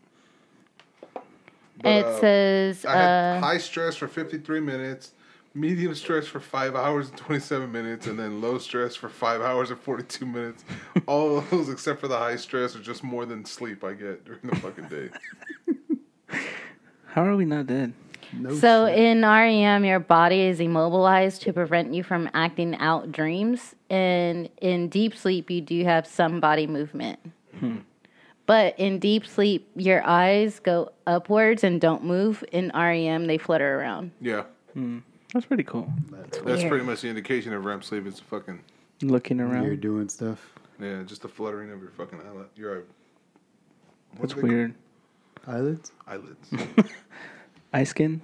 And 1.79 2.03
uh, 2.03 2.09
it 2.09 2.19
says 2.19 2.83
I 2.83 2.91
had 2.91 3.37
uh, 3.37 3.39
high 3.39 3.57
stress 3.59 3.95
for 3.95 4.09
53 4.09 4.59
minutes, 4.59 5.13
medium 5.53 5.95
stress 5.95 6.27
for 6.27 6.41
5 6.41 6.75
hours 6.75 7.07
and 7.07 7.17
27 7.17 7.71
minutes, 7.71 8.05
and 8.05 8.19
then 8.19 8.41
low 8.41 8.57
stress 8.57 8.97
for 8.97 9.07
5 9.07 9.39
hours 9.39 9.69
and 9.71 9.79
42 9.79 10.25
minutes. 10.25 10.65
All 11.05 11.37
of 11.37 11.49
those, 11.49 11.69
except 11.69 12.01
for 12.01 12.09
the 12.09 12.17
high 12.17 12.35
stress, 12.35 12.75
are 12.75 12.81
just 12.81 13.01
more 13.01 13.25
than 13.25 13.45
sleep 13.45 13.85
I 13.85 13.93
get 13.93 14.25
during 14.25 14.41
the 14.43 14.57
fucking 14.57 14.89
day. 14.89 15.09
How 17.05 17.23
are 17.23 17.37
we 17.37 17.45
not 17.45 17.67
dead? 17.67 17.93
No 18.33 18.53
So 18.55 18.87
shit. 18.87 18.97
in 18.99 19.21
REM, 19.23 19.85
your 19.85 19.99
body 19.99 20.41
is 20.41 20.59
immobilized 20.59 21.41
to 21.43 21.53
prevent 21.53 21.93
you 21.93 22.03
from 22.03 22.29
acting 22.33 22.75
out 22.77 23.11
dreams. 23.11 23.75
And 23.89 24.49
in 24.61 24.89
deep 24.89 25.15
sleep, 25.15 25.49
you 25.49 25.61
do 25.61 25.83
have 25.83 26.05
some 26.07 26.39
body 26.39 26.67
movement. 26.67 27.19
Hmm. 27.59 27.77
But 28.45 28.77
in 28.79 28.99
deep 28.99 29.25
sleep, 29.25 29.69
your 29.75 30.03
eyes 30.05 30.59
go 30.59 30.91
upwards 31.05 31.63
and 31.63 31.81
don't 31.81 32.03
move. 32.03 32.43
In 32.51 32.71
REM, 32.73 33.27
they 33.27 33.37
flutter 33.37 33.79
around. 33.79 34.11
Yeah. 34.21 34.43
Hmm. 34.73 34.99
That's 35.33 35.45
pretty 35.45 35.63
cool. 35.63 35.91
That's 36.09 36.39
Weird. 36.41 36.69
pretty 36.69 36.85
much 36.85 37.01
the 37.01 37.09
indication 37.09 37.51
of 37.53 37.65
REM 37.65 37.81
sleep 37.81 38.07
It's 38.07 38.19
fucking, 38.21 38.61
Looking 39.01 39.41
around. 39.41 39.65
you're 39.65 39.75
doing 39.75 40.07
stuff. 40.07 40.53
yeah, 40.79 41.03
just 41.03 41.21
the 41.21 41.27
fluttering 41.27 41.71
of 41.71 41.81
your 41.81 41.91
fucking 41.91 42.19
eyelid. 42.25 42.47
Your 42.55 42.83
what 44.15 44.29
That's 44.29 44.33
are 44.33 44.41
they 44.41 44.47
weird. 44.47 44.73
Eyelids. 45.45 45.91
Eyelids. 46.07 46.49
Eye 47.73 47.83
skin. 47.83 48.21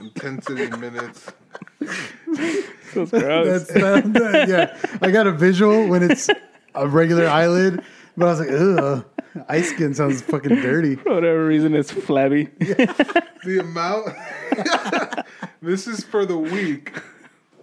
Intensity 0.00 0.76
minutes. 0.76 1.32
That's 1.80 3.10
gross. 3.10 3.68
That's 3.68 3.72
that, 3.72 4.46
yeah. 4.48 4.98
I 5.02 5.10
got 5.10 5.26
a 5.26 5.32
visual 5.32 5.88
when 5.88 6.02
it's 6.02 6.28
a 6.74 6.88
regular 6.88 7.26
eyelid, 7.26 7.82
but 8.16 8.26
I 8.26 8.30
was 8.30 8.40
like, 8.40 8.50
ugh. 8.50 9.04
Ice 9.48 9.70
skin 9.70 9.94
sounds 9.94 10.22
fucking 10.22 10.60
dirty. 10.60 10.94
For 10.96 11.14
whatever 11.14 11.44
reason, 11.46 11.74
it's 11.74 11.90
flabby. 11.90 12.44
The 12.44 13.58
amount. 13.60 14.14
this 15.62 15.88
is 15.88 16.04
for 16.04 16.24
the 16.24 16.38
week. 16.38 16.92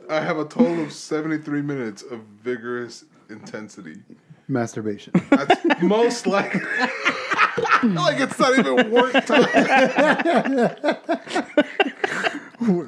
I 0.09 0.20
have 0.20 0.38
a 0.38 0.43
total 0.43 0.84
of 0.84 0.91
73 0.91 1.62
minutes 1.62 2.03
of 2.03 2.20
vigorous 2.43 3.05
intensity. 3.30 4.01
Masturbation. 4.49 5.14
That's 5.30 5.82
most 5.82 6.28
likely. 6.28 6.62
like 7.84 8.20
it's 8.20 8.38
not 8.40 8.58
even 8.58 8.92
work 8.92 9.14
time. 9.26 9.48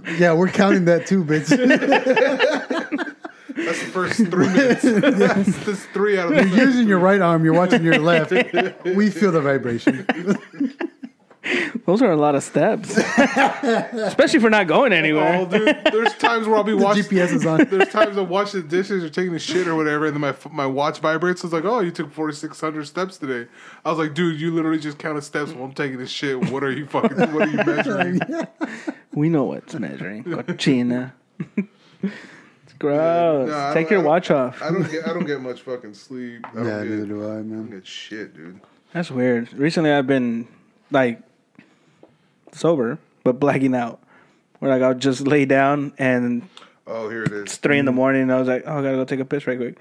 yeah, 0.18 0.34
we're 0.34 0.50
counting 0.50 0.86
that 0.86 1.08
too, 1.08 1.24
bitch. 1.24 1.50
That's 3.56 3.80
the 3.80 3.92
first 3.92 4.18
three 4.18 4.48
minutes. 4.48 4.82
That's, 4.82 5.58
that's 5.66 5.86
three 5.88 6.18
out 6.18 6.32
of 6.32 6.38
the 6.38 6.56
You're 6.56 6.66
using 6.66 6.88
your 6.88 6.98
right 6.98 7.22
arm, 7.22 7.46
you're 7.46 7.54
watching 7.54 7.84
your 7.84 8.00
left. 8.00 8.32
We 8.84 9.12
feel 9.12 9.32
the 9.32 9.42
vibration. 9.42 10.08
Those 11.86 12.02
are 12.02 12.12
a 12.12 12.16
lot 12.16 12.36
of 12.36 12.44
steps, 12.44 12.98
especially 12.98 14.40
for 14.40 14.50
not 14.50 14.66
going 14.68 14.94
anywhere. 14.94 15.40
Oh, 15.42 15.46
dude, 15.46 15.78
there's 15.92 16.14
times 16.16 16.48
where 16.48 16.56
I'll 16.56 16.64
be 16.64 16.72
The 16.72 16.78
watching. 16.78 17.04
GPS 17.04 17.34
is 17.34 17.46
on. 17.46 17.66
There's 17.70 17.90
times 17.90 18.16
I'm 18.18 18.30
washing 18.30 18.62
the 18.62 18.68
dishes 18.68 19.04
or 19.04 19.10
taking 19.10 19.36
a 19.36 19.40
shit 19.40 19.68
or 19.68 19.76
whatever, 19.76 20.06
and 20.06 20.16
then 20.16 20.22
my 20.22 20.34
my 20.52 20.66
watch 20.66 21.00
vibrates. 21.00 21.44
It's 21.44 21.52
like, 21.52 21.66
oh, 21.66 21.82
you 21.82 21.92
took 21.92 22.12
4,600 22.14 22.86
steps 22.88 23.18
today. 23.18 23.50
I 23.84 23.90
was 23.90 24.00
like, 24.00 24.14
dude, 24.14 24.40
you 24.40 24.52
literally 24.54 24.80
just 24.80 24.98
counted 24.98 25.24
steps 25.24 25.52
while 25.52 25.66
I'm 25.66 25.74
taking 25.74 26.00
a 26.00 26.08
shit. 26.08 26.50
What 26.50 26.64
are 26.64 26.72
you 26.72 26.86
fucking? 26.86 27.18
What 27.34 27.48
are 27.48 27.52
you 27.52 27.58
measuring? 27.66 28.20
We 29.14 29.28
know 29.30 29.44
what's 29.44 29.74
measuring. 29.76 30.24
Cochina. 30.24 31.12
it's 31.58 32.74
gross. 32.80 33.50
No, 33.50 33.72
Take 33.74 33.90
your 33.90 34.02
watch 34.02 34.32
off. 34.32 34.62
I 34.62 34.70
don't 34.72 34.90
get. 34.90 35.06
I 35.08 35.14
don't 35.14 35.26
get 35.26 35.42
much 35.42 35.62
fucking 35.62 35.94
sleep. 35.94 36.46
I 36.52 36.56
don't 36.56 36.66
Yeah, 36.66 36.80
get, 36.84 36.90
neither 36.90 37.06
do 37.06 37.24
I, 37.26 37.36
man. 37.42 37.52
I 37.54 37.56
don't 37.64 37.70
get 37.72 37.86
shit, 37.86 38.34
dude. 38.36 38.60
That's 38.94 39.12
weird. 39.12 39.52
Recently, 39.54 39.92
I've 39.92 40.08
been 40.08 40.48
like 40.92 41.22
sober, 42.54 43.00
but 43.24 43.40
blacking 43.40 43.76
out. 43.76 44.00
Where 44.60 44.72
like 44.72 44.82
I'll 44.82 44.94
just 44.94 45.22
lay 45.22 45.46
down 45.46 45.94
and 45.98 46.48
Oh, 46.86 47.10
here 47.10 47.24
it 47.24 47.32
it's 47.32 47.54
is. 47.54 47.58
three 47.60 47.80
in 47.80 47.86
the 47.86 47.92
mm-hmm. 47.92 47.96
morning, 47.98 48.22
and 48.24 48.32
I 48.34 48.40
was 48.40 48.48
like, 48.48 48.64
oh, 48.66 48.80
I 48.80 48.82
gotta 48.82 48.98
go 48.98 49.06
take 49.06 49.20
a 49.22 49.26
piss 49.26 49.48
right 49.48 49.58
quick. 49.58 49.78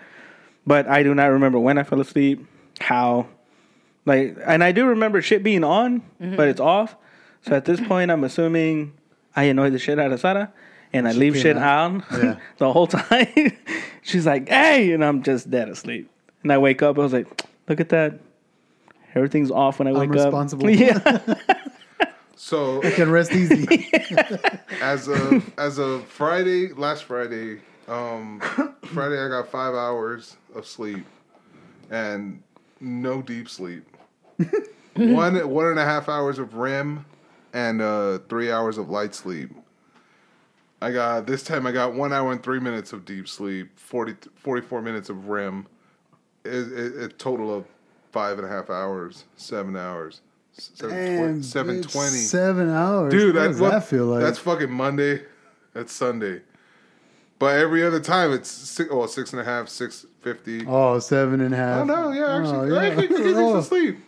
But 0.66 0.87
I 0.89 1.03
do 1.03 1.14
not 1.14 1.27
remember 1.27 1.59
when 1.59 1.77
I 1.79 1.83
fell 1.83 2.01
asleep, 2.01 2.47
how, 2.81 3.27
like, 4.07 4.37
and 4.47 4.62
I 4.62 4.70
do 4.70 4.87
remember 4.87 5.20
shit 5.20 5.43
being 5.43 5.64
on, 5.64 6.01
mm-hmm. 6.20 6.37
but 6.37 6.47
it's 6.49 6.61
off. 6.61 6.95
So 7.43 7.55
at 7.57 7.64
this 7.64 7.81
point, 7.89 8.11
I'm 8.12 8.23
assuming 8.23 8.93
I 9.35 9.45
annoyed 9.45 9.73
the 9.73 9.81
shit 9.81 9.99
out 9.99 10.12
of 10.12 10.20
Sarah, 10.20 10.53
and 10.93 11.09
I 11.09 11.12
leave 11.12 11.35
came 11.35 11.43
shit 11.43 11.57
out. 11.59 11.81
on 11.91 12.05
Yeah. 12.12 12.37
the 12.59 12.73
whole 12.73 12.87
time. 12.87 13.27
She's 14.03 14.27
like, 14.27 14.49
"Hey," 14.49 14.93
and 14.93 15.05
I'm 15.05 15.23
just 15.25 15.51
dead 15.51 15.68
asleep. 15.68 16.09
And 16.45 16.53
I 16.53 16.59
wake 16.59 16.83
up. 16.83 16.99
I 16.99 17.03
was 17.03 17.12
like, 17.12 17.45
"Look 17.68 17.81
at 17.81 17.89
that." 17.91 18.18
Everything's 19.14 19.51
off 19.51 19.79
when 19.81 19.89
I 19.89 19.93
wake 19.93 20.11
responsible. 20.11 20.66
up. 20.68 20.73
Yeah. 20.79 21.35
So 22.37 22.80
it 22.80 22.95
Can 22.95 23.11
rest 23.11 23.33
easy. 23.33 23.91
as 24.80 25.09
of 25.09 25.53
as 25.59 25.78
of 25.78 26.07
Friday, 26.07 26.72
last 26.72 27.05
Friday, 27.05 27.61
um, 27.89 28.41
Friday 28.85 29.22
I 29.22 29.28
got 29.28 29.49
five 29.49 29.74
hours 29.74 30.37
of 30.55 30.66
sleep 30.66 31.05
and 31.91 32.43
no 32.80 33.22
deep 33.22 33.49
sleep. 33.49 33.85
one 34.97 35.49
one 35.49 35.66
and 35.66 35.78
a 35.78 35.85
half 35.85 36.09
hours 36.09 36.39
of 36.39 36.55
REM 36.55 37.05
and 37.53 37.80
uh, 37.80 38.18
three 38.28 38.51
hours 38.51 38.78
of 38.78 38.89
light 38.89 39.14
sleep. 39.14 39.51
I 40.80 40.91
got 40.91 41.26
this 41.26 41.43
time. 41.45 41.66
I 41.66 41.72
got 41.72 41.95
one 41.95 42.12
hour 42.12 42.33
and 42.33 42.43
three 42.43 42.59
minutes 42.59 42.93
of 42.93 43.05
deep 43.05 43.28
sleep, 43.28 43.78
40, 43.78 44.30
44 44.35 44.83
minutes 44.83 45.09
of 45.11 45.28
REM, 45.28 45.68
it, 46.45 46.51
it, 46.51 46.97
a 46.97 47.09
total 47.09 47.55
of 47.55 47.66
five 48.11 48.39
and 48.39 48.47
a 48.47 48.51
half 48.51 48.68
hours, 48.68 49.24
seven 49.37 49.76
hours, 49.76 50.22
Damn, 50.79 51.43
seven 51.43 51.81
bitch, 51.83 51.93
twenty. 51.93 52.17
Seven 52.19 52.69
hours. 52.71 53.11
Dude, 53.13 53.35
what 53.35 53.41
that, 53.43 53.49
does 53.49 53.61
what- 53.61 53.71
that 53.73 53.85
feel 53.85 54.07
like? 54.07 54.21
That's 54.23 54.39
fucking 54.39 54.71
Monday. 54.71 55.23
That's 55.75 55.93
Sunday. 55.93 56.43
But 57.39 57.59
every 57.59 57.85
other 57.85 57.99
time 58.01 58.33
it's 58.33 58.49
six, 58.51 58.89
oh, 58.93 59.07
six 59.07 59.33
and 59.33 59.41
a 59.41 59.45
half, 59.45 59.69
six 59.69 60.07
fifty. 60.21 60.65
oh, 60.67 60.99
seven 61.01 61.41
and 61.41 61.53
a 61.55 61.57
half. 61.57 61.81
Oh 61.81 61.85
no, 61.85 62.11
yeah, 62.13 62.37
actually, 62.39 62.71
Oh, 62.71 62.77
I 62.77 62.89
yeah. 62.89 62.95
think 62.97 63.11
he 63.11 63.17
gets 63.23 63.37
Oh. 63.39 63.57
to 63.57 63.63
sleep. 63.65 63.99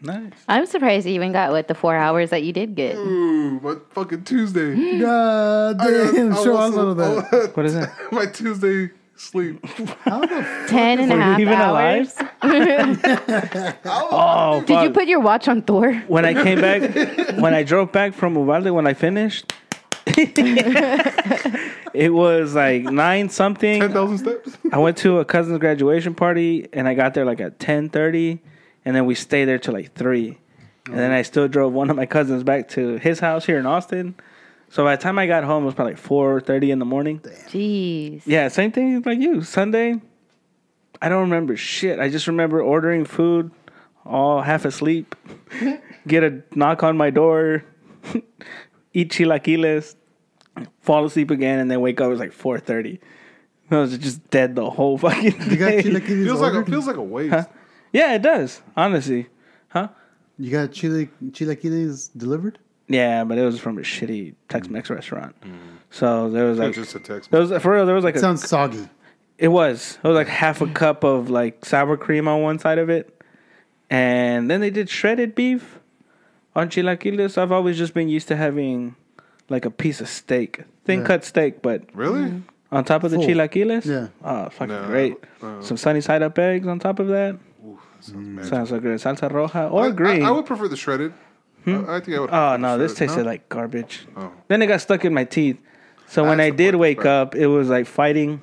nice. 0.00 0.32
I'm 0.48 0.64
surprised 0.66 1.06
you 1.06 1.12
even 1.14 1.32
got 1.32 1.50
what 1.50 1.68
the 1.68 1.74
four 1.74 1.94
hours 1.96 2.30
that 2.30 2.42
you 2.44 2.52
did 2.52 2.74
get. 2.74 2.96
Ooh, 2.96 3.60
but 3.60 3.92
fucking 3.92 4.24
Tuesday. 4.24 4.98
God 5.00 5.80
I 5.80 5.90
got- 5.90 6.14
damn, 6.14 6.32
I 6.32 6.36
show 6.42 6.56
us 6.56 6.74
all 6.76 6.88
of 6.92 6.96
that. 6.96 7.50
What 7.54 7.66
is 7.66 7.74
it? 7.74 7.90
My 8.10 8.26
Tuesday 8.26 8.90
sleep. 9.22 9.64
How 9.66 10.20
the 10.20 10.64
Ten 10.68 11.00
and 11.00 11.12
a 11.12 11.16
half 11.16 11.40
even 11.40 11.54
hours. 11.54 12.14
alive? 12.42 13.76
oh, 13.84 14.62
Did 14.66 14.82
you 14.82 14.90
put 14.90 15.06
your 15.06 15.20
watch 15.20 15.48
on 15.48 15.62
Thor? 15.62 15.94
when 16.08 16.24
I 16.24 16.34
came 16.34 16.60
back, 16.60 16.82
when 17.38 17.54
I 17.54 17.62
drove 17.62 17.92
back 17.92 18.14
from 18.14 18.36
Uvalde, 18.36 18.70
when 18.70 18.86
I 18.86 18.94
finished, 18.94 19.52
it 21.94 22.12
was 22.12 22.54
like 22.54 22.82
nine 22.84 23.28
something. 23.28 23.80
Ten 23.80 23.92
thousand 23.92 24.18
steps. 24.18 24.58
I 24.72 24.78
went 24.78 24.96
to 24.98 25.18
a 25.18 25.24
cousin's 25.24 25.58
graduation 25.58 26.14
party 26.14 26.68
and 26.72 26.88
I 26.88 26.94
got 26.94 27.14
there 27.14 27.24
like 27.24 27.40
at 27.40 27.58
ten 27.58 27.88
thirty, 27.88 28.40
and 28.84 28.94
then 28.96 29.06
we 29.06 29.14
stayed 29.14 29.44
there 29.44 29.58
till 29.58 29.74
like 29.74 29.94
three, 29.94 30.38
and 30.86 30.98
then 30.98 31.12
I 31.12 31.22
still 31.22 31.46
drove 31.48 31.72
one 31.72 31.88
of 31.90 31.96
my 31.96 32.06
cousins 32.06 32.42
back 32.42 32.68
to 32.70 32.96
his 32.98 33.20
house 33.20 33.46
here 33.46 33.58
in 33.58 33.66
Austin. 33.66 34.16
So 34.72 34.84
by 34.84 34.96
the 34.96 35.02
time 35.02 35.18
I 35.18 35.26
got 35.26 35.44
home, 35.44 35.64
it 35.64 35.66
was 35.66 35.74
probably 35.74 35.92
like 35.92 36.00
four 36.02 36.40
thirty 36.40 36.70
in 36.70 36.78
the 36.78 36.86
morning. 36.86 37.20
Jeez. 37.20 38.22
Yeah, 38.24 38.48
same 38.48 38.72
thing 38.72 39.02
like 39.04 39.18
you. 39.20 39.42
Sunday, 39.42 40.00
I 41.02 41.10
don't 41.10 41.20
remember 41.28 41.58
shit. 41.58 42.00
I 42.00 42.08
just 42.08 42.26
remember 42.26 42.62
ordering 42.62 43.04
food, 43.04 43.50
all 44.06 44.40
half 44.40 44.64
asleep, 44.64 45.14
get 46.08 46.24
a 46.24 46.42
knock 46.54 46.82
on 46.82 46.96
my 46.96 47.10
door, 47.10 47.64
eat 48.94 49.10
chilaquiles, 49.12 49.94
fall 50.80 51.04
asleep 51.04 51.30
again, 51.30 51.58
and 51.58 51.70
then 51.70 51.82
wake 51.82 52.00
up. 52.00 52.06
It 52.06 52.10
was 52.10 52.20
like 52.20 52.32
four 52.32 52.58
thirty. 52.58 52.98
I 53.70 53.76
was 53.76 53.98
just 53.98 54.28
dead 54.30 54.56
the 54.56 54.70
whole 54.70 54.96
fucking 55.04 55.50
You 55.50 55.56
got 55.56 55.68
day. 55.68 55.82
chilaquiles 55.82 56.24
Feels 56.24 56.40
like 56.40 56.52
a, 56.54 56.56
ordered? 56.56 56.70
feels 56.70 56.86
like 56.86 56.96
a 56.96 57.02
waste. 57.02 57.48
yeah, 57.92 58.14
it 58.14 58.22
does. 58.22 58.62
Honestly, 58.74 59.26
huh? 59.68 59.88
You 60.38 60.50
got 60.50 60.72
chili 60.72 61.10
chilaquiles 61.30 62.08
delivered? 62.16 62.58
Yeah, 62.92 63.24
but 63.24 63.38
it 63.38 63.44
was 63.44 63.58
from 63.58 63.78
a 63.78 63.82
shitty 63.82 64.34
Tex-Mex 64.48 64.88
mm. 64.88 64.94
restaurant. 64.94 65.40
Mm. 65.40 65.58
So 65.90 66.30
there 66.30 66.46
was 66.46 66.58
like 66.58 66.74
just 66.74 66.94
a 66.94 67.00
text. 67.00 67.30
there 67.30 67.40
was 67.40 67.50
for 67.62 67.72
real. 67.72 67.86
There 67.86 67.94
was 67.94 68.04
like 68.04 68.16
a 68.16 68.18
Sounds 68.18 68.46
soggy. 68.46 68.88
It 69.38 69.48
was. 69.48 69.98
It 70.02 70.06
was 70.06 70.14
like 70.14 70.28
half 70.28 70.60
a 70.60 70.66
cup 70.66 71.04
of 71.04 71.30
like 71.30 71.64
sour 71.64 71.96
cream 71.96 72.28
on 72.28 72.42
one 72.42 72.58
side 72.58 72.78
of 72.78 72.88
it, 72.90 73.22
and 73.90 74.50
then 74.50 74.60
they 74.60 74.70
did 74.70 74.88
shredded 74.88 75.34
beef 75.34 75.80
on 76.54 76.68
chilaquiles. 76.68 77.36
I've 77.38 77.52
always 77.52 77.76
just 77.78 77.94
been 77.94 78.08
used 78.08 78.28
to 78.28 78.36
having 78.36 78.94
like 79.48 79.64
a 79.64 79.70
piece 79.70 80.00
of 80.00 80.08
steak, 80.08 80.62
thin 80.84 81.00
Yeah. 81.00 81.06
cut 81.06 81.24
steak, 81.24 81.62
but 81.62 81.82
Really? 81.94 82.22
Mm-hmm. 82.22 82.74
on 82.74 82.84
top 82.84 83.04
of 83.04 83.10
the 83.10 83.16
Full. 83.18 83.26
chilaquiles. 83.26 83.84
Yeah. 83.84 84.08
Oh, 84.24 84.48
fucking 84.48 84.68
No, 84.74 84.86
great. 84.86 85.16
no. 85.42 85.60
Some 85.60 85.76
sunny 85.76 86.00
side 86.00 86.22
up 86.22 86.38
eggs 86.38 86.66
on 86.66 86.78
top 86.78 86.98
of 86.98 87.08
that. 87.08 87.36
Ooh, 87.64 87.78
that 87.96 88.04
sounds 88.04 88.16
mm. 88.16 88.26
magic. 88.34 88.50
Sounds 88.50 88.68
so 88.70 88.80
good. 88.80 88.98
Salsa 89.00 89.30
roja 89.30 89.54
I- 89.56 89.68
or 89.68 89.86
I, 89.86 89.90
green. 89.90 90.24
I, 90.24 90.30
would 90.30 90.46
prefer 90.46 90.68
the 90.68 90.76
shredded. 90.76 91.12
I, 91.66 91.96
I 91.96 92.00
think 92.00 92.16
I 92.16 92.20
would. 92.20 92.30
oh 92.30 92.56
no, 92.56 92.78
this 92.78 92.94
tasted 92.94 93.18
No? 93.18 93.24
like 93.24 93.48
garbage. 93.48 94.06
Oh. 94.16 94.32
Then 94.48 94.62
it 94.62 94.66
got 94.66 94.80
stuck 94.80 95.04
in 95.04 95.14
my 95.14 95.24
teeth. 95.24 95.58
So 96.08 96.24
when 96.24 96.38
That's 96.38 96.52
I 96.52 96.56
did 96.56 96.74
wake 96.74 96.98
part. 96.98 97.06
up, 97.06 97.34
it 97.34 97.46
was 97.46 97.68
like 97.68 97.86
fighting. 97.86 98.42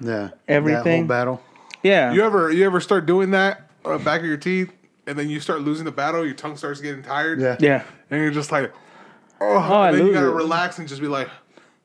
Yeah. 0.00 0.30
Everything. 0.48 1.06
That 1.06 1.26
whole 1.26 1.36
battle. 1.36 1.42
Yeah. 1.82 2.12
You 2.12 2.22
ever 2.24 2.50
you 2.50 2.64
ever 2.66 2.80
start 2.80 3.06
doing 3.06 3.30
that 3.32 3.70
on 3.84 3.98
the 3.98 4.04
back 4.04 4.20
of 4.20 4.26
your 4.26 4.36
teeth, 4.36 4.72
and 5.06 5.18
then 5.18 5.28
you 5.28 5.38
start 5.40 5.60
losing 5.60 5.84
the 5.84 5.92
battle. 5.92 6.24
Your 6.24 6.34
tongue 6.34 6.56
starts 6.56 6.80
getting 6.80 7.02
tired. 7.02 7.40
Yeah. 7.40 7.56
yeah. 7.60 7.82
and 8.10 8.20
you're 8.20 8.30
just 8.30 8.50
like, 8.50 8.72
oh, 9.40 9.58
I 9.58 9.90
and 9.90 9.98
then 9.98 10.06
you 10.06 10.12
gotta 10.12 10.28
it. 10.28 10.34
relax 10.34 10.78
and 10.78 10.88
just 10.88 11.00
be 11.00 11.06
like, 11.08 11.28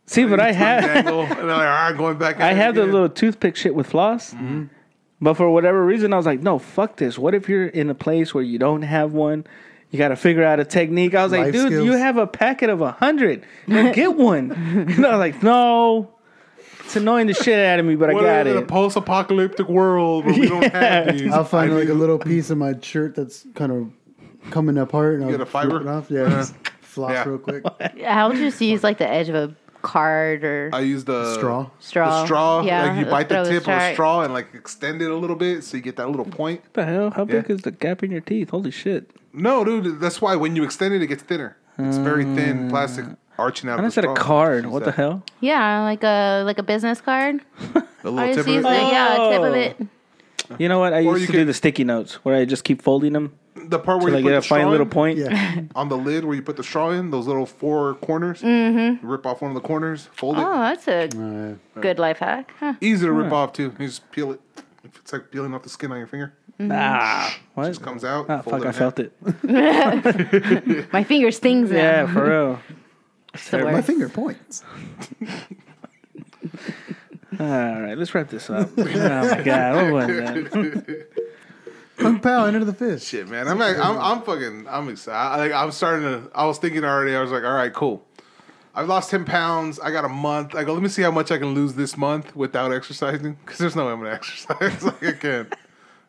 See, 0.06 0.26
but 0.26 0.40
I 0.40 0.52
tongue 0.52 0.56
had. 0.56 0.82
dangle, 0.82 1.22
and 1.22 1.32
then 1.32 1.48
like, 1.48 1.58
all 1.58 1.90
right, 1.90 1.96
going 1.98 2.18
back. 2.18 2.40
I 2.40 2.52
it 2.52 2.58
have 2.58 2.76
the 2.76 2.86
little 2.86 3.10
toothpick 3.10 3.56
shit 3.56 3.76
with 3.76 3.88
floss. 3.88 4.34
Mm-hmm. 4.34 4.66
But 5.22 5.34
for 5.36 5.50
whatever 5.52 5.86
reason, 5.86 6.14
I 6.14 6.18
was 6.18 6.26
like, 6.26 6.40
no, 6.40 6.58
fuck 6.58 6.96
this. 6.96 7.20
What 7.20 7.36
if 7.36 7.50
you're 7.50 7.68
in 7.68 7.90
a 7.90 7.94
place 7.96 8.34
where 8.34 8.44
you 8.44 8.58
don't 8.58 8.84
have 8.84 9.12
one? 9.12 9.46
You 9.92 9.98
got 9.98 10.10
to 10.10 10.16
figure 10.16 10.44
out 10.44 10.60
a 10.60 10.66
technique. 10.66 11.16
I 11.16 11.24
was 11.24 11.32
like, 11.32 11.52
dude, 11.52 11.68
skills. 11.68 11.86
you 11.86 11.94
have 11.94 12.18
a 12.18 12.28
packet 12.28 12.70
of 12.70 12.82
a 12.82 12.92
hundred. 12.92 13.46
Go 13.68 13.92
get 13.94 14.16
one. 14.16 14.52
and 14.52 15.06
I 15.06 15.10
was 15.12 15.20
like, 15.20 15.42
no. 15.44 16.14
It's 16.86 16.96
annoying 16.96 17.28
the 17.28 17.34
shit 17.36 17.60
out 17.66 17.80
of 17.80 17.86
me, 17.86 17.96
but 17.96 18.10
I 18.10 18.14
What 18.14 18.24
got 18.24 18.48
in 18.48 18.58
a 18.58 18.62
it. 18.62 18.68
post-apocalyptic 18.68 19.68
world 19.70 20.26
where 20.26 20.34
we 20.40 20.48
don't 20.48 20.64
have 20.74 21.18
these. 21.18 21.32
I'll 21.32 21.44
find 21.44 21.72
I 21.72 21.76
like 21.76 21.90
a 21.90 21.94
little 21.94 22.18
piece 22.18 22.50
of 22.50 22.58
my 22.58 22.74
shirt 22.82 23.14
that's 23.16 23.46
kind 23.56 23.72
of 23.72 24.52
coming 24.52 24.78
apart. 24.78 25.16
And 25.16 25.26
I'll 25.26 25.32
get 25.32 25.42
a 25.42 25.46
fiber? 25.46 25.74
rip 25.78 25.82
it 25.84 25.88
off. 25.88 26.10
Yeah. 26.12 26.22
Uh-huh. 26.22 26.46
floss 26.82 27.12
Yeah. 27.12 27.30
real 27.30 27.38
quick. 27.38 27.64
I 28.04 28.28
would 28.28 28.38
just 28.38 28.60
use 28.62 28.84
like 28.84 28.98
the 28.98 29.08
edge 29.08 29.30
of 29.30 29.36
a 29.36 29.56
card 29.82 30.44
or 30.44 30.70
I 30.74 30.82
use 30.82 31.06
the 31.06 31.34
Straw. 31.36 31.70
straw. 31.80 32.22
The 32.22 32.26
straw, 32.26 32.62
Yeah, 32.62 32.86
like 32.86 33.00
you 33.00 33.06
bite 33.06 33.30
the 33.30 33.36
throw 33.36 33.44
tip 33.46 33.64
of 33.64 33.70
a 33.70 33.80
straw- 33.80 33.94
straw 33.94 34.22
and 34.24 34.34
like 34.34 34.54
extend 34.54 35.02
it 35.02 35.10
a 35.10 35.16
little 35.16 35.36
bit 35.36 35.64
so 35.64 35.78
you 35.78 35.84
get 35.84 35.96
that 35.98 36.10
little 36.10 36.26
point. 36.26 36.62
What 36.62 36.74
the 36.74 36.86
hell? 36.86 37.10
How 37.12 37.26
big 37.26 37.50
is 37.50 37.62
the 37.62 37.72
gap 37.72 38.04
in 38.04 38.12
your 38.12 38.22
teeth? 38.22 38.50
Holy 38.52 38.72
shit. 38.72 39.12
No, 39.34 39.64
dude, 39.64 40.00
that's 40.00 40.22
why 40.22 40.36
when 40.36 40.56
you 40.56 40.64
extend 40.64 40.94
it, 40.94 41.02
it 41.02 41.08
gets 41.08 41.24
thinner. 41.24 41.56
It's 41.78 41.98
very 41.98 42.24
thin 42.26 42.58
hmm. 42.64 42.70
plastic 42.70 43.06
arching 43.38 43.70
out. 43.70 43.78
And 43.80 43.86
I 43.86 43.88
of 43.88 43.96
the 43.96 44.02
said 44.02 44.06
a 44.06 44.14
card. 44.16 44.66
Use 44.66 44.74
What 44.74 44.84
the 44.84 44.92
hell? 44.92 45.24
Yeah, 45.40 45.84
like 45.84 46.04
a 46.04 46.44
like 46.46 46.58
a 46.60 46.64
business 46.64 47.00
card. 47.02 47.42
The 48.02 48.12
little 48.12 48.34
tip 48.34 48.48
use 48.48 48.58
of 48.58 48.64
the 48.64 48.70
it. 48.72 48.92
yeah 48.94 49.30
tip 49.30 49.42
of 49.42 49.52
Oh. 49.52 49.54
it. 49.54 49.78
You 50.58 50.68
know 50.68 50.80
what? 50.80 50.94
I 50.94 51.04
Or 51.06 51.18
used 51.18 51.22
you 51.22 51.28
to 51.28 51.34
do 51.40 51.46
the 51.46 51.54
sticky 51.54 51.84
notes 51.84 52.16
where 52.26 52.36
I 52.36 52.44
just 52.46 52.64
keep 52.64 52.82
folding 52.82 53.14
them 53.14 53.34
The 53.70 53.80
part 53.80 54.02
where 54.02 54.08
till 54.08 54.16
I 54.16 54.20
you 54.20 54.24
put 54.26 54.30
get 54.30 54.36
a 54.36 54.40
the 54.40 54.44
straw 54.44 54.58
fine 54.58 54.70
little 54.72 54.86
in, 54.86 54.90
point. 54.92 55.18
Yeah. 55.20 55.62
on 55.76 55.90
the 55.90 55.98
lid 55.98 56.26
where 56.26 56.36
you 56.36 56.42
put 56.42 56.58
the 56.58 56.64
straw 56.64 56.90
in, 56.90 57.12
those 57.12 57.28
little 57.28 57.46
four 57.46 57.94
corners. 57.96 58.42
Mm-hmm. 58.42 59.06
Rip 59.08 59.26
off 59.26 59.42
one 59.42 59.52
of 59.52 59.56
the 59.56 59.62
corners, 59.68 60.10
fold 60.14 60.38
it. 60.38 60.42
Oh, 60.46 60.60
that's 60.60 60.88
a 60.88 61.04
Uh, 61.06 61.80
good 61.82 62.00
life 62.00 62.18
hack. 62.20 62.52
Huh. 62.60 62.74
Easy 62.82 63.06
to 63.06 63.12
rip 63.12 63.32
off 63.32 63.54
too. 63.54 63.74
You 63.80 63.86
just 63.88 64.10
peel 64.12 64.32
it. 64.32 64.42
If 64.84 64.98
It's 64.98 65.14
like 65.14 65.30
peeling 65.32 65.54
off 65.54 65.62
the 65.64 65.70
skin 65.70 65.92
on 65.92 65.98
your 66.00 66.08
finger. 66.08 66.34
Ah, 66.62 67.38
what? 67.54 67.68
Just 67.68 67.82
comes 67.84 68.04
out. 68.04 68.26
Ah, 68.30 68.42
fold 68.42 68.56
fuck, 68.56 68.64
it 68.64 68.66
I 68.66 68.70
in 68.70 68.74
felt 68.74 69.00
it. 69.00 69.14
My 70.94 71.04
finger 71.04 71.32
stings 71.32 71.70
now. 71.72 71.78
Yeah, 71.78 72.06
for 72.14 72.28
real. 72.30 72.60
It's 73.34 73.50
the 73.50 73.60
my 73.60 73.74
worst. 73.74 73.88
finger 73.88 74.10
points. 74.10 74.64
All 77.40 77.46
right, 77.48 77.96
let's 77.98 78.14
wrap 78.16 78.30
this 78.30 78.50
up. 78.50 78.70
oh 78.78 78.84
my 78.84 79.42
god, 79.44 79.76
what 79.94 79.94
was 79.94 80.08
that? 80.08 81.08
Kung 82.00 82.20
Pow, 82.20 82.46
enter 82.46 82.64
the 82.64 82.74
Fist. 82.74 83.08
Shit, 83.08 83.28
man. 83.28 83.48
I'm, 83.48 83.60
like, 83.60 83.78
I'm 83.78 83.98
I'm 83.98 84.22
fucking 84.22 84.68
I'm 84.68 84.90
excited. 84.90 85.18
I, 85.18 85.38
like 85.38 85.52
I'm 85.52 85.72
starting 85.72 86.04
to. 86.04 86.32
I 86.34 86.46
was 86.46 86.58
thinking 86.58 86.84
already. 86.84 87.16
I 87.16 87.22
was 87.22 87.32
like, 87.32 87.44
all 87.44 87.54
right, 87.54 87.74
cool. 87.74 88.04
I've 88.74 88.88
lost 88.88 89.12
ten 89.12 89.26
pounds. 89.26 89.80
I 89.80 89.92
got 89.92 90.06
a 90.06 90.10
month. 90.10 90.56
I 90.56 90.64
go. 90.64 90.74
Let 90.74 90.82
me 90.82 90.90
see 90.90 91.02
how 91.02 91.12
much 91.12 91.32
I 91.32 91.38
can 91.38 91.54
lose 91.54 91.74
this 91.74 91.98
month 91.98 92.36
without 92.36 92.72
exercising. 92.72 93.38
Because 93.44 93.60
there's 93.60 93.76
no 93.76 93.86
way 93.86 93.92
I'm 93.92 94.00
gonna 94.00 94.12
exercise. 94.14 94.84
like 94.84 95.04
I 95.04 95.12
can't. 95.12 95.56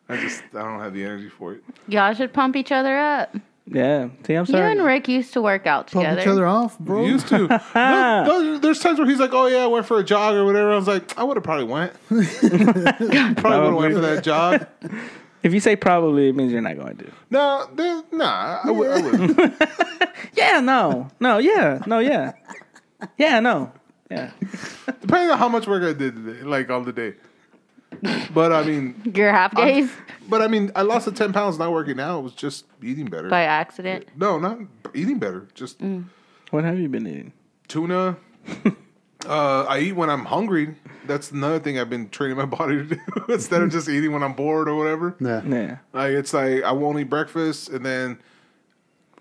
I 0.09 0.17
just 0.17 0.43
I 0.53 0.61
don't 0.63 0.79
have 0.79 0.93
the 0.93 1.03
energy 1.03 1.29
for 1.29 1.53
it. 1.53 1.63
Y'all 1.87 2.13
should 2.13 2.33
pump 2.33 2.55
each 2.55 2.71
other 2.71 2.97
up. 2.97 3.35
Yeah, 3.67 4.09
see, 4.25 4.33
I'm 4.33 4.45
sorry. 4.45 4.73
You 4.73 4.79
and 4.79 4.85
Rick 4.85 5.07
used 5.07 5.33
to 5.33 5.41
work 5.41 5.65
out 5.65 5.91
Pump 5.91 6.03
together. 6.03 6.21
each 6.21 6.27
other 6.27 6.47
off, 6.47 6.77
bro. 6.79 7.03
We 7.03 7.09
used 7.09 7.27
to. 7.29 7.47
no, 7.75 8.23
no, 8.25 8.57
there's 8.57 8.79
times 8.79 8.99
where 8.99 9.07
he's 9.07 9.19
like, 9.19 9.33
"Oh 9.33 9.45
yeah, 9.47 9.63
I 9.63 9.67
went 9.67 9.85
for 9.85 9.99
a 9.99 10.03
jog 10.03 10.35
or 10.35 10.45
whatever." 10.45 10.73
I 10.73 10.75
was 10.75 10.87
like, 10.87 11.17
"I 11.17 11.23
would 11.23 11.37
have 11.37 11.43
probably 11.43 11.65
went. 11.65 11.93
probably 12.07 12.49
would 12.49 13.37
have 13.37 13.75
went 13.75 13.93
for 13.93 14.01
that 14.01 14.23
jog." 14.23 14.67
If 15.43 15.53
you 15.53 15.59
say 15.59 15.75
probably, 15.75 16.29
it 16.29 16.35
means 16.35 16.51
you're 16.51 16.61
not 16.61 16.77
going 16.77 16.97
to. 16.97 17.11
No, 17.29 17.67
there, 17.73 18.03
nah, 18.11 18.59
I 18.63 18.71
would. 18.71 18.91
I 18.91 19.01
would. 19.01 19.53
Yeah, 20.33 20.59
no, 20.61 21.09
no, 21.19 21.39
yeah, 21.39 21.81
no, 21.85 21.99
yeah, 21.99 22.31
yeah, 23.17 23.39
no, 23.41 23.71
yeah. 24.09 24.31
Depending 25.01 25.29
on 25.31 25.37
how 25.37 25.49
much 25.49 25.67
work 25.67 25.83
I 25.83 25.93
did 25.97 26.15
today, 26.15 26.41
like 26.43 26.69
all 26.69 26.81
the 26.81 26.93
day. 26.93 27.15
But 28.33 28.53
I 28.53 28.63
mean, 28.63 28.95
Your 29.13 29.31
half 29.31 29.53
days 29.55 29.91
but 30.29 30.41
I 30.41 30.47
mean, 30.47 30.71
I 30.75 30.83
lost 30.83 31.05
the 31.05 31.11
ten 31.11 31.33
pounds 31.33 31.59
not 31.59 31.71
working 31.73 31.99
out. 31.99 32.19
It 32.19 32.23
was 32.23 32.33
just 32.33 32.65
eating 32.81 33.05
better. 33.05 33.27
by 33.29 33.43
accident. 33.43 34.05
No, 34.15 34.39
not 34.39 34.59
eating 34.93 35.19
better. 35.19 35.47
Just 35.53 35.79
Mm. 35.79 36.05
What 36.51 36.63
have 36.63 36.79
you 36.79 36.87
been 36.87 37.05
eating? 37.07 37.33
tuna. 37.67 38.15
uh, 39.25 39.65
I 39.67 39.79
eat 39.79 39.93
when 39.93 40.09
I'm 40.09 40.25
hungry. 40.25 40.75
That's 41.05 41.31
another 41.31 41.59
thing 41.59 41.79
I've 41.79 41.89
been 41.89 42.09
training 42.09 42.37
my 42.37 42.45
body 42.57 42.77
to 42.77 42.83
do 42.83 42.99
instead 43.29 43.61
of 43.61 43.71
just 43.71 43.89
eating 43.89 44.11
when 44.11 44.23
I'm 44.23 44.33
bored 44.33 44.69
or 44.69 44.75
whatever. 44.75 45.15
Yeah. 45.19 45.41
Yeah, 45.45 45.77
Like 45.93 46.11
it's 46.11 46.33
like 46.33 46.63
I 46.63 46.71
won't 46.71 46.99
eat 46.99 47.09
breakfast, 47.09 47.69
and 47.69 47.85
then 47.85 48.19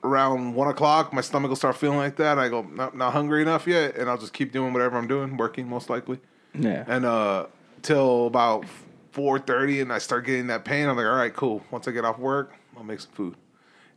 around 0.03 0.55
one 0.55 0.69
o'clock, 0.69 1.13
my 1.13 1.21
stomach 1.21 1.49
will 1.49 1.57
start 1.57 1.77
feeling 1.77 1.99
like 1.99 2.17
that. 2.17 2.39
I 2.39 2.49
go, 2.49 2.63
not 2.63 2.97
not 2.97 3.13
hungry 3.13 3.43
enough 3.43 3.67
yet, 3.67 3.97
and 3.97 4.09
I'll 4.09 4.19
just 4.19 4.33
keep 4.33 4.53
doing 4.53 4.73
whatever 4.73 4.97
I'm 4.97 5.09
doing, 5.09 5.37
working 5.37 5.69
most 5.69 5.91
likely, 5.91 6.19
yeah. 6.55 6.85
and 6.87 7.05
uh, 7.05 7.47
till 7.83 8.27
about 8.27 8.65
four 9.13 9.39
thirty, 9.39 9.81
and 9.81 9.93
I 9.93 9.99
start 9.99 10.27
getting 10.27 10.47
that 10.49 10.65
pain. 10.65 10.89
I'm 10.89 10.97
like, 10.97 11.07
all 11.07 11.15
right, 11.15 11.35
cool. 11.35 11.63
Once 11.71 11.89
I 11.89 11.91
get 11.91 12.05
off 12.05 12.19
work, 12.19 12.55
I'll 12.77 12.85
make 12.85 13.01
some 13.01 13.13
food, 13.13 13.37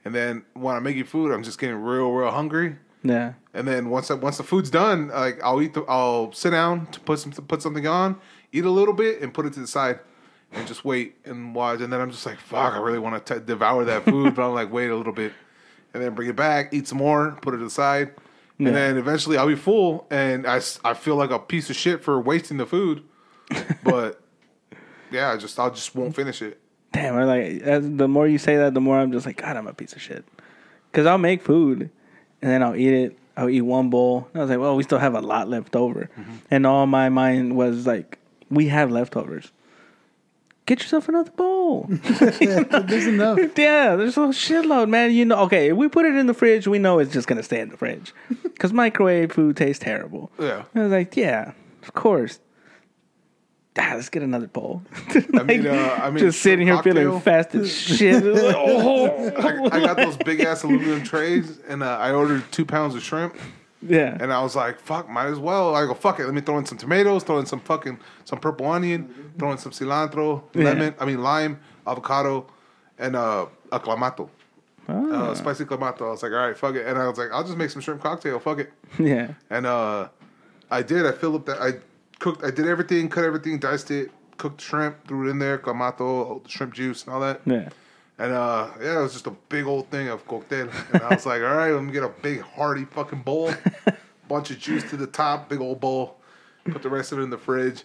and 0.05 0.13
then 0.13 0.43
when 0.53 0.75
I'm 0.75 0.83
making 0.83 1.05
food, 1.05 1.31
I'm 1.31 1.43
just 1.43 1.59
getting 1.59 1.75
real, 1.77 2.11
real 2.11 2.31
hungry. 2.31 2.77
Yeah. 3.03 3.33
And 3.53 3.67
then 3.67 3.89
once 3.89 4.09
I, 4.09 4.13
once 4.15 4.37
the 4.37 4.43
food's 4.43 4.69
done, 4.69 5.09
like 5.09 5.43
I'll 5.43 5.61
eat 5.61 5.73
the 5.73 5.81
I'll 5.83 6.31
sit 6.31 6.51
down 6.51 6.87
to 6.87 6.99
put 6.99 7.19
some 7.19 7.31
put 7.31 7.61
something 7.61 7.85
on, 7.85 8.19
eat 8.51 8.65
a 8.65 8.69
little 8.69 8.93
bit, 8.93 9.21
and 9.21 9.33
put 9.33 9.45
it 9.45 9.53
to 9.53 9.59
the 9.59 9.67
side, 9.67 9.99
and 10.53 10.65
just 10.67 10.85
wait 10.85 11.15
and 11.25 11.53
watch. 11.53 11.81
And 11.81 11.91
then 11.91 11.99
I'm 12.01 12.11
just 12.11 12.25
like, 12.25 12.39
fuck, 12.39 12.73
I 12.73 12.77
really 12.77 12.99
want 12.99 13.25
to 13.25 13.39
devour 13.39 13.83
that 13.85 14.05
food, 14.05 14.35
but 14.35 14.47
I'm 14.47 14.53
like, 14.53 14.71
wait 14.71 14.89
a 14.89 14.95
little 14.95 15.13
bit, 15.13 15.33
and 15.93 16.01
then 16.01 16.13
bring 16.15 16.29
it 16.29 16.35
back, 16.35 16.73
eat 16.73 16.87
some 16.87 16.97
more, 16.99 17.37
put 17.41 17.53
it 17.53 17.57
to 17.57 17.63
the 17.65 17.69
side, 17.69 18.13
Yeah. 18.57 18.67
and 18.67 18.75
then 18.75 18.97
eventually 18.97 19.37
I'll 19.37 19.47
be 19.47 19.55
full, 19.55 20.07
and 20.09 20.47
I 20.47 20.61
I 20.85 20.93
feel 20.93 21.15
like 21.17 21.29
a 21.31 21.39
piece 21.39 21.69
of 21.69 21.75
shit 21.75 22.01
for 22.03 22.19
wasting 22.21 22.57
the 22.57 22.65
food, 22.65 23.03
but 23.83 24.21
yeah, 25.11 25.31
I 25.31 25.37
just 25.37 25.59
I 25.59 25.69
just 25.69 25.93
won't 25.93 26.15
finish 26.15 26.41
it. 26.41 26.59
Damn, 26.93 27.15
I 27.15 27.23
like 27.25 27.63
the 27.97 28.07
more 28.07 28.27
you 28.27 28.37
say 28.37 28.55
that, 28.57 28.73
the 28.73 28.81
more 28.81 28.97
I'm 28.99 29.11
just 29.11 29.25
like, 29.25 29.37
God, 29.37 29.57
I'm 29.57 29.67
a 29.67 29.73
piece 29.73 29.93
of 29.93 30.01
shit. 30.01 30.23
Because 30.91 31.05
I'll 31.07 31.17
make 31.17 31.41
food, 31.41 31.89
and 32.43 32.51
then 32.51 32.61
I'll 32.61 32.75
eat 32.75 32.93
it. 32.93 33.17
I'll 33.37 33.49
eat 33.49 33.61
one 33.61 33.89
bowl. 33.89 34.27
And 34.33 34.41
I 34.41 34.43
was 34.43 34.49
like, 34.51 34.59
well, 34.59 34.75
we 34.75 34.83
still 34.83 34.99
have 34.99 35.15
a 35.15 35.21
lot 35.21 35.49
left 35.49 35.75
over, 35.75 36.09
mm-hmm. 36.15 36.33
and 36.51 36.67
all 36.67 36.85
my 36.85 37.09
mind 37.09 37.55
was 37.55 37.87
like, 37.87 38.19
we 38.51 38.67
have 38.67 38.91
leftovers. 38.91 39.51
Get 40.65 40.81
yourself 40.81 41.09
another 41.09 41.31
bowl. 41.31 41.87
There's 42.09 43.07
enough. 43.07 43.39
yeah, 43.57 43.95
there's 43.97 44.15
a 44.15 44.21
shitload, 44.31 44.87
man. 44.89 45.11
You 45.11 45.25
know, 45.25 45.39
okay, 45.43 45.69
if 45.69 45.77
we 45.77 45.89
put 45.89 46.05
it 46.05 46.15
in 46.15 46.27
the 46.27 46.33
fridge, 46.33 46.67
we 46.67 46.79
know 46.79 46.99
it's 46.99 47.11
just 47.11 47.27
gonna 47.27 47.43
stay 47.43 47.59
in 47.59 47.69
the 47.69 47.77
fridge, 47.77 48.13
because 48.43 48.71
microwave 48.71 49.31
food 49.31 49.57
tastes 49.57 49.83
terrible. 49.83 50.31
Yeah. 50.39 50.63
I 50.75 50.79
was 50.83 50.91
like, 50.91 51.15
yeah, 51.17 51.53
of 51.81 51.93
course. 51.93 52.39
Let's 53.75 54.09
get 54.09 54.21
another 54.23 54.47
bowl. 54.47 54.81
I 55.33 55.43
mean, 55.43 55.65
uh, 55.67 55.99
I 56.01 56.09
mean, 56.09 56.19
just 56.19 56.41
sitting 56.41 56.67
here 56.67 56.75
cocktail. 56.75 56.93
feeling 56.93 57.21
fast 57.21 57.55
as 57.55 57.75
shit. 57.75 58.23
oh. 58.25 59.07
I, 59.37 59.77
I 59.77 59.79
got 59.79 59.97
those 59.97 60.17
big 60.17 60.41
ass 60.41 60.63
aluminum 60.63 61.03
trays, 61.03 61.59
and 61.67 61.81
uh, 61.81 61.97
I 61.97 62.11
ordered 62.11 62.43
two 62.51 62.65
pounds 62.65 62.93
of 62.95 63.01
shrimp. 63.01 63.35
Yeah. 63.81 64.15
And 64.19 64.31
I 64.31 64.41
was 64.41 64.55
like, 64.55 64.79
fuck, 64.79 65.09
might 65.09 65.25
as 65.27 65.39
well. 65.39 65.75
I 65.75 65.85
go, 65.85 65.93
fuck 65.93 66.19
it. 66.19 66.25
Let 66.25 66.33
me 66.33 66.41
throw 66.41 66.57
in 66.57 66.65
some 66.65 66.77
tomatoes, 66.77 67.23
throw 67.23 67.39
in 67.39 67.45
some 67.45 67.59
fucking 67.59 67.99
some 68.25 68.39
purple 68.39 68.67
onion, 68.67 69.33
throw 69.37 69.51
in 69.51 69.57
some 69.57 69.71
cilantro, 69.71 70.43
Yeah. 70.53 70.65
lemon. 70.65 70.95
I 70.99 71.05
mean 71.05 71.21
lime, 71.21 71.59
avocado, 71.85 72.47
and 72.97 73.15
uh, 73.15 73.47
a 73.71 73.79
clamato. 73.79 74.29
Ah. 74.87 74.93
Uh, 75.31 75.35
spicy 75.35 75.65
clamato. 75.65 76.07
I 76.07 76.11
was 76.11 76.23
like, 76.23 76.31
all 76.31 76.37
right, 76.47 76.57
fuck 76.57 76.75
it. 76.75 76.85
And 76.87 76.97
I 76.97 77.07
was 77.07 77.17
like, 77.17 77.31
I'll 77.31 77.43
just 77.43 77.57
make 77.57 77.69
some 77.71 77.81
shrimp 77.81 78.01
cocktail. 78.01 78.39
Fuck 78.39 78.59
it. 78.59 78.71
yeah. 78.99 79.33
And 79.49 79.65
uh, 79.65 80.09
I 80.71 80.81
did. 80.81 81.05
I 81.05 81.11
filled 81.11 81.35
up 81.35 81.45
that. 81.47 81.61
I 81.61 81.73
cooked. 82.23 82.43
I 82.43 82.51
did 82.51 82.67
everything. 82.67 83.09
Cut 83.09 83.25
everything. 83.25 83.59
Diced 83.59 83.91
it. 83.91 84.09
Cooked 84.37 84.61
shrimp. 84.61 85.05
Threw 85.07 85.27
it 85.27 85.31
in 85.31 85.39
there. 85.39 85.57
Clamato, 85.57 86.47
shrimp 86.47 86.73
juice, 86.73 87.03
and 87.03 87.13
all 87.13 87.19
that. 87.19 87.41
Yeah. 87.45 87.69
And 88.17 88.31
uh, 88.31 88.69
yeah, 88.81 88.99
it 88.99 89.01
was 89.01 89.13
just 89.13 89.27
a 89.27 89.35
big 89.49 89.65
old 89.65 89.89
thing 89.89 90.07
of 90.07 90.25
cocktail. 90.25 90.69
And 90.93 91.01
I 91.01 91.13
was 91.13 91.25
like, 91.25 91.41
all 91.43 91.55
right, 91.55 91.71
let 91.71 91.83
me 91.83 91.91
get 91.91 92.03
a 92.03 92.09
big 92.21 92.41
hearty 92.41 92.85
fucking 92.85 93.23
bowl, 93.23 93.53
bunch 94.29 94.51
of 94.51 94.59
juice 94.59 94.89
to 94.91 94.97
the 94.97 95.07
top, 95.07 95.49
big 95.49 95.59
old 95.59 95.81
bowl. 95.81 96.17
Put 96.65 96.81
the 96.81 96.89
rest 96.89 97.11
of 97.11 97.19
it 97.19 97.23
in 97.23 97.29
the 97.29 97.37
fridge. 97.37 97.83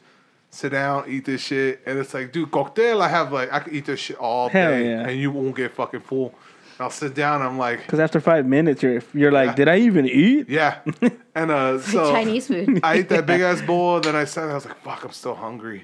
Sit 0.51 0.71
down, 0.71 1.05
eat 1.09 1.25
this 1.25 1.43
shit, 1.43 1.83
and 1.85 1.99
it's 1.99 2.15
like, 2.15 2.33
dude, 2.33 2.51
cocktail. 2.51 3.03
I 3.03 3.09
have 3.09 3.33
like, 3.33 3.53
I 3.53 3.59
could 3.59 3.75
eat 3.75 3.85
this 3.85 4.01
shit 4.01 4.17
all 4.17 4.49
Hell 4.49 4.71
day, 4.71 4.89
yeah. 4.89 5.09
and 5.09 5.21
you 5.21 5.31
won't 5.31 5.55
get 5.55 5.73
fucking 5.75 6.01
full. 6.01 6.35
And 6.79 6.85
I'll 6.85 6.91
sit 6.91 7.15
down. 7.15 7.43
I'm 7.43 7.59
like, 7.59 7.81
Because 7.81 7.99
after 7.99 8.21
five 8.21 8.47
minutes, 8.47 8.83
you're 8.83 9.03
you're 9.13 9.33
like, 9.33 9.49
Yeah. 9.51 9.55
did 9.55 9.69
I 9.69 9.79
even 9.79 10.07
eat? 10.07 10.49
yeah, 10.49 10.79
and 11.35 11.51
uh, 11.51 11.81
so 11.81 12.13
Chinese 12.13 12.47
food. 12.47 12.81
I 12.83 12.95
ate 12.95 13.09
that 13.09 13.27
big 13.27 13.41
ass 13.49 13.61
bowl, 13.63 14.01
then 14.01 14.15
I 14.15 14.25
sat. 14.25 14.49
I 14.49 14.55
was 14.55 14.65
like, 14.65 14.81
"Fuck, 14.83 15.05
I'm 15.05 15.11
still 15.13 15.35
hungry," 15.35 15.83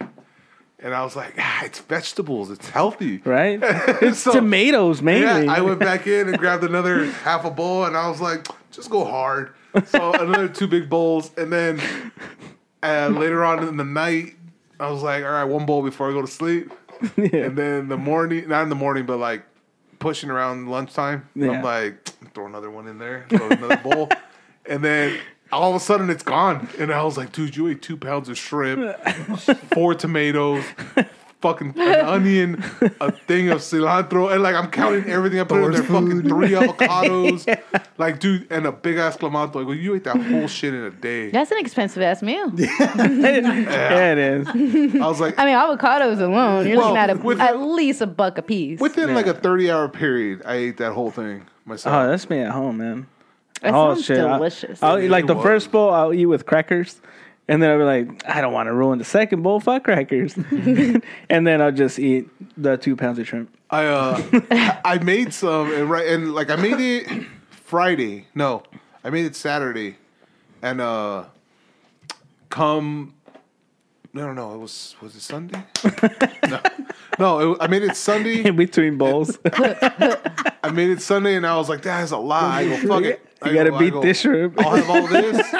and 0.78 0.94
I 0.94 1.02
was 1.02 1.16
like, 1.16 1.34
"Ah, 1.38 1.64
it's 1.64 1.80
vegetables. 1.80 2.50
It's 2.50 2.68
healthy." 2.70 3.18
Right? 3.24 3.58
It's 4.02 4.20
So- 4.20 4.32
tomatoes 4.32 5.02
mainly. 5.02 5.46
Yeah, 5.46 5.52
I 5.52 5.60
went 5.62 5.80
back 5.80 6.06
in 6.06 6.28
and 6.28 6.38
grabbed 6.38 6.62
another 6.64 7.06
half 7.24 7.44
a 7.44 7.50
bowl, 7.50 7.84
and 7.86 7.96
I 7.96 8.08
was 8.08 8.20
like, 8.20 8.46
"Just 8.70 8.88
go 8.90 9.04
hard." 9.04 9.52
So 9.86 10.12
another 10.12 10.46
two 10.48 10.68
big 10.68 10.88
bowls, 10.88 11.32
and 11.36 11.52
then 11.52 11.80
uh, 12.84 13.08
later 13.08 13.42
on 13.44 13.66
in 13.66 13.76
the 13.76 13.84
night, 13.84 14.36
I 14.78 14.88
was 14.92 15.02
like, 15.02 15.24
"All 15.24 15.32
right, 15.32 15.42
one 15.44 15.66
bowl 15.66 15.82
before 15.82 16.08
I 16.08 16.12
go 16.12 16.20
to 16.20 16.28
sleep," 16.28 16.72
yeah. 17.16 17.46
and 17.46 17.58
then 17.58 17.88
the 17.88 17.96
morning, 17.96 18.48
not 18.48 18.62
in 18.62 18.68
the 18.68 18.76
morning, 18.76 19.04
but 19.06 19.18
like 19.18 19.42
pushing 20.04 20.30
around 20.30 20.68
lunchtime, 20.68 21.26
Yeah. 21.34 21.50
I'm 21.52 21.62
like, 21.62 22.04
throw 22.34 22.46
another 22.46 22.70
one 22.70 22.86
in 22.86 22.98
there, 22.98 23.24
throw 23.30 23.48
another 23.48 23.76
bowl, 23.78 24.08
and 24.66 24.84
then. 24.84 25.18
All 25.52 25.70
of 25.70 25.76
a 25.76 25.80
sudden, 25.80 26.10
it's 26.10 26.24
gone, 26.24 26.68
and 26.80 26.90
I 26.92 27.04
was 27.04 27.16
like, 27.16 27.30
"Dude, 27.30 27.54
you 27.54 27.68
ate 27.68 27.80
two 27.80 27.96
pounds 27.96 28.28
of 28.28 28.36
shrimp, 28.36 28.96
four 29.72 29.94
tomatoes, 29.94 30.64
fucking 31.44 31.74
an 31.76 32.04
onion, 32.16 32.64
a 33.02 33.12
thing 33.12 33.50
of 33.50 33.58
cilantro, 33.60 34.32
and 34.32 34.42
like 34.42 34.54
I'm 34.54 34.70
counting 34.70 35.04
everything 35.10 35.40
I 35.40 35.44
put 35.44 35.58
in 35.58 35.62
Thor's 35.64 35.76
there. 35.76 35.84
Fucking 35.84 36.22
three 36.22 36.48
avocados, 36.50 37.62
like 37.98 38.18
dude, 38.18 38.46
and 38.50 38.66
a 38.66 38.72
big 38.72 38.96
ass 38.96 39.18
clamato. 39.18 39.56
Like, 39.56 39.66
well, 39.66 39.74
you 39.74 39.94
ate 39.94 40.04
that 40.04 40.16
whole 40.16 40.48
shit 40.48 40.72
in 40.72 40.84
a 40.84 40.90
day. 40.90 41.30
That's 41.30 41.50
an 41.50 41.58
expensive 41.58 42.02
ass 42.02 42.22
meal. 42.22 42.50
yeah, 42.58 44.12
it 44.12 44.18
is. 44.18 44.48
I 44.48 45.06
was 45.06 45.20
like, 45.20 45.38
I 45.38 45.44
mean, 45.44 45.54
avocados 45.54 46.20
alone, 46.20 46.66
you're 46.66 46.78
Well, 46.78 46.86
looking 46.88 46.96
at 46.96 47.10
a, 47.10 47.14
with- 47.16 47.40
at 47.40 47.58
least 47.60 48.00
a 48.00 48.06
buck 48.06 48.38
a 48.38 48.42
piece. 48.42 48.80
within 48.80 49.12
like 49.14 49.26
a 49.26 49.34
30 49.34 49.70
hour 49.70 49.88
period, 49.88 50.42
I 50.46 50.54
ate 50.54 50.76
that 50.78 50.92
whole 50.92 51.10
thing 51.10 51.44
myself. 51.66 51.94
Oh, 51.94 52.08
that's 52.10 52.28
me 52.30 52.38
at 52.40 52.52
home, 52.52 52.78
man. 52.78 53.06
that 53.60 53.74
oh 53.74 53.94
sounds 53.94 54.06
shit! 54.06 54.18
I- 54.20 54.36
delicious. 54.38 54.82
I'll, 54.82 54.98
eat 54.98 55.08
like 55.10 55.26
the 55.26 55.36
It 55.36 55.42
first 55.42 55.70
bowl. 55.70 55.90
I'll 55.92 56.12
eat 56.14 56.26
with 56.26 56.46
crackers, 56.46 57.00
and 57.48 57.62
then 57.62 57.70
I'll 57.70 57.78
be 57.78 57.84
like, 57.84 58.28
I 58.28 58.40
don't 58.40 58.52
want 58.52 58.68
to 58.68 58.72
ruin 58.72 58.98
the 58.98 59.04
second 59.04 59.42
bowl. 59.42 59.56
Of 59.56 59.64
fuck 59.64 59.84
crackers, 59.84 60.34
and 61.28 61.46
then 61.46 61.60
I'll 61.60 61.72
just 61.72 61.98
eat 61.98 62.28
the 62.56 62.76
two 62.76 62.96
pounds 62.96 63.18
of 63.18 63.26
shrimp. 63.28 63.54
I 63.70 63.86
uh, 63.86 64.80
I 64.84 64.98
made 64.98 65.34
some 65.34 65.72
and 65.72 65.90
right 65.90 66.06
and 66.06 66.34
like 66.34 66.50
I 66.50 66.56
made 66.56 66.80
it 66.80 67.26
Friday. 67.50 68.26
No, 68.34 68.62
I 69.02 69.10
made 69.10 69.26
it 69.26 69.36
Saturday, 69.36 69.96
and 70.62 70.80
uh, 70.80 71.24
come. 72.48 73.14
No, 74.12 74.28
no, 74.28 74.32
no. 74.32 74.54
It 74.54 74.58
was 74.58 74.94
was 75.00 75.16
it 75.16 75.20
Sunday? 75.22 75.62
no, 76.48 76.60
no. 77.18 77.52
It, 77.52 77.58
I 77.60 77.66
made 77.66 77.82
it 77.82 77.96
Sunday. 77.96 78.44
In 78.44 78.54
between 78.54 78.96
bowls, 78.96 79.38
I 79.44 80.70
made 80.72 80.90
it 80.90 81.02
Sunday, 81.02 81.34
and 81.34 81.44
I 81.44 81.56
was 81.56 81.68
like, 81.68 81.82
"That's 81.82 82.12
a 82.12 82.16
lie." 82.16 82.60
I 82.60 82.68
go, 82.68 82.88
"Fuck 82.88 83.02
it." 83.02 83.26
I 83.42 83.48
you 83.48 83.54
gotta 83.54 83.70
go- 83.70 83.78
beat 83.78 83.92
go, 83.92 84.02
this 84.02 84.20
shrimp. 84.20 84.58
I'll 84.60 84.76
have 84.76 84.88
all 84.88 85.06
this, 85.08 85.54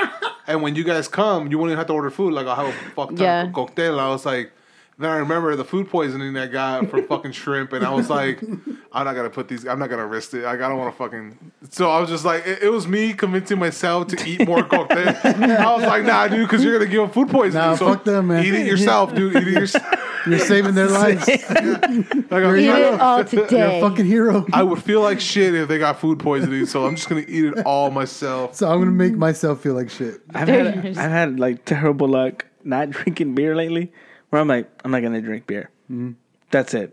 and 0.46 0.62
when 0.62 0.74
you 0.74 0.84
guys 0.84 1.08
come, 1.08 1.48
you 1.50 1.58
won't 1.58 1.70
even 1.70 1.78
have 1.78 1.86
to 1.88 1.92
order 1.92 2.10
food. 2.10 2.32
Like 2.32 2.46
I'll 2.46 2.56
have 2.56 2.66
a 2.68 2.90
fuck 2.90 3.08
ton 3.10 3.18
Yeah. 3.18 3.50
cocktail. 3.52 3.98
I 4.00 4.08
was 4.08 4.24
like, 4.26 4.52
then 4.98 5.10
I 5.10 5.16
remember 5.16 5.56
the 5.56 5.64
food 5.64 5.88
poisoning 5.88 6.34
that 6.34 6.52
got 6.52 6.88
from 6.90 7.06
fucking 7.08 7.32
shrimp, 7.32 7.72
and 7.72 7.84
I 7.84 7.90
was 7.92 8.08
like, 8.10 8.40
I'm 8.92 9.04
not 9.04 9.14
gonna 9.14 9.30
put 9.30 9.48
these. 9.48 9.66
I'm 9.66 9.78
not 9.78 9.90
gonna 9.90 10.06
risk 10.06 10.34
it. 10.34 10.42
Like 10.44 10.60
I 10.60 10.68
don't 10.68 10.78
want 10.78 10.94
to 10.94 10.98
fucking. 10.98 11.36
So 11.70 11.90
I 11.90 12.00
was 12.00 12.08
just 12.08 12.24
like, 12.24 12.46
it, 12.46 12.62
it 12.62 12.68
was 12.70 12.86
me 12.86 13.12
convincing 13.12 13.58
myself 13.58 14.06
to 14.08 14.28
eat 14.28 14.46
more 14.46 14.62
cocktail. 14.68 15.08
I 15.24 15.74
was 15.74 15.84
like, 15.84 16.04
nah, 16.04 16.28
dude, 16.28 16.48
because 16.48 16.62
you're 16.64 16.72
gonna 16.78 16.90
give 16.90 17.00
them 17.02 17.10
food 17.10 17.28
poisoning. 17.28 17.66
Nah, 17.66 17.74
so 17.76 17.86
fuck 17.88 18.04
them, 18.04 18.28
man. 18.28 18.44
Eat 18.44 18.54
it 18.54 18.66
yourself, 18.66 19.14
dude. 19.14 19.34
Eat 19.36 19.48
it 19.48 19.52
yourself. 19.60 19.84
You're 20.26 20.38
saving 20.38 20.74
their 20.74 20.88
lives. 20.88 21.26
like, 21.28 21.50
I'm 21.50 22.00
Eat 22.00 22.28
trying- 22.30 22.66
it 22.94 23.00
all 23.00 23.18
You're 23.18 23.46
today. 23.46 23.78
a 23.78 23.80
fucking 23.82 24.06
hero. 24.06 24.46
I 24.52 24.62
would 24.62 24.82
feel 24.82 25.02
like 25.02 25.20
shit 25.20 25.54
if 25.54 25.68
they 25.68 25.78
got 25.78 26.00
food 26.00 26.18
poisoning, 26.18 26.64
so 26.66 26.86
I'm 26.86 26.96
just 26.96 27.08
gonna 27.08 27.24
eat 27.28 27.44
it 27.44 27.66
all 27.66 27.90
myself. 27.90 28.54
So 28.54 28.70
I'm 28.70 28.78
gonna 28.78 28.90
make 28.90 29.16
myself 29.16 29.60
feel 29.60 29.74
like 29.74 29.90
shit. 29.90 30.22
I've 30.34 30.48
had 30.48 30.66
I've 30.86 30.96
had 30.96 31.38
like 31.40 31.64
terrible 31.64 32.08
luck 32.08 32.46
not 32.62 32.90
drinking 32.90 33.34
beer 33.34 33.54
lately. 33.54 33.92
Where 34.34 34.40
I'm 34.40 34.48
like, 34.48 34.68
I'm 34.84 34.90
not 34.90 35.00
gonna 35.00 35.20
drink 35.22 35.46
beer. 35.46 35.70
Mm-hmm. 35.88 36.10
That's 36.50 36.74
it. 36.74 36.92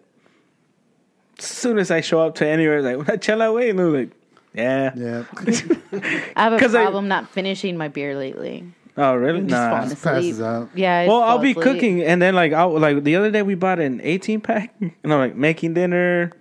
As 1.39 1.45
soon 1.45 1.79
as 1.79 1.89
I 1.89 2.01
show 2.01 2.21
up 2.21 2.35
to 2.35 2.45
anywhere, 2.47 2.83
like, 2.83 2.97
una 2.97 3.17
chela, 3.17 3.51
way, 3.51 3.71
and 3.71 3.79
I'm 3.81 3.93
like, 3.95 4.11
yeah. 4.53 4.91
Yeah. 4.95 5.23
I 6.35 6.43
have 6.43 6.53
a 6.53 6.59
'Cause 6.59 6.75
I- 6.75 6.83
problem 6.83 7.07
not 7.07 7.27
finishing 7.29 7.77
my 7.77 7.87
beer 7.87 8.15
lately. 8.15 8.71
Oh, 8.95 9.15
really? 9.15 9.39
I'm 9.39 9.47
just 9.47 9.59
Nah. 9.59 9.85
Just 9.87 10.03
passes 10.03 10.39
out. 10.39 10.69
Yeah. 10.75 11.03
Just 11.05 11.09
Well, 11.11 11.23
I'll 11.23 11.39
be 11.39 11.51
asleep. 11.51 11.63
cooking, 11.63 12.03
and 12.03 12.21
then 12.21 12.35
like 12.35 12.53
I'll 12.53 12.77
like 12.77 13.03
the 13.03 13.15
other 13.15 13.31
day 13.31 13.41
we 13.41 13.55
bought 13.55 13.79
an 13.79 14.01
18 14.03 14.39
pack, 14.41 14.75
and 14.79 14.91
I'm 15.03 15.09
like 15.17 15.35
making 15.35 15.73
dinner, 15.73 16.31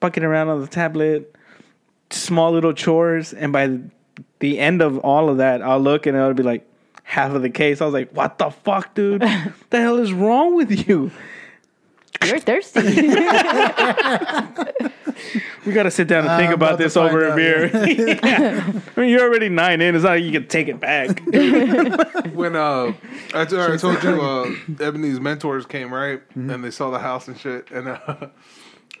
fucking 0.00 0.24
around 0.24 0.48
on 0.48 0.60
the 0.60 0.66
tablet, 0.66 1.36
small 2.10 2.50
little 2.50 2.72
chores, 2.72 3.32
and 3.32 3.52
by 3.52 3.68
the- 3.68 3.82
the 4.40 4.58
end 4.58 4.82
of 4.82 4.98
all 4.98 5.28
of 5.28 5.36
that, 5.36 5.62
I'll 5.62 5.78
look 5.78 6.04
and 6.06 6.16
it'll 6.16 6.34
be 6.34 6.42
like 6.42 6.66
half 7.08 7.32
of 7.32 7.40
the 7.42 7.50
case. 7.50 7.80
I 7.80 7.86
was 7.86 7.94
like, 7.94 8.10
"What 8.12 8.38
the 8.38 8.50
fuck, 8.50 8.94
dude? 8.94 9.22
the 9.70 9.80
hell 9.80 9.98
is 9.98 10.12
wrong 10.12 10.54
with 10.54 10.88
you?" 10.88 11.10
You're 12.24 12.40
thirsty. 12.40 12.80
We 15.66 15.72
got 15.72 15.82
to 15.82 15.90
sit 15.90 16.06
down 16.08 16.26
and 16.26 16.38
think 16.38 16.48
I'm 16.48 16.54
about, 16.54 16.74
about 16.74 16.78
this 16.78 16.96
over 16.96 17.26
a 17.28 17.34
beer. 17.34 17.66
Yeah. 17.74 18.72
I 18.96 19.00
mean, 19.00 19.10
you're 19.10 19.22
already 19.22 19.48
nine 19.48 19.80
in. 19.80 19.94
It's 19.94 20.04
not 20.04 20.10
like 20.10 20.24
you 20.24 20.30
can 20.32 20.46
take 20.46 20.68
it 20.68 20.80
back. 20.80 21.20
when 22.34 22.54
uh 22.56 22.92
I, 23.34 23.44
t- 23.44 23.58
I 23.58 23.76
told 23.76 24.02
you 24.02 24.20
uh 24.22 24.50
Ebony's 24.80 25.20
mentors 25.20 25.66
came 25.66 25.92
right 25.92 26.22
and 26.34 26.62
they 26.64 26.70
saw 26.70 26.90
the 26.90 27.00
house 27.00 27.28
and 27.28 27.38
shit 27.38 27.70
and 27.70 27.88
uh 27.88 28.28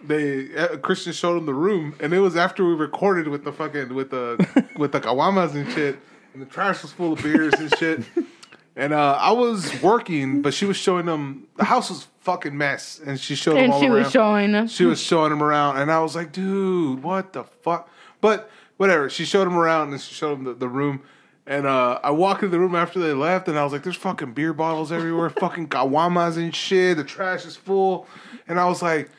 they 0.02 0.54
uh, 0.56 0.76
Christian 0.78 1.12
showed 1.12 1.36
them 1.36 1.46
the 1.46 1.54
room 1.54 1.94
and 2.00 2.12
it 2.12 2.20
was 2.20 2.36
after 2.36 2.64
we 2.64 2.74
recorded 2.74 3.28
with 3.28 3.44
the 3.44 3.52
fucking 3.52 3.94
with 3.94 4.10
the 4.10 4.66
with 4.76 4.92
the 4.92 5.00
caguamas 5.00 5.54
and 5.54 5.70
shit 5.72 5.98
and 6.38 6.46
the 6.46 6.50
trash 6.52 6.82
was 6.82 6.92
full 6.92 7.12
of 7.14 7.22
beers 7.22 7.54
and 7.54 7.76
shit 7.76 8.00
and 8.76 8.92
uh 8.92 9.18
I 9.20 9.32
was 9.32 9.82
working 9.82 10.40
but 10.42 10.54
she 10.54 10.64
was 10.64 10.76
showing 10.76 11.06
them 11.06 11.46
the 11.56 11.64
house 11.64 11.90
was 11.90 12.06
fucking 12.20 12.56
mess 12.56 13.00
and 13.04 13.18
she 13.18 13.34
showed 13.34 13.54
them 13.54 13.64
and 13.64 13.72
all 13.72 13.80
she 13.80 13.86
around 13.86 14.02
was 14.02 14.12
showing 14.12 14.54
us. 14.54 14.70
she 14.70 14.84
was 14.84 15.00
showing 15.00 15.32
him 15.32 15.42
around, 15.42 15.78
and 15.78 15.90
I 15.90 16.00
was 16.00 16.14
like, 16.14 16.30
dude, 16.30 17.02
what 17.02 17.32
the 17.32 17.44
fuck? 17.44 17.88
But 18.20 18.50
whatever. 18.76 19.08
She 19.08 19.24
showed 19.24 19.46
them 19.46 19.56
around, 19.56 19.92
and 19.92 20.00
she 20.00 20.12
showed 20.14 20.36
them 20.36 20.44
the, 20.44 20.52
the 20.52 20.68
room. 20.68 21.02
And 21.46 21.66
uh, 21.66 21.98
I 22.02 22.10
walked 22.10 22.42
in 22.42 22.50
the 22.50 22.58
room 22.58 22.74
after 22.74 22.98
they 22.98 23.14
left, 23.14 23.48
and 23.48 23.58
I 23.58 23.64
was 23.64 23.72
like, 23.72 23.82
there's 23.82 23.96
fucking 23.96 24.32
beer 24.32 24.52
bottles 24.52 24.92
everywhere, 24.92 25.30
fucking 25.40 25.68
caguamas 25.68 26.36
and 26.36 26.54
shit. 26.54 26.98
The 26.98 27.04
trash 27.04 27.46
is 27.46 27.56
full. 27.56 28.06
And 28.46 28.60
I 28.60 28.66
was 28.66 28.82
like, 28.82 29.10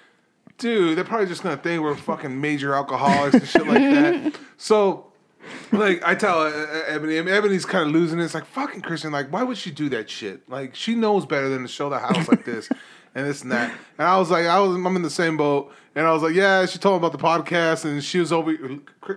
dude, 0.59 0.95
they're 0.95 1.03
probably 1.03 1.25
just 1.25 1.41
gonna 1.41 1.57
think 1.57 1.81
we're 1.81 1.95
fucking 1.95 2.39
major 2.39 2.75
alcoholics 2.75 3.33
and 3.35 3.47
shit 3.47 3.65
like 3.67 3.79
that. 3.79 4.35
So 4.57 5.08
like 5.71 6.01
I 6.05 6.15
tell 6.15 6.41
uh, 6.41 6.49
uh, 6.49 6.83
Ebony, 6.87 7.19
I 7.19 7.21
mean, 7.21 7.33
Ebony's 7.33 7.65
kind 7.65 7.87
of 7.87 7.91
losing 7.93 8.19
it. 8.19 8.23
It's 8.23 8.33
like 8.33 8.45
fucking 8.45 8.81
Christian. 8.81 9.11
Like, 9.11 9.31
why 9.31 9.43
would 9.43 9.57
she 9.57 9.71
do 9.71 9.89
that 9.89 10.09
shit? 10.09 10.47
Like, 10.49 10.75
she 10.75 10.95
knows 10.95 11.25
better 11.25 11.49
than 11.49 11.61
to 11.61 11.67
show 11.67 11.89
the 11.89 11.99
house 11.99 12.27
like 12.27 12.45
this 12.45 12.69
and 13.15 13.27
this 13.27 13.41
and 13.41 13.51
that. 13.51 13.71
And 13.97 14.07
I 14.07 14.17
was 14.17 14.29
like, 14.29 14.45
I 14.45 14.59
was, 14.59 14.75
I'm 14.75 14.95
in 14.95 15.01
the 15.01 15.09
same 15.09 15.37
boat. 15.37 15.71
And 15.95 16.07
I 16.07 16.11
was 16.11 16.23
like, 16.23 16.33
yeah. 16.33 16.65
She 16.65 16.79
told 16.79 17.01
me 17.01 17.07
about 17.07 17.17
the 17.17 17.23
podcast, 17.23 17.85
and 17.85 18.03
she 18.03 18.19
was 18.19 18.31
over. 18.31 18.55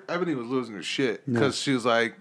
Ebony 0.09 0.35
was 0.35 0.47
losing 0.47 0.75
her 0.75 0.83
shit 0.83 1.25
because 1.31 1.59
she 1.59 1.73
was 1.73 1.85
like, 1.85 2.15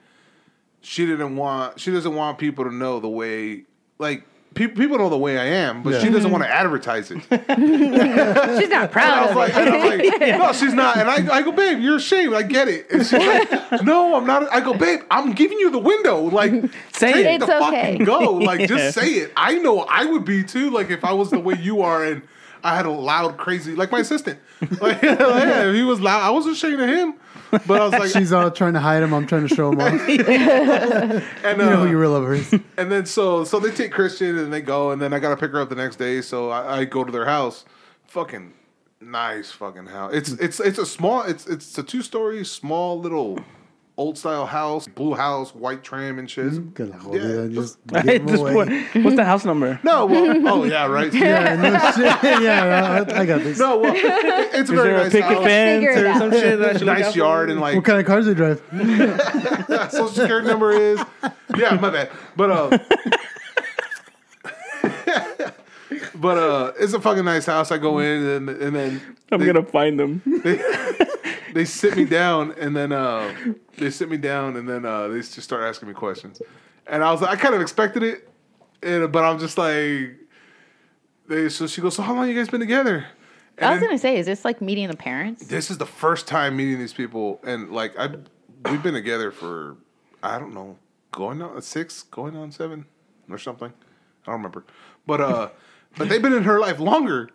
she 0.82 1.06
didn't 1.06 1.36
want, 1.36 1.80
she 1.80 1.92
doesn't 1.92 2.16
want 2.16 2.38
people 2.38 2.66
to 2.66 2.74
know 2.74 3.00
the 3.00 3.10
way, 3.10 3.64
like. 3.98 4.26
Pe- 4.54 4.68
People 4.68 4.98
know 4.98 5.10
the 5.10 5.18
way 5.18 5.38
I 5.38 5.46
am, 5.46 5.84
but 5.84 6.02
she 6.02 6.10
doesn't 6.10 6.30
want 6.32 6.44
to 6.44 6.50
advertise 6.50 7.12
it. 7.12 7.18
She's 7.30 8.70
not 8.70 8.84
I 8.84 8.88
proud 8.88 9.22
was 9.22 9.30
of 9.32 9.36
like, 9.38 9.52
it. 9.54 9.58
and 9.58 9.70
I'm 9.70 10.20
like, 10.20 10.40
no, 10.40 10.54
she's 10.54 10.74
not. 10.74 10.98
And 10.98 11.10
I, 11.10 11.36
I 11.38 11.42
go, 11.42 11.52
babe, 11.52 11.80
you're 11.80 11.98
ashamed. 11.98 12.34
I 12.34 12.44
get 12.44 12.68
it. 12.68 12.90
And 12.92 13.02
she's 13.06 13.14
like, 13.26 13.50
no, 13.84 14.16
I'm 14.16 14.26
not. 14.26 14.52
I 14.52 14.60
go, 14.62 14.74
babe, 14.74 15.02
I'm 15.10 15.32
giving 15.34 15.58
you 15.60 15.72
the 15.72 15.80
window. 15.80 16.22
Like, 16.24 16.52
Say 16.94 17.14
take 17.14 17.26
it. 17.26 17.40
the 17.40 17.46
It's 17.46 17.54
okay. 17.68 17.92
fucking 17.98 18.06
go. 18.06 18.34
Like, 18.34 18.62
Yeah. 18.62 18.66
just 18.68 18.96
say 19.00 19.08
it. 19.14 19.34
I 19.36 19.56
know 19.60 19.80
I 19.90 20.06
would 20.06 20.26
be 20.26 20.44
too. 20.44 20.70
Like, 20.70 20.90
if 20.90 21.04
I 21.04 21.14
was 21.14 21.30
the 21.32 21.40
way 21.40 21.56
you 21.56 21.82
are, 21.82 22.04
and 22.06 22.22
I 22.64 22.76
had 22.76 22.86
a 22.86 22.92
loud, 22.92 23.38
crazy, 23.38 23.74
like 23.76 23.92
my 23.92 24.00
assistant. 24.00 24.40
Like, 24.80 25.02
yeah, 25.02 25.72
he 25.74 25.82
was 25.84 26.00
loud. 26.00 26.22
I 26.22 26.30
was 26.30 26.46
ashamed 26.46 26.80
of 26.82 26.90
him, 26.90 27.16
but 27.52 27.82
I 27.82 27.86
was 27.86 27.92
like, 27.92 28.12
She's 28.12 28.32
all 28.32 28.50
trying 28.52 28.74
to 28.74 28.80
hide 28.80 29.04
him. 29.04 29.14
I'm 29.14 29.28
trying 29.28 29.48
to 29.48 29.54
show 29.54 29.72
him 29.72 29.80
off. 29.80 30.10
you 30.10 30.24
and 30.24 31.58
know 31.58 31.70
uh, 31.70 31.78
who 31.78 31.90
your 31.90 32.00
real 32.00 32.12
lover 32.12 32.34
is. 32.34 32.52
and 32.78 32.92
then 32.92 33.06
so 33.06 33.44
so 33.44 33.60
they 33.60 33.72
take 33.72 33.92
Christian 33.92 34.38
and 34.38 34.52
they 34.52 34.62
go, 34.62 34.92
and 34.92 35.02
then 35.02 35.14
I 35.14 35.20
gotta 35.20 35.38
pick 35.38 35.52
her 35.52 35.62
up 35.62 35.70
the 35.70 35.76
next 35.76 35.98
day. 35.98 36.22
So 36.22 36.50
I, 36.50 36.80
I 36.80 36.86
go 36.86 37.04
to 37.04 37.12
their 37.12 37.26
house. 37.26 37.66
Fucking 38.08 38.54
nice, 39.00 39.52
fucking 39.52 39.88
house. 39.88 40.14
It's 40.14 40.30
it's 40.32 40.60
it's 40.60 40.78
a 40.78 40.86
small. 40.86 41.24
It's 41.24 41.48
it's 41.48 41.78
a 41.78 41.84
two 41.84 42.02
story 42.02 42.44
small 42.46 43.00
little 43.00 43.40
old 44.02 44.18
style 44.18 44.46
house, 44.46 44.88
blue 44.88 45.14
house, 45.14 45.54
white 45.54 45.84
trim 45.84 46.18
and 46.20 46.30
shit. 46.30 46.74
Good 46.74 46.90
lord, 47.04 47.16
Yeah. 47.22 47.28
dude, 47.28 47.54
just 47.54 47.78
At 47.94 48.06
give 48.06 48.22
him 48.22 48.28
this 48.28 48.40
away. 48.40 48.54
point, 48.54 48.72
what's 49.06 49.16
the 49.16 49.24
house 49.26 49.46
number? 49.46 49.80
No, 49.84 50.06
well, 50.08 50.48
oh 50.48 50.64
yeah, 50.64 50.88
right. 50.88 51.14
Yeah, 51.22 51.56
no 51.56 51.72
shit. 51.92 52.24
yeah, 52.44 53.06
I, 53.08 53.20
I 53.22 53.26
got 53.26 53.42
this. 53.44 53.60
No, 53.60 53.78
well, 53.78 53.94
it's 53.96 54.54
a 54.54 54.58
Is 54.60 54.70
very 54.70 54.84
there 54.90 54.96
a 54.98 55.04
nice 55.04 55.12
picket 55.12 55.28
house. 55.30 55.44
fence 55.46 55.86
Figure 55.86 56.10
or 56.10 56.14
some 56.16 56.32
shit? 56.32 56.60
That 56.60 56.70
I 56.70 56.74
should 56.74 56.82
look 56.88 56.98
out 56.98 57.02
nice 57.02 57.16
yard 57.16 57.50
and 57.52 57.60
like 57.60 57.76
What 57.76 57.86
kind 57.86 58.00
of 58.00 58.06
cars 58.06 58.26
they 58.26 58.34
drive? 58.34 58.62
social 59.92 60.08
security 60.10 60.48
number 60.48 60.72
is. 60.72 61.00
Yeah, 61.58 61.76
my 61.76 61.90
bad. 61.90 62.10
But 62.36 62.52
uh, 62.52 62.78
but 66.16 66.38
uh, 66.38 66.72
it's 66.80 66.94
a 66.94 67.02
fucking 67.02 67.26
nice 67.26 67.46
house. 67.46 67.72
I 67.72 67.78
go 67.78 68.00
in 68.00 68.24
and 68.26 68.50
and 68.50 68.76
then 68.76 69.02
I'm 69.32 69.40
they, 69.40 69.46
gonna 69.46 69.64
find 69.66 70.00
them. 70.00 70.22
they 70.44 70.58
sit 71.66 71.96
me 71.96 72.06
down 72.06 72.54
and 72.60 72.76
then 72.76 72.92
uh, 72.92 73.34
they 73.78 73.90
sit 73.90 74.10
me 74.10 74.18
down 74.18 74.56
and 74.58 74.68
then 74.68 74.86
uh, 74.86 75.08
they 75.08 75.20
just 75.20 75.44
start 75.44 75.64
asking 75.64 75.88
me 75.88 75.94
questions, 75.94 76.42
and 76.88 77.04
I 77.04 77.12
was 77.12 77.22
like, 77.22 77.32
I 77.32 77.36
kind 77.36 77.56
of 77.56 77.62
expected 77.62 78.04
it, 78.04 78.30
and, 78.84 79.12
but 79.12 79.24
I'm 79.24 79.40
just 79.40 79.58
like, 79.58 80.18
they. 81.28 81.50
So 81.50 81.68
she 81.68 81.82
goes, 81.82 81.96
so 81.96 82.04
how 82.04 82.16
long 82.16 82.28
you 82.28 82.36
guys 82.36 82.50
been 82.50 82.60
together? 82.60 83.06
And 83.58 83.70
I 83.70 83.74
was 83.74 83.82
gonna 83.82 83.98
say, 83.98 84.18
is 84.18 84.26
this 84.26 84.44
like 84.44 84.62
meeting 84.62 84.88
the 84.88 84.98
parents? 84.98 85.48
this 85.48 85.70
is 85.70 85.78
the 85.78 85.86
first 85.86 86.28
time 86.28 86.56
meeting 86.56 86.80
these 86.80 86.94
people, 86.94 87.40
and 87.44 87.72
like 87.72 87.98
I, 87.98 88.10
we've 88.70 88.82
been 88.82 88.94
together 88.94 89.32
for 89.32 89.78
I 90.24 90.40
don't 90.40 90.54
know, 90.54 90.78
going 91.12 91.42
on 91.42 91.62
six, 91.62 92.04
going 92.04 92.36
on 92.36 92.52
seven, 92.52 92.86
or 93.30 93.38
something. 93.38 93.72
I 94.24 94.26
don't 94.32 94.36
remember, 94.36 94.64
but 95.06 95.22
uh, 95.22 95.50
but 95.98 96.10
they've 96.10 96.22
been 96.22 96.34
in 96.34 96.44
her 96.44 96.60
life 96.60 96.80
longer, 96.80 97.30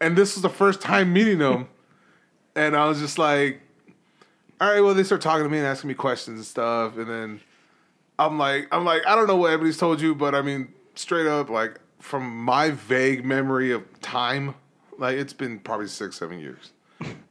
and 0.00 0.16
this 0.16 0.36
is 0.36 0.42
the 0.42 0.48
first 0.50 0.80
time 0.80 1.12
meeting 1.12 1.38
them, 1.38 1.68
and 2.54 2.76
I 2.76 2.86
was 2.86 3.00
just 3.00 3.18
like, 3.18 3.60
all 4.60 4.70
right, 4.70 4.80
well 4.80 4.94
they 4.94 5.04
start 5.04 5.20
talking 5.20 5.44
to 5.44 5.50
me 5.50 5.58
and 5.58 5.66
asking 5.66 5.88
me 5.88 5.94
questions 5.94 6.38
and 6.38 6.46
stuff, 6.46 6.96
and 6.96 7.08
then 7.08 7.40
I'm 8.18 8.38
like, 8.38 8.68
I'm 8.70 8.84
like, 8.84 9.02
I 9.06 9.14
don't 9.14 9.26
know 9.26 9.36
what 9.36 9.52
everybody's 9.52 9.78
told 9.78 10.00
you, 10.00 10.14
but 10.14 10.34
I 10.34 10.42
mean, 10.42 10.72
straight 10.94 11.26
up, 11.26 11.50
like 11.50 11.80
from 11.98 12.36
my 12.44 12.70
vague 12.70 13.24
memory 13.24 13.72
of 13.72 14.00
time, 14.00 14.54
like 14.98 15.16
it's 15.16 15.32
been 15.32 15.58
probably 15.58 15.88
six, 15.88 16.16
seven 16.16 16.38
years. 16.38 16.72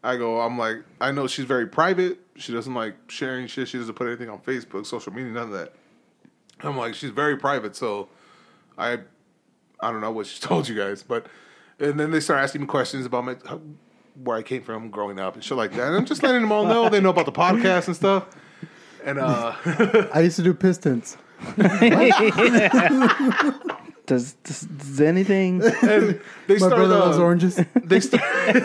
I 0.04 0.18
go, 0.18 0.42
I'm 0.42 0.58
like, 0.58 0.78
I 1.00 1.12
know 1.12 1.28
she's 1.28 1.46
very 1.46 1.68
private. 1.68 2.20
She 2.36 2.52
doesn't 2.52 2.74
like 2.74 2.96
sharing 3.08 3.48
shit. 3.48 3.68
She 3.68 3.78
doesn't 3.78 3.94
put 3.94 4.08
anything 4.08 4.30
on 4.30 4.40
Facebook, 4.40 4.86
social 4.86 5.14
media, 5.14 5.32
none 5.32 5.44
of 5.44 5.52
that. 5.52 5.74
I'm 6.62 6.78
like, 6.78 6.94
she's 6.96 7.12
very 7.12 7.38
private, 7.38 7.76
so 7.76 8.10
I, 8.78 9.00
I 9.80 9.92
don't 9.92 10.02
know 10.02 10.12
what 10.12 10.28
she 10.28 10.40
told 10.42 10.68
you 10.68 10.76
guys, 10.76 11.04
but, 11.04 11.28
and 11.80 12.00
then 12.00 12.12
they 12.12 12.20
start 12.20 12.42
asking 12.42 12.62
me 12.62 12.68
questions 12.68 13.06
about 13.06 13.26
my, 13.26 13.36
where 14.16 14.38
I 14.38 14.44
came 14.44 14.62
from 14.64 14.90
growing 14.90 15.20
up 15.20 15.36
and 15.36 15.44
shit 15.44 15.58
like 15.58 15.72
that. 15.74 15.88
And 15.88 15.96
I'm 15.96 16.06
just 16.06 16.24
letting 16.24 16.42
them 16.42 16.52
all 16.52 16.66
know. 16.66 16.90
They 16.90 17.00
know 17.00 17.10
about 17.10 17.26
the 17.26 17.32
podcast 17.32 17.88
and 17.88 17.96
stuff. 17.96 18.28
And 19.04 19.20
uh, 19.20 19.56
I 20.14 20.22
used 20.22 20.36
to 20.38 20.44
do 20.44 20.54
Pistons. 20.54 21.18
Does, 24.08 24.34
does, 24.44 24.62
does 24.62 25.00
anything? 25.00 25.62
and 25.64 26.20
they 26.48 26.56
My 26.56 26.58
start, 26.58 26.76
brother 26.76 26.98
loves 26.98 27.18
uh, 27.18 27.22
oranges. 27.22 27.60
they 27.76 28.00
start, 28.02 28.24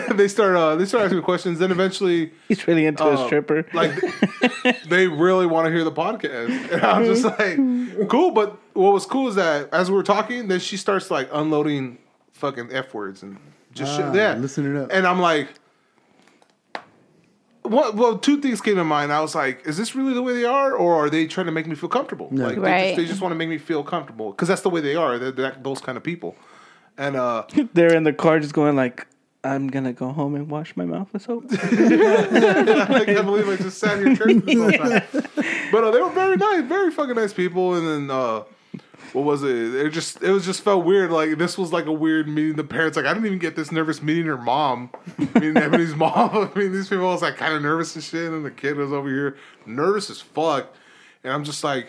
they 0.17 0.27
start, 0.27 0.55
uh, 0.57 0.75
they 0.75 0.85
start 0.85 1.05
asking 1.05 1.19
me 1.19 1.23
questions. 1.23 1.59
Then 1.59 1.71
eventually, 1.71 2.31
He's 2.49 2.67
really 2.67 2.85
into 2.85 3.05
uh, 3.05 3.11
a 3.23 3.25
stripper. 3.27 3.65
Like 3.71 3.91
they 4.89 5.07
really 5.07 5.45
want 5.45 5.67
to 5.67 5.71
hear 5.71 5.85
the 5.85 5.91
podcast, 5.91 6.71
and 6.73 6.83
I'm 6.83 7.05
just 7.05 7.23
like, 7.23 8.09
cool. 8.09 8.31
But 8.31 8.57
what 8.73 8.91
was 8.93 9.05
cool 9.05 9.29
is 9.29 9.35
that 9.35 9.73
as 9.73 9.89
we 9.89 9.95
were 9.95 10.03
talking, 10.03 10.49
then 10.49 10.59
she 10.59 10.75
starts 10.75 11.09
like 11.09 11.29
unloading 11.31 11.99
fucking 12.33 12.69
f 12.73 12.93
words 12.93 13.23
and 13.23 13.37
just 13.77 13.99
Ah, 13.99 14.07
shit. 14.11 14.15
Yeah, 14.15 14.35
listen 14.35 14.75
it 14.75 14.81
up. 14.83 14.89
And 14.91 15.05
I'm 15.07 15.19
like, 15.19 15.49
what? 17.63 17.95
Well, 17.95 18.17
two 18.17 18.41
things 18.41 18.61
came 18.61 18.75
to 18.75 18.83
mind. 18.83 19.11
I 19.11 19.21
was 19.21 19.35
like, 19.35 19.65
is 19.67 19.77
this 19.77 19.95
really 19.95 20.13
the 20.13 20.21
way 20.21 20.33
they 20.33 20.45
are, 20.45 20.73
or 20.73 20.95
are 21.05 21.09
they 21.09 21.27
trying 21.27 21.47
to 21.47 21.51
make 21.51 21.67
me 21.67 21.75
feel 21.75 21.89
comfortable? 21.89 22.29
Like 22.31 22.61
they 22.61 22.85
just, 22.87 22.97
they 22.97 23.05
just 23.05 23.21
want 23.21 23.31
to 23.31 23.35
make 23.37 23.49
me 23.49 23.57
feel 23.57 23.83
comfortable 23.83 24.31
because 24.31 24.47
that's 24.47 24.61
the 24.61 24.69
way 24.69 24.81
they 24.81 24.95
are. 24.95 25.17
They're, 25.19 25.31
they're 25.31 25.57
those 25.61 25.81
kind 25.81 25.97
of 25.97 26.03
people. 26.03 26.35
And 26.97 27.15
uh, 27.15 27.43
They're 27.73 27.93
in 27.93 28.03
the 28.03 28.13
car 28.13 28.39
just 28.39 28.53
going 28.53 28.75
like, 28.75 29.05
I'm 29.43 29.67
gonna 29.67 29.93
go 29.93 30.11
home 30.11 30.33
and 30.35 30.49
wash 30.49 30.75
my 30.75 30.83
mouth 30.85 31.11
with 31.13 31.21
soap. 31.23 31.45
I 31.51 33.03
can't 33.05 33.25
believe 33.25 33.47
I 33.47 33.55
just 33.55 33.77
sat 33.77 33.99
here 33.99 34.15
church 34.15 34.43
this 34.43 34.57
whole 34.57 34.71
time. 34.71 35.03
But 35.71 35.83
uh, 35.83 35.91
they 35.91 36.01
were 36.01 36.09
very 36.09 36.37
nice, 36.37 36.63
very 36.63 36.91
fucking 36.91 37.15
nice 37.15 37.33
people. 37.33 37.75
And 37.75 37.87
then 37.87 38.09
uh, 38.17 38.43
what 39.13 39.25
was 39.25 39.43
it? 39.43 39.49
It 39.49 39.89
just 39.91 40.21
it 40.21 40.31
was 40.31 40.45
just 40.45 40.61
felt 40.61 40.85
weird. 40.85 41.11
Like 41.11 41.37
this 41.37 41.57
was 41.57 41.71
like 41.71 41.85
a 41.85 41.91
weird 41.91 42.27
meeting. 42.27 42.55
The 42.55 42.63
parents 42.63 42.97
like 42.97 43.05
I 43.05 43.13
didn't 43.13 43.25
even 43.25 43.39
get 43.39 43.55
this 43.55 43.71
nervous 43.71 44.01
meeting 44.01 44.25
her 44.25 44.37
mom, 44.37 44.91
meeting 45.17 45.57
Ebony's 45.57 45.95
mom. 45.95 46.51
I 46.55 46.59
mean 46.59 46.71
these 46.71 46.89
people 46.89 47.05
was 47.05 47.21
like 47.21 47.37
kind 47.37 47.53
of 47.53 47.61
nervous 47.61 47.95
and 47.95 48.03
shit, 48.03 48.31
and 48.31 48.45
the 48.45 48.51
kid 48.51 48.77
was 48.77 48.91
over 48.91 49.09
here 49.09 49.37
nervous 49.65 50.09
as 50.09 50.21
fuck. 50.21 50.73
And 51.23 51.33
I'm 51.33 51.43
just 51.43 51.63
like, 51.63 51.87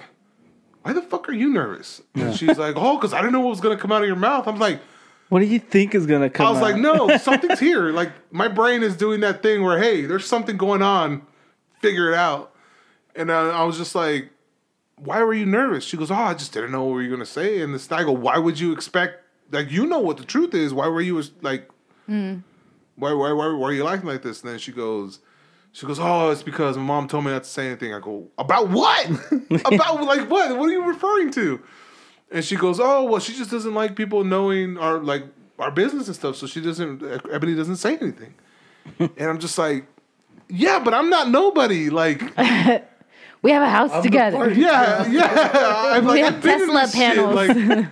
why 0.83 0.93
the 0.93 1.03
fuck 1.03 1.29
are 1.29 1.33
you 1.33 1.51
nervous? 1.51 2.01
And 2.15 2.35
she's 2.35 2.59
like, 2.59 2.75
oh, 2.77 2.97
because 2.97 3.13
I 3.13 3.19
didn't 3.21 3.33
know 3.33 3.41
what 3.41 3.51
was 3.51 3.61
gonna 3.61 3.77
come 3.77 3.93
out 3.93 4.03
of 4.03 4.09
your 4.09 4.17
mouth. 4.17 4.47
I'm 4.47 4.59
like. 4.59 4.81
What 5.29 5.41
do 5.41 5.47
you 5.47 5.59
think 5.59 5.95
is 5.95 6.07
gonna 6.07 6.31
come? 6.31 6.47
I 6.47 6.51
was 6.51 6.59
out? 6.59 6.63
like, 6.63 6.77
no, 6.77 7.17
something's 7.19 7.61
here. 7.61 7.91
Like 7.91 8.13
my 8.33 8.49
brain 8.49 8.83
is 8.83 8.97
doing 8.97 9.21
that 9.21 9.43
thing 9.43 9.63
where, 9.63 9.79
hey, 9.79 10.07
there's 10.07 10.27
something 10.27 10.57
going 10.57 10.83
on. 10.83 11.27
Figure 11.81 12.11
it 12.11 12.17
out. 12.17 12.55
And 13.15 13.31
uh, 13.31 13.51
I 13.51 13.65
was 13.65 13.77
just 13.77 13.95
like, 13.95 14.31
why 15.03 15.23
were 15.23 15.35
you 15.35 15.47
nervous? 15.47 15.85
She 15.85 15.97
goes, 15.97 16.11
oh, 16.11 16.15
I 16.15 16.35
just 16.35 16.53
didn't 16.53 16.73
know 16.73 16.85
what 16.85 16.99
you 16.99 17.11
were 17.11 17.17
gonna 17.17 17.27
say. 17.27 17.61
And 17.61 17.75
this, 17.75 17.91
I 17.91 18.05
go, 18.05 18.13
why 18.13 18.39
would 18.39 18.59
you 18.59 18.73
expect? 18.73 19.23
Like 19.51 19.71
you 19.71 19.87
know 19.87 20.01
what 20.01 20.19
the 20.19 20.25
truth 20.25 20.55
is. 20.55 20.75
Why 20.75 20.89
were 20.89 21.01
you 21.01 21.23
like? 21.41 21.69
Hmm. 22.07 22.39
Why, 22.97 23.13
why, 23.13 23.33
why, 23.33 23.53
why 23.53 23.69
are 23.69 23.73
you 23.73 23.87
acting 23.87 24.09
like 24.09 24.23
this? 24.23 24.43
And 24.43 24.51
then 24.51 24.59
she 24.59 24.73
goes. 24.73 25.21
She 25.73 25.87
goes, 25.87 26.01
oh, 26.01 26.31
it's 26.31 26.43
because 26.43 26.77
my 26.77 26.83
mom 26.83 27.07
told 27.07 27.25
me 27.25 27.31
not 27.31 27.45
to 27.45 27.49
say 27.49 27.67
anything. 27.67 27.95
I 27.95 28.01
go, 28.01 28.27
about 28.39 28.71
what? 28.71 29.07
about 29.65 30.03
like 30.03 30.29
what? 30.29 30.57
What 30.59 30.69
are 30.69 30.73
you 30.73 30.85
referring 30.85 31.31
to? 31.33 31.63
And 32.31 32.45
she 32.45 32.57
goes, 32.57 32.79
"Oh, 32.79 33.05
well, 33.05 33.21
she 33.21 33.33
just 33.33 33.51
doesn't 33.51 33.75
like 33.75 33.97
people 33.97 34.25
knowing 34.25 34.77
our 34.77 34.99
like 34.99 35.25
our 35.59 35.71
business 35.71 36.07
and 36.09 36.17
stuff, 36.17 36.37
so 36.37 36.47
she 36.47 36.61
doesn't. 36.61 37.03
Ebony 37.31 37.55
doesn't 37.55 37.77
say 37.77 37.97
anything." 37.97 38.35
and 38.99 39.13
I'm 39.19 39.39
just 39.39 39.57
like, 39.57 39.87
"Yeah, 40.49 40.79
but 40.79 40.93
I'm 40.93 41.09
not 41.09 41.31
nobody. 41.31 41.89
Like, 41.91 42.23
We 43.43 43.53
have 43.53 43.63
a 43.63 43.69
house 43.69 44.03
together. 44.03 44.51
yeah, 44.53 45.07
yeah. 45.07 45.53
I'm 45.95 46.05
like, 46.05 46.15
We 46.15 46.23
I've 46.23 46.35
have 46.35 46.43
been 46.43 46.63
in 46.63 46.69
Tesla 46.69 46.89
panels. 46.93 47.35
Like, 47.35 47.87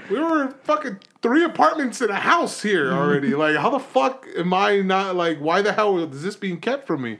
we 0.10 0.20
were 0.20 0.50
fucking 0.64 0.98
three 1.22 1.44
apartments 1.44 2.00
in 2.00 2.10
a 2.10 2.20
house 2.20 2.62
here 2.62 2.86
mm-hmm. 2.86 2.98
already. 2.98 3.34
Like, 3.34 3.56
how 3.56 3.70
the 3.70 3.80
fuck 3.80 4.26
am 4.36 4.54
I 4.54 4.80
not 4.80 5.16
like? 5.16 5.38
Why 5.38 5.62
the 5.62 5.72
hell 5.72 5.98
is 5.98 6.22
this 6.22 6.36
being 6.36 6.60
kept 6.60 6.86
from 6.86 7.02
me?" 7.02 7.18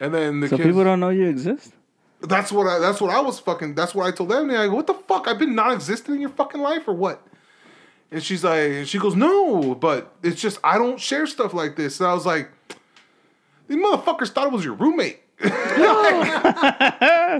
And 0.00 0.14
then 0.14 0.40
the 0.40 0.48
so 0.48 0.56
kids, 0.56 0.68
people 0.68 0.84
don't 0.84 1.00
know 1.00 1.08
you 1.08 1.26
exist. 1.26 1.72
that's 2.20 2.52
what 2.52 2.66
I. 2.66 2.78
That's 2.78 3.00
what 3.00 3.10
I 3.10 3.20
was 3.20 3.38
fucking. 3.38 3.74
That's 3.74 3.94
what 3.94 4.06
I 4.06 4.10
told 4.10 4.30
them. 4.30 4.50
I 4.50 4.66
go, 4.66 4.74
"What 4.74 4.86
the 4.86 4.94
fuck? 4.94 5.28
I've 5.28 5.38
been 5.38 5.54
non-existent 5.54 6.14
in 6.14 6.20
your 6.20 6.30
fucking 6.30 6.60
life, 6.60 6.88
or 6.88 6.94
what?" 6.94 7.22
And 8.10 8.22
she's 8.22 8.42
like, 8.42 8.70
and 8.70 8.88
she 8.88 8.98
goes, 8.98 9.14
"No, 9.14 9.74
but 9.74 10.12
it's 10.22 10.40
just 10.40 10.58
I 10.64 10.78
don't 10.78 10.98
share 10.98 11.26
stuff 11.26 11.54
like 11.54 11.76
this." 11.76 12.00
And 12.00 12.08
I 12.08 12.14
was 12.14 12.26
like, 12.26 12.50
"These 13.68 13.78
motherfuckers 13.78 14.30
thought 14.30 14.46
it 14.46 14.52
was 14.52 14.64
your 14.64 14.74
roommate." 14.74 15.20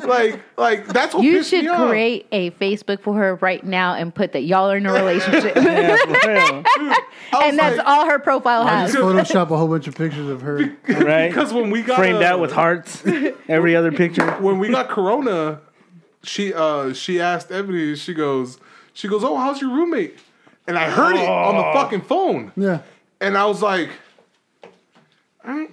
like, 0.07 0.41
like 0.57 0.87
that's 0.87 1.15
what 1.15 1.25
You 1.25 1.43
should 1.43 1.65
me 1.65 1.69
off. 1.69 1.89
create 1.89 2.27
a 2.31 2.51
Facebook 2.53 3.01
for 3.01 3.15
her 3.15 3.35
right 3.37 3.65
now 3.65 3.95
and 3.95 4.15
put 4.15 4.33
that 4.33 4.43
y'all 4.43 4.71
are 4.71 4.77
in 4.77 4.87
a 4.87 4.93
relationship. 4.93 5.57
Yeah, 5.69 5.97
for 5.97 6.29
real. 6.29 6.65
I 6.75 7.01
was 7.33 7.43
and 7.43 7.59
that's 7.59 7.77
like- 7.79 7.87
all 7.87 8.07
her 8.09 8.19
profile 8.19 8.65
has. 8.67 8.93
Just 8.93 9.03
Photoshop 9.03 9.51
a 9.51 9.57
whole 9.57 9.69
bunch 9.69 9.87
of 9.89 9.97
pictures 9.97 10.29
of 10.29 10.41
her. 10.43 10.59
right? 10.89 11.29
Because 11.29 11.53
when 11.53 11.71
we 11.71 11.83
got 11.83 11.99
Framed 11.99 12.23
uh, 12.23 12.27
out 12.27 12.41
with 12.41 12.53
hearts. 12.53 13.03
Every 13.49 13.75
other 13.77 13.91
picture. 13.93 14.31
when 14.41 14.59
we 14.59 14.69
got 14.71 14.89
Corona, 14.89 15.61
she 16.23 16.55
uh 16.55 16.93
she 16.93 17.21
asked 17.21 17.51
Ebony. 17.51 17.97
She 17.97 18.15
goes, 18.15 18.59
she 18.93 19.09
goes, 19.09 19.25
"Oh, 19.25 19.37
how's 19.37 19.61
your 19.61 19.71
roommate?" 19.71 20.19
And 20.67 20.79
I 20.79 20.91
heard 20.91 21.17
it 21.17 21.29
on 21.29 21.57
the 21.57 21.63
fucking 21.73 22.03
phone. 22.03 22.53
Yeah. 22.57 22.81
And 23.21 23.37
I 23.39 23.47
was 23.47 23.63
like, 23.63 23.91
all 25.45 25.55
right. 25.55 25.71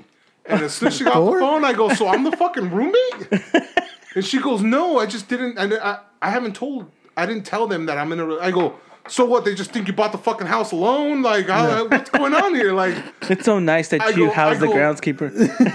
And 0.48 0.62
as 0.62 0.74
soon 0.76 0.88
as 0.90 0.98
she 0.98 1.04
got 1.04 1.14
the 1.16 1.40
phone, 1.40 1.66
I 1.66 1.74
go, 1.74 1.90
so 1.94 2.08
I'm 2.08 2.24
the 2.24 2.32
fucking 2.38 2.70
roommate? 2.72 3.30
And 4.16 4.24
she 4.26 4.40
goes, 4.40 4.62
no, 4.62 4.98
I 4.98 5.08
just 5.08 5.28
didn't, 5.28 5.58
I, 5.60 5.66
I, 5.92 6.00
I 6.22 6.30
haven't 6.30 6.56
told, 6.56 6.90
I 7.18 7.26
didn't 7.26 7.46
tell 7.46 7.68
them 7.68 7.86
that 7.88 7.98
I'm 7.98 8.14
in 8.14 8.22
a, 8.22 8.26
re-" 8.26 8.40
I 8.40 8.50
go, 8.50 8.80
so 9.10 9.26
what, 9.26 9.44
they 9.44 9.54
just 9.54 9.72
think 9.72 9.88
you 9.90 9.94
bought 9.94 10.14
the 10.14 10.18
fucking 10.18 10.48
house 10.48 10.72
alone? 10.72 11.22
Like, 11.22 11.48
how, 11.50 11.86
what's 11.90 12.10
going 12.12 12.34
on 12.34 12.56
here? 12.56 12.72
Like, 12.72 12.96
It's 13.30 13.44
so 13.44 13.60
nice 13.60 13.90
that 13.90 14.00
I 14.02 14.10
you 14.12 14.28
go- 14.28 14.32
house 14.32 14.56
I 14.56 14.60
the 14.60 14.68
go- 14.68 14.74
groundskeeper. 14.74 15.32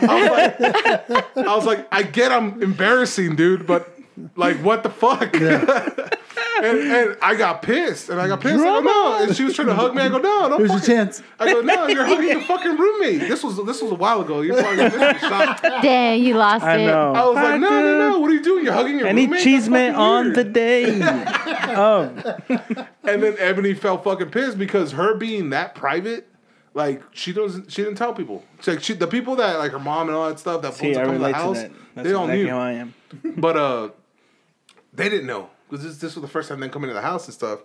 I 0.08 0.22
was 0.22 0.30
like, 0.30 1.36
I 1.46 1.54
was 1.56 1.66
like, 1.66 1.86
I 1.92 2.02
get 2.02 2.32
I'm 2.32 2.62
embarrassing, 2.62 3.36
dude, 3.36 3.66
but 3.66 3.94
Like 4.36 4.56
what 4.58 4.82
the 4.82 4.90
fuck? 4.90 5.34
and, 5.34 5.44
and 6.64 7.16
I 7.22 7.34
got 7.36 7.62
pissed, 7.62 8.08
and 8.10 8.20
I 8.20 8.28
got 8.28 8.40
pissed. 8.40 8.60
I 8.60 8.64
go, 8.64 8.80
no, 8.80 9.22
and 9.22 9.34
she 9.36 9.44
was 9.44 9.54
trying 9.54 9.68
to 9.68 9.74
hug 9.74 9.94
me. 9.94 10.02
I 10.02 10.08
go, 10.08 10.18
no, 10.18 10.48
don't. 10.48 10.58
Here's 10.58 10.70
your 10.70 10.80
chance. 10.80 11.22
I 11.38 11.52
go, 11.52 11.60
no, 11.60 11.86
you're 11.86 12.04
hugging 12.04 12.28
your 12.28 12.42
fucking 12.42 12.76
roommate. 12.76 13.20
This 13.28 13.42
was 13.42 13.56
this 13.64 13.82
was 13.82 13.92
a 13.92 13.94
while 13.96 14.20
ago. 14.20 14.40
You're 14.42 14.56
probably 14.60 14.88
gonna 14.88 15.18
shot. 15.18 15.62
Dang, 15.82 16.22
you 16.22 16.34
lost 16.34 16.64
I 16.64 16.78
it. 16.78 16.86
know. 16.86 17.12
I 17.14 17.24
was 17.26 17.34
like, 17.36 17.60
no, 17.60 17.68
no, 17.68 18.10
no. 18.10 18.18
What 18.18 18.30
are 18.30 18.34
you 18.34 18.42
doing? 18.42 18.64
You're 18.64 18.74
hugging 18.74 18.98
your 18.98 19.06
Any 19.08 19.22
roommate. 19.26 19.40
Any 19.40 19.44
cheese 19.44 19.68
man 19.68 19.94
on 19.94 20.26
weird. 20.26 20.36
the 20.36 20.44
day. 20.44 21.00
oh, 21.76 22.12
And 23.04 23.22
then 23.22 23.36
Ebony 23.38 23.74
felt 23.74 24.04
fucking 24.04 24.30
pissed 24.30 24.58
because 24.58 24.92
her 24.92 25.14
being 25.14 25.50
that 25.50 25.74
private, 25.74 26.28
like 26.74 27.02
she 27.12 27.32
doesn't, 27.32 27.72
she 27.72 27.82
didn't 27.82 27.96
tell 27.96 28.12
people. 28.12 28.44
It's 28.58 28.68
like 28.68 28.82
she, 28.82 28.92
the 28.94 29.06
people 29.06 29.36
that 29.36 29.58
like 29.58 29.72
her 29.72 29.78
mom 29.78 30.08
and 30.08 30.16
all 30.16 30.28
that 30.28 30.38
stuff 30.38 30.62
that 30.62 30.74
see, 30.74 30.92
wants 30.92 30.98
to 30.98 31.02
I 31.02 31.04
come 31.06 31.12
to 31.14 31.18
the 31.18 31.24
relate 31.24 31.32
to 31.32 31.38
house, 31.38 31.56
that. 31.62 31.72
That's 31.94 32.08
they 32.08 32.14
all 32.14 32.24
exactly 32.24 32.44
knew. 32.44 32.50
how 32.50 32.58
I 32.60 32.72
am. 32.72 32.94
But 33.36 33.56
uh, 33.56 33.88
they 35.00 35.08
didn't 35.08 35.26
know 35.26 35.50
because 35.68 35.84
this, 35.84 35.98
this 35.98 36.14
was 36.14 36.22
the 36.22 36.28
first 36.28 36.48
time 36.48 36.60
they 36.60 36.68
come 36.68 36.84
into 36.84 36.94
the 36.94 37.00
house 37.02 37.26
and 37.26 37.34
stuff. 37.34 37.60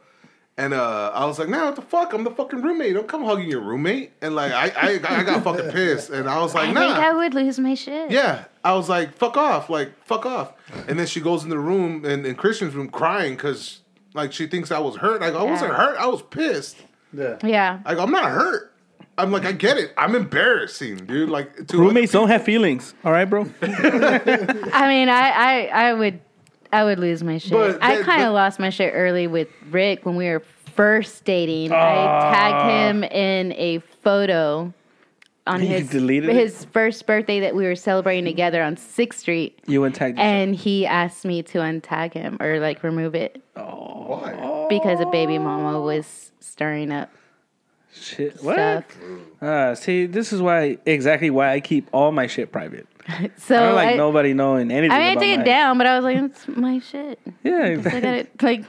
And 0.58 0.74
uh, 0.74 1.12
I 1.14 1.26
was 1.26 1.38
like, 1.38 1.50
"Nah, 1.50 1.66
what 1.66 1.76
the 1.76 1.82
fuck? 1.82 2.14
I'm 2.14 2.24
the 2.24 2.32
fucking 2.32 2.62
roommate. 2.62 2.94
Don't 2.94 3.10
come 3.10 3.26
hugging 3.26 3.50
your 3.50 3.60
roommate." 3.60 4.14
And 4.22 4.36
like, 4.36 4.54
I 4.54 4.72
I, 4.76 4.90
I 5.20 5.24
got 5.24 5.44
fucking 5.44 5.70
pissed, 5.72 6.10
and 6.12 6.30
I 6.30 6.40
was 6.42 6.56
like, 6.56 6.70
I 6.70 6.72
"Nah." 6.72 6.80
think 6.80 6.94
I 6.98 7.14
would 7.14 7.34
lose 7.34 7.60
my 7.60 7.74
shit. 7.76 8.10
Yeah, 8.10 8.46
I 8.64 8.74
was 8.74 8.88
like, 8.88 9.14
"Fuck 9.18 9.36
off!" 9.36 9.70
Like, 9.70 9.92
"Fuck 10.06 10.26
off!" 10.26 10.54
And 10.88 10.98
then 10.98 11.08
she 11.08 11.20
goes 11.20 11.44
in 11.44 11.50
the 11.50 11.60
room 11.60 12.06
and 12.06 12.26
in 12.26 12.36
Christian's 12.36 12.74
room 12.74 12.88
crying 12.88 13.36
because 13.36 13.82
like 14.14 14.32
she 14.32 14.48
thinks 14.48 14.72
I 14.72 14.80
was 14.80 14.96
hurt. 14.96 15.22
I 15.22 15.30
go, 15.32 15.40
"I 15.40 15.44
wasn't 15.52 15.72
Yeah. 15.72 15.78
hurt. 15.78 15.98
I 15.98 16.08
was 16.08 16.22
pissed." 16.22 16.78
Yeah. 17.14 17.36
Yeah. 17.44 17.80
I 17.86 17.94
go, 17.96 18.04
"I'm 18.04 18.12
not 18.12 18.32
hurt." 18.32 18.72
I'm 19.18 19.32
like, 19.32 19.46
I 19.46 19.54
get 19.54 19.78
it. 19.78 19.94
I'm 19.98 20.14
embarrassing, 20.14 21.06
dude. 21.06 21.30
Like, 21.30 21.68
to 21.68 21.78
Roommates 21.78 22.12
don't 22.12 22.28
have 22.28 22.44
feelings. 22.44 22.94
All 23.06 23.14
right, 23.14 23.24
bro. 23.24 23.44
I 23.62 24.88
mean, 24.90 25.08
I, 25.10 25.30
I, 25.30 25.70
I 25.74 25.94
would, 25.94 26.20
I 26.76 26.84
would 26.84 27.00
lose 27.00 27.24
my 27.24 27.38
shit. 27.38 27.52
But 27.52 27.82
I 27.82 27.96
that- 27.98 28.06
kind 28.06 28.22
but- 28.22 28.28
of 28.28 28.34
lost 28.34 28.60
my 28.60 28.70
shit 28.70 28.92
early 28.96 29.28
with 29.28 29.48
Rick 29.72 30.06
when 30.06 30.16
we 30.16 30.26
were 30.28 30.42
first 30.76 31.24
dating. 31.26 31.72
Ah. 31.74 32.30
I 32.30 32.34
tagged 32.34 32.72
him 32.72 33.04
in 33.06 33.54
a 33.54 33.80
photo 34.04 34.74
on 35.48 35.62
You 35.62 35.68
his 35.68 35.90
deleted 35.90 36.30
it? 36.32 36.36
his 36.36 36.66
first 36.66 37.06
birthday 37.06 37.40
that 37.42 37.56
we 37.56 37.66
were 37.66 37.76
celebrating 37.76 38.26
together 38.26 38.62
on 38.64 38.76
Sixth 38.78 39.20
Street, 39.20 39.58
You 39.68 39.84
and 39.84 39.94
tagged. 39.96 40.20
and 40.20 40.56
he 40.56 40.86
asked 40.88 41.24
me 41.24 41.44
to 41.44 41.60
untag 41.60 42.14
him 42.14 42.38
or 42.42 42.60
like 42.60 42.84
remove 42.84 43.14
it 43.16 43.42
Why? 43.56 44.66
because 44.70 45.00
a 45.00 45.06
baby 45.06 45.38
mama 45.38 45.80
was 45.80 46.32
stirring 46.40 46.92
up 46.92 47.12
shit. 47.94 48.42
What? 48.44 48.56
stuff. 48.56 48.86
Uh, 49.42 49.76
see, 49.76 50.08
this 50.08 50.34
is 50.34 50.42
why 50.42 50.78
exactly 50.86 51.30
why 51.30 51.52
I 51.52 51.60
keep 51.60 51.88
all 51.94 52.12
my 52.12 52.26
shit 52.28 52.52
private. 52.52 52.88
So 53.38 53.56
I 53.56 53.60
don't 53.60 53.76
like 53.76 53.88
I, 53.90 53.96
nobody 53.96 54.34
knowing 54.34 54.72
anything. 54.72 54.92
I 54.92 54.98
mean, 55.00 55.08
I 55.08 55.12
about 55.12 55.22
took 55.22 55.40
it 55.40 55.46
down, 55.46 55.78
but 55.78 55.86
I 55.88 55.96
was 55.96 56.04
like, 56.04 56.18
it's 56.18 56.48
my 56.48 56.80
shit. 56.80 57.20
Yeah, 57.44 57.52
I 57.58 57.66
exactly. 57.68 58.02
got 58.02 58.14
it. 58.16 58.42
Like, 58.42 58.66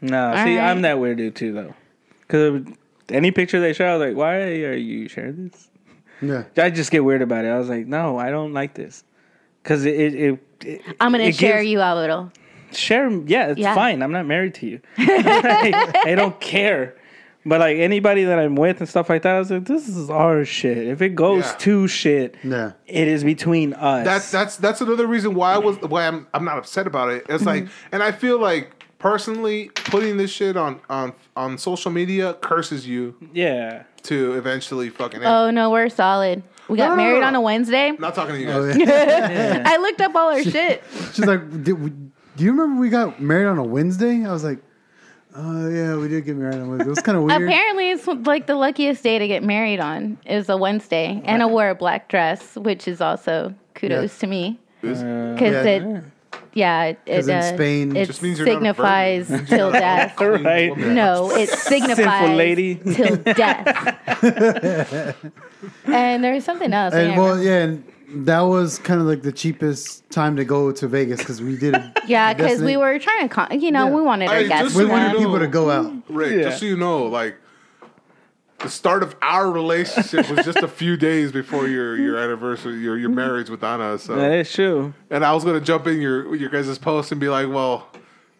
No, 0.00 0.30
All 0.30 0.44
see, 0.44 0.58
I'm 0.58 0.82
that 0.82 0.98
weird 1.00 1.18
dude 1.18 1.34
too, 1.34 1.52
though. 1.52 1.74
Because 2.20 2.62
any 3.08 3.30
picture 3.32 3.60
they 3.60 3.72
share, 3.72 3.88
I 3.90 3.96
was 3.96 4.08
like, 4.08 4.16
"Why 4.16 4.36
are 4.42 4.74
you 4.74 5.08
sharing 5.08 5.48
this?" 5.48 5.68
Yeah. 6.22 6.44
I 6.62 6.70
just 6.70 6.90
get 6.92 7.02
weird 7.04 7.22
about 7.22 7.44
it. 7.44 7.48
I 7.48 7.58
was 7.58 7.68
like, 7.68 7.86
"No, 7.86 8.16
I 8.18 8.30
don't 8.30 8.52
like 8.52 8.74
this." 8.74 9.02
Because 9.62 9.84
it, 9.84 9.94
it, 9.96 10.14
it, 10.14 10.38
it, 10.64 10.82
I'm 11.00 11.10
gonna 11.12 11.24
it 11.24 11.34
share 11.34 11.58
gives- 11.58 11.70
you 11.70 11.80
a 11.80 11.94
little. 11.94 12.30
Share, 12.72 13.10
yeah, 13.26 13.48
it's 13.48 13.58
Yeah. 13.58 13.74
fine. 13.74 14.00
I'm 14.02 14.12
not 14.12 14.26
married 14.26 14.54
to 14.54 14.66
you. 14.68 14.80
I, 14.98 16.02
I 16.06 16.14
don't 16.14 16.38
care. 16.40 16.94
But 17.46 17.60
like 17.60 17.78
anybody 17.78 18.24
that 18.24 18.38
I'm 18.38 18.54
with 18.54 18.80
and 18.80 18.88
stuff 18.88 19.08
like 19.08 19.22
that, 19.22 19.34
I 19.36 19.38
was 19.38 19.50
like, 19.50 19.64
"This 19.64 19.88
is 19.88 20.10
our 20.10 20.44
shit. 20.44 20.76
If 20.88 21.00
it 21.00 21.14
goes 21.14 21.44
Yeah. 21.46 21.52
to 21.58 21.88
shit, 21.88 22.36
Yeah. 22.44 22.72
it 22.86 23.08
is 23.08 23.24
between 23.24 23.72
us." 23.72 24.04
That's 24.04 24.30
that's 24.30 24.56
that's 24.56 24.80
another 24.82 25.06
reason 25.06 25.34
why 25.34 25.54
I 25.54 25.58
was 25.58 25.78
why 25.80 26.06
I'm 26.06 26.26
I'm 26.34 26.44
not 26.44 26.58
upset 26.58 26.86
about 26.86 27.10
it. 27.10 27.24
It's 27.28 27.44
like, 27.46 27.64
mm-hmm. 27.64 27.88
and 27.92 28.02
I 28.02 28.12
feel 28.12 28.38
like 28.38 28.84
personally 28.98 29.70
putting 29.74 30.18
this 30.18 30.30
shit 30.30 30.56
on 30.58 30.80
on 30.90 31.14
on 31.34 31.56
social 31.56 31.90
media 31.90 32.34
curses 32.34 32.86
you 32.86 33.14
yeah. 33.32 33.84
to 34.02 34.34
eventually 34.34 34.90
fucking. 34.90 35.20
End. 35.20 35.26
Oh 35.26 35.50
no, 35.50 35.70
we're 35.70 35.88
solid. 35.88 36.42
We 36.68 36.76
got 36.76 36.90
No, 36.90 36.90
no, 36.90 36.96
no, 36.96 37.02
married 37.08 37.20
no. 37.22 37.26
on 37.26 37.34
a 37.36 37.40
Wednesday. 37.40 37.88
I'm 37.88 37.96
not 37.98 38.14
talking 38.14 38.34
to 38.34 38.40
you 38.40 38.50
Oh, 38.50 38.66
guys. 38.68 38.76
yeah. 38.78 39.62
I 39.66 39.78
looked 39.78 40.00
up 40.02 40.14
all 40.14 40.30
our 40.30 40.42
shit. 40.44 40.84
She's 41.14 41.24
like, 41.24 41.64
Did 41.64 41.72
we, 41.72 41.90
do 42.36 42.44
you 42.44 42.52
remember 42.52 42.80
we 42.80 42.90
got 42.90 43.20
married 43.20 43.46
on 43.46 43.58
a 43.58 43.64
Wednesday? 43.64 44.24
I 44.24 44.30
was 44.30 44.44
like, 44.44 44.58
oh, 45.36 45.68
yeah, 45.68 45.96
we 45.96 46.08
did 46.08 46.24
get 46.24 46.36
married 46.36 46.56
on 46.56 46.68
Wednesday. 46.70 46.86
It 46.86 46.90
was 46.90 47.00
kind 47.00 47.18
of 47.18 47.24
weird. 47.24 47.42
Apparently, 47.42 47.90
it's 47.90 48.06
like 48.06 48.46
the 48.46 48.54
luckiest 48.56 49.02
day 49.02 49.18
to 49.18 49.28
get 49.28 49.42
married 49.42 49.80
on. 49.80 50.18
It 50.24 50.36
was 50.36 50.48
a 50.48 50.56
Wednesday, 50.56 51.20
and 51.24 51.42
I 51.42 51.46
wore 51.46 51.70
a 51.70 51.74
black 51.74 52.08
dress, 52.08 52.56
which 52.56 52.88
is 52.88 53.00
also 53.00 53.54
kudos 53.74 54.14
Yeah. 54.14 54.20
to 54.20 54.26
me 54.26 54.58
because 54.80 55.02
Yeah. 55.02 55.62
it, 55.64 56.04
yeah, 56.52 56.84
it, 56.84 56.98
it, 57.06 57.16
'Cause 57.16 57.28
in 57.28 57.36
uh, 57.36 57.42
Spain- 57.54 57.96
it 57.96 58.06
Just 58.06 58.22
means 58.22 58.38
you're 58.38 58.46
not 58.46 58.52
a 58.52 58.56
signifies 58.56 59.28
till 59.48 59.70
death. 59.70 60.14
Right. 60.20 60.76
No, 60.76 61.30
it 61.30 61.48
signifies 61.50 62.36
lady. 62.36 62.76
till 62.76 63.16
death. 63.16 65.16
and 65.84 66.24
there's 66.24 66.44
something 66.44 66.72
else. 66.72 66.94
And 66.94 67.16
well, 67.16 67.40
yeah, 67.42 67.62
and 67.64 67.84
that 68.12 68.40
was 68.40 68.78
kind 68.78 69.00
of 69.00 69.06
like 69.06 69.22
the 69.22 69.32
cheapest 69.32 70.08
time 70.10 70.36
to 70.36 70.44
go 70.44 70.72
to 70.72 70.88
Vegas 70.88 71.20
because 71.20 71.40
we 71.40 71.56
did 71.56 71.74
it. 71.74 71.82
yeah, 72.06 72.34
because 72.34 72.60
we 72.62 72.76
were 72.76 72.98
trying 72.98 73.28
to, 73.28 73.34
con- 73.34 73.60
you 73.60 73.70
know, 73.70 73.86
Yeah. 73.86 73.94
we 73.94 74.02
wanted 74.02 74.28
our 74.28 74.34
Hey, 74.36 74.48
guests. 74.48 74.64
just 74.68 74.76
We 74.76 74.84
so 74.84 74.88
wanted 74.90 75.06
know. 75.08 75.12
know- 75.14 75.18
people 75.18 75.38
to 75.38 75.46
go 75.46 75.70
out. 75.70 75.92
Rick, 76.08 76.32
Yeah. 76.36 76.42
just 76.44 76.60
so 76.60 76.66
you 76.66 76.76
know, 76.76 77.04
like 77.06 77.36
the 78.58 78.68
start 78.68 79.02
of 79.02 79.16
our 79.22 79.50
relationship 79.50 80.28
was 80.28 80.44
just 80.44 80.58
a 80.58 80.68
few 80.68 80.96
days 80.96 81.32
before 81.32 81.66
your 81.66 81.96
your 81.96 82.18
anniversary, 82.18 82.74
your 82.78 82.96
your 82.98 83.08
marriage 83.10 83.48
with 83.48 83.64
Anna. 83.64 83.98
So, 83.98 84.16
That 84.16 84.32
is 84.32 84.52
true. 84.52 84.92
and 85.10 85.24
I 85.24 85.32
was 85.32 85.44
gonna 85.44 85.60
jump 85.60 85.86
in 85.86 86.00
your 86.00 86.34
your 86.34 86.50
guys' 86.50 86.78
post 86.78 87.12
and 87.12 87.20
be 87.20 87.28
like, 87.28 87.48
well. 87.48 87.86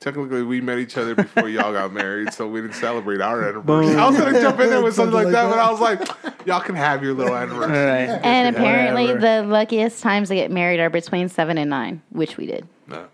Technically, 0.03 0.43
we 0.43 0.63
met 0.63 0.79
each 0.79 0.97
other 0.97 1.15
before 1.15 1.47
y'all 1.51 1.75
got 1.75 1.93
married, 1.93 2.33
so 2.33 2.49
we 2.49 2.63
didn't 2.63 2.73
celebrate 2.75 3.21
our 3.21 3.43
anniversary. 3.43 3.91
Boom. 3.93 3.99
I 4.01 4.09
was 4.09 4.17
gonna 4.17 4.41
jump 4.41 4.59
in 4.59 4.71
there 4.71 4.83
with 4.83 4.95
something, 4.95 5.13
Something 5.13 5.13
like 5.13 5.25
like 5.27 5.33
that, 5.35 5.43
that. 5.43 5.51
but 5.51 5.59
I 5.59 5.71
was 5.71 5.79
like, 5.79 6.20
y'all 6.47 6.61
can 6.61 6.75
have 6.75 7.03
your 7.03 7.15
little 7.15 7.35
anniversary. 7.37 7.77
All 7.77 7.85
right. 7.87 8.21
And 8.25 8.55
apparently, 8.57 9.07
Whatever. 9.15 9.43
the 9.43 9.49
luckiest 9.49 10.03
times 10.03 10.29
to 10.29 10.35
get 10.35 10.51
married 10.51 10.81
are 10.81 10.91
between 10.91 11.29
seven 11.29 11.59
and 11.59 11.71
nine, 11.71 12.03
which 12.11 12.37
we 12.37 12.47
did. 12.47 12.67
No. 12.87 13.07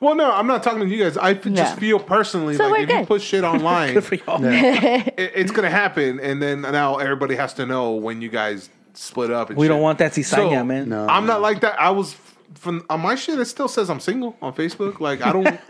Well, 0.00 0.14
no, 0.14 0.30
I'm 0.32 0.46
not 0.46 0.62
talking 0.62 0.80
to 0.80 0.86
you 0.86 1.02
guys. 1.02 1.16
I 1.16 1.32
f- 1.32 1.44
Yeah. 1.46 1.54
just 1.56 1.78
feel 1.80 1.98
personally 1.98 2.54
So 2.56 2.64
like 2.64 2.70
we're 2.72 2.76
if 2.84 2.88
you 2.90 2.96
good. 2.98 3.08
put 3.08 3.22
shit 3.22 3.42
online, 3.52 3.94
Good 3.94 4.04
for 4.04 4.14
y'all. 4.14 4.40
it, 4.44 5.14
it's 5.16 5.50
gonna 5.50 5.70
happen, 5.70 6.20
and 6.20 6.40
then 6.40 6.60
now 6.62 6.96
everybody 6.98 7.34
has 7.36 7.54
to 7.54 7.66
know 7.66 7.92
when 7.92 8.22
you 8.22 8.28
guys 8.28 8.70
split 8.94 9.30
up. 9.30 9.48
And 9.50 9.58
We 9.58 9.64
shit. 9.66 9.70
don't 9.70 9.82
want 9.82 9.98
that 9.98 10.12
cizaña, 10.12 10.58
So, 10.58 10.64
man. 10.64 10.88
No. 10.88 11.06
I'm 11.06 11.26
not 11.26 11.40
like 11.40 11.60
that. 11.60 11.80
I 11.80 11.90
was 11.90 12.14
from 12.54 12.84
on 12.88 13.00
my 13.00 13.14
shit. 13.16 13.38
It 13.40 13.44
still 13.46 13.68
says 13.68 13.90
I'm 13.90 14.00
single 14.00 14.36
on 14.40 14.52
Facebook. 14.54 15.00
Like 15.00 15.20
I 15.22 15.32
don't. 15.32 15.60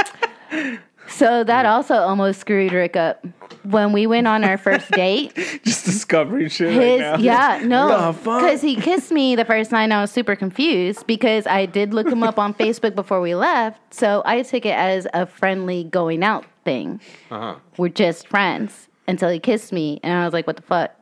So 1.08 1.42
that 1.44 1.66
also 1.66 1.94
almost 1.94 2.40
screwed 2.40 2.72
Rick 2.72 2.96
up. 2.96 3.24
When 3.64 3.92
we 3.92 4.06
went 4.06 4.26
on 4.26 4.44
our 4.44 4.56
first 4.56 4.90
date, 4.92 5.34
Just 5.64 5.84
discovering 5.84 6.48
shit 6.48 6.68
right 6.68 6.76
his 6.76 7.00
now. 7.00 7.16
yeah 7.18 7.60
no 7.64 8.12
because 8.22 8.60
he 8.62 8.76
kissed 8.76 9.10
me 9.10 9.34
the 9.36 9.44
first 9.44 9.72
night. 9.72 9.90
I 9.90 10.00
was 10.00 10.10
super 10.10 10.36
confused 10.36 11.06
because 11.06 11.46
I 11.46 11.66
did 11.66 11.92
look 11.92 12.08
him 12.08 12.22
up 12.22 12.38
on 12.38 12.54
Facebook 12.54 12.94
before 12.94 13.20
we 13.20 13.34
left. 13.34 13.92
So 13.92 14.22
I 14.24 14.42
took 14.42 14.64
it 14.64 14.74
as 14.76 15.06
a 15.12 15.26
friendly 15.26 15.84
going 15.84 16.22
out 16.22 16.44
thing. 16.64 17.00
Uh-huh. 17.30 17.56
We're 17.76 17.88
just 17.88 18.28
friends 18.28 18.88
until 19.06 19.28
he 19.30 19.38
kissed 19.38 19.72
me, 19.72 20.00
and 20.02 20.12
I 20.12 20.24
was 20.24 20.32
like, 20.32 20.46
"What 20.46 20.56
the 20.56 20.62
fuck?" 20.62 20.94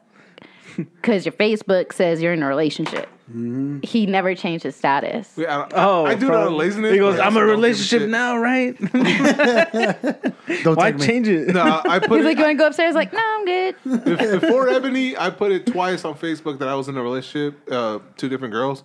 Because 0.76 1.24
your 1.24 1.32
Facebook 1.32 1.92
says 1.92 2.20
you're 2.22 2.32
in 2.32 2.42
a 2.42 2.46
relationship. 2.48 3.08
Mm-hmm. 3.30 3.80
He 3.82 4.06
never 4.06 4.34
changed 4.36 4.62
his 4.62 4.76
status. 4.76 5.36
I, 5.36 5.42
I, 5.42 5.68
Oh, 5.74 6.06
I 6.06 6.14
do 6.14 6.26
that 6.28 6.44
from- 6.44 6.54
laziness. 6.54 6.92
He 6.92 6.98
goes, 6.98 7.16
but 7.16 7.24
I 7.24 7.26
"I'm 7.26 7.36
a 7.36 7.40
also 7.40 7.46
don't 7.46 7.48
give 7.48 7.58
a 7.58 7.60
relationship 7.68 8.08
now, 8.08 8.38
right? 8.38 8.78
Don't 10.62 10.76
Why 10.76 10.92
take 10.92 11.00
me. 11.00 11.06
change 11.06 11.28
it?" 11.28 11.48
No, 11.48 11.80
I 11.84 11.98
put 12.06 12.18
He's 12.18 12.20
it, 12.20 12.24
like, 12.24 12.36
"You 12.38 12.44
want 12.44 12.54
to 12.56 12.62
go 12.62 12.66
upstairs?" 12.68 12.94
Like, 12.94 13.12
no, 13.12 13.20
I'm 13.20 13.44
good. 13.44 13.74
Bef- 13.84 14.40
before 14.40 14.68
Ebony, 14.68 15.16
I 15.16 15.30
put 15.30 15.50
it 15.52 15.66
twice 15.66 16.04
on 16.04 16.14
Facebook 16.14 16.58
that 16.60 16.68
I 16.68 16.74
was 16.74 16.88
in 16.88 16.96
a 16.96 17.02
relationship, 17.02 17.58
uh, 17.70 17.98
two 18.16 18.28
different 18.28 18.52
girls, 18.52 18.84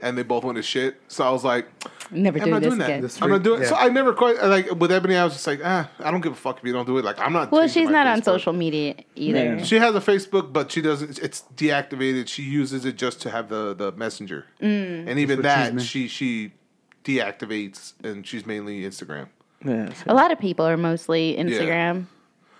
and 0.00 0.16
they 0.16 0.22
both 0.22 0.44
went 0.44 0.56
to 0.56 0.62
shit. 0.62 1.00
So 1.08 1.24
I 1.24 1.30
was 1.30 1.42
like, 1.44 1.66
Never 2.12 2.38
I'm 2.38 2.44
do 2.44 2.50
not 2.50 2.60
this 2.62 2.68
doing 2.68 2.78
that. 2.80 2.84
again. 2.90 3.02
This 3.02 3.22
I'm 3.22 3.30
not 3.30 3.42
doing. 3.42 3.62
yeah. 3.62 3.68
So 3.68 3.74
I 3.76 3.88
never 3.88 4.12
quite 4.12 4.42
like 4.42 4.70
with 4.74 4.90
Ebony. 4.90 5.16
I 5.16 5.24
was 5.24 5.34
just 5.34 5.46
like, 5.46 5.60
ah, 5.64 5.88
I 6.00 6.10
don't 6.10 6.20
give 6.20 6.32
a 6.32 6.36
fuck 6.36 6.58
if 6.58 6.64
you 6.64 6.72
don't 6.72 6.86
do 6.86 6.98
it. 6.98 7.04
Like 7.04 7.18
I'm 7.20 7.32
not. 7.32 7.52
Well, 7.52 7.68
she's 7.68 7.86
my 7.86 7.92
not 7.92 8.06
on 8.08 8.20
Facebook. 8.20 8.24
social 8.24 8.52
media 8.52 8.94
either. 9.14 9.44
Yeah. 9.56 9.62
She 9.64 9.76
has 9.76 9.94
a 9.94 10.00
Facebook, 10.00 10.52
but 10.52 10.72
she 10.72 10.80
doesn't. 10.82 11.18
It's 11.20 11.44
deactivated. 11.54 12.28
She 12.28 12.42
uses 12.42 12.84
it 12.84 12.96
just 12.96 13.20
to 13.22 13.30
have 13.30 13.48
the 13.48 13.74
the 13.74 13.92
messenger, 13.92 14.46
Mm. 14.60 15.06
and 15.08 15.18
even 15.18 15.42
that 15.42 15.80
she 15.80 16.08
she 16.08 16.52
deactivates, 17.04 17.92
and 18.04 18.26
she's 18.26 18.46
mainly 18.46 18.82
Instagram. 18.82 19.28
yeah, 19.64 19.92
A 20.06 20.14
lot 20.14 20.30
of 20.32 20.38
people 20.38 20.66
are 20.66 20.76
mostly 20.76 21.36
Instagram. 21.38 22.06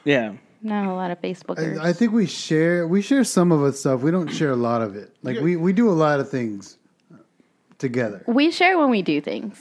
yeah. 0.05 0.32
Not 0.62 0.85
a 0.86 0.93
lot 0.93 1.10
of 1.10 1.18
Facebookers. 1.22 1.81
I, 1.81 1.89
I 1.89 1.93
think 1.94 2.12
we 2.12 2.27
share 2.27 2.86
we 2.86 3.01
share 3.01 3.24
some 3.24 3.51
of 3.51 3.62
us 3.62 3.81
stuff. 3.81 4.02
We 4.02 4.10
don't 4.10 4.28
share 4.28 4.51
a 4.51 4.56
lot 4.56 4.82
of 4.82 4.94
it. 4.94 5.10
Like 5.22 5.36
Yeah. 5.36 5.43
we, 5.43 5.56
we 5.56 5.72
do 5.72 5.89
a 5.89 5.97
lot 5.97 6.20
of 6.20 6.28
things 6.28 6.77
together. 7.81 8.23
we 8.27 8.51
share 8.52 8.78
when 8.78 8.90
we 8.90 9.02
do 9.02 9.20
things. 9.20 9.59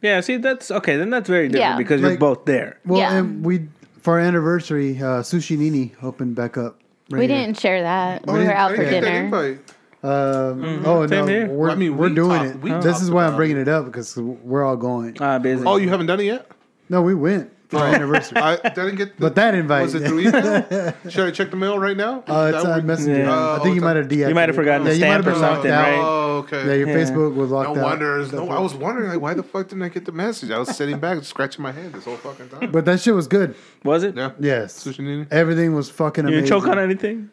Yeah, 0.00 0.20
see, 0.20 0.36
that's 0.38 0.70
okay. 0.70 0.96
Then 0.96 1.10
that's 1.10 1.28
very 1.28 1.48
different 1.48 1.72
Yeah. 1.72 1.76
because 1.76 2.00
you're 2.00 2.10
Like- 2.10 2.18
both 2.18 2.44
there. 2.46 2.78
Well, 2.86 3.00
Yeah. 3.00 3.14
and 3.16 3.44
we 3.44 3.68
for 4.00 4.14
our 4.14 4.20
anniversary, 4.20 4.96
uh, 4.98 5.20
Sushi 5.20 5.58
Nini 5.58 5.92
opened 6.02 6.34
back 6.34 6.56
up. 6.56 6.78
We 7.10 7.18
here. 7.20 7.28
didn't 7.28 7.58
share 7.58 7.82
that. 7.82 8.24
Oh, 8.26 8.32
we 8.32 8.44
were 8.44 8.52
out 8.52 8.70
for 8.70 8.76
didn't 8.78 8.90
get 8.92 9.02
that 9.04 9.30
dinner. 9.30 9.58
Um, 10.02 10.82
oh 10.86 11.06
Same 11.06 11.18
no, 11.18 11.26
here. 11.26 11.46
we're, 11.48 11.68
I 11.70 11.74
mean, 11.74 11.98
we're 11.98 12.08
we 12.08 12.14
doing 12.14 12.38
talk- 12.38 12.46
it. 12.54 12.62
we 12.62 12.70
this 12.70 12.84
talked 12.84 13.02
is 13.02 13.10
why 13.10 13.24
I'm 13.24 13.28
about 13.30 13.36
bringing 13.36 13.58
it 13.58 13.68
up 13.68 13.84
because 13.84 14.16
we're 14.16 14.64
all 14.64 14.76
going. 14.76 15.16
Ah, 15.20 15.38
busy. 15.38 15.62
Oh, 15.66 15.76
you 15.76 15.90
haven't 15.90 16.06
done 16.06 16.20
it 16.20 16.24
yet? 16.24 16.46
No, 16.88 17.02
we 17.02 17.14
went 17.14 17.50
for 17.70 17.78
our 17.78 17.94
anniversary. 17.94 18.36
I 18.38 18.56
didn't 18.56 18.96
get. 18.96 19.16
The, 19.16 19.20
But 19.20 19.34
that 19.36 19.54
invite- 19.54 19.82
was 19.84 19.94
it 19.94 20.06
through 20.06 20.20
email? 20.20 20.92
Should 21.08 21.26
I 21.26 21.30
check 21.30 21.50
the 21.50 21.56
mail 21.56 21.78
right 21.78 21.96
now? 21.96 22.24
Uh, 22.26 22.50
it's 22.52 22.62
That 22.62 22.66
on 22.70 22.74
would- 22.76 22.84
Messenger. 22.84 23.18
Yeah. 23.20 23.30
I 23.32 23.56
Oh, 23.56 23.62
think 23.62 23.66
you 23.66 23.72
it's 23.76 23.82
might 23.84 23.96
have 23.96 24.08
deactivated. 24.08 24.28
You 24.28 24.34
might 24.34 24.48
have 24.48 24.56
forgotten 24.56 24.86
yeah, 24.86 24.92
the 24.92 24.98
you 24.98 25.04
might 25.04 25.06
stamp 25.12 25.24
have 25.24 25.26
or 25.36 25.40
been 25.40 25.48
something, 25.48 25.70
out. 25.70 25.82
right? 25.82 25.98
Oh, 25.98 26.36
okay. 26.38 26.66
Yeah, 26.66 26.74
your 26.74 26.88
Yeah. 26.88 26.94
Facebook 26.96 27.34
was 27.34 27.50
No 27.50 27.56
locked 27.56 27.78
out. 27.78 27.84
wonder. 27.84 28.26
No, 28.32 28.48
I 28.50 28.58
was 28.60 28.74
wondering 28.74 29.08
like, 29.10 29.20
why 29.20 29.34
the 29.34 29.42
fuck 29.42 29.68
didn't 29.68 29.82
I 29.82 29.88
get 29.88 30.04
the 30.04 30.12
message? 30.12 30.50
I 30.50 30.58
was 30.58 30.76
sitting 30.76 30.98
back, 30.98 31.22
scratching 31.24 31.62
my 31.62 31.72
head 31.72 31.92
this 31.92 32.04
whole 32.04 32.16
fucking 32.16 32.48
time. 32.48 32.70
But 32.72 32.84
that 32.86 33.00
shit 33.00 33.14
was 33.14 33.28
good. 33.28 33.54
Was 33.84 34.02
it? 34.02 34.16
yeah, 34.16 34.32
Yes, 34.40 34.84
Sushi 34.84 35.00
Nini? 35.00 35.26
everything 35.30 35.74
was 35.74 35.88
fucking 35.88 36.24
You 36.24 36.28
amazing. 36.28 36.44
didn't 36.48 36.60
choke 36.62 36.68
on 36.70 36.78
anything, 36.78 37.30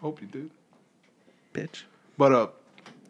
Hope 0.00 0.20
you 0.22 0.26
did. 0.28 0.50
bitch. 1.54 1.82
But 2.16 2.32
uh, 2.32 2.46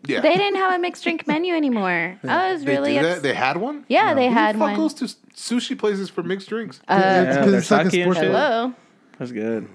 yeah, 0.08 0.20
They 0.20 0.36
didn't 0.36 0.56
have 0.56 0.74
a 0.74 0.78
mixed 0.80 1.04
drink 1.04 1.26
menu 1.28 1.54
anymore. 1.54 2.18
I 2.28 2.52
was 2.52 2.64
They 2.64 2.72
really 2.76 2.94
do 2.94 3.02
that? 3.02 3.12
ups- 3.12 3.20
They 3.22 3.34
had 3.34 3.56
one. 3.58 3.84
yeah, 3.88 4.14
they 4.14 4.26
Who 4.28 4.34
had 4.34 4.54
the 4.56 4.58
fuck 4.58 4.68
one. 4.70 4.76
goes 4.76 4.94
to 4.94 5.04
sushi 5.36 5.78
places 5.78 6.10
for 6.10 6.22
mixed 6.24 6.48
drinks? 6.48 6.80
Uh, 6.88 6.94
It's 6.94 7.04
Yeah, 7.04 7.24
because 7.44 7.50
their 7.52 7.60
it's 7.60 7.70
like 7.70 7.86
a 7.86 7.90
sake 7.90 8.00
and 8.00 8.04
sports 8.14 8.18
shit. 8.20 8.28
hello. 8.32 8.74
That's 9.18 9.32
good. 9.32 9.68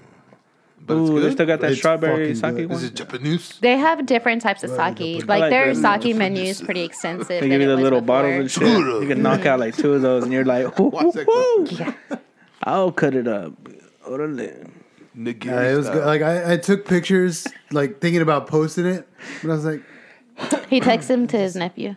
but 0.86 0.96
it's 0.98 1.08
Ooh, 1.10 1.14
they 1.14 1.20
good. 1.22 1.32
still 1.32 1.46
got 1.46 1.60
that 1.60 1.70
It's 1.70 1.78
strawberry 1.80 2.34
fucking 2.34 2.34
sake 2.34 2.56
good. 2.56 2.68
one. 2.68 2.76
Is 2.78 2.84
it 2.84 2.94
Japanese? 2.94 3.58
They 3.62 3.76
have 3.78 4.04
different 4.04 4.42
types 4.42 4.62
of 4.64 4.70
sake. 4.70 4.78
I 4.78 5.18
Like 5.20 5.28
like 5.28 5.50
their 5.50 5.74
that. 5.74 6.02
sake 6.02 6.14
menu 6.16 6.42
is 6.42 6.60
pretty 6.60 6.82
extensive. 6.82 7.28
They 7.28 7.40
than 7.40 7.48
give 7.50 7.60
you 7.62 7.66
it 7.68 7.70
the 7.70 7.76
was 7.76 7.82
little 7.84 8.00
before. 8.02 8.22
bottles 8.22 8.34
and 8.40 8.50
shit. 8.50 9.02
You 9.02 9.06
can 9.08 9.22
knock 9.22 9.46
out 9.46 9.60
like 9.60 9.76
two 9.76 9.94
of 9.94 10.02
those, 10.02 10.24
and 10.24 10.32
you're 10.32 10.44
like, 10.44 10.78
"Ooh, 10.80 10.88
What's 10.90 11.14
that 11.14 11.26
ooh, 11.28 12.12
ooh." 12.12 12.18
I'll 12.64 12.92
cut 12.92 13.14
it 13.14 13.26
up. 13.28 13.52
Orale. 14.08 14.70
Nigiri 15.16 15.44
Yeah, 15.44 15.72
it 15.72 15.76
was 15.76 15.86
style. 15.86 15.98
good. 16.00 16.06
Like 16.06 16.22
I, 16.22 16.54
I 16.54 16.56
took 16.56 16.84
pictures, 16.86 17.46
like 17.70 18.00
thinking 18.00 18.20
about 18.20 18.46
posting 18.48 18.84
it, 18.86 19.08
but 19.42 19.50
I 19.50 19.54
was 19.54 19.64
like, 19.64 19.82
He 20.70 20.80
texts 20.80 21.10
him 21.10 21.26
to 21.28 21.38
his 21.38 21.54
nephew. 21.56 21.94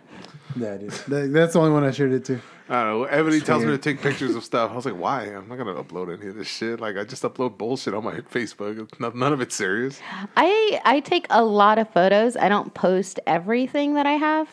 "That 0.57 0.81
is." 0.83 1.03
That, 1.05 1.31
that's 1.33 1.53
the 1.53 1.59
only 1.59 1.71
one 1.71 1.83
I 1.83 1.91
shared 1.91 2.13
it 2.13 2.25
to. 2.25 2.39
I 2.69 2.83
don't 2.83 2.99
know. 2.99 3.03
Ebony 3.05 3.39
tells 3.39 3.63
me 3.63 3.71
to 3.71 3.77
take 3.77 4.01
pictures 4.01 4.35
of 4.35 4.43
stuff. 4.43 4.71
I 4.71 4.75
was 4.75 4.85
like, 4.85 4.97
why? 4.97 5.23
I'm 5.23 5.47
not 5.47 5.57
gonna 5.57 5.73
upload 5.81 6.13
any 6.15 6.27
of 6.29 6.35
this 6.35 6.47
shit. 6.49 6.81
Like, 6.81 6.97
I 6.97 7.05
just 7.05 7.23
upload 7.23 7.57
bullshit 7.57 7.93
on 7.93 8.03
my 8.03 8.15
Facebook. 8.19 8.77
It's 8.91 8.99
not, 8.99 9.15
none 9.15 9.31
of 9.31 9.39
it's 9.39 9.55
serious. 9.55 10.01
I 10.35 10.81
I 10.83 10.99
take 10.99 11.27
a 11.29 11.43
lot 11.43 11.79
of 11.79 11.89
photos. 11.89 12.35
I 12.35 12.49
don't 12.49 12.73
post 12.73 13.19
everything 13.25 13.93
that 13.93 14.05
I 14.05 14.13
have, 14.13 14.49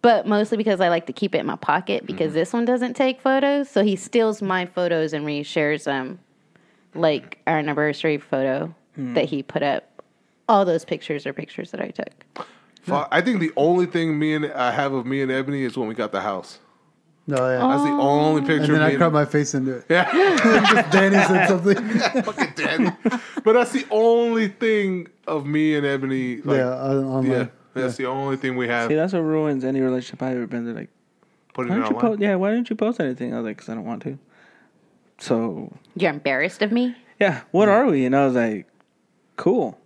but 0.00 0.26
mostly 0.26 0.56
because 0.56 0.80
I 0.80 0.88
like 0.88 1.04
to 1.06 1.12
keep 1.12 1.34
it 1.34 1.38
in 1.38 1.46
my 1.46 1.56
pocket 1.56 2.06
because 2.06 2.28
Mm-hmm. 2.28 2.34
this 2.34 2.52
one 2.54 2.64
doesn't 2.64 2.94
take 2.94 3.20
photos. 3.20 3.68
So 3.68 3.84
he 3.84 3.94
steals 3.96 4.40
my 4.40 4.64
photos 4.64 5.12
and 5.12 5.26
reshares 5.26 5.84
them, 5.84 6.18
like 6.94 7.38
our 7.46 7.58
anniversary 7.58 8.18
photo 8.18 8.74
Hmm. 8.96 9.12
that 9.14 9.24
he 9.26 9.42
put 9.42 9.62
up. 9.62 10.02
All 10.48 10.64
those 10.64 10.84
pictures 10.84 11.26
are 11.26 11.32
pictures 11.34 11.72
that 11.72 11.80
I 11.80 11.88
took. 11.88 12.46
Fu- 12.84 13.04
I 13.10 13.20
think 13.20 13.40
the 13.40 13.52
only 13.56 13.86
thing 13.86 14.18
me 14.18 14.34
and 14.34 14.46
I 14.52 14.70
have 14.70 14.92
of 14.92 15.06
me 15.06 15.22
and 15.22 15.30
Ebony 15.30 15.62
is 15.64 15.76
when 15.76 15.88
we 15.88 15.94
got 15.94 16.12
the 16.12 16.20
house. 16.20 16.58
No, 17.26 17.36
yeah. 17.36 17.60
Oh. 17.62 17.68
That's 17.70 17.82
the 17.84 17.90
only 17.90 18.40
picture. 18.42 18.54
and 18.54 18.64
then 18.64 18.70
of 18.74 18.78
me 18.80 18.84
I 18.84 18.88
and- 18.90 18.98
cropped 18.98 19.14
my 19.14 19.24
face 19.24 19.54
into 19.54 19.76
it. 19.78 19.84
Yeah, 19.88 20.12
Just 20.74 20.90
Danny 20.90 21.16
said 21.16 21.46
something. 21.48 22.22
fucking 22.22 22.52
dead. 22.54 22.96
But 23.42 23.54
that's 23.54 23.72
the 23.72 23.86
only 23.90 24.48
thing 24.48 25.08
of 25.26 25.46
me 25.46 25.74
and 25.74 25.86
Ebony. 25.86 26.42
Like, 26.42 26.58
yeah, 26.58 26.68
on- 26.74 27.04
online. 27.04 27.30
yeah, 27.32 27.46
that's 27.72 27.96
the 27.96 28.04
only 28.06 28.36
thing 28.36 28.56
we 28.58 28.68
have. 28.68 28.88
See, 28.90 28.94
that's 28.94 29.14
what 29.14 29.20
ruins 29.20 29.64
any 29.64 29.80
relationship 29.80 30.22
I've 30.22 30.36
ever 30.36 30.46
been. 30.46 30.66
They're 30.66 30.74
like, 30.74 30.90
Putting 31.54 31.70
why 31.72 31.78
it 31.78 31.80
don't 31.80 31.90
you 31.92 31.96
online. 31.96 32.10
post? 32.12 32.20
Yeah, 32.20 32.34
why 32.34 32.50
didn't 32.50 32.68
you 32.68 32.76
post 32.76 33.00
anything? 33.00 33.32
I 33.32 33.38
was 33.38 33.46
like, 33.46 33.56
because 33.56 33.70
I 33.70 33.74
don't 33.74 33.84
want 33.86 34.02
to. 34.02 34.18
So 35.18 35.72
You're 35.96 36.10
embarrassed 36.10 36.60
of 36.62 36.72
me. 36.72 36.94
yeah, 37.20 37.42
what 37.52 37.68
are 37.68 37.86
we? 37.86 38.04
And 38.04 38.14
I 38.14 38.26
was 38.26 38.34
like, 38.34 38.66
cool. 39.36 39.78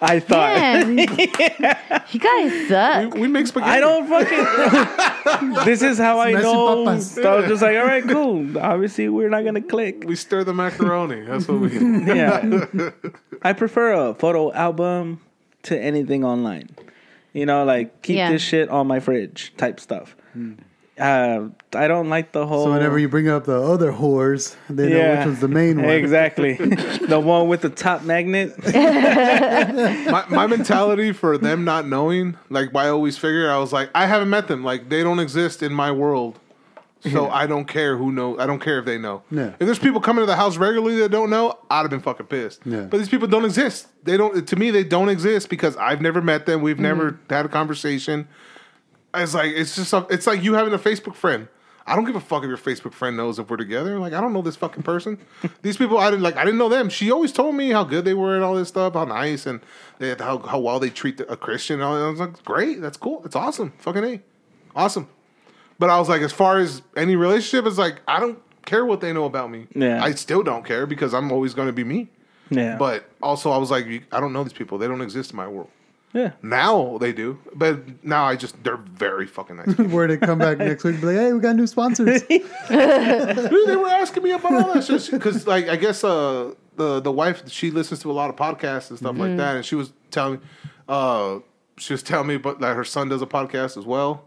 I 0.00 0.20
thought. 0.20 0.56
Man, 0.56 0.98
you 2.10 2.20
guys 2.20 2.68
suck. 2.68 3.14
We, 3.14 3.20
we 3.22 3.28
make 3.28 3.46
spaghetti. 3.46 3.70
I 3.72 3.80
don't 3.80 4.06
fucking. 4.08 5.54
this 5.64 5.82
is 5.82 5.98
how 5.98 6.20
I 6.20 6.32
know. 6.32 6.84
papas. 6.84 7.12
So 7.12 7.32
I 7.32 7.36
was 7.36 7.46
just 7.46 7.62
like, 7.62 7.76
all 7.76 7.84
right, 7.84 8.04
cool. 8.06 8.58
Obviously, 8.58 9.08
we're 9.08 9.28
not 9.30 9.44
gonna 9.44 9.62
click. 9.62 10.04
We 10.06 10.16
stir 10.16 10.44
the 10.44 10.54
macaroni. 10.54 11.22
That's 11.22 11.48
what 11.48 11.60
we. 11.60 11.76
Yeah, 12.06 12.90
I 13.42 13.52
prefer 13.52 13.92
a 14.10 14.14
photo 14.14 14.52
album 14.52 15.20
to 15.64 15.78
anything 15.78 16.24
online. 16.24 16.68
You 17.32 17.46
know, 17.46 17.64
like 17.64 18.02
keep 18.02 18.16
Yeah. 18.16 18.30
this 18.30 18.42
shit 18.42 18.68
on 18.68 18.86
my 18.86 19.00
fridge 19.00 19.52
type 19.56 19.80
stuff. 19.80 20.14
Hmm. 20.32 20.54
Uh, 20.98 21.48
I 21.74 21.88
don't 21.88 22.08
like 22.08 22.32
the 22.32 22.46
whole. 22.46 22.64
So 22.64 22.72
whenever 22.72 22.98
you 22.98 23.08
bring 23.08 23.28
up 23.28 23.44
the 23.44 23.60
other 23.60 23.92
whores, 23.92 24.56
they 24.70 24.88
know 24.88 25.16
which 25.16 25.26
one's 25.26 25.40
the 25.40 25.48
main 25.48 25.76
one. 25.82 25.90
Exactly, 25.90 26.54
the 27.08 27.20
one 27.20 27.48
with 27.48 27.60
the 27.60 27.68
top 27.68 28.02
magnet. 28.02 28.54
my, 28.74 30.24
my 30.30 30.46
mentality 30.46 31.12
for 31.12 31.36
them 31.36 31.64
not 31.64 31.86
knowing, 31.86 32.38
like 32.48 32.74
I 32.74 32.88
always 32.88 33.18
figure, 33.18 33.50
I 33.50 33.58
was 33.58 33.74
like, 33.74 33.90
I 33.94 34.06
haven't 34.06 34.30
met 34.30 34.48
them. 34.48 34.64
Like 34.64 34.88
they 34.88 35.02
don't 35.02 35.18
exist 35.18 35.62
in 35.62 35.72
my 35.72 35.92
world. 35.92 36.38
So 37.12 37.28
I 37.30 37.46
don't 37.46 37.66
care 37.66 37.96
who 37.96 38.10
know. 38.10 38.36
I 38.38 38.46
don't 38.46 38.58
care 38.58 38.80
if 38.80 38.84
they 38.84 38.98
know. 38.98 39.22
Yeah. 39.30 39.48
If 39.48 39.58
there's 39.60 39.78
people 39.78 40.00
coming 40.00 40.22
to 40.22 40.26
the 40.26 40.34
house 40.34 40.56
regularly 40.56 40.98
that 41.00 41.10
don't 41.10 41.30
know, 41.30 41.56
I'd 41.70 41.82
have 41.82 41.90
been 41.90 42.00
fucking 42.00 42.26
pissed. 42.26 42.62
Yeah. 42.64 42.80
But 42.82 42.98
these 42.98 43.08
people 43.08 43.28
don't 43.28 43.44
exist. 43.44 43.86
They 44.02 44.16
don't. 44.16 44.46
To 44.48 44.56
me, 44.56 44.70
they 44.72 44.82
don't 44.82 45.08
exist 45.08 45.48
because 45.48 45.76
I've 45.76 46.00
never 46.00 46.20
met 46.20 46.46
them. 46.46 46.62
We've 46.62 46.80
never 46.80 47.20
had 47.30 47.46
a 47.46 47.48
conversation. 47.48 48.26
It's 49.22 49.34
like 49.34 49.52
it's 49.54 49.74
just. 49.76 49.90
some- 49.90 50.06
It's 50.10 50.26
like 50.26 50.42
you 50.42 50.54
having 50.54 50.72
a 50.74 50.78
Facebook 50.78 51.14
friend. 51.14 51.48
I 51.88 51.94
don't 51.94 52.04
give 52.04 52.16
a 52.16 52.20
fuck 52.20 52.42
if 52.42 52.48
your 52.48 52.58
Facebook 52.58 52.92
friend 52.92 53.16
knows 53.16 53.38
if 53.38 53.48
we're 53.48 53.56
together. 53.56 53.98
Like 54.00 54.12
I 54.12 54.20
don't 54.20 54.32
know 54.32 54.42
this 54.42 54.56
fucking 54.56 54.82
person. 54.82 55.18
These 55.62 55.76
people, 55.76 55.98
I 55.98 56.10
didn't 56.10 56.22
like. 56.24 56.36
I 56.36 56.44
didn't 56.44 56.58
know 56.58 56.68
them. 56.68 56.88
She 56.88 57.12
always 57.12 57.30
told 57.32 57.54
me 57.54 57.70
how 57.70 57.84
good 57.84 58.04
they 58.04 58.14
were 58.14 58.34
and 58.34 58.42
all 58.42 58.56
this 58.56 58.68
stuff, 58.68 58.94
how 58.94 59.04
nice 59.04 59.46
and 59.46 59.60
they, 59.98 60.14
how 60.16 60.38
how 60.38 60.58
well 60.58 60.80
they 60.80 60.90
treat 60.90 61.20
a 61.20 61.36
Christian. 61.36 61.74
And 61.74 61.84
all 61.84 61.94
that. 61.96 62.04
I 62.04 62.10
was 62.10 62.18
like, 62.20 62.44
great, 62.44 62.80
that's 62.80 62.96
cool, 62.96 63.20
that's 63.20 63.36
awesome, 63.36 63.72
fucking 63.78 64.02
a, 64.04 64.20
awesome. 64.74 65.08
But 65.78 65.90
I 65.90 65.98
was 66.00 66.08
like, 66.08 66.22
as 66.22 66.32
far 66.32 66.58
as 66.58 66.82
any 66.96 67.14
relationship, 67.16 67.66
it's 67.66 67.78
like 67.78 68.00
I 68.08 68.18
don't 68.18 68.38
care 68.64 68.84
what 68.84 69.00
they 69.00 69.12
know 69.12 69.24
about 69.26 69.50
me. 69.52 69.68
Yeah. 69.74 70.02
I 70.02 70.10
still 70.14 70.42
don't 70.42 70.64
care 70.64 70.86
because 70.86 71.14
I'm 71.14 71.30
always 71.30 71.54
going 71.54 71.68
to 71.68 71.72
be 71.72 71.84
me. 71.84 72.08
Yeah, 72.50 72.76
But 72.76 73.08
also, 73.22 73.50
I 73.52 73.58
was 73.58 73.70
like, 73.72 73.86
I 74.12 74.18
don't 74.20 74.32
know 74.32 74.42
these 74.44 74.52
people. 74.52 74.78
They 74.78 74.86
don't 74.88 75.00
exist 75.02 75.30
in 75.32 75.36
my 75.36 75.46
world. 75.48 75.68
Yeah. 76.12 76.32
Now 76.42 76.96
they 76.98 77.12
do, 77.12 77.38
but 77.54 78.04
now 78.04 78.24
I 78.24 78.36
just 78.36 78.62
they're 78.64 78.76
very 78.76 79.26
fucking 79.26 79.56
nice. 79.56 79.66
people. 79.66 79.86
Where 79.96 80.06
to 80.06 80.16
come 80.16 80.38
back 80.38 80.58
next 80.58 80.84
week? 80.84 80.94
and 80.94 81.00
Be 81.02 81.06
like, 81.08 81.16
hey, 81.16 81.32
we 81.32 81.40
got 81.40 81.56
new 81.56 81.66
sponsors. 81.66 82.22
Dude, 82.28 82.42
they 82.70 83.76
were 83.76 83.88
asking 83.88 84.22
me 84.22 84.30
about 84.32 84.52
all 84.54 84.74
that 84.74 84.84
shit 84.84 85.10
because, 85.10 85.46
like, 85.46 85.68
I 85.68 85.76
guess 85.76 86.02
uh, 86.04 86.54
the 86.76 87.00
the 87.00 87.12
wife 87.12 87.50
she 87.50 87.70
listens 87.70 88.00
to 88.00 88.10
a 88.10 88.12
lot 88.14 88.30
of 88.30 88.36
podcasts 88.36 88.90
and 88.90 88.98
stuff 88.98 89.12
Mm-hmm. 89.12 89.20
like 89.20 89.36
that, 89.36 89.56
and 89.56 89.64
she 89.64 89.74
was 89.74 89.92
telling, 90.10 90.40
uh, 90.88 91.38
she 91.78 91.92
was 91.92 92.02
telling 92.02 92.26
me 92.28 92.34
about 92.34 92.60
that 92.60 92.74
her 92.76 92.84
son 92.84 93.08
does 93.08 93.22
a 93.22 93.26
podcast 93.26 93.76
as 93.76 93.84
well, 93.84 94.24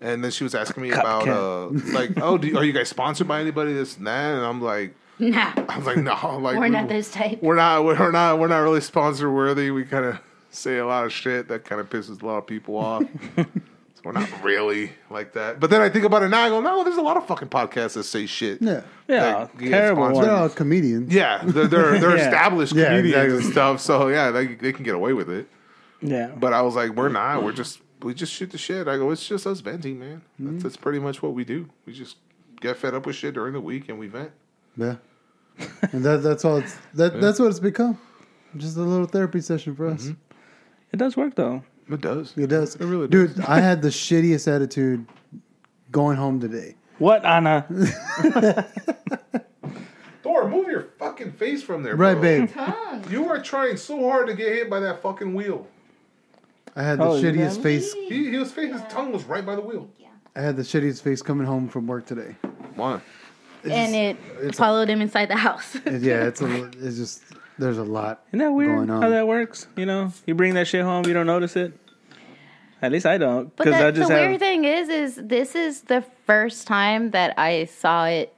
and 0.00 0.22
then 0.22 0.30
she 0.30 0.44
was 0.44 0.54
asking 0.54 0.82
me 0.82 0.90
about 0.90 1.26
uh, 1.28 1.68
like, 1.92 2.10
oh, 2.20 2.38
do, 2.38 2.56
are 2.56 2.64
you 2.64 2.72
guys 2.72 2.88
sponsored 2.88 3.26
by 3.28 3.40
anybody? 3.40 3.72
This 3.72 3.96
and 3.96 4.06
that, 4.06 4.34
and 4.36 4.44
I'm 4.44 4.60
like, 4.62 4.94
Nah, 5.18 5.52
I 5.68 5.78
was 5.78 5.86
like, 5.86 5.96
no, 5.96 6.38
like 6.38 6.58
we're 6.58 6.68
not 6.68 6.88
those 6.88 7.10
type. 7.10 7.42
we're 7.42 7.56
not, 7.56 7.84
we're 7.84 8.10
not, 8.12 8.38
we're 8.38 8.48
not 8.48 8.58
really 8.58 8.82
sponsor 8.82 9.32
worthy. 9.32 9.70
We 9.70 9.84
kind 9.84 10.04
of 10.04 10.18
say 10.56 10.78
a 10.78 10.86
lot 10.86 11.04
of 11.04 11.12
shit 11.12 11.48
that 11.48 11.64
kind 11.64 11.80
of 11.80 11.88
pisses 11.90 12.20
a 12.22 12.26
lot 12.26 12.38
of 12.38 12.46
people 12.46 12.76
off. 12.76 13.04
so 13.36 13.44
we're 14.04 14.12
not 14.12 14.28
really 14.42 14.92
like 15.10 15.32
that. 15.34 15.60
But 15.60 15.70
then 15.70 15.80
I 15.80 15.88
think 15.88 16.04
about 16.04 16.22
it 16.22 16.28
now. 16.28 16.42
I 16.44 16.48
go, 16.48 16.60
no, 16.60 16.84
there's 16.84 16.96
a 16.96 17.02
lot 17.02 17.16
of 17.16 17.26
fucking 17.26 17.48
podcasts 17.48 17.94
that 17.94 18.04
say 18.04 18.26
shit. 18.26 18.60
yeah. 18.62 18.82
Yeah, 19.08 19.20
that 19.20 19.58
get 19.58 19.70
terrible 19.70 20.04
sponsored. 20.06 20.24
They're 20.24 20.32
all 20.36 20.48
comedians. 20.48 21.14
Yeah, 21.14 21.42
they're 21.44 21.66
they're, 21.68 21.98
they're 22.00 22.16
Yeah. 22.16 22.24
established 22.24 22.74
Yeah, 22.74 22.88
comedians 22.88 23.14
exactly. 23.14 23.44
and 23.44 23.52
stuff. 23.52 23.80
So 23.80 24.08
yeah, 24.08 24.30
they 24.32 24.46
they 24.54 24.72
can 24.72 24.84
get 24.84 24.94
away 24.94 25.12
with 25.12 25.30
it. 25.30 25.48
Yeah, 26.02 26.26
But 26.36 26.52
I 26.52 26.62
was 26.62 26.74
like, 26.74 26.90
we're 26.90 27.08
not. 27.08 27.42
We're 27.42 27.52
just 27.52 27.80
we 28.02 28.14
just 28.14 28.32
shoot 28.32 28.50
the 28.50 28.58
shit. 28.58 28.86
I 28.88 28.96
go, 28.96 29.10
it's 29.10 29.26
just 29.26 29.46
us 29.46 29.60
venting, 29.60 29.98
man. 29.98 30.22
That's, 30.38 30.50
mm-hmm. 30.50 30.58
that's 30.58 30.76
pretty 30.76 30.98
much 30.98 31.22
what 31.22 31.32
we 31.32 31.44
do. 31.44 31.68
We 31.86 31.92
just 31.92 32.16
get 32.60 32.76
fed 32.76 32.94
up 32.94 33.06
with 33.06 33.16
shit 33.16 33.34
during 33.34 33.52
the 33.54 33.60
week 33.60 33.88
and 33.88 33.98
we 33.98 34.06
vent. 34.08 34.30
Yeah. 34.76 34.96
And 35.92 36.04
that, 36.04 36.22
that's 36.22 36.44
all. 36.44 36.58
It's, 36.58 36.76
that 36.94 37.20
that's 37.20 37.38
what 37.38 37.46
it's 37.48 37.60
become. 37.60 37.98
Just 38.56 38.76
a 38.76 38.82
little 38.82 39.06
therapy 39.06 39.40
session 39.40 39.74
for 39.74 39.86
us. 39.88 40.04
Mm-hmm. 40.04 40.12
It 40.96 40.98
does 40.98 41.14
work 41.16 41.34
though. 41.34 41.62
It 41.90 42.00
does. 42.00 42.32
It 42.36 42.46
does. 42.48 42.74
It 42.76 42.84
really 42.86 43.06
does. 43.06 43.34
Dude, 43.34 43.44
I 43.44 43.60
had 43.60 43.82
the 43.82 43.88
shittiest 43.88 44.50
attitude 44.52 45.06
going 45.92 46.16
home 46.16 46.40
today. 46.40 46.74
What, 46.98 47.24
Anna? 47.26 47.66
Thor, 50.22 50.48
move 50.48 50.68
your 50.68 50.88
fucking 50.98 51.32
face 51.32 51.62
from 51.62 51.82
there, 51.82 51.94
Right, 51.94 52.14
bro. 52.14 52.22
babe. 52.22 52.50
You 53.10 53.28
are 53.28 53.40
trying 53.42 53.76
so 53.76 54.08
hard 54.08 54.26
to 54.28 54.34
get 54.34 54.48
hit 54.48 54.70
by 54.70 54.80
that 54.80 55.02
fucking 55.02 55.34
wheel. 55.34 55.66
I 56.74 56.82
had 56.82 56.98
the 56.98 57.04
Oh, 57.04 57.16
you 57.16 57.22
shittiest 57.30 57.54
got 57.56 57.62
face. 57.62 57.92
He, 57.92 58.30
his 58.32 58.50
face, 58.52 58.72
his 58.72 58.82
tongue 58.88 59.12
was 59.12 59.24
right 59.24 59.44
by 59.44 59.54
the 59.54 59.60
wheel. 59.62 59.88
Yeah. 59.98 60.08
I 60.34 60.40
had 60.40 60.56
the 60.56 60.62
shittiest 60.62 61.02
face 61.02 61.22
coming 61.22 61.46
home 61.46 61.68
from 61.68 61.86
work 61.86 62.06
today. 62.06 62.34
Why? 62.74 63.00
and 63.64 63.94
it 63.96 64.16
it's 64.40 64.58
a- 64.58 64.62
followed 64.62 64.88
him 64.88 65.00
inside 65.00 65.28
the 65.28 65.36
house. 65.36 65.74
It- 65.84 66.02
yeah, 66.02 66.24
it's 66.24 66.40
a. 66.40 66.64
It's 66.80 66.96
just 66.96 67.22
there's 67.58 67.78
a 67.78 67.84
lot. 67.84 68.22
Isn't 68.28 68.40
that 68.40 68.52
weird 68.52 68.76
Going 68.76 68.90
on. 68.90 69.02
how 69.02 69.08
that 69.10 69.26
works? 69.26 69.66
You 69.76 69.86
know, 69.86 70.12
you 70.26 70.34
bring 70.34 70.54
that 70.54 70.66
shit 70.66 70.82
home, 70.82 71.06
you 71.06 71.14
don't 71.14 71.26
notice 71.26 71.56
it. 71.56 71.72
At 72.82 72.92
least 72.92 73.06
I 73.06 73.16
don't, 73.16 73.54
But 73.56 73.64
because 73.64 73.80
I 73.80 73.86
the, 73.86 73.92
the 73.92 73.98
just 74.00 74.12
weird 74.12 74.38
thing 74.38 74.64
is, 74.64 74.88
is 74.88 75.16
this 75.16 75.54
is 75.54 75.82
the 75.82 76.04
first 76.26 76.66
time 76.66 77.10
that 77.12 77.38
I 77.38 77.64
saw 77.64 78.04
it 78.04 78.34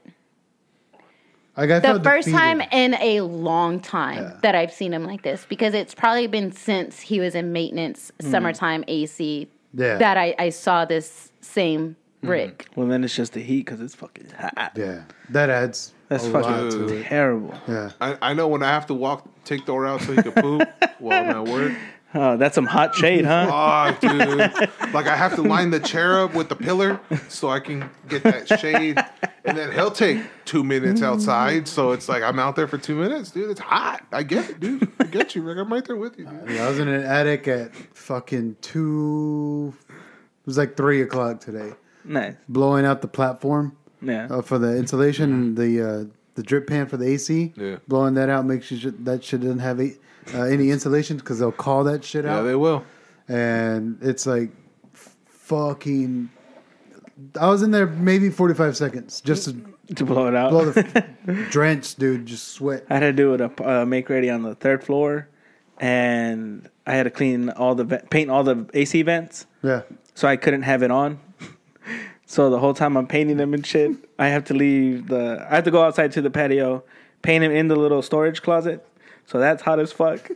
Like, 1.57 1.71
I 1.71 1.81
the 1.81 1.89
felt 1.89 2.05
first 2.05 2.27
defeated. 2.27 2.41
time 2.41 2.61
in 2.71 2.95
a 2.95 3.23
long 3.23 3.81
time 3.81 4.23
Yeah. 4.23 4.39
that 4.43 4.55
I've 4.55 4.73
seen 4.73 4.95
him 4.95 5.05
like 5.05 5.23
this 5.23 5.45
because 5.49 5.75
it's 5.75 5.95
probably 5.95 6.29
been 6.29 6.53
since 6.53 7.01
he 7.01 7.19
was 7.19 7.35
in 7.35 7.53
maintenance 7.53 8.13
mm. 8.23 8.31
summertime 8.31 8.85
AC. 8.87 9.49
Yeah. 9.75 9.99
that 9.99 10.17
I, 10.17 10.35
I 10.39 10.49
saw 10.51 10.85
this 10.85 11.31
same 11.41 11.97
mm. 12.23 12.29
Rick. 12.29 12.69
Well, 12.77 12.87
then 12.87 13.03
it's 13.05 13.15
just 13.15 13.33
the 13.33 13.43
heat 13.43 13.67
because 13.67 13.81
it's 13.81 13.95
fucking 13.95 14.31
hot. 14.31 14.73
Yeah, 14.77 15.03
that 15.31 15.51
adds 15.51 15.93
That's 16.09 16.27
a 16.27 16.31
fucking 16.31 16.51
lot 16.51 16.71
to 16.73 16.89
it. 16.99 17.05
terrible. 17.05 17.55
Yeah, 17.69 17.91
I, 18.01 18.17
I 18.23 18.35
know 18.35 18.49
when 18.49 18.63
I 18.63 18.69
have 18.69 18.87
to 18.87 18.95
walk, 18.95 19.27
take 19.45 19.65
Thor 19.67 19.87
out 19.87 20.01
so 20.03 20.13
he 20.13 20.23
can 20.23 20.33
poop 20.33 20.69
while 20.99 21.19
I'm 21.25 21.31
at 21.31 21.45
work. 21.53 21.73
Oh, 22.15 22.39
that's 22.39 22.55
some 22.55 22.65
hot 22.65 22.95
shade, 22.95 23.27
huh? 23.27 23.49
Oh, 23.53 23.99
dude. 24.01 24.39
Like, 24.95 25.07
I 25.07 25.15
have 25.15 25.35
to 25.35 25.43
line 25.43 25.71
the 25.71 25.79
chair 25.79 26.21
up 26.25 26.33
with 26.33 26.49
the 26.49 26.57
pillar 26.57 26.99
so 27.29 27.51
I 27.51 27.61
can 27.61 27.91
get 28.09 28.23
that 28.23 28.49
shade. 28.59 28.99
And 29.45 29.59
then 29.59 29.71
he'll 29.73 29.91
take 29.91 30.23
two 30.47 30.65
minutes 30.65 31.03
outside. 31.03 31.69
So 31.69 31.93
it's 31.93 32.09
like, 32.09 32.23
I'm 32.23 32.39
out 32.39 32.57
there 32.57 32.67
for 32.67 32.79
two 32.79 32.95
minutes, 32.97 33.31
dude. 33.31 33.51
It's 33.51 33.61
hot. 33.61 34.07
I 34.11 34.23
get 34.23 34.49
it, 34.49 34.59
dude. 34.59 34.91
I 34.99 35.05
get 35.05 35.35
you, 35.35 35.43
Rick. 35.43 35.59
I'm 35.59 35.71
right 35.71 35.85
there 35.85 35.97
with 35.97 36.19
you, 36.19 36.25
dude. 36.25 36.49
Yeah, 36.51 36.65
I 36.65 36.71
was 36.71 36.79
in 36.79 36.89
an 36.89 37.05
attic 37.05 37.47
at 37.47 37.75
fucking 37.95 38.57
two. 38.63 39.75
It 39.91 40.47
was 40.47 40.57
like 40.57 40.79
three 40.79 41.03
o'clock 41.03 41.41
today, 41.43 41.75
Nice. 42.05 42.37
blowing 42.49 42.87
out 42.87 43.03
the 43.03 43.09
platform 43.09 43.77
Yeah. 44.01 44.29
uh, 44.31 44.43
for 44.43 44.59
the 44.59 44.77
insulation 44.77 45.33
and 45.33 45.57
the 45.57 45.83
uh, 45.83 46.05
the 46.35 46.43
drip 46.43 46.67
pan 46.69 46.87
for 46.87 46.97
the 46.97 47.07
AC. 47.07 47.53
Yeah. 47.57 47.77
blowing 47.89 48.15
that 48.15 48.29
out 48.29 48.47
makes 48.47 48.67
sure 48.67 48.91
that 48.93 49.25
shit 49.25 49.41
doesn't 49.41 49.59
have 49.59 49.81
a, 49.81 49.93
uh, 50.35 50.43
any 50.45 50.71
insulation 50.71 51.17
because 51.17 51.39
they'll 51.41 51.51
call 51.53 51.85
that 51.85 52.05
shit 52.05 52.25
out. 52.25 52.29
Yeah, 52.31 52.39
out. 52.39 52.43
they 52.45 52.55
will. 52.55 52.85
and 53.29 53.99
it's 54.03 54.25
like 54.27 54.51
fucking. 55.27 56.31
I 57.41 57.49
was 57.49 57.63
in 57.63 57.71
there 57.73 57.87
maybe 57.87 58.31
forty 58.31 58.55
five 58.55 58.77
seconds 58.77 59.21
just 59.21 59.47
to 59.47 59.95
to 59.97 60.05
blow 60.05 60.27
it 60.29 60.35
out. 60.37 60.51
blow 60.51 60.71
the 60.71 61.47
drenched, 61.51 61.99
dude, 61.99 62.27
just 62.27 62.49
sweat. 62.49 62.85
I 62.91 62.95
had 62.95 63.01
to 63.01 63.13
do 63.13 63.35
it 63.35 63.41
a 63.41 63.81
uh, 63.81 63.85
make 63.85 64.09
ready 64.09 64.31
on 64.31 64.43
the 64.43 64.55
third 64.55 64.85
floor, 64.85 65.29
and 65.79 66.69
I 66.87 66.95
had 66.95 67.05
to 67.05 67.11
clean 67.11 67.51
all 67.51 67.75
the 67.75 67.85
ve- 67.85 67.99
paint 68.11 68.31
all 68.31 68.45
the 68.45 68.69
AC 68.75 69.03
vents, 69.03 69.47
Yeah, 69.63 69.83
so 70.15 70.29
I 70.29 70.37
couldn't 70.37 70.63
have 70.63 70.83
it 70.83 70.91
on. 70.91 71.19
So 72.31 72.51
the 72.51 72.59
whole 72.59 72.75
time 72.75 72.95
I'm 72.99 73.07
painting 73.07 73.39
them 73.39 73.55
and 73.55 73.65
shit, 73.65 73.91
I 74.19 74.29
have 74.29 74.45
to 74.45 74.55
leave 74.55 75.09
the. 75.09 75.47
I 75.51 75.55
have 75.55 75.65
to 75.65 75.71
go 75.71 75.83
outside 75.83 76.13
to 76.13 76.21
the 76.21 76.29
patio, 76.29 76.85
paint 77.23 77.41
them 77.41 77.51
in 77.51 77.69
the 77.69 77.75
little 77.75 78.03
storage 78.03 78.43
closet. 78.43 78.87
So 79.25 79.39
that's 79.39 79.63
hot 79.63 79.81
as 79.81 79.93
fuck. 79.93 80.31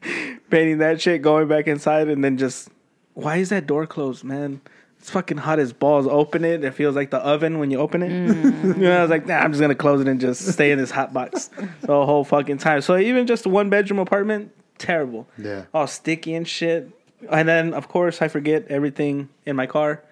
Painting 0.50 0.78
that 0.78 1.02
shit, 1.02 1.20
going 1.20 1.46
back 1.46 1.66
inside, 1.66 2.08
and 2.08 2.24
then 2.24 2.38
just 2.38 2.70
why 3.12 3.36
is 3.36 3.50
that 3.50 3.66
door 3.66 3.86
closed, 3.86 4.24
man? 4.24 4.62
It's 4.98 5.10
fucking 5.10 5.36
hot 5.36 5.58
as 5.58 5.74
balls. 5.74 6.06
Open 6.06 6.46
it. 6.46 6.64
It 6.64 6.72
feels 6.72 6.96
like 6.96 7.10
the 7.10 7.18
oven 7.18 7.58
when 7.58 7.70
you 7.70 7.78
open 7.78 8.02
it. 8.02 8.10
Mm. 8.10 8.62
you 8.76 8.82
know, 8.82 8.98
I 8.98 9.02
was 9.02 9.10
like, 9.10 9.26
nah, 9.26 9.36
I'm 9.36 9.52
just 9.52 9.60
gonna 9.60 9.74
close 9.74 10.00
it 10.00 10.08
and 10.08 10.18
just 10.18 10.46
stay 10.50 10.72
in 10.72 10.78
this 10.78 10.90
hot 10.90 11.12
box 11.12 11.50
the 11.82 12.06
whole 12.06 12.24
fucking 12.24 12.56
time. 12.56 12.80
So 12.80 12.96
even 12.96 13.26
just 13.26 13.44
a 13.44 13.50
one 13.50 13.68
bedroom 13.68 13.98
apartment, 13.98 14.50
terrible. 14.78 15.28
Yeah. 15.36 15.64
All 15.74 15.86
sticky 15.86 16.34
and 16.34 16.48
shit. 16.48 16.88
And 17.30 17.46
then 17.46 17.74
of 17.74 17.88
course 17.88 18.22
I 18.22 18.28
forget 18.28 18.66
everything 18.68 19.28
in 19.44 19.56
my 19.56 19.66
car. 19.66 20.02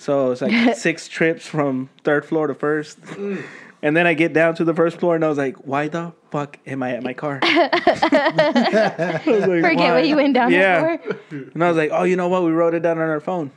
So 0.00 0.30
it's 0.32 0.40
like 0.40 0.74
six 0.76 1.08
trips 1.08 1.46
from 1.46 1.90
third 2.04 2.24
floor 2.24 2.46
to 2.46 2.54
first. 2.54 3.00
Mm. 3.02 3.44
And 3.82 3.96
then 3.96 4.06
I 4.06 4.12
get 4.12 4.34
down 4.34 4.54
to 4.56 4.64
the 4.64 4.74
first 4.74 4.98
floor 4.98 5.14
and 5.14 5.24
I 5.24 5.28
was 5.30 5.38
like, 5.38 5.56
why 5.66 5.88
the 5.88 6.12
fuck 6.30 6.58
am 6.66 6.82
I 6.82 6.90
at 6.96 7.02
my 7.02 7.14
car? 7.14 7.40
I 7.42 9.22
was 9.24 9.46
like, 9.46 9.62
Forget 9.62 9.78
"Why?" 9.78 9.92
what 9.92 10.06
you 10.06 10.16
went 10.16 10.34
down 10.34 10.52
Yeah. 10.52 10.80
there 10.82 10.98
for. 10.98 11.36
And 11.54 11.64
I 11.64 11.68
was 11.68 11.78
like, 11.78 11.88
oh, 11.90 12.02
you 12.02 12.14
know 12.16 12.28
what? 12.28 12.42
We 12.44 12.50
wrote 12.50 12.74
it 12.74 12.80
down 12.80 12.98
on 12.98 13.08
our 13.08 13.20
phone, 13.20 13.50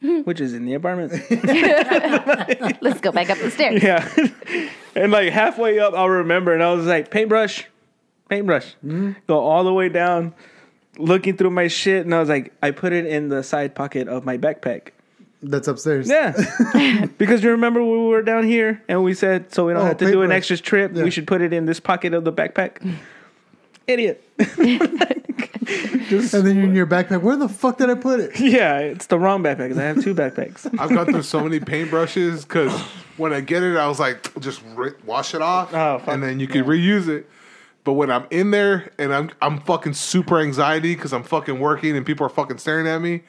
which 0.00 0.40
is 0.40 0.54
in 0.54 0.64
the 0.64 0.72
apartment. 0.72 1.12
Let's 2.80 3.00
go 3.02 3.12
back 3.12 3.28
up 3.28 3.36
the 3.40 3.50
stairs. 3.50 3.82
yeah. 3.82 4.08
and 4.94 5.12
like 5.12 5.30
halfway 5.30 5.78
up, 5.78 5.92
I'll 5.92 6.08
remember. 6.08 6.54
And 6.54 6.62
I 6.62 6.72
was 6.72 6.86
like, 6.86 7.10
paintbrush, 7.10 7.66
paintbrush. 8.30 8.74
Mm-hmm. 8.82 9.12
Go 9.26 9.38
all 9.40 9.64
the 9.64 9.72
way 9.74 9.90
down, 9.90 10.32
looking 10.96 11.36
through 11.36 11.50
my 11.50 11.68
shit. 11.68 12.06
And 12.06 12.14
I 12.14 12.20
was 12.20 12.30
like, 12.30 12.54
I 12.62 12.70
put 12.70 12.94
it 12.94 13.04
in 13.04 13.28
the 13.28 13.42
side 13.42 13.74
pocket 13.74 14.08
of 14.08 14.24
my 14.24 14.38
backpack. 14.38 14.91
That's 15.42 15.68
upstairs. 15.68 16.08
Yeah. 16.08 16.32
because 17.18 17.42
you 17.42 17.50
remember 17.50 17.80
when 17.82 18.02
we 18.02 18.08
were 18.08 18.22
down 18.22 18.44
here 18.44 18.82
and 18.88 19.02
we 19.04 19.14
said, 19.14 19.52
so 19.52 19.66
we 19.66 19.72
don't 19.72 19.82
Oh, 19.82 19.86
have 19.86 19.98
to 19.98 20.10
do 20.10 20.22
an 20.22 20.32
extra 20.32 20.56
trip, 20.56 20.92
Yeah. 20.94 21.04
we 21.04 21.10
should 21.10 21.26
put 21.26 21.40
it 21.42 21.52
in 21.52 21.66
this 21.66 21.80
pocket 21.80 22.14
of 22.14 22.24
the 22.24 22.32
backpack. 22.32 22.96
Idiot. 23.86 24.22
And 24.38 24.56
then 26.46 26.56
you're 26.56 26.64
in 26.64 26.74
your 26.74 26.86
backpack. 26.86 27.22
Where 27.22 27.36
the 27.36 27.48
fuck 27.48 27.78
did 27.78 27.90
I 27.90 27.94
put 27.94 28.20
it? 28.20 28.38
yeah, 28.38 28.78
it's 28.78 29.06
the 29.06 29.18
wrong 29.18 29.42
backpack 29.42 29.68
'cause 29.70 29.78
I 29.78 29.84
have 29.84 30.02
two 30.02 30.14
backpacks. 30.14 30.66
I've 30.78 30.90
gone 30.90 31.06
through 31.06 31.22
so 31.22 31.40
many 31.40 31.60
paintbrushes 31.60 32.42
because 32.42 32.72
when 33.16 33.32
I 33.32 33.40
get 33.40 33.62
it, 33.62 33.76
I 33.76 33.86
was 33.88 33.98
like, 34.00 34.38
just 34.40 34.62
ri 34.76 34.92
wash 35.06 35.34
it 35.34 35.42
off, 35.42 35.72
Oh, 35.72 35.98
fuck. 35.98 36.08
and 36.14 36.22
then 36.22 36.40
you 36.40 36.46
can 36.46 36.64
reuse 36.64 37.08
it. 37.08 37.28
But 37.84 37.94
when 37.94 38.10
I'm 38.10 38.26
in 38.30 38.50
there 38.50 38.90
and 38.98 39.12
I'm 39.14 39.30
I'm 39.40 39.60
fucking 39.62 39.94
super 39.94 40.38
anxiety 40.40 40.94
because 40.94 41.12
I'm 41.12 41.24
fucking 41.24 41.58
working 41.58 41.96
and 41.96 42.04
people 42.06 42.26
are 42.26 42.30
fucking 42.30 42.58
staring 42.58 42.86
at 42.86 43.00
me, 43.00 43.22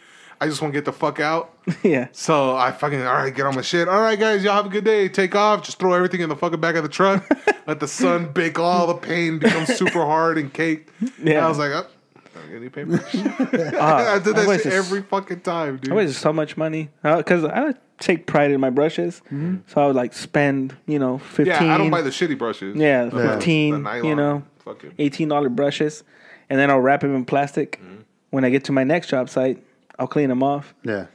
I 0.43 0.47
just 0.47 0.61
want 0.61 0.73
to 0.73 0.77
get 0.77 0.83
the 0.83 0.91
fuck 0.91 1.21
out. 1.21 1.53
yeah. 1.83 2.09
So 2.11 2.57
I 2.57 2.73
fucking 2.73 3.01
all 3.01 3.13
right, 3.13 3.33
get 3.33 3.45
on 3.45 3.55
my 3.55 3.61
shit. 3.61 3.87
All 3.87 4.01
right, 4.01 4.19
guys, 4.19 4.43
y'all 4.43 4.55
have 4.55 4.65
a 4.65 4.69
good 4.69 4.83
day. 4.83 5.07
Take 5.07 5.35
off. 5.35 5.63
Just 5.63 5.79
throw 5.79 5.93
everything 5.93 6.19
in 6.19 6.27
the 6.27 6.35
fucking 6.35 6.59
back 6.59 6.75
of 6.75 6.83
the 6.83 6.89
truck. 6.89 7.25
Let 7.67 7.79
the 7.79 7.87
sun 7.87 8.33
bake 8.33 8.59
all 8.59 8.85
the 8.87 8.95
pain 8.95 9.39
become 9.39 9.65
super 9.65 10.03
hard 10.03 10.37
and 10.37 10.53
caked. 10.53 10.91
Yeah. 11.23 11.35
And 11.35 11.45
I 11.45 11.47
was 11.47 11.59
like, 11.59 11.71
oh, 11.71 11.87
I 12.35 12.47
get 12.47 12.55
any 12.57 12.67
paintbrush. 12.67 13.15
Uh, 13.15 13.77
ah, 13.79 14.15
I 14.15 14.19
did 14.19 14.35
that 14.35 14.45
wasted 14.45 14.73
shit 14.73 14.73
every 14.73 15.01
fucking 15.01 15.41
time, 15.41 15.77
dude. 15.77 15.93
I 15.93 15.95
wasted 15.95 16.17
so 16.17 16.33
much 16.33 16.57
money 16.57 16.89
uh, 17.05 17.17
because 17.17 17.45
I 17.45 17.73
take 17.99 18.27
pride 18.27 18.51
in 18.51 18.59
my 18.59 18.69
brushes. 18.69 19.21
Mm-hmm. 19.27 19.59
So 19.67 19.81
I 19.81 19.87
would 19.87 19.95
like 19.95 20.13
spend, 20.13 20.75
you 20.87 20.99
know, 20.99 21.19
15 21.19 21.45
yeah, 21.45 21.73
I 21.73 21.77
don't 21.77 21.89
buy 21.89 22.01
the 22.01 22.09
shitty 22.09 22.37
brushes. 22.37 22.75
Yeah, 22.75 23.05
The- 23.05 23.15
the 23.15 23.29
15, 23.29 23.87
you 24.03 24.15
know, 24.15 24.43
fucking- 24.65 24.91
$18 24.91 25.55
brushes. 25.55 26.03
And 26.49 26.59
then 26.59 26.69
I'll 26.69 26.81
wrap 26.81 26.99
them 26.99 27.15
in 27.15 27.23
plastic. 27.23 27.79
Mm-hmm. 27.79 28.01
When 28.31 28.43
I 28.43 28.49
get 28.49 28.65
to 28.65 28.73
my 28.73 28.83
next 28.83 29.07
job 29.07 29.29
site, 29.29 29.63
I'll 30.03 30.07
clean 30.07 30.27
them 30.27 30.43
off. 30.43 30.73
Yeah. 30.83 31.05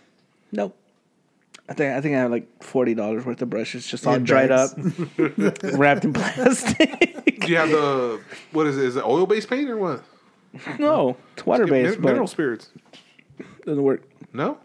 Nope. 0.51 0.75
I 1.69 1.75
think 1.75 1.95
I 1.95 2.01
think 2.01 2.15
I 2.17 2.21
have 2.21 2.31
like 2.31 2.63
forty 2.63 2.95
dollars 2.95 3.27
worth 3.27 3.43
of 3.43 3.51
brushes 3.51 3.87
just 3.87 4.07
all 4.07 4.15
In 4.15 4.25
dried 4.25 4.49
bags. 4.49 4.73
up, 4.73 5.63
wrapped 5.79 6.05
in 6.07 6.15
plastic. 6.15 7.39
Do 7.41 7.49
you 7.49 7.57
have 7.59 7.69
the 7.69 8.19
what 8.53 8.67
is 8.67 8.79
it? 8.79 8.85
Is 8.85 8.97
it 8.97 9.05
oil 9.05 9.27
based 9.27 9.51
paint 9.51 9.69
or 9.69 9.77
what? 9.77 10.03
no, 10.79 11.19
it's 11.35 11.45
water 11.45 11.67
based, 11.67 11.97
Min- 11.97 12.01
but 12.01 12.09
mineral 12.09 12.27
spirits. 12.27 12.71
doesn't 13.67 13.83
work. 13.83 14.03
No. 14.33 14.57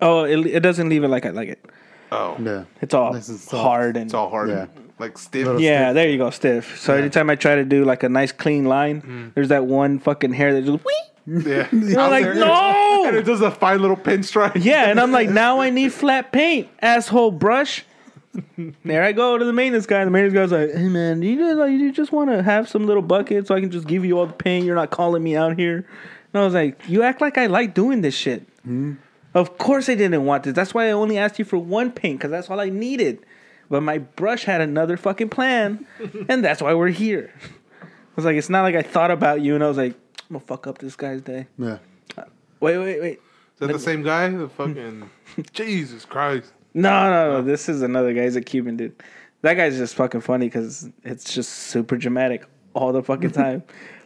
Oh, 0.00 0.24
it, 0.24 0.46
it 0.46 0.60
doesn't 0.60 0.88
leave 0.88 1.04
it 1.04 1.08
like 1.08 1.26
I 1.26 1.30
like 1.30 1.50
it. 1.50 1.62
Oh, 2.10 2.36
Yeah. 2.40 2.64
It's 2.80 2.94
all 2.94 3.12
Nice 3.12 3.28
and 3.28 3.38
soft. 3.38 3.62
hard 3.62 3.96
and 3.98 4.06
it's 4.06 4.14
all 4.14 4.30
hard. 4.30 4.48
Yeah. 4.48 4.66
Like 4.98 5.18
stiff. 5.18 5.44
Little- 5.44 5.60
yeah. 5.60 5.92
There 5.92 6.08
you 6.08 6.16
go, 6.16 6.30
stiff. 6.30 6.78
So 6.80 6.94
anytime 6.94 7.28
I 7.28 7.34
try 7.34 7.56
to 7.56 7.64
do 7.66 7.84
like 7.84 8.02
a 8.02 8.08
nice 8.08 8.32
clean 8.32 8.64
line, 8.64 9.02
mm. 9.02 9.34
there's 9.34 9.48
that 9.50 9.66
one 9.66 9.98
fucking 9.98 10.32
hair 10.32 10.54
that 10.54 10.64
just 10.64 10.82
wee. 10.82 11.00
Yeah. 11.26 11.68
I'm 11.72 12.10
like, 12.10 12.34
no. 12.34 12.82
And 13.06 13.16
it 13.16 13.22
does 13.22 13.40
a 13.40 13.52
fine 13.52 13.80
little 13.80 13.96
pinstripe. 13.96 14.64
Yeah, 14.64 14.90
and 14.90 14.98
I'm 14.98 15.12
like, 15.12 15.28
now 15.44 15.60
I 15.60 15.70
need 15.70 15.92
flat 15.92 16.32
paint, 16.32 16.68
asshole 16.82 17.30
brush. 17.30 17.84
there 18.84 19.04
I 19.04 19.12
go 19.12 19.38
to 19.38 19.44
the 19.44 19.52
maintenance 19.52 19.86
guy. 19.86 20.04
The 20.04 20.10
maintenance 20.10 20.34
guy's 20.34 20.52
like, 20.52 20.74
"Hey 20.76 20.88
man, 20.88 21.20
do 21.20 21.26
you 21.26 21.38
just, 21.38 21.56
like, 21.56 21.70
you 21.70 21.92
just 21.92 22.10
want 22.10 22.30
to 22.30 22.42
have 22.42 22.68
some 22.68 22.86
little 22.86 23.02
bucket 23.02 23.46
so 23.46 23.54
I 23.54 23.60
can 23.60 23.70
just 23.70 23.86
give 23.86 24.04
you 24.04 24.18
all 24.18 24.26
the 24.26 24.32
paint? 24.32 24.66
You're 24.66 24.74
not 24.74 24.90
calling 24.90 25.22
me 25.22 25.36
out 25.36 25.56
here." 25.56 25.86
And 26.32 26.42
I 26.42 26.44
was 26.44 26.52
like, 26.54 26.80
"You 26.88 27.02
act 27.02 27.20
like 27.20 27.38
I 27.38 27.46
like 27.46 27.74
doing 27.74 28.00
this 28.00 28.14
shit." 28.14 28.46
Hmm. 28.64 28.94
Of 29.34 29.56
course 29.58 29.88
I 29.88 29.94
didn't 29.94 30.24
want 30.24 30.42
this. 30.44 30.54
That's 30.54 30.74
why 30.74 30.88
I 30.88 30.92
only 30.92 31.16
asked 31.16 31.38
you 31.38 31.44
for 31.44 31.58
one 31.58 31.92
paint 31.92 32.18
because 32.18 32.30
that's 32.30 32.50
all 32.50 32.58
I 32.58 32.70
needed. 32.70 33.24
But 33.70 33.82
my 33.82 33.98
brush 33.98 34.44
had 34.44 34.60
another 34.60 34.96
fucking 34.96 35.28
plan, 35.28 35.86
and 36.28 36.44
that's 36.44 36.60
why 36.60 36.74
we're 36.74 36.88
here. 36.88 37.32
I 37.82 37.86
was 38.16 38.24
like, 38.24 38.36
it's 38.36 38.48
not 38.48 38.62
like 38.62 38.74
I 38.74 38.82
thought 38.82 39.10
about 39.10 39.40
you, 39.42 39.54
and 39.54 39.62
I 39.62 39.68
was 39.68 39.76
like, 39.76 39.94
I'm 40.28 40.34
gonna 40.34 40.44
fuck 40.44 40.66
up 40.66 40.78
this 40.78 40.96
guy's 40.96 41.20
day. 41.22 41.46
Yeah. 41.58 41.78
Uh, 42.16 42.24
wait, 42.60 42.78
wait, 42.78 43.00
wait. 43.00 43.12
Is 43.54 43.60
that 43.60 43.72
the 43.72 43.78
same 43.78 44.02
guy? 44.02 44.28
The 44.28 44.48
fucking 44.48 45.08
Jesus 45.52 46.04
Christ. 46.04 46.52
No, 46.74 47.10
no, 47.10 47.32
no. 47.32 47.42
This 47.42 47.68
is 47.68 47.82
another 47.82 48.12
guy. 48.12 48.24
He's 48.24 48.36
a 48.36 48.42
Cuban 48.42 48.76
dude. 48.76 49.02
That 49.42 49.54
guy's 49.54 49.76
just 49.76 49.94
fucking 49.94 50.20
funny 50.22 50.46
because 50.46 50.90
it's 51.04 51.32
just 51.32 51.50
super 51.52 51.96
dramatic 51.96 52.44
all 52.74 52.92
the 52.92 53.02
fucking 53.02 53.30
time. 53.32 53.62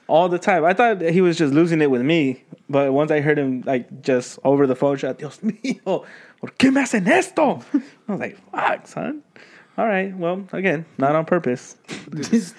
all 0.07 0.29
the 0.29 0.39
time. 0.39 0.65
I 0.65 0.75
thought 0.75 1.01
he 1.01 1.21
was 1.21 1.37
just 1.39 1.55
losing 1.55 1.81
it 1.81 1.91
with 1.91 2.03
me, 2.03 2.45
but 2.69 2.93
once 2.93 3.11
I 3.11 3.21
heard 3.21 3.39
him 3.39 3.63
like 3.63 4.03
just 4.03 4.39
over 4.45 4.67
the 4.67 4.77
phone 4.77 4.97
shot, 4.99 5.19
Dios 5.19 5.39
mío, 5.39 6.05
¿por 6.41 6.51
qué 6.59 6.73
me 6.73 6.83
hacen 6.83 7.07
esto? 7.09 7.63
I 7.75 8.13
was 8.13 8.21
like, 8.21 8.39
fuck, 8.53 8.87
son. 8.87 9.23
All 9.79 9.87
right, 9.87 10.15
well, 10.17 10.45
again, 10.53 10.85
not 10.99 11.17
on 11.17 11.25
purpose. 11.25 11.77
Jesus 12.13 12.55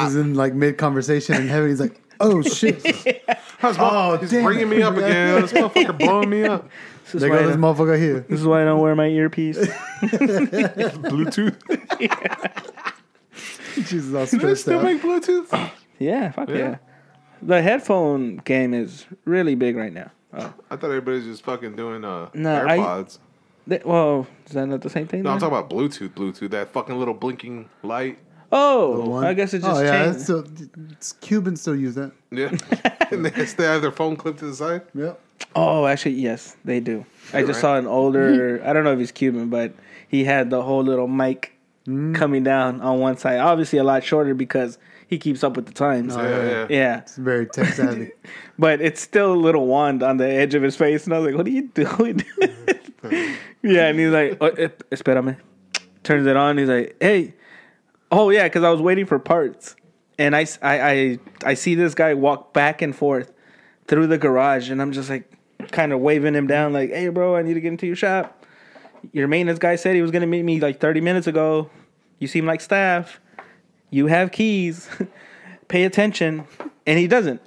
is 0.00 0.16
in 0.16 0.34
like 0.34 0.52
mid 0.54 0.78
conversation 0.78 1.36
in 1.36 1.46
heaven. 1.48 1.68
He's 1.68 1.80
like, 1.80 2.00
oh 2.20 2.42
shit. 2.42 2.82
Oh, 3.66 4.18
he's 4.18 4.30
damn 4.30 4.44
bringing 4.44 4.64
it. 4.70 4.76
me 4.76 4.82
up 4.82 4.94
again. 4.94 5.40
This 5.40 5.52
motherfucker 5.54 5.98
blowing 5.98 6.28
me 6.28 6.44
up. 6.44 6.68
This 7.04 7.14
is, 7.14 7.20
There 7.22 7.30
why 7.30 7.38
I 7.38 7.42
this 7.44 7.52
don't, 7.56 7.60
motherfucker 7.62 7.98
here. 7.98 8.20
this 8.28 8.40
is 8.40 8.46
why 8.46 8.60
I 8.60 8.64
don't 8.66 8.80
wear 8.80 8.94
my 8.94 9.06
earpiece. 9.06 9.56
Bluetooth. 11.00 11.56
Jesus, 13.74 14.14
all 14.14 14.26
Do 14.26 14.30
they 14.32 14.38
stressed 14.38 14.62
still 14.62 14.78
out. 14.80 14.84
make 14.84 15.00
Bluetooth? 15.02 15.70
yeah, 15.98 16.30
fuck 16.32 16.48
yeah. 16.50 16.56
Yeah. 16.56 16.76
The 17.42 17.62
headphone 17.62 18.36
game 18.38 18.74
is 18.74 19.06
really 19.24 19.54
big 19.54 19.76
right 19.76 19.92
now. 19.92 20.10
Oh. 20.34 20.52
I 20.70 20.76
thought 20.76 20.86
everybody's 20.88 21.24
just 21.24 21.42
fucking 21.44 21.76
doing 21.76 22.04
uh, 22.04 22.28
No, 22.34 22.66
I- 22.66 22.76
AirPods. 22.78 23.18
They- 23.66 23.80
well, 23.84 24.26
is 24.46 24.52
that 24.52 24.66
not 24.66 24.82
the 24.82 24.90
same 24.90 25.06
thing? 25.06 25.22
no, 25.22 25.30
I'm 25.30 25.38
then? 25.40 25.48
talking 25.50 25.56
about 25.58 25.70
Bluetooth. 25.70 26.10
Bluetooth. 26.10 26.50
That 26.50 26.70
fucking 26.70 26.98
little 26.98 27.14
blinking 27.14 27.68
light. 27.82 28.18
Oh, 28.56 29.00
One? 29.10 29.24
I 29.24 29.34
guess 29.34 29.52
it 29.52 29.62
just 29.62 29.80
oh 29.80 29.82
yeah, 29.82 30.04
changed. 30.04 30.14
it's 30.14 30.24
still, 30.24 30.44
it's, 30.92 31.12
Cubans 31.14 31.60
still 31.60 31.74
use 31.74 31.96
that. 31.96 32.12
Yeah. 32.30 32.50
and 33.10 33.26
they 33.26 33.46
still 33.46 33.66
have 33.66 33.82
their 33.82 33.90
phone 33.90 34.14
clipped 34.16 34.38
to 34.38 34.46
the 34.46 34.54
side. 34.54 34.82
Yep. 34.94 35.20
Oh, 35.56 35.86
actually, 35.86 36.12
yes, 36.12 36.56
they 36.64 36.78
do. 36.78 37.04
I 37.32 37.40
just 37.40 37.54
right. 37.54 37.60
saw 37.60 37.76
an 37.76 37.88
older. 37.88 38.62
I 38.64 38.72
don't 38.72 38.84
know 38.84 38.92
if 38.92 38.98
he's 39.00 39.10
Cuban, 39.10 39.50
but 39.50 39.74
he 40.06 40.22
had 40.24 40.50
the 40.50 40.62
whole 40.62 40.82
little 40.84 41.08
mic 41.08 41.50
Mm. 41.86 42.14
coming 42.14 42.42
down 42.42 42.80
on 42.80 42.98
one 42.98 43.18
side. 43.18 43.40
Obviously, 43.40 43.78
a 43.78 43.84
lot 43.84 44.02
shorter 44.02 44.32
because 44.32 44.78
he 45.06 45.18
keeps 45.18 45.44
up 45.44 45.54
with 45.54 45.66
the 45.66 45.72
times. 45.74 46.16
Yeah, 46.16 46.22
yeah. 46.22 46.66
yeah, 46.70 46.98
It's 47.00 47.16
very 47.16 47.44
tech 47.44 47.74
savvy. 47.74 48.10
but 48.58 48.80
it's 48.80 49.02
still 49.02 49.34
a 49.34 49.36
little 49.36 49.66
wand 49.66 50.02
on 50.02 50.16
the 50.16 50.26
edge 50.26 50.54
of 50.54 50.62
his 50.62 50.76
face, 50.76 51.04
and 51.04 51.12
I 51.12 51.18
was 51.18 51.26
like, 51.26 51.36
"What 51.36 51.46
are 51.46 51.50
you 51.50 51.68
doing?" 51.74 52.24
yeah, 53.62 53.86
and 53.88 53.98
he's 53.98 54.08
like, 54.10 54.38
oh, 54.40 54.46
eh, 54.46 54.68
"Espérame." 54.90 55.36
Turns 56.04 56.26
it 56.26 56.36
on. 56.36 56.56
He's 56.56 56.68
like, 56.70 56.96
"Hey, 57.00 57.34
oh 58.10 58.30
yeah," 58.30 58.44
because 58.44 58.64
I 58.64 58.70
was 58.70 58.80
waiting 58.80 59.06
for 59.06 59.18
parts, 59.18 59.76
and 60.18 60.34
I 60.34 60.46
I 60.62 61.18
I 61.44 61.54
see 61.54 61.74
this 61.74 61.94
guy 61.94 62.14
walk 62.14 62.52
back 62.52 62.82
and 62.82 62.94
forth 62.94 63.32
through 63.86 64.06
the 64.06 64.18
garage, 64.18 64.70
and 64.70 64.80
I'm 64.80 64.92
just 64.92 65.10
like, 65.10 65.30
kind 65.70 65.92
of 65.92 66.00
waving 66.00 66.34
him 66.34 66.46
down, 66.46 66.72
like, 66.72 66.90
"Hey, 66.90 67.08
bro, 67.08 67.36
I 67.36 67.42
need 67.42 67.54
to 67.54 67.60
get 67.60 67.68
into 67.68 67.86
your 67.86 67.96
shop." 67.96 68.44
Your 69.12 69.28
maintenance 69.28 69.58
guy 69.58 69.76
said 69.76 69.94
he 69.94 70.02
was 70.02 70.10
gonna 70.10 70.26
meet 70.26 70.44
me 70.44 70.60
like 70.60 70.80
30 70.80 71.00
minutes 71.00 71.26
ago. 71.26 71.70
You 72.18 72.28
seem 72.28 72.46
like 72.46 72.60
staff. 72.60 73.20
You 73.90 74.06
have 74.06 74.32
keys. 74.32 74.88
Pay 75.68 75.84
attention, 75.84 76.46
and 76.86 76.98
he 76.98 77.06
doesn't. 77.06 77.40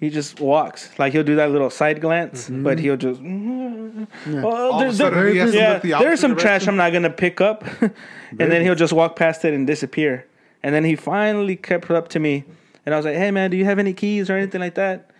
He 0.00 0.10
just 0.10 0.40
walks 0.40 0.90
like 0.98 1.12
he'll 1.12 1.22
do 1.24 1.36
that 1.36 1.50
little 1.50 1.70
side 1.70 2.00
glance, 2.00 2.50
but 2.50 2.78
he'll 2.78 2.96
just. 2.96 3.20
Oh, 3.22 4.44
All 4.44 4.78
there- 4.80 4.88
of 4.88 4.94
a 4.94 4.96
sudden, 4.96 5.18
there- 5.18 5.28
he 5.28 5.38
has 5.38 5.52
to 5.52 5.56
yeah, 5.56 5.78
the 5.78 5.88
there's 5.90 5.94
opposite 6.02 6.20
some 6.20 6.36
trash. 6.36 6.66
I'm 6.66 6.76
not 6.76 6.92
gonna 6.92 7.10
pick 7.10 7.40
up, 7.40 7.64
and 7.80 7.92
then 8.38 8.62
he'll 8.62 8.74
just 8.74 8.92
walk 8.92 9.16
past 9.16 9.44
it 9.44 9.54
and 9.54 9.66
disappear. 9.66 10.26
And 10.62 10.74
then 10.74 10.84
he 10.84 10.96
finally 10.96 11.56
kept 11.56 11.90
up 11.90 12.08
to 12.08 12.18
me, 12.18 12.44
and 12.84 12.94
I 12.94 12.98
was 12.98 13.06
like, 13.06 13.16
"Hey 13.16 13.30
man, 13.30 13.50
do 13.50 13.56
you 13.56 13.64
have 13.64 13.78
any 13.78 13.92
keys 13.94 14.28
or 14.28 14.36
anything 14.36 14.60
like 14.60 14.74
that?" 14.74 15.10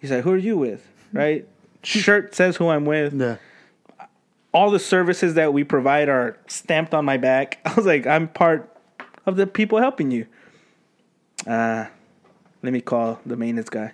He's 0.00 0.10
like, 0.10 0.24
"Who 0.24 0.32
are 0.32 0.36
you 0.38 0.56
with?" 0.56 0.86
Right? 1.12 1.46
Shirt 1.82 2.34
says 2.34 2.56
who 2.56 2.68
I'm 2.68 2.84
with. 2.84 3.12
Yeah. 3.20 3.36
All 4.54 4.70
the 4.70 4.78
services 4.78 5.34
that 5.34 5.52
we 5.52 5.62
provide 5.64 6.08
are 6.08 6.36
stamped 6.46 6.94
on 6.94 7.04
my 7.04 7.16
back. 7.16 7.58
I 7.64 7.74
was 7.74 7.86
like, 7.86 8.06
"I'm 8.06 8.28
part 8.28 8.74
of 9.26 9.36
the 9.36 9.46
people 9.46 9.78
helping 9.78 10.10
you." 10.10 10.26
Uh, 11.46 11.86
let 12.62 12.72
me 12.72 12.80
call 12.80 13.20
the 13.26 13.36
maintenance 13.36 13.68
guy. 13.68 13.92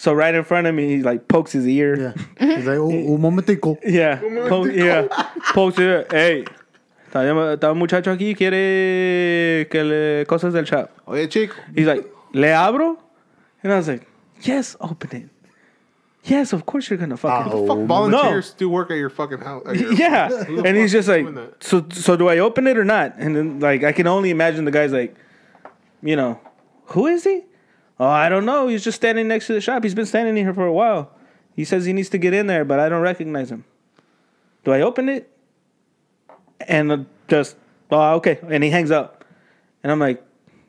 So 0.00 0.14
right 0.14 0.34
in 0.34 0.44
front 0.44 0.66
of 0.66 0.74
me, 0.74 0.96
he 0.96 1.02
like 1.02 1.28
pokes 1.28 1.52
his 1.52 1.66
ear. 1.66 2.14
Yeah. 2.40 2.54
He's 2.56 2.64
like, 2.64 2.78
oh, 2.78 2.88
un 2.88 3.20
momentico. 3.20 3.76
Yeah, 3.84 4.16
po- 4.48 4.64
yeah. 4.64 5.08
Pokes 5.52 5.78
it. 5.78 6.10
Hey, 6.10 6.46
está, 7.06 7.22
llama- 7.22 7.58
un 7.70 7.78
muchacho 7.78 8.10
aquí 8.10 8.34
quiere 8.34 9.68
que 9.68 9.84
le 9.84 10.24
cosas 10.24 10.54
del 10.54 10.64
shop. 10.64 10.90
Oye, 11.06 11.28
chico. 11.28 11.54
He's 11.76 11.86
like, 11.86 12.10
le 12.32 12.50
abro, 12.50 12.96
and 13.62 13.74
I 13.74 13.76
was 13.76 13.88
like, 13.88 14.06
yes, 14.40 14.74
open 14.80 15.14
it. 15.14 15.28
Yes, 16.24 16.54
of 16.54 16.64
course 16.64 16.88
you're 16.88 16.98
gonna 16.98 17.18
fucking. 17.18 17.52
Oh, 17.52 17.66
Fuck 17.66 17.86
volunteers 17.86 18.54
do 18.54 18.70
work 18.70 18.90
at 18.90 18.96
your 18.96 19.10
fucking 19.10 19.40
house. 19.40 19.64
your- 19.74 19.92
Yeah, 19.98 20.30
Who 20.44 20.64
and 20.64 20.78
he's 20.78 20.92
just 20.92 21.08
like, 21.08 21.26
so 21.60 21.84
so 21.92 22.16
do 22.16 22.26
I 22.30 22.38
open 22.38 22.66
it 22.66 22.78
or 22.78 22.86
not? 22.86 23.16
And 23.18 23.36
then 23.36 23.60
like 23.60 23.84
I 23.84 23.92
can 23.92 24.06
only 24.06 24.30
imagine 24.30 24.64
the 24.64 24.70
guy's 24.70 24.92
like, 24.94 25.14
you 26.02 26.16
know, 26.16 26.40
who 26.86 27.06
is 27.06 27.24
he? 27.24 27.42
Oh, 28.00 28.06
I 28.06 28.30
don't 28.30 28.46
know. 28.46 28.66
He's 28.66 28.82
just 28.82 28.96
standing 28.96 29.28
next 29.28 29.46
to 29.48 29.52
the 29.52 29.60
shop. 29.60 29.84
He's 29.84 29.94
been 29.94 30.06
standing 30.06 30.34
here 30.34 30.54
for 30.54 30.64
a 30.64 30.72
while. 30.72 31.12
He 31.54 31.66
says 31.66 31.84
he 31.84 31.92
needs 31.92 32.08
to 32.08 32.18
get 32.18 32.32
in 32.32 32.46
there, 32.46 32.64
but 32.64 32.80
I 32.80 32.88
don't 32.88 33.02
recognize 33.02 33.52
him. 33.52 33.64
Do 34.64 34.72
I 34.72 34.80
open 34.80 35.10
it? 35.10 35.30
And 36.66 37.06
just 37.28 37.56
oh 37.90 38.14
okay, 38.14 38.38
and 38.48 38.64
he 38.64 38.70
hangs 38.70 38.90
up, 38.90 39.24
and 39.82 39.92
I'm 39.92 39.98
like, 39.98 40.22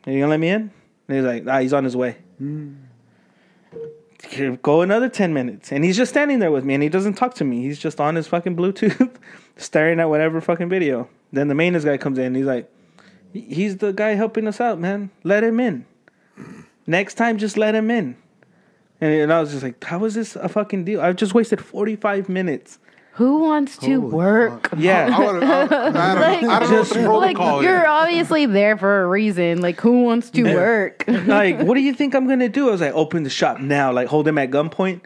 are 0.05 0.11
you 0.11 0.19
gonna 0.19 0.29
let 0.29 0.39
me 0.39 0.49
in? 0.49 0.71
And 1.07 1.17
he's 1.17 1.25
like, 1.25 1.43
ah, 1.47 1.59
he's 1.59 1.73
on 1.73 1.85
his 1.85 1.95
way. 1.95 2.17
Here, 4.29 4.55
Go 4.57 4.81
another 4.81 5.09
10 5.09 5.33
minutes. 5.33 5.71
And 5.71 5.83
he's 5.83 5.97
just 5.97 6.11
standing 6.11 6.39
there 6.39 6.51
with 6.51 6.63
me 6.63 6.73
and 6.73 6.83
he 6.83 6.89
doesn't 6.89 7.15
talk 7.15 7.33
to 7.35 7.43
me. 7.43 7.63
He's 7.63 7.79
just 7.79 7.99
on 7.99 8.15
his 8.15 8.27
fucking 8.27 8.55
Bluetooth 8.55 9.15
staring 9.57 9.99
at 9.99 10.09
whatever 10.09 10.39
fucking 10.39 10.69
video. 10.69 11.09
Then 11.33 11.47
the 11.47 11.55
maintenance 11.55 11.83
guy 11.83 11.97
comes 11.97 12.17
in 12.17 12.25
and 12.27 12.35
he's 12.35 12.45
like, 12.45 12.71
he's 13.33 13.77
the 13.77 13.91
guy 13.91 14.11
helping 14.11 14.47
us 14.47 14.61
out, 14.61 14.79
man. 14.79 15.09
Let 15.23 15.43
him 15.43 15.59
in. 15.59 15.85
Next 16.91 17.13
time, 17.13 17.37
just 17.37 17.55
let 17.55 17.73
him 17.73 17.89
in. 17.89 18.17
And, 18.99 19.13
and 19.13 19.31
I 19.31 19.39
was 19.39 19.51
just 19.51 19.63
like, 19.63 19.81
how 19.81 20.03
is 20.03 20.13
this 20.13 20.35
a 20.35 20.49
fucking 20.49 20.83
deal? 20.83 20.99
I've 20.99 21.15
just 21.15 21.33
wasted 21.33 21.61
45 21.61 22.27
minutes. 22.27 22.79
Who 23.13 23.39
wants 23.39 23.77
to 23.77 24.01
Holy 24.01 24.13
work? 24.13 24.69
fuck. 24.69 24.77
Yeah. 24.77 25.09
I, 25.13 25.19
wanna, 25.23 25.45
I, 25.45 25.61
I 25.61 25.67
don't, 25.67 25.93
Like, 25.93 26.43
I 26.43 26.59
don't 26.59 26.69
know 26.69 26.79
what 26.79 26.89
the 26.89 27.07
like 27.07 27.35
protocol 27.37 27.63
you're 27.63 27.87
obviously 27.87 28.45
there 28.45 28.77
for 28.77 29.03
a 29.03 29.07
reason. 29.07 29.61
Like 29.61 29.79
who 29.79 30.03
wants 30.03 30.31
to 30.31 30.43
work? 30.43 31.05
like, 31.07 31.59
what 31.61 31.75
do 31.75 31.79
you 31.81 31.93
think 31.99 32.13
I'm 32.13 32.27
gonna 32.27 32.49
do? 32.49 32.67
I 32.67 32.71
was 32.71 32.81
like, 32.81 32.93
open 32.93 33.23
the 33.23 33.29
shop 33.29 33.61
now. 33.61 33.93
Like, 33.93 34.09
hold 34.09 34.27
him 34.27 34.37
at 34.37 34.51
gunpoint. 34.51 34.99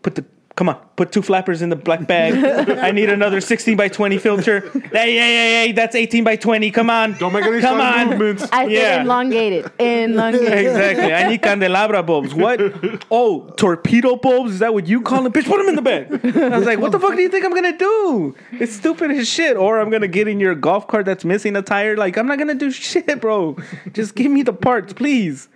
Put 0.00 0.14
the 0.14 0.24
come 0.56 0.70
on, 0.70 0.76
put 0.96 1.12
two 1.12 1.20
flappers 1.22 1.60
in 1.62 1.68
the 1.68 1.76
black 1.76 2.06
bag. 2.06 2.32
I 2.78 2.90
need 2.90 3.10
another 3.10 3.40
16 3.42 3.76
by 3.76 3.88
20 3.88 4.16
filter. 4.18 4.60
Hey, 4.70 5.12
hey, 5.12 5.12
hey, 5.16 5.66
hey, 5.66 5.72
that's 5.72 5.94
18 5.94 6.24
by 6.24 6.36
20. 6.36 6.70
Come 6.70 6.88
on, 6.90 7.12
Don't 7.18 7.32
make 7.32 7.44
any 7.44 7.60
Come 7.60 7.80
on. 7.80 8.08
movements. 8.10 8.44
I 8.52 8.64
said 8.64 8.72
Yeah. 8.72 9.02
elongated. 9.02 9.70
Elongated. 9.78 10.52
exactly. 10.66 11.12
I 11.12 11.28
need 11.28 11.42
candelabra 11.42 12.02
bulbs. 12.02 12.34
What? 12.34 12.60
Oh, 13.10 13.48
torpedo 13.56 14.16
bulbs? 14.16 14.52
Is 14.54 14.58
that 14.60 14.72
what 14.74 14.86
you 14.86 15.00
call 15.02 15.22
them? 15.22 15.32
Bitch, 15.32 15.46
put 15.46 15.58
them 15.58 15.68
in 15.68 15.76
the 15.76 15.82
bag. 15.82 16.08
I 16.36 16.56
was 16.56 16.66
like, 16.66 16.78
what 16.78 16.90
the 16.92 16.98
fuck 16.98 17.14
do 17.14 17.20
you 17.22 17.28
think 17.28 17.44
I'm 17.44 17.54
gonna 17.54 17.76
do? 17.76 18.34
It's 18.52 18.72
stupid 18.72 19.10
as 19.12 19.28
shit. 19.28 19.56
Or 19.56 19.80
I'm 19.80 19.90
gonna 19.90 20.08
get 20.08 20.26
in 20.26 20.40
your 20.40 20.54
golf 20.54 20.88
cart 20.88 21.04
that's 21.06 21.24
missing 21.24 21.54
a 21.56 21.62
tire. 21.62 21.96
Like, 21.96 22.16
I'm 22.16 22.26
not 22.26 22.38
gonna 22.38 22.54
do 22.54 22.70
shit, 22.70 23.20
bro. 23.20 23.56
Just 23.92 24.14
give 24.14 24.30
me 24.32 24.42
the 24.42 24.52
parts, 24.52 24.92
please. 24.92 25.48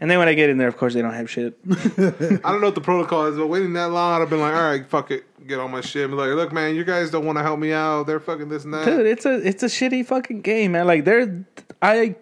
And 0.00 0.10
then 0.10 0.18
when 0.18 0.28
I 0.28 0.34
get 0.34 0.48
in 0.48 0.56
there, 0.56 0.68
of 0.68 0.78
course, 0.78 0.94
they 0.94 1.02
don't 1.02 1.12
have 1.12 1.30
shit. 1.30 1.58
I 1.70 1.74
don't 1.76 2.60
know 2.60 2.68
what 2.68 2.74
the 2.74 2.80
protocol 2.80 3.26
is, 3.26 3.36
but 3.36 3.48
waiting 3.48 3.74
that 3.74 3.90
long, 3.90 4.14
I'd 4.14 4.20
have 4.20 4.30
been 4.30 4.40
like, 4.40 4.54
all 4.54 4.62
right, 4.62 4.88
fuck 4.88 5.10
it, 5.10 5.24
get 5.46 5.58
all 5.58 5.68
my 5.68 5.82
shit. 5.82 6.04
And 6.04 6.12
be 6.12 6.16
like, 6.16 6.30
look, 6.30 6.52
man, 6.52 6.74
you 6.74 6.84
guys 6.84 7.10
don't 7.10 7.26
want 7.26 7.36
to 7.36 7.42
help 7.42 7.60
me 7.60 7.72
out. 7.72 8.06
They're 8.06 8.18
fucking 8.18 8.48
this 8.48 8.64
and 8.64 8.72
that. 8.72 8.86
Dude, 8.86 9.06
it's 9.06 9.26
a 9.26 9.46
it's 9.46 9.62
a 9.62 9.66
shitty 9.66 10.06
fucking 10.06 10.40
game, 10.40 10.72
man. 10.72 10.86
Like 10.86 11.04
they're 11.04 11.44
I 11.82 12.16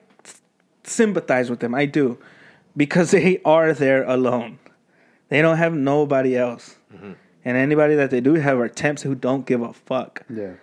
sympathize 0.83 1.51
with 1.51 1.61
them. 1.61 1.75
I 1.75 1.87
do. 1.87 2.19
Because 2.77 3.11
they 3.13 3.41
are 3.45 3.73
there 3.73 4.05
alone. 4.05 4.59
They 5.29 5.43
don't 5.43 5.59
have 5.59 5.75
nobody 5.75 6.37
else. 6.37 6.77
Mm-hmm. 6.93 7.13
And 7.45 7.57
anybody 7.57 7.95
that 7.95 8.11
they 8.11 8.21
do 8.21 8.35
have 8.35 8.59
are 8.59 8.69
temps 8.69 9.03
who 9.03 9.15
don't 9.15 9.47
give 9.47 9.63
a 9.63 9.73
fuck. 9.73 10.25
Yeah. 10.29 10.55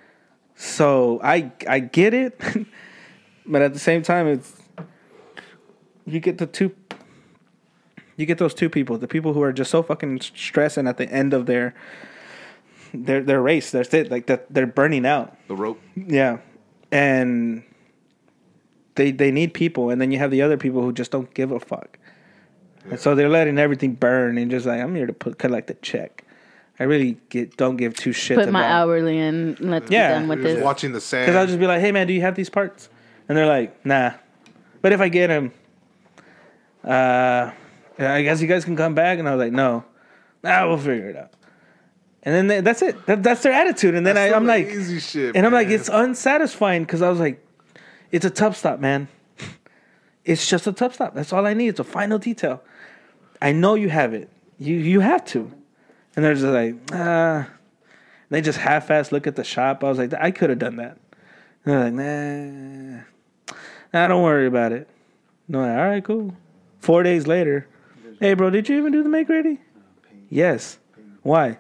So 0.55 1.19
I 1.23 1.51
I 1.67 1.79
get 1.79 2.13
it, 2.13 2.39
but 3.45 3.61
at 3.61 3.73
the 3.73 3.79
same 3.79 4.01
time, 4.01 4.27
it's 4.27 4.53
you 6.05 6.19
get 6.19 6.37
the 6.37 6.45
two. 6.45 6.75
You 8.17 8.25
get 8.25 8.37
those 8.37 8.53
two 8.53 8.69
people, 8.69 8.97
the 8.97 9.07
people 9.07 9.33
who 9.33 9.41
are 9.41 9.51
just 9.53 9.69
so 9.71 9.83
fucking 9.83 10.21
stressing 10.21 10.87
at 10.87 10.97
the 10.97 11.09
end 11.11 11.33
of 11.33 11.45
their 11.47 11.73
their 12.93 13.21
their 13.21 13.41
race. 13.41 13.71
That's 13.71 13.93
it. 13.93 14.09
Like 14.09 14.27
that, 14.27 14.45
they're 14.53 14.65
burning 14.67 15.05
out. 15.05 15.35
the 15.47 15.55
rope. 15.55 15.81
Yeah, 15.95 16.37
and 16.91 17.63
they 18.95 19.11
they 19.11 19.31
need 19.31 19.53
people, 19.53 19.89
and 19.89 19.99
then 19.99 20.11
you 20.11 20.17
have 20.19 20.31
the 20.31 20.41
other 20.41 20.55
people 20.57 20.81
who 20.81 20.93
just 20.93 21.11
don't 21.11 21.33
give 21.33 21.51
a 21.51 21.59
fuck. 21.59 21.99
And 22.89 22.99
so 22.99 23.15
they're 23.15 23.29
letting 23.29 23.57
everything 23.57 23.93
burn 23.95 24.37
and 24.37 24.49
just 24.51 24.65
like 24.65 24.79
I'm 24.79 24.95
here 24.95 25.07
to 25.07 25.13
put 25.13 25.39
collect 25.39 25.69
a 25.71 25.73
check. 25.75 26.23
I 26.79 26.83
really 26.83 27.17
get 27.29 27.57
don't 27.57 27.77
give 27.77 27.95
two 27.95 28.11
shits 28.11 28.35
Put 28.35 28.51
my 28.51 28.59
about. 28.61 28.71
hourly 28.89 29.17
in. 29.17 29.57
Let's 29.59 29.89
Yeah. 29.89 30.09
be 30.09 30.19
done 30.19 30.27
with 30.27 30.43
this. 30.43 30.63
watching 30.63 30.91
the 30.91 31.01
sand. 31.01 31.25
Because 31.25 31.35
I'll 31.35 31.47
just 31.47 31.59
be 31.59 31.65
like, 31.67 31.81
hey 31.81 31.91
man, 31.91 32.05
do 32.05 32.13
you 32.13 32.21
have 32.21 32.35
these 32.35 32.49
parts? 32.49 32.89
And 33.27 33.37
they're 33.37 33.47
like, 33.47 33.83
nah. 33.85 34.11
But 34.81 34.91
if 34.93 35.01
I 35.01 35.09
get 35.09 35.27
them, 35.27 35.51
uh, 36.83 37.51
I 37.97 38.21
guess 38.23 38.41
you 38.41 38.47
guys 38.47 38.65
can 38.65 38.75
come 38.75 38.95
back. 38.95 39.19
And 39.19 39.27
I 39.27 39.35
was 39.35 39.43
like, 39.43 39.53
no. 39.53 39.83
Nah, 40.43 40.67
we'll 40.67 40.77
figure 40.77 41.09
it 41.09 41.15
out. 41.15 41.31
And 42.23 42.33
then 42.33 42.47
they, 42.47 42.61
that's 42.61 42.81
it. 42.81 43.05
That, 43.05 43.21
that's 43.21 43.43
their 43.43 43.53
attitude. 43.53 43.93
And 43.95 44.05
then 44.05 44.15
That's 44.15 44.33
I, 44.33 44.35
I'm 44.35 44.47
like, 44.47 44.67
easy 44.67 44.99
shit. 44.99 45.35
and 45.35 45.45
I'm 45.45 45.53
like, 45.53 45.67
it's 45.67 45.89
unsatisfying 45.89 46.83
because 46.83 47.01
I 47.03 47.09
was 47.09 47.19
like, 47.19 47.45
it's 48.11 48.25
a 48.25 48.29
tough 48.31 48.57
stop, 48.57 48.79
man. 48.79 49.07
It's 50.23 50.49
just 50.49 50.65
a 50.65 50.71
tough 50.73 50.95
stop. 50.95 51.13
That's 51.13 51.31
all 51.31 51.45
I 51.45 51.53
need. 51.53 51.67
It's 51.67 51.79
a 51.79 51.83
final 51.83 52.17
detail. 52.17 52.63
I 53.41 53.51
know 53.51 53.75
you 53.75 53.89
have 53.89 54.13
it. 54.15 54.29
You 54.57 54.75
you 54.75 55.01
have 55.01 55.23
to. 55.25 55.51
And 56.15 56.25
they're 56.25 56.33
just 56.33 56.45
like, 56.45 56.75
ah. 56.93 57.47
They 58.31 58.41
just 58.41 58.57
half-ass 58.57 59.11
look 59.11 59.27
at 59.27 59.35
the 59.35 59.43
shop. 59.43 59.83
I 59.83 59.89
was 59.89 59.99
like, 59.99 60.11
I 60.15 60.31
could 60.31 60.49
have 60.49 60.57
done 60.57 60.77
that. 60.77 60.97
And 61.63 61.73
they're 61.73 61.83
like, 61.83 61.93
nah, 63.53 63.61
nah, 63.93 64.07
don't 64.07 64.23
worry 64.23 64.47
about 64.47 64.71
it. 64.71 64.89
No, 65.47 65.61
all 65.61 65.87
right, 65.87 66.03
cool. 66.03 66.33
Four 66.79 67.03
days 67.03 67.27
later, 67.27 67.67
hey, 68.19 68.33
bro, 68.33 68.49
did 68.49 68.67
you 68.69 68.77
even 68.77 68.91
do 68.91 69.03
the 69.03 69.09
make 69.09 69.29
ready? 69.29 69.59
Yes. 70.29 70.77
Why? 71.23 71.57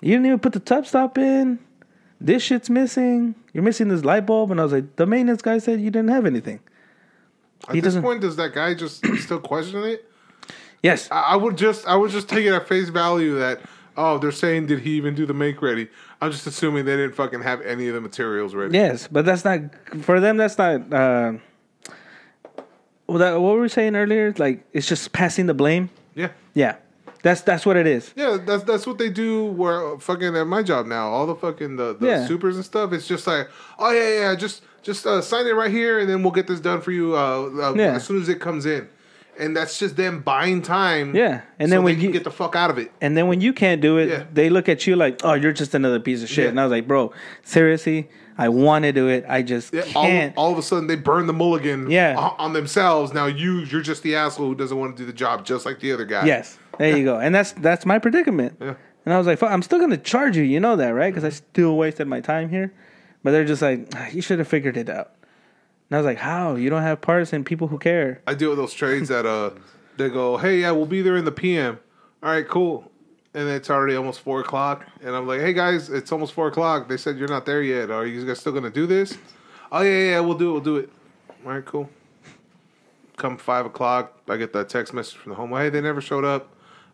You 0.00 0.12
didn't 0.12 0.26
even 0.26 0.38
put 0.38 0.52
the 0.52 0.60
tub 0.60 0.86
stop 0.86 1.16
in. 1.18 1.58
This 2.20 2.42
shit's 2.42 2.70
missing. 2.70 3.34
You're 3.52 3.64
missing 3.64 3.88
this 3.88 4.04
light 4.04 4.26
bulb. 4.26 4.50
And 4.50 4.60
I 4.60 4.64
was 4.64 4.72
like, 4.72 4.96
the 4.96 5.06
maintenance 5.06 5.42
guy 5.42 5.58
said 5.58 5.80
you 5.80 5.90
didn't 5.90 6.10
have 6.10 6.26
anything. 6.26 6.60
At 7.68 7.74
he 7.74 7.80
this 7.80 7.88
doesn't- 7.88 8.02
point, 8.02 8.20
does 8.20 8.36
that 8.36 8.52
guy 8.54 8.74
just 8.74 9.04
still 9.18 9.40
question 9.40 9.82
it? 9.84 10.08
Yes. 10.82 11.08
I, 11.10 11.20
I 11.20 11.36
would 11.36 11.56
just, 11.56 11.86
I 11.86 11.96
would 11.96 12.10
just 12.10 12.28
take 12.28 12.44
it 12.44 12.52
at 12.52 12.66
face 12.68 12.88
value 12.88 13.38
that, 13.38 13.60
oh, 13.96 14.18
they're 14.18 14.32
saying, 14.32 14.66
did 14.66 14.80
he 14.80 14.90
even 14.92 15.14
do 15.14 15.26
the 15.26 15.34
make 15.34 15.62
ready? 15.62 15.88
I'm 16.20 16.30
just 16.32 16.46
assuming 16.46 16.84
they 16.84 16.96
didn't 16.96 17.14
fucking 17.14 17.42
have 17.42 17.60
any 17.62 17.88
of 17.88 17.94
the 17.94 18.00
materials 18.00 18.54
ready. 18.54 18.74
Yes, 18.76 19.08
but 19.10 19.24
that's 19.24 19.44
not 19.44 19.60
for 20.02 20.18
them. 20.20 20.36
That's 20.36 20.58
not. 20.58 20.92
Uh, 20.92 21.32
well, 23.06 23.18
that, 23.18 23.40
what 23.40 23.54
were 23.54 23.60
we 23.62 23.68
saying 23.68 23.96
earlier? 23.96 24.34
Like 24.38 24.64
it's 24.72 24.86
just 24.88 25.12
passing 25.12 25.46
the 25.46 25.54
blame. 25.54 25.90
Yeah. 26.14 26.28
Yeah, 26.54 26.76
that's 27.22 27.40
that's 27.42 27.64
what 27.66 27.76
it 27.76 27.86
is. 27.86 28.12
Yeah, 28.16 28.38
that's 28.44 28.64
that's 28.64 28.86
what 28.86 28.98
they 28.98 29.10
do. 29.10 29.44
Where 29.46 29.98
fucking 29.98 30.36
at 30.36 30.46
my 30.46 30.62
job 30.62 30.86
now, 30.86 31.08
all 31.08 31.26
the 31.26 31.34
fucking 31.34 31.76
the, 31.76 31.96
the 31.98 32.06
Yeah. 32.06 32.26
supers 32.26 32.56
and 32.56 32.64
stuff. 32.64 32.92
It's 32.92 33.06
just 33.08 33.26
like, 33.26 33.48
oh 33.78 33.90
yeah, 33.90 34.20
yeah, 34.30 34.34
just 34.34 34.62
just 34.82 35.06
uh, 35.06 35.20
sign 35.22 35.46
it 35.46 35.52
right 35.54 35.70
here, 35.70 36.00
and 36.00 36.08
then 36.08 36.22
we'll 36.22 36.32
get 36.32 36.46
this 36.46 36.60
done 36.60 36.80
for 36.80 36.90
you 36.92 37.16
uh, 37.16 37.50
uh, 37.70 37.74
Yeah. 37.74 37.94
as 37.94 38.04
soon 38.04 38.20
as 38.20 38.28
it 38.28 38.40
comes 38.40 38.66
in. 38.66 38.88
And 39.38 39.56
that's 39.56 39.78
just 39.78 39.96
them 39.96 40.20
buying 40.20 40.60
time. 40.60 41.16
Yeah, 41.16 41.40
and 41.58 41.70
so 41.70 41.76
then 41.76 41.84
when 41.84 41.94
they 41.94 42.00
can 42.00 42.08
you- 42.08 42.12
get 42.12 42.24
the 42.24 42.30
fuck 42.30 42.54
out 42.54 42.68
of 42.70 42.76
it. 42.76 42.92
And 43.00 43.16
then 43.16 43.28
when 43.28 43.40
you 43.40 43.54
can't 43.54 43.80
do 43.80 43.96
it, 43.96 44.08
Yeah. 44.10 44.24
they 44.32 44.50
look 44.50 44.68
at 44.68 44.86
you 44.86 44.94
like, 44.94 45.20
"Oh, 45.24 45.32
you're 45.32 45.54
just 45.54 45.74
another 45.74 45.98
piece 46.00 46.22
of 46.22 46.28
shit." 46.28 46.48
And 46.50 46.60
I 46.60 46.64
was 46.64 46.70
like, 46.70 46.86
"Bro, 46.86 47.12
seriously, 47.42 48.10
I 48.42 48.48
want 48.48 48.84
to 48.84 48.92
do 48.92 49.08
it. 49.08 49.24
I 49.28 49.42
just 49.42 49.72
Yeah, 49.72 49.82
all, 49.94 50.04
can't." 50.06 50.36
all 50.36 50.52
of 50.52 50.58
a 50.58 50.62
sudden 50.62 50.86
they 50.88 50.96
burn 50.96 51.26
the 51.26 51.32
mulligan 51.32 51.90
Yeah. 51.90 52.16
on, 52.18 52.34
on 52.38 52.52
themselves. 52.52 53.12
Now 53.12 53.26
you 53.26 53.58
you're 53.60 53.82
just 53.82 54.02
the 54.02 54.16
asshole 54.16 54.46
who 54.48 54.54
doesn't 54.54 54.76
want 54.78 54.96
to 54.96 55.02
do 55.02 55.06
the 55.06 55.12
job 55.12 55.44
just 55.44 55.64
like 55.64 55.80
the 55.80 55.92
other 55.92 56.04
guy. 56.04 56.26
yes, 56.26 56.58
there 56.78 56.96
you 56.96 57.04
go. 57.04 57.18
And 57.18 57.34
that's 57.34 57.52
that's 57.52 57.86
my 57.86 57.98
predicament. 57.98 58.56
Yeah. 58.60 58.74
And 59.04 59.12
I 59.12 59.18
was 59.18 59.26
like, 59.26 59.42
"I'm 59.42 59.62
still 59.62 59.80
gonna 59.80 59.96
charge 59.96 60.36
you. 60.36 60.42
You 60.44 60.60
know 60.60 60.76
that, 60.76 60.90
right? 60.90 61.12
Because 61.12 61.24
I 61.24 61.30
still 61.30 61.76
wasted 61.76 62.06
my 62.06 62.20
time 62.20 62.48
here." 62.50 62.72
But 63.24 63.30
they're 63.32 63.44
just 63.44 63.62
like, 63.62 63.88
"Ah, 63.96 64.08
"You 64.12 64.22
should 64.22 64.38
have 64.38 64.48
figured 64.48 64.76
it 64.76 64.88
out." 64.88 65.10
And 65.90 65.96
I 65.96 65.98
was 65.98 66.06
like, 66.06 66.18
"How? 66.18 66.54
You 66.56 66.70
don't 66.70 66.82
have 66.82 67.00
parts 67.00 67.32
and 67.32 67.44
people 67.44 67.68
who 67.68 67.78
care." 67.78 68.20
I 68.26 68.34
deal 68.34 68.50
with 68.50 68.58
those 68.58 68.72
trades 68.74 69.08
that 69.08 69.26
uh 69.26 69.50
they 69.96 70.08
go, 70.08 70.36
Hey 70.38 70.60
yeah, 70.60 70.70
we'll 70.70 70.86
be 70.86 71.02
there 71.02 71.16
in 71.16 71.24
the 71.24 71.32
PM. 71.32 71.78
All 72.22 72.30
right, 72.30 72.46
cool. 72.48 72.90
And 73.34 73.48
it's 73.48 73.70
already 73.70 73.96
almost 73.96 74.20
four 74.20 74.40
o'clock. 74.40 74.86
And 75.02 75.14
I'm 75.16 75.26
like, 75.26 75.40
Hey 75.40 75.52
guys, 75.52 75.88
it's 75.88 76.12
almost 76.12 76.32
four 76.34 76.48
o'clock. 76.48 76.88
They 76.88 76.96
said 76.96 77.16
you're 77.16 77.28
not 77.28 77.46
there 77.46 77.62
yet. 77.62 77.90
Are 77.90 78.06
you 78.06 78.24
guys 78.26 78.40
still 78.40 78.52
gonna 78.52 78.70
do 78.70 78.86
this? 78.86 79.16
Oh 79.70 79.80
yeah, 79.82 79.90
yeah, 79.90 80.10
yeah, 80.10 80.20
we'll 80.20 80.36
do 80.36 80.50
it, 80.50 80.52
we'll 80.52 80.60
do 80.60 80.76
it. 80.76 80.90
All 81.44 81.52
right, 81.52 81.64
cool. 81.64 81.88
Come 83.16 83.38
five 83.38 83.64
o'clock, 83.64 84.18
I 84.28 84.36
get 84.36 84.52
that 84.52 84.68
text 84.68 84.92
message 84.92 85.16
from 85.16 85.30
the 85.30 85.36
home. 85.36 85.50
Hey, 85.52 85.70
they 85.70 85.80
never 85.80 86.00
showed 86.00 86.24
up. 86.24 86.48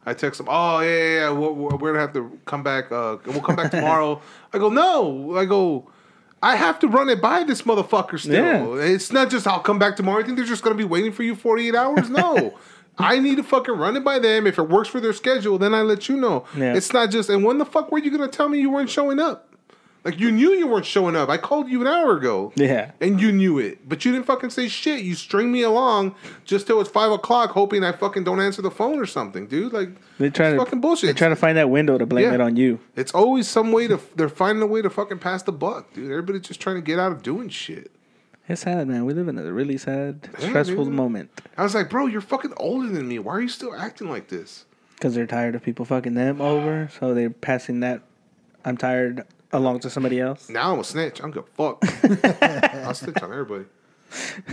I 0.06 0.14
text 0.14 0.38
them. 0.38 0.46
Oh 0.48 0.80
yeah, 0.80 0.88
yeah, 0.88 1.14
yeah. 1.14 1.30
We're, 1.32 1.52
we're 1.52 1.76
we're 1.76 1.92
gonna 1.92 2.00
have 2.00 2.12
to 2.14 2.38
come 2.46 2.62
back. 2.62 2.90
Uh, 2.90 3.18
we'll 3.26 3.40
come 3.40 3.56
back 3.56 3.70
tomorrow. 3.70 4.22
I 4.52 4.58
go 4.58 4.68
no. 4.70 5.36
I 5.36 5.44
go. 5.44 5.90
I 6.40 6.54
have 6.54 6.78
to 6.80 6.88
run 6.88 7.08
it 7.08 7.20
by 7.20 7.42
this 7.42 7.62
motherfucker 7.62 8.18
still. 8.18 8.78
Yeah. 8.78 8.84
It's 8.84 9.12
not 9.12 9.28
just 9.28 9.46
I'll 9.46 9.58
come 9.58 9.78
back 9.78 9.96
tomorrow. 9.96 10.20
I 10.20 10.24
think 10.24 10.36
they're 10.36 10.46
just 10.46 10.62
gonna 10.62 10.76
be 10.76 10.84
waiting 10.84 11.12
for 11.12 11.24
you 11.24 11.34
48 11.34 11.74
hours. 11.74 12.08
No. 12.08 12.56
I 12.98 13.18
need 13.18 13.36
to 13.36 13.42
fucking 13.42 13.74
run 13.74 13.96
it 13.96 14.04
by 14.04 14.18
them. 14.18 14.46
If 14.46 14.58
it 14.58 14.68
works 14.68 14.88
for 14.88 15.00
their 15.00 15.12
schedule, 15.12 15.58
then 15.58 15.74
I 15.74 15.82
let 15.82 16.08
you 16.08 16.16
know. 16.16 16.44
Yeah. 16.56 16.74
It's 16.74 16.92
not 16.92 17.10
just 17.10 17.28
and 17.30 17.44
when 17.44 17.58
the 17.58 17.64
fuck 17.64 17.92
were 17.92 17.98
you 17.98 18.10
gonna 18.10 18.28
tell 18.28 18.48
me 18.48 18.60
you 18.60 18.70
weren't 18.70 18.90
showing 18.90 19.20
up? 19.20 19.44
Like 20.04 20.20
you 20.20 20.30
knew 20.30 20.52
you 20.52 20.66
weren't 20.68 20.86
showing 20.86 21.16
up. 21.16 21.28
I 21.28 21.36
called 21.36 21.68
you 21.68 21.80
an 21.82 21.86
hour 21.88 22.16
ago. 22.16 22.52
Yeah. 22.54 22.92
And 23.00 23.20
you 23.20 23.30
knew 23.32 23.58
it. 23.58 23.86
But 23.86 24.04
you 24.04 24.12
didn't 24.12 24.26
fucking 24.26 24.50
say 24.50 24.68
shit. 24.68 25.02
You 25.02 25.14
string 25.14 25.50
me 25.52 25.62
along 25.62 26.14
just 26.44 26.66
till 26.66 26.80
it's 26.80 26.88
five 26.88 27.10
o'clock 27.10 27.50
hoping 27.50 27.84
I 27.84 27.92
fucking 27.92 28.24
don't 28.24 28.40
answer 28.40 28.62
the 28.62 28.70
phone 28.70 29.00
or 29.00 29.06
something, 29.06 29.46
dude. 29.48 29.72
Like 29.72 29.90
they're 30.18 30.30
trying 30.30 30.54
to 30.54 30.58
fucking 30.64 30.80
bullshit. 30.80 31.08
They're 31.08 31.14
trying 31.14 31.32
to 31.32 31.36
find 31.36 31.58
that 31.58 31.68
window 31.68 31.98
to 31.98 32.06
blame 32.06 32.26
Yeah. 32.26 32.34
it 32.34 32.40
on 32.40 32.56
you. 32.56 32.78
It's 32.96 33.12
always 33.12 33.48
some 33.48 33.70
way 33.72 33.86
to. 33.88 34.00
They're 34.16 34.28
finding 34.28 34.62
a 34.62 34.66
way 34.66 34.82
to 34.82 34.88
fucking 34.88 35.18
pass 35.18 35.42
the 35.42 35.52
buck, 35.52 35.92
dude. 35.92 36.10
Everybody's 36.10 36.42
just 36.42 36.60
trying 36.60 36.76
to 36.76 36.82
get 36.82 36.98
out 36.98 37.12
of 37.12 37.22
doing 37.22 37.48
shit. 37.48 37.90
It's 38.48 38.62
sad, 38.62 38.88
man. 38.88 39.04
We 39.04 39.12
live 39.14 39.28
in 39.28 39.38
a 39.38 39.52
really 39.52 39.76
sad, 39.78 40.28
Yeah, 40.40 40.48
stressful 40.48 40.84
dude. 40.86 40.94
moment 40.94 41.30
I 41.56 41.62
was 41.62 41.74
like, 41.74 41.90
bro, 41.90 42.06
you're 42.06 42.20
fucking 42.20 42.54
older 42.56 42.88
than 42.88 43.06
me. 43.08 43.18
Why 43.18 43.34
are 43.34 43.40
you 43.40 43.48
still 43.48 43.74
acting 43.74 44.08
like 44.08 44.28
this? 44.28 44.64
because 44.94 45.14
they're 45.14 45.26
tired 45.28 45.54
of 45.54 45.62
people 45.62 45.84
fucking 45.84 46.14
them 46.14 46.40
over. 46.40 46.88
So 46.98 47.14
they're 47.14 47.30
passing 47.30 47.80
that 47.80 48.02
"I'm 48.64 48.76
tired" 48.76 49.24
along 49.52 49.78
to 49.80 49.90
somebody 49.90 50.18
else. 50.20 50.48
Now 50.48 50.72
I'm 50.72 50.80
a 50.80 50.84
snitch. 50.84 51.20
I 51.20 51.22
don't 51.22 51.30
give 51.30 51.44
a 51.44 51.76
fuck. 51.76 52.42
I'll 52.84 52.94
snitch 52.94 53.22
on 53.22 53.30
everybody. 53.32 53.66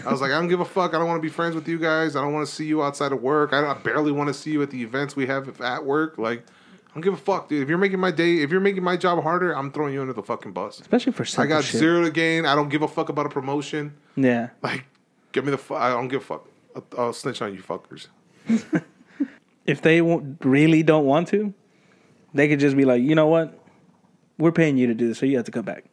I 0.05 0.11
was 0.11 0.21
like, 0.21 0.31
I 0.31 0.35
don't 0.37 0.47
give 0.49 0.59
a 0.59 0.65
fuck. 0.65 0.93
I 0.93 0.97
don't 0.99 1.07
want 1.07 1.17
to 1.17 1.21
be 1.27 1.33
friends 1.33 1.55
with 1.55 1.67
you 1.67 1.79
guys. 1.79 2.15
I 2.15 2.21
don't 2.21 2.33
want 2.33 2.47
to 2.47 2.53
see 2.53 2.65
you 2.65 2.83
outside 2.83 3.11
of 3.11 3.21
work. 3.23 3.53
I, 3.53 3.65
I 3.71 3.73
barely 3.73 4.11
want 4.11 4.27
to 4.27 4.33
see 4.35 4.51
you 4.51 4.61
at 4.61 4.69
the 4.69 4.83
events 4.83 5.15
we 5.15 5.25
have 5.27 5.59
at 5.61 5.83
work. 5.85 6.17
Like, 6.19 6.45
don't 6.95 7.01
give 7.01 7.13
a 7.13 7.17
fuck, 7.17 7.49
dude. 7.49 7.61
If 7.61 7.67
you're 7.67 7.77
making 7.77 7.99
my 7.99 8.09
day, 8.09 8.37
if 8.37 8.51
you're 8.51 8.61
making 8.61 8.81
my 8.81 8.95
job 8.95 9.21
harder, 9.21 9.51
I'm 9.51 9.69
throwing 9.69 9.93
you 9.93 9.99
under 9.99 10.13
the 10.13 10.23
fucking 10.23 10.53
bus. 10.53 10.79
Especially 10.79 11.11
for 11.11 11.25
shit. 11.25 11.39
I 11.39 11.45
got 11.45 11.65
shit. 11.65 11.79
zero 11.79 12.01
to 12.01 12.09
gain. 12.09 12.45
I 12.45 12.55
don't 12.55 12.69
give 12.69 12.83
a 12.83 12.87
fuck 12.87 13.09
about 13.09 13.25
a 13.25 13.29
promotion. 13.29 13.97
Yeah, 14.15 14.51
Like, 14.63 14.85
give 15.33 15.43
me 15.43 15.51
the 15.51 15.57
fuck. 15.57 15.81
I 15.81 15.89
don't 15.89 16.07
give 16.07 16.21
a 16.21 16.23
fuck. 16.23 16.47
I'll, 16.73 16.85
I'll 16.97 17.13
snitch 17.13 17.41
on 17.41 17.53
you 17.53 17.61
fuckers. 17.61 18.07
if 19.65 19.81
they 19.81 20.01
won't, 20.01 20.37
really 20.45 20.83
don't 20.83 21.05
want 21.05 21.27
to, 21.29 21.53
they 22.33 22.47
could 22.47 22.61
just 22.61 22.77
be 22.77 22.85
like, 22.85 23.03
you 23.03 23.13
know 23.13 23.27
what, 23.27 23.59
we're 24.37 24.53
paying 24.53 24.77
you 24.77 24.87
to 24.87 24.93
do 24.93 25.09
this, 25.09 25.19
so 25.19 25.25
you 25.25 25.35
have 25.35 25.45
to 25.45 25.51
come 25.51 25.65
back. 25.65 25.83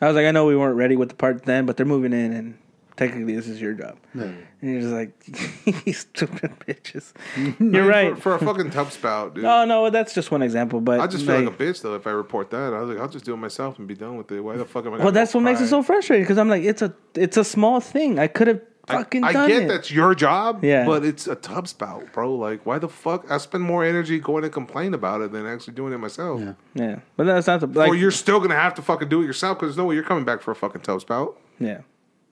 I 0.00 0.06
was 0.06 0.16
like, 0.16 0.24
I 0.24 0.30
know 0.30 0.46
we 0.46 0.56
weren't 0.56 0.76
ready 0.76 0.96
with 0.96 1.10
the 1.10 1.14
part 1.14 1.44
then, 1.44 1.66
but 1.66 1.76
they're 1.76 1.84
moving 1.84 2.14
in, 2.14 2.32
and 2.32 2.58
technically 3.00 3.34
this 3.34 3.48
is 3.48 3.60
your 3.60 3.72
job. 3.72 3.96
Yeah. 4.14 4.24
And 4.24 4.46
you're 4.60 4.80
just 4.82 4.92
like, 4.92 5.86
you 5.86 5.92
stupid 5.94 6.52
bitches. 6.60 7.12
You're 7.74 7.86
right. 7.86 8.14
For, 8.14 8.36
for 8.38 8.44
a 8.44 8.46
fucking 8.46 8.70
tub 8.70 8.92
spout, 8.92 9.34
dude. 9.34 9.44
No, 9.44 9.64
no, 9.64 9.88
that's 9.88 10.12
just 10.12 10.30
one 10.30 10.42
example. 10.42 10.82
But 10.82 11.00
I 11.00 11.06
just 11.06 11.24
feel 11.24 11.36
like, 11.36 11.46
like 11.46 11.54
a 11.60 11.62
bitch 11.64 11.80
though 11.80 11.94
if 11.94 12.06
I 12.06 12.10
report 12.10 12.50
that. 12.50 12.74
I 12.74 12.80
was 12.80 12.90
like, 12.90 12.98
I'll 12.98 13.08
just 13.08 13.24
do 13.24 13.32
it 13.32 13.38
myself 13.38 13.78
and 13.78 13.88
be 13.88 13.94
done 13.94 14.16
with 14.18 14.30
it. 14.30 14.40
Why 14.40 14.56
the 14.56 14.66
fuck 14.66 14.84
am 14.84 14.94
I? 14.94 14.98
well, 14.98 15.12
that's 15.12 15.32
what 15.32 15.40
makes 15.40 15.60
it 15.62 15.68
so 15.68 15.82
frustrating 15.82 16.24
because 16.24 16.36
I'm 16.36 16.50
like, 16.50 16.62
it's 16.62 16.82
a, 16.82 16.94
it's 17.14 17.38
a 17.38 17.44
small 17.44 17.80
thing. 17.80 18.18
I 18.18 18.26
could 18.26 18.48
have 18.48 18.60
fucking 18.86 19.24
I, 19.24 19.28
I 19.28 19.32
get 19.48 19.62
it. 19.62 19.68
that's 19.68 19.90
your 19.90 20.14
job, 20.14 20.62
Yeah. 20.64 20.84
but 20.84 21.04
it's 21.04 21.26
a 21.26 21.36
tub 21.36 21.68
spout, 21.68 22.12
bro. 22.12 22.34
Like, 22.34 22.66
why 22.66 22.78
the 22.78 22.88
fuck? 22.88 23.30
I 23.30 23.38
spend 23.38 23.64
more 23.64 23.82
energy 23.84 24.18
going 24.18 24.42
to 24.42 24.50
complain 24.50 24.92
about 24.92 25.22
it 25.22 25.32
than 25.32 25.46
actually 25.46 25.74
doing 25.74 25.92
it 25.94 25.98
myself. 25.98 26.40
Yeah. 26.40 26.52
Yeah, 26.74 26.98
but 27.16 27.24
that's 27.24 27.46
not 27.46 27.60
the 27.60 27.66
like. 27.68 27.88
or 27.88 27.94
you're 27.94 28.10
still 28.10 28.40
gonna 28.40 28.54
have 28.56 28.74
to 28.74 28.82
fucking 28.82 29.08
do 29.08 29.22
it 29.22 29.26
yourself 29.26 29.56
because 29.58 29.70
there's 29.70 29.78
no 29.78 29.86
way 29.86 29.94
you're 29.94 30.04
coming 30.04 30.24
back 30.24 30.42
for 30.42 30.50
a 30.50 30.54
fucking 30.56 30.82
tub 30.82 31.00
spout. 31.00 31.38
yeah, 31.58 31.80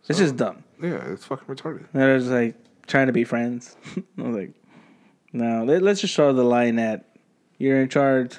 it's 0.08 0.18
just 0.18 0.36
dumb. 0.36 0.64
Yeah, 0.82 1.02
it's 1.12 1.24
fucking 1.24 1.46
retarded. 1.54 1.86
And 1.92 2.02
I 2.02 2.14
was 2.14 2.28
like 2.28 2.54
trying 2.86 3.08
to 3.08 3.12
be 3.12 3.24
friends. 3.24 3.76
I 4.18 4.22
was 4.22 4.36
like, 4.36 4.52
no, 5.32 5.64
let, 5.64 5.82
let's 5.82 6.00
just 6.00 6.14
show 6.14 6.32
the 6.32 6.44
line 6.44 6.76
that 6.76 7.06
you're 7.58 7.80
in 7.80 7.88
charge. 7.88 8.38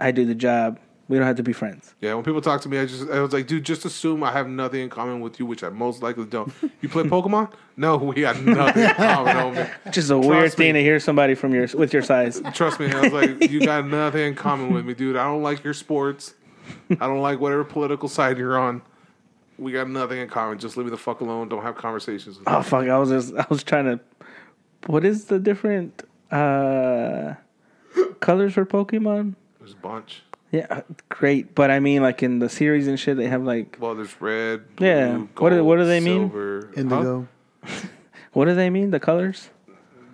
I 0.00 0.10
do 0.12 0.24
the 0.24 0.34
job. 0.34 0.78
We 1.08 1.16
don't 1.16 1.26
have 1.26 1.36
to 1.36 1.44
be 1.44 1.52
friends. 1.52 1.94
Yeah, 2.00 2.14
when 2.14 2.24
people 2.24 2.40
talk 2.40 2.62
to 2.62 2.68
me, 2.68 2.78
I 2.78 2.86
just 2.86 3.08
I 3.08 3.20
was 3.20 3.32
like, 3.32 3.46
dude, 3.46 3.64
just 3.64 3.84
assume 3.84 4.24
I 4.24 4.32
have 4.32 4.48
nothing 4.48 4.80
in 4.80 4.90
common 4.90 5.20
with 5.20 5.38
you, 5.38 5.46
which 5.46 5.62
I 5.62 5.68
most 5.68 6.02
likely 6.02 6.24
don't. 6.24 6.52
You 6.80 6.88
play 6.88 7.02
Pokemon? 7.04 7.52
No, 7.76 7.96
we 7.96 8.22
got 8.22 8.40
nothing 8.42 8.82
in 8.82 8.90
common, 8.94 9.36
homie. 9.36 9.70
Which 9.84 9.98
is 9.98 10.10
a 10.10 10.18
weird 10.18 10.44
me. 10.44 10.48
thing 10.56 10.74
to 10.74 10.80
hear 10.82 10.98
somebody 10.98 11.36
from 11.36 11.54
your 11.54 11.68
with 11.74 11.92
your 11.92 12.02
size. 12.02 12.42
Trust 12.54 12.80
me, 12.80 12.90
I 12.90 13.02
was 13.02 13.12
like, 13.12 13.50
you 13.50 13.60
got 13.60 13.86
nothing 13.86 14.22
in 14.22 14.34
common 14.34 14.72
with 14.72 14.84
me, 14.84 14.94
dude. 14.94 15.16
I 15.16 15.24
don't 15.26 15.42
like 15.44 15.62
your 15.62 15.74
sports. 15.74 16.34
I 16.90 17.06
don't 17.06 17.20
like 17.20 17.38
whatever 17.38 17.62
political 17.62 18.08
side 18.08 18.36
you're 18.36 18.58
on. 18.58 18.82
We 19.58 19.72
got 19.72 19.88
nothing 19.88 20.18
in 20.18 20.28
common. 20.28 20.58
Just 20.58 20.76
leave 20.76 20.86
me 20.86 20.90
the 20.90 20.96
fuck 20.98 21.20
alone. 21.20 21.48
Don't 21.48 21.62
have 21.62 21.76
conversations 21.76 22.38
with 22.38 22.46
me. 22.46 22.52
Oh 22.52 22.62
fuck! 22.62 22.86
I 22.88 22.98
was 22.98 23.10
just 23.10 23.34
I 23.34 23.46
was 23.48 23.62
trying 23.64 23.84
to. 23.86 24.00
What 24.86 25.04
is 25.04 25.24
the 25.26 25.38
different 25.38 26.02
uh 26.30 27.34
colors 28.20 28.54
for 28.54 28.66
Pokemon? 28.66 29.34
There's 29.58 29.72
a 29.72 29.76
bunch. 29.76 30.22
Yeah, 30.52 30.82
great. 31.08 31.54
But 31.54 31.70
I 31.70 31.80
mean, 31.80 32.02
like 32.02 32.22
in 32.22 32.38
the 32.38 32.48
series 32.48 32.86
and 32.86 32.98
shit, 33.00 33.16
they 33.16 33.26
have 33.28 33.42
like 33.42 33.76
Well, 33.80 33.94
there's 33.94 34.20
red. 34.20 34.76
Blue, 34.76 34.86
Yeah. 34.86 35.18
What 35.38 35.50
do- 35.50 35.64
what 35.64 35.76
do 35.76 35.84
they 35.86 36.00
mean? 36.00 36.30
silver. 36.30 36.70
Indigo. 36.76 37.26
what 38.32 38.44
do 38.44 38.54
they 38.54 38.70
mean? 38.70 38.90
The 38.90 39.00
colors? 39.00 39.50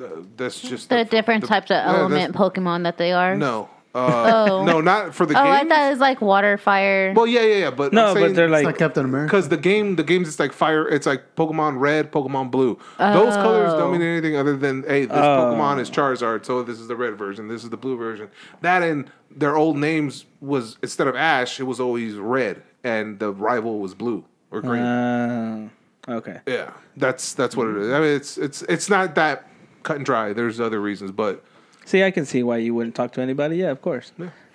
Huh? 0.01 0.07
That's 0.37 0.61
just 0.61 0.89
The 0.89 1.05
different 1.05 1.43
the- 1.43 1.49
types 1.49 1.71
of 1.71 1.77
yeah, 1.77 1.87
element 1.97 2.35
Pokemon 2.35 2.85
that 2.85 2.97
they 2.97 3.13
are. 3.13 3.37
No. 3.37 3.69
Uh, 3.95 4.45
Oh. 4.49 4.65
No, 4.65 4.81
not 4.81 5.15
for 5.15 5.27
the 5.27 5.39
Oh, 5.39 5.43
game. 5.43 5.53
I 5.53 5.65
thought 5.69 5.87
it 5.87 5.91
was 5.91 5.99
like 5.99 6.21
water, 6.23 6.57
fire. 6.57 7.13
Well, 7.15 7.27
yeah, 7.27 7.43
yeah, 7.43 7.55
yeah. 7.57 7.71
But 7.71 7.93
No, 7.93 8.07
I'm 8.09 8.15
but 8.15 8.35
they're 8.35 8.47
It's 8.47 8.53
like 8.53 8.65
like 8.65 8.79
Captain 8.79 9.05
America. 9.05 9.27
Because 9.31 9.49
the 9.51 9.57
game, 9.59 9.97
the 9.97 10.03
game's 10.05 10.29
it's 10.29 10.39
like 10.39 10.53
fire. 10.53 10.89
It's 10.89 11.07
like 11.07 11.37
Pokemon 11.37 11.79
Red, 11.79 12.11
Pokemon 12.11 12.51
Blue. 12.51 12.79
Those 12.99 13.35
colors 13.35 13.73
don't 13.75 13.93
mean 13.93 14.03
anything 14.03 14.37
other 14.37 14.57
than 14.57 14.83
hey, 14.85 15.05
this 15.05 15.17
Oh. 15.17 15.53
Pokemon 15.55 15.81
is 15.81 15.91
Charizard, 15.91 16.45
so 16.47 16.63
this 16.63 16.79
is 16.81 16.89
the 16.89 16.97
red 16.97 17.19
version. 17.19 17.49
This 17.49 17.65
is 17.65 17.71
the 17.71 17.77
blue 17.77 17.97
version. 17.99 18.29
That 18.63 18.83
and 18.83 19.11
their 19.31 19.57
old 19.57 19.77
names 19.77 20.25
was 20.41 20.79
instead 20.83 21.07
of 21.07 21.15
Ash, 21.15 21.61
it 21.61 21.65
was 21.65 21.79
always 21.81 22.15
red, 22.15 22.63
and 22.83 23.19
the 23.19 23.31
rival 23.33 23.79
was 23.81 23.95
blue 23.95 24.25
or 24.51 24.61
green. 24.63 24.83
uh, 24.83 25.69
okay. 26.09 26.41
yeah, 26.47 26.71
that's 26.97 27.35
that's 27.35 27.57
what 27.57 27.69
it 27.69 27.77
is. 27.77 27.93
I 27.93 28.01
mean, 28.01 28.17
it's 28.17 28.39
it's 28.39 28.63
it's 28.63 28.89
not 28.89 29.15
that 29.17 29.49
cut 29.83 29.97
and 29.97 30.07
dry. 30.07 30.33
There's 30.33 30.61
other 30.61 30.81
reasons, 30.81 31.11
but 31.13 31.45
See, 31.85 32.03
I 32.03 32.11
can 32.11 32.25
see 32.25 32.43
why 32.43 32.59
you 32.59 32.75
wouldn't 32.75 32.95
talk 32.95 33.13
to 33.13 33.21
anybody. 33.21 33.57
Yeah, 33.57 33.71
of 33.71 33.83
course. 33.83 34.13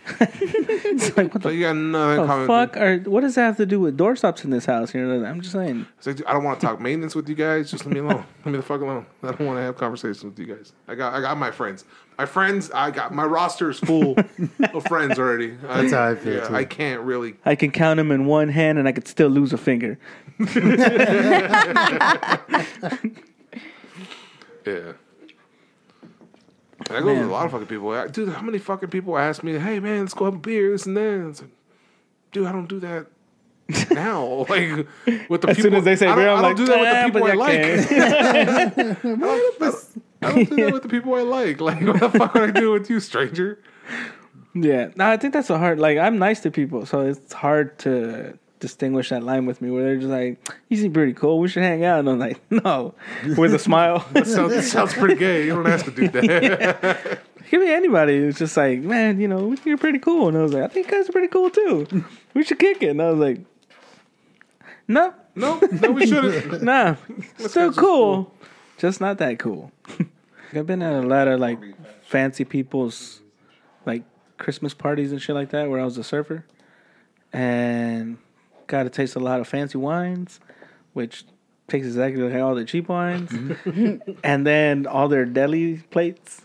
it's 0.20 1.18
like 1.18 1.34
what 1.34 1.44
but 1.44 1.50
the 1.50 1.56
you 1.56 1.62
got 1.64 1.76
nothing 1.76 2.22
in 2.22 2.28
common. 2.28 2.48
fuck? 2.48 2.78
Or 2.78 3.00
what 3.00 3.22
does 3.22 3.36
that 3.36 3.42
have 3.42 3.58
to 3.58 3.66
do 3.66 3.80
with 3.80 3.98
doorstops 3.98 4.46
in 4.46 4.52
this 4.52 4.66
house? 4.66 4.94
You 4.94 5.06
know, 5.06 5.26
I'm 5.26 5.42
just 5.42 5.52
saying. 5.52 5.86
It's 5.98 6.08
like, 6.08 6.24
I 6.26 6.32
don't 6.32 6.46
want 6.46 6.62
to 6.62 6.66
talk 6.66 6.80
maintenance 6.80 7.14
with 7.14 7.28
you 7.28 7.36
guys. 7.36 7.70
Just 7.70 7.86
let 7.86 7.94
me 7.94 8.00
alone. 8.00 8.26
let 8.46 8.52
me 8.52 8.58
the 8.58 8.64
fuck 8.64 8.80
alone. 8.80 9.06
I 9.22 9.32
don't 9.32 9.46
want 9.46 9.58
to 9.58 9.64
have 9.64 9.76
conversations 9.76 10.24
with 10.24 10.40
you 10.40 10.46
guys. 10.46 10.72
I 10.88 10.96
got 10.96 11.14
I 11.14 11.20
got 11.20 11.38
my 11.38 11.52
friends. 11.52 11.84
My 12.18 12.26
friends. 12.26 12.72
I 12.72 12.90
got 12.90 13.14
my 13.14 13.26
roster 13.26 13.70
is 13.70 13.80
full 13.80 14.16
of 14.74 14.84
friends 14.86 15.20
already. 15.20 15.58
That's 15.62 15.92
how 15.92 16.08
I 16.08 16.16
feel, 16.16 16.48
too. 16.48 16.56
I 16.56 16.64
can't 16.64 17.02
really. 17.02 17.36
I 17.46 17.56
can 17.56 17.72
count 17.72 17.98
them 17.98 18.12
in 18.12 18.26
one 18.26 18.48
hand, 18.48 18.80
and 18.80 18.88
I 18.88 18.94
could 18.94 19.08
still 19.08 19.30
lose 19.30 19.52
a 19.52 19.58
finger. 19.58 20.00
Yeah. 24.66 24.94
And 26.90 26.98
I 26.98 27.02
go 27.02 27.08
with 27.08 27.18
Man. 27.18 27.26
a 27.28 27.32
lot 27.32 27.46
of 27.46 27.52
fucking 27.52 27.68
people. 27.68 27.90
I- 27.92 28.08
Dude, 28.08 28.30
how 28.30 28.42
many 28.42 28.58
fucking 28.60 28.90
people 28.90 29.18
ask 29.18 29.44
me, 29.44 29.58
"Hey 29.58 29.80
man, 29.80 30.02
let's 30.02 30.14
go 30.14 30.26
have 30.26 30.36
a 30.36 30.38
beer, 30.38 30.72
this 30.72 30.86
and 30.86 30.96
that." 30.98 31.28
It's 31.30 31.42
like, 31.42 31.52
dude, 32.32 32.48
I 32.48 32.52
don't 32.52 32.68
do 32.70 32.80
that 32.82 33.08
now. 33.92 34.46
Like 34.50 34.88
with 35.30 35.42
the 35.42 35.50
As 35.50 35.56
people, 35.58 35.72
soon 35.72 35.74
as 35.76 35.84
they 35.84 35.96
say 35.96 36.08
I 36.08 36.10
don't, 36.10 36.18
beer, 36.20 36.30
I 36.30 36.34
I'm 36.36 36.42
don't 36.42 36.50
like, 36.50 36.58
do 36.58 36.66
that 36.66 36.80
with 36.80 36.90
"Ah, 36.90 37.02
the 37.02 37.12
people 37.12 37.28
I 37.28 37.34
like. 37.34 37.60
I 37.92 38.62
I, 38.62 38.66
don't, 38.70 39.24
I 40.22 40.32
don't 40.32 40.50
do 40.50 40.56
that 40.66 40.74
with 40.74 40.84
the 40.84 40.90
people 40.90 41.14
I 41.16 41.22
like. 41.22 41.60
Like 41.62 41.82
what 41.82 42.00
the 42.00 42.10
fuck 42.10 42.34
would 42.34 42.56
I 42.56 42.60
do 42.60 42.72
with 42.72 42.90
you, 42.90 43.00
stranger? 43.00 43.60
Yeah, 44.56 44.90
no, 44.96 45.08
I 45.10 45.18
think 45.18 45.34
that's 45.34 45.50
a 45.52 45.58
hard. 45.60 45.80
Like, 45.80 45.98
I'm 46.00 46.18
nice 46.18 46.40
to 46.42 46.50
people, 46.52 46.86
so 46.86 47.02
it's 47.02 47.34
hard 47.34 47.78
to 47.80 48.40
distinguish 48.60 49.10
that 49.10 49.24
line 49.24 49.46
with 49.46 49.62
me 49.62 49.70
where 49.70 49.84
they're 49.84 49.98
just 49.98 50.10
like, 50.10 50.40
"You 50.70 50.78
seem 50.78 50.94
pretty 50.94 51.14
cool. 51.14 51.40
We 51.40 51.48
should 51.48 51.64
hang 51.64 51.84
out." 51.86 52.00
And 52.00 52.10
I'm 52.10 52.20
like, 52.20 52.40
"No," 52.52 52.94
with 53.38 53.54
a 53.54 53.60
smile. 53.60 54.06
That 54.14 54.28
sounds, 54.28 54.54
that 54.54 54.64
sounds 54.64 54.94
pretty 54.94 55.16
gay. 55.16 55.46
You 55.46 55.56
don't 55.56 55.66
have 55.66 55.84
to 55.84 55.92
do 55.92 56.08
that. 56.10 57.20
Give 57.50 57.62
me 57.62 57.72
anybody. 57.72 58.16
It's 58.16 58.40
just 58.40 58.58
like, 58.58 58.80
man, 58.82 59.22
you 59.22 59.28
know, 59.28 59.56
you're 59.64 59.78
pretty 59.78 60.00
cool. 60.00 60.28
And 60.28 60.38
I 60.38 60.42
was 60.42 60.54
like, 60.54 60.64
I 60.64 60.68
think 60.68 60.88
you 60.88 60.92
guys 60.92 61.08
are 61.08 61.14
pretty 61.14 61.30
cool 61.30 61.50
too. 61.50 62.04
We 62.34 62.44
should 62.44 62.60
kick 62.60 62.84
it. 62.84 62.90
And 62.90 63.02
I 63.02 63.12
was 63.12 63.20
like, 63.20 63.40
no, 64.88 65.14
no, 65.36 65.60
no, 65.72 65.92
we 65.92 66.08
shouldn't. 66.08 66.62
nah, 66.64 66.96
still 67.38 67.70
just 67.70 67.80
cool, 67.80 68.34
just 68.78 69.00
not 69.00 69.18
that 69.20 69.40
cool. 69.40 69.72
I've 70.54 70.66
been 70.66 70.82
at 70.82 71.04
a 71.04 71.08
lot 71.08 71.28
of 71.28 71.40
like 71.40 71.60
fancy 72.04 72.44
people's 72.44 73.22
like 73.86 74.04
Christmas 74.38 74.74
parties 74.74 75.12
and 75.12 75.22
shit 75.22 75.36
like 75.36 75.50
that 75.52 75.70
where 75.70 75.80
I 75.80 75.86
was 75.86 75.98
a 75.98 76.04
surfer 76.04 76.46
and 77.34 78.18
got 78.68 78.84
to 78.84 78.90
taste 78.90 79.16
a 79.16 79.20
lot 79.20 79.40
of 79.40 79.48
fancy 79.48 79.78
wines, 79.78 80.40
which 80.94 81.24
tastes 81.68 81.88
exactly 81.88 82.22
like 82.24 82.42
all 82.42 82.56
the 82.56 82.66
cheap 82.66 82.88
wines, 82.90 83.30
mm-hmm. 83.30 84.12
and 84.24 84.46
then 84.48 84.86
all 84.88 85.08
their 85.08 85.26
deli 85.26 85.78
plates, 85.90 86.42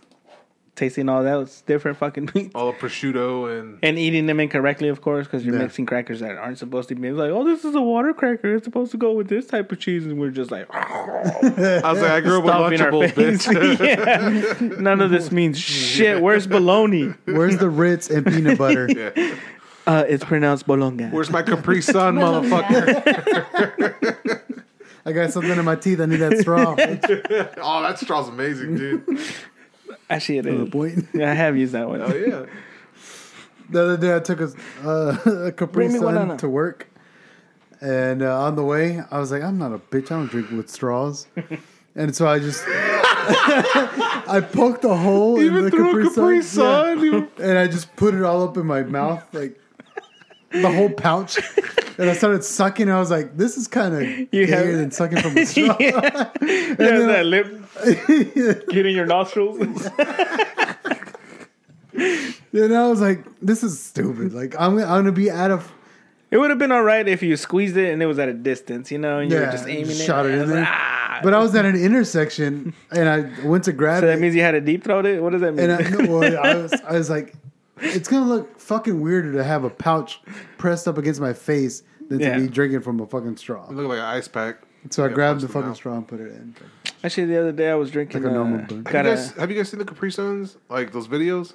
tasting 0.74 1.08
all 1.08 1.22
those 1.22 1.60
different 1.62 1.98
fucking 1.98 2.30
meats. 2.34 2.50
All 2.54 2.72
the 2.72 2.78
prosciutto 2.78 3.60
and 3.60 3.78
And 3.82 3.98
eating 3.98 4.24
them 4.26 4.40
incorrectly, 4.40 4.88
of 4.88 5.00
course, 5.02 5.26
because 5.26 5.44
you're 5.44 5.54
Yeah. 5.54 5.62
mixing 5.62 5.84
crackers 5.86 6.20
that 6.20 6.38
aren't 6.38 6.58
supposed 6.58 6.88
to 6.88 6.94
be. 6.94 7.06
It's 7.08 7.18
like, 7.18 7.30
oh, 7.30 7.44
this 7.44 7.64
is 7.64 7.74
a 7.74 7.80
water 7.82 8.14
cracker. 8.14 8.54
It's 8.56 8.64
supposed 8.64 8.90
to 8.92 8.96
go 8.96 9.12
with 9.12 9.28
this 9.28 9.46
type 9.46 9.70
of 9.70 9.78
cheese, 9.78 10.06
and 10.06 10.18
we're 10.18 10.30
just 10.30 10.50
like, 10.50 10.66
I 10.74 11.92
was 11.92 12.00
like, 12.00 12.10
I 12.10 12.20
grew 12.20 12.38
up 12.38 12.44
with 12.44 12.54
stomping 12.54 12.80
our 12.80 12.90
Lunchables, 12.90 13.12
face. 13.12 13.46
bitch. 13.46 14.68
yeah. 14.72 14.78
None 14.80 15.00
of 15.02 15.10
this 15.10 15.30
means 15.30 15.58
shit. 15.58 16.20
Where's 16.22 16.46
bologna? 16.46 17.12
Where's 17.26 17.58
the 17.58 17.68
Ritz 17.68 18.08
and 18.10 18.24
peanut 18.26 18.56
butter? 18.58 18.88
Yeah. 19.86 19.92
Uh, 19.92 20.02
it's 20.09 20.24
pronounced 20.24 20.66
Bolonga. 20.66 21.09
Where's 21.09 21.30
my 21.30 21.42
Capri 21.42 21.82
Sun, 21.82 22.16
motherfucker? 22.18 23.82
I 25.04 25.12
got 25.12 25.32
something 25.32 25.50
in 25.50 25.64
my 25.64 25.74
teeth. 25.76 26.00
I 26.00 26.06
need 26.06 26.18
that 26.18 26.38
straw. 26.38 26.74
oh, 26.78 27.82
that 27.82 27.98
straw's 27.98 28.28
amazing, 28.28 28.76
dude. 28.76 29.18
Actually, 30.09 30.38
it 30.38 30.42
The 30.44 30.66
point. 30.66 31.06
Yeah, 31.12 31.30
I 31.30 31.34
have 31.34 31.56
used 31.56 31.72
that 31.72 31.88
one. 31.88 32.00
Oh 32.02 32.14
yeah. 32.14 32.46
The 33.70 33.82
other 33.82 33.96
day, 33.96 34.14
I 34.14 34.20
took 34.20 34.40
a, 34.40 34.52
uh, 34.84 35.46
a 35.46 35.52
Capri 35.52 35.88
Bring 35.88 35.98
Sun 35.98 36.36
to 36.38 36.48
work, 36.48 36.88
and 37.80 38.22
uh, 38.22 38.42
on 38.42 38.54
the 38.54 38.62
way, 38.62 39.00
I 39.10 39.18
was 39.18 39.32
like, 39.32 39.42
"I'm 39.42 39.59
not 39.59 39.72
a 39.72 39.78
bitch. 39.78 40.06
I 40.12 40.16
don't 40.16 40.26
drink 40.30 40.50
with 40.50 40.68
straws." 40.70 41.26
and 41.96 42.14
so 42.14 42.28
I 42.28 42.38
just 42.38 42.62
I 42.68 44.40
poked 44.52 44.84
a 44.84 44.94
hole 44.94 45.40
in 45.40 45.54
the 45.54 45.70
through 45.70 45.86
Capri, 45.86 46.02
a 46.06 46.10
Capri 46.10 46.42
Sun, 46.42 46.64
yeah. 46.98 47.00
Sun. 47.00 47.04
you- 47.04 47.30
and 47.44 47.59
I 47.59 47.66
just 47.66 47.94
put 47.96 48.14
it 48.14 48.22
all 48.22 48.42
up 48.46 48.56
in 48.56 48.66
my 48.66 48.82
mouth, 48.82 49.24
like 49.32 49.59
the 50.52 50.70
whole 50.70 50.90
pouch. 50.90 51.38
And 51.98 52.08
I 52.08 52.14
started 52.14 52.42
sucking. 52.44 52.90
I 52.90 52.98
was 52.98 53.10
like, 53.10 53.36
"This 53.36 53.56
is 53.56 53.68
kind 53.68 53.94
of 53.94 54.30
gayer 54.30 54.46
have- 54.46 54.66
than 54.78 54.90
sucking 54.90 55.18
from 55.20 55.36
a 55.36 55.44
straw." 55.52 55.76
yeah, 55.80 56.30
then 56.40 57.06
that 57.08 57.26
lip 57.26 57.46
getting 58.68 58.94
your 58.96 59.06
nostrils. 59.06 59.88
Then 62.52 62.72
I 62.74 62.86
was 62.88 63.00
like, 63.00 63.24
"This 63.40 63.62
is 63.62 63.80
stupid. 63.82 64.32
Like, 64.34 64.54
I'm 64.58 64.78
I'm 64.78 64.84
gonna 64.86 65.12
be 65.12 65.30
out 65.30 65.50
of 65.50 65.70
It 66.30 66.36
would 66.38 66.50
have 66.50 66.58
been 66.58 66.72
all 66.72 66.82
right 66.82 67.06
if 67.06 67.22
you 67.22 67.36
squeezed 67.36 67.76
it 67.76 67.92
and 67.92 68.02
it 68.02 68.06
was 68.06 68.18
at 68.18 68.28
a 68.28 68.34
distance, 68.34 68.90
you 68.90 68.98
know, 68.98 69.18
and 69.20 69.30
you 69.30 69.38
Yeah, 69.38 69.46
were 69.46 69.52
just 69.52 69.66
aiming 69.68 69.96
shot 69.96 70.26
it 70.26 70.32
in 70.32 70.40
and 70.40 70.50
there. 70.50 70.64
ah. 70.66 71.20
But 71.22 71.34
I 71.34 71.38
was 71.38 71.54
at 71.54 71.64
an 71.64 71.76
intersection 71.76 72.74
and 72.90 73.08
I 73.08 73.46
went 73.46 73.64
to 73.64 73.72
grab 73.72 74.00
so 74.02 74.06
it. 74.06 74.12
that 74.12 74.20
means 74.20 74.34
you 74.34 74.42
had 74.42 74.50
to 74.52 74.60
deep 74.60 74.84
throat 74.84 75.06
it. 75.06 75.22
What 75.22 75.32
does 75.32 75.40
that 75.42 75.52
mean? 75.54 75.70
and 75.70 75.86
I, 75.86 75.90
no, 75.90 76.18
well, 76.18 76.38
I 76.44 76.54
was 76.54 76.72
I 76.72 76.92
was 76.92 77.08
like, 77.10 77.34
it's 77.82 78.09
gonna 78.09 78.26
look 78.26 78.59
fucking 78.60 79.00
weirder 79.00 79.32
to 79.32 79.44
have 79.44 79.64
a 79.64 79.70
pouch 79.70 80.20
pressed 80.59 80.86
up 80.88 80.98
against 80.98 81.20
my 81.20 81.32
face 81.32 81.82
than 82.09 82.20
Yeah. 82.20 82.34
to 82.36 82.40
be 82.42 82.48
drinking 82.48 82.80
from 82.80 83.00
a 83.00 83.06
fucking 83.06 83.36
straw. 83.36 83.68
You 83.70 83.76
look 83.76 83.88
like 83.88 83.98
an 83.98 84.04
ice 84.04 84.28
pack. 84.28 84.56
So 84.90 85.04
I 85.04 85.09
Yeah, 85.09 85.14
grabbed 85.14 85.40
the 85.42 85.48
fucking 85.48 85.70
out. 85.70 85.76
straw 85.76 85.96
and 85.96 86.06
put 86.09 86.20
it 86.20 86.32
in. 86.32 86.54
Actually, 87.04 87.26
the 87.26 87.38
other 87.40 87.52
day 87.52 87.70
I 87.70 87.74
was 87.74 87.90
drinking. 87.90 88.22
Like 88.22 88.30
a 88.32 88.34
normal 88.34 88.60
uh, 88.60 88.66
burn. 88.66 88.84
Have 88.84 88.92
got 88.92 89.04
you, 89.04 89.10
a, 89.12 89.14
guys, 89.14 89.30
have 89.32 89.50
you 89.50 89.56
guys 89.56 89.68
seen 89.68 89.78
the 89.78 89.84
Capri 89.84 90.10
Suns? 90.10 90.56
Like 90.68 90.92
those 90.92 91.06
videos 91.06 91.54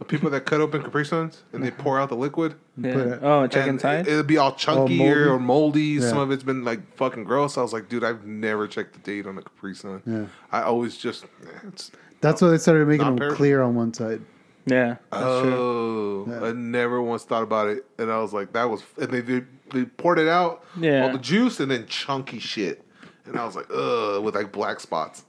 of 0.00 0.08
people 0.08 0.30
that 0.30 0.46
cut 0.46 0.60
open 0.62 0.82
Capri 0.82 1.04
Suns 1.04 1.42
and 1.52 1.62
they 1.62 1.70
pour 1.70 1.98
out 2.00 2.08
the 2.08 2.16
liquid. 2.16 2.54
yeah. 2.78 2.92
put 2.94 3.06
it- 3.06 3.18
oh, 3.22 3.42
and 3.42 3.52
check 3.52 3.62
and 3.66 3.72
inside. 3.76 4.06
It, 4.06 4.12
it'll 4.12 4.22
be 4.22 4.38
all 4.38 4.52
chunky 4.54 4.96
moldy? 4.98 5.12
or 5.20 5.38
moldy. 5.38 6.00
Some 6.00 6.16
Yeah. 6.16 6.22
of 6.24 6.30
it's 6.30 6.42
been 6.42 6.64
like 6.64 6.80
fucking 6.96 7.24
gross. 7.24 7.58
I 7.58 7.62
was 7.62 7.72
like, 7.74 7.88
dude, 7.90 8.04
I've 8.04 8.24
never 8.26 8.66
checked 8.66 8.94
the 8.94 9.00
date 9.00 9.26
on 9.26 9.36
a 9.38 9.42
Capri 9.42 9.74
Sun. 9.74 10.02
Yeah. 10.06 10.24
I 10.50 10.62
always 10.62 10.96
just. 10.96 11.24
eh, 11.24 11.48
It's, 11.68 11.90
That's 12.22 12.40
why 12.40 12.48
they 12.48 12.58
started 12.58 12.88
making 12.88 13.04
Not 13.04 13.10
them 13.10 13.18
perishable. 13.18 13.36
clear 13.36 13.62
on 13.62 13.74
one 13.74 13.92
side. 13.92 14.22
Yeah, 14.66 14.96
that's 15.12 15.42
true. 15.42 16.26
oh, 16.28 16.46
I 16.48 16.52
never 16.52 17.00
once 17.00 17.24
thought 17.24 17.42
about 17.42 17.68
it, 17.68 17.84
and 17.98 18.10
I 18.10 18.18
was 18.20 18.32
like, 18.32 18.52
that 18.52 18.64
was. 18.68 18.82
And 19.00 19.10
they 19.10 19.20
they, 19.20 19.42
they 19.72 19.84
poured 19.84 20.18
it 20.18 20.28
out, 20.28 20.64
Yeah. 20.78 21.06
all 21.06 21.12
the 21.12 21.18
juice, 21.18 21.60
and 21.60 21.70
then 21.70 21.86
chunky 21.86 22.38
shit, 22.40 22.82
and 23.24 23.38
I 23.38 23.44
was 23.44 23.56
like, 23.56 23.66
ugh, 23.72 24.22
with 24.24 24.34
like 24.34 24.52
black 24.52 24.80
spots. 24.80 25.24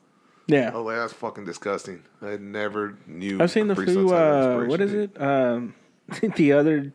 Yeah, 0.48 0.72
I 0.74 0.78
was 0.78 0.86
like, 0.86 0.96
that's 0.98 1.14
fucking 1.14 1.46
disgusting. 1.46 2.04
I 2.22 2.38
never 2.38 2.98
knew. 3.06 3.42
I've 3.42 3.52
seen 3.52 3.68
the 3.68 3.76
Capri 3.76 3.94
few. 3.94 4.10
Suns 4.10 4.12
Uh, 4.12 4.66
what 4.68 4.82
is 4.82 4.92
date. 4.92 5.10
it? 5.16 5.22
Um, 5.22 5.76
the 6.36 6.54
other 6.54 6.94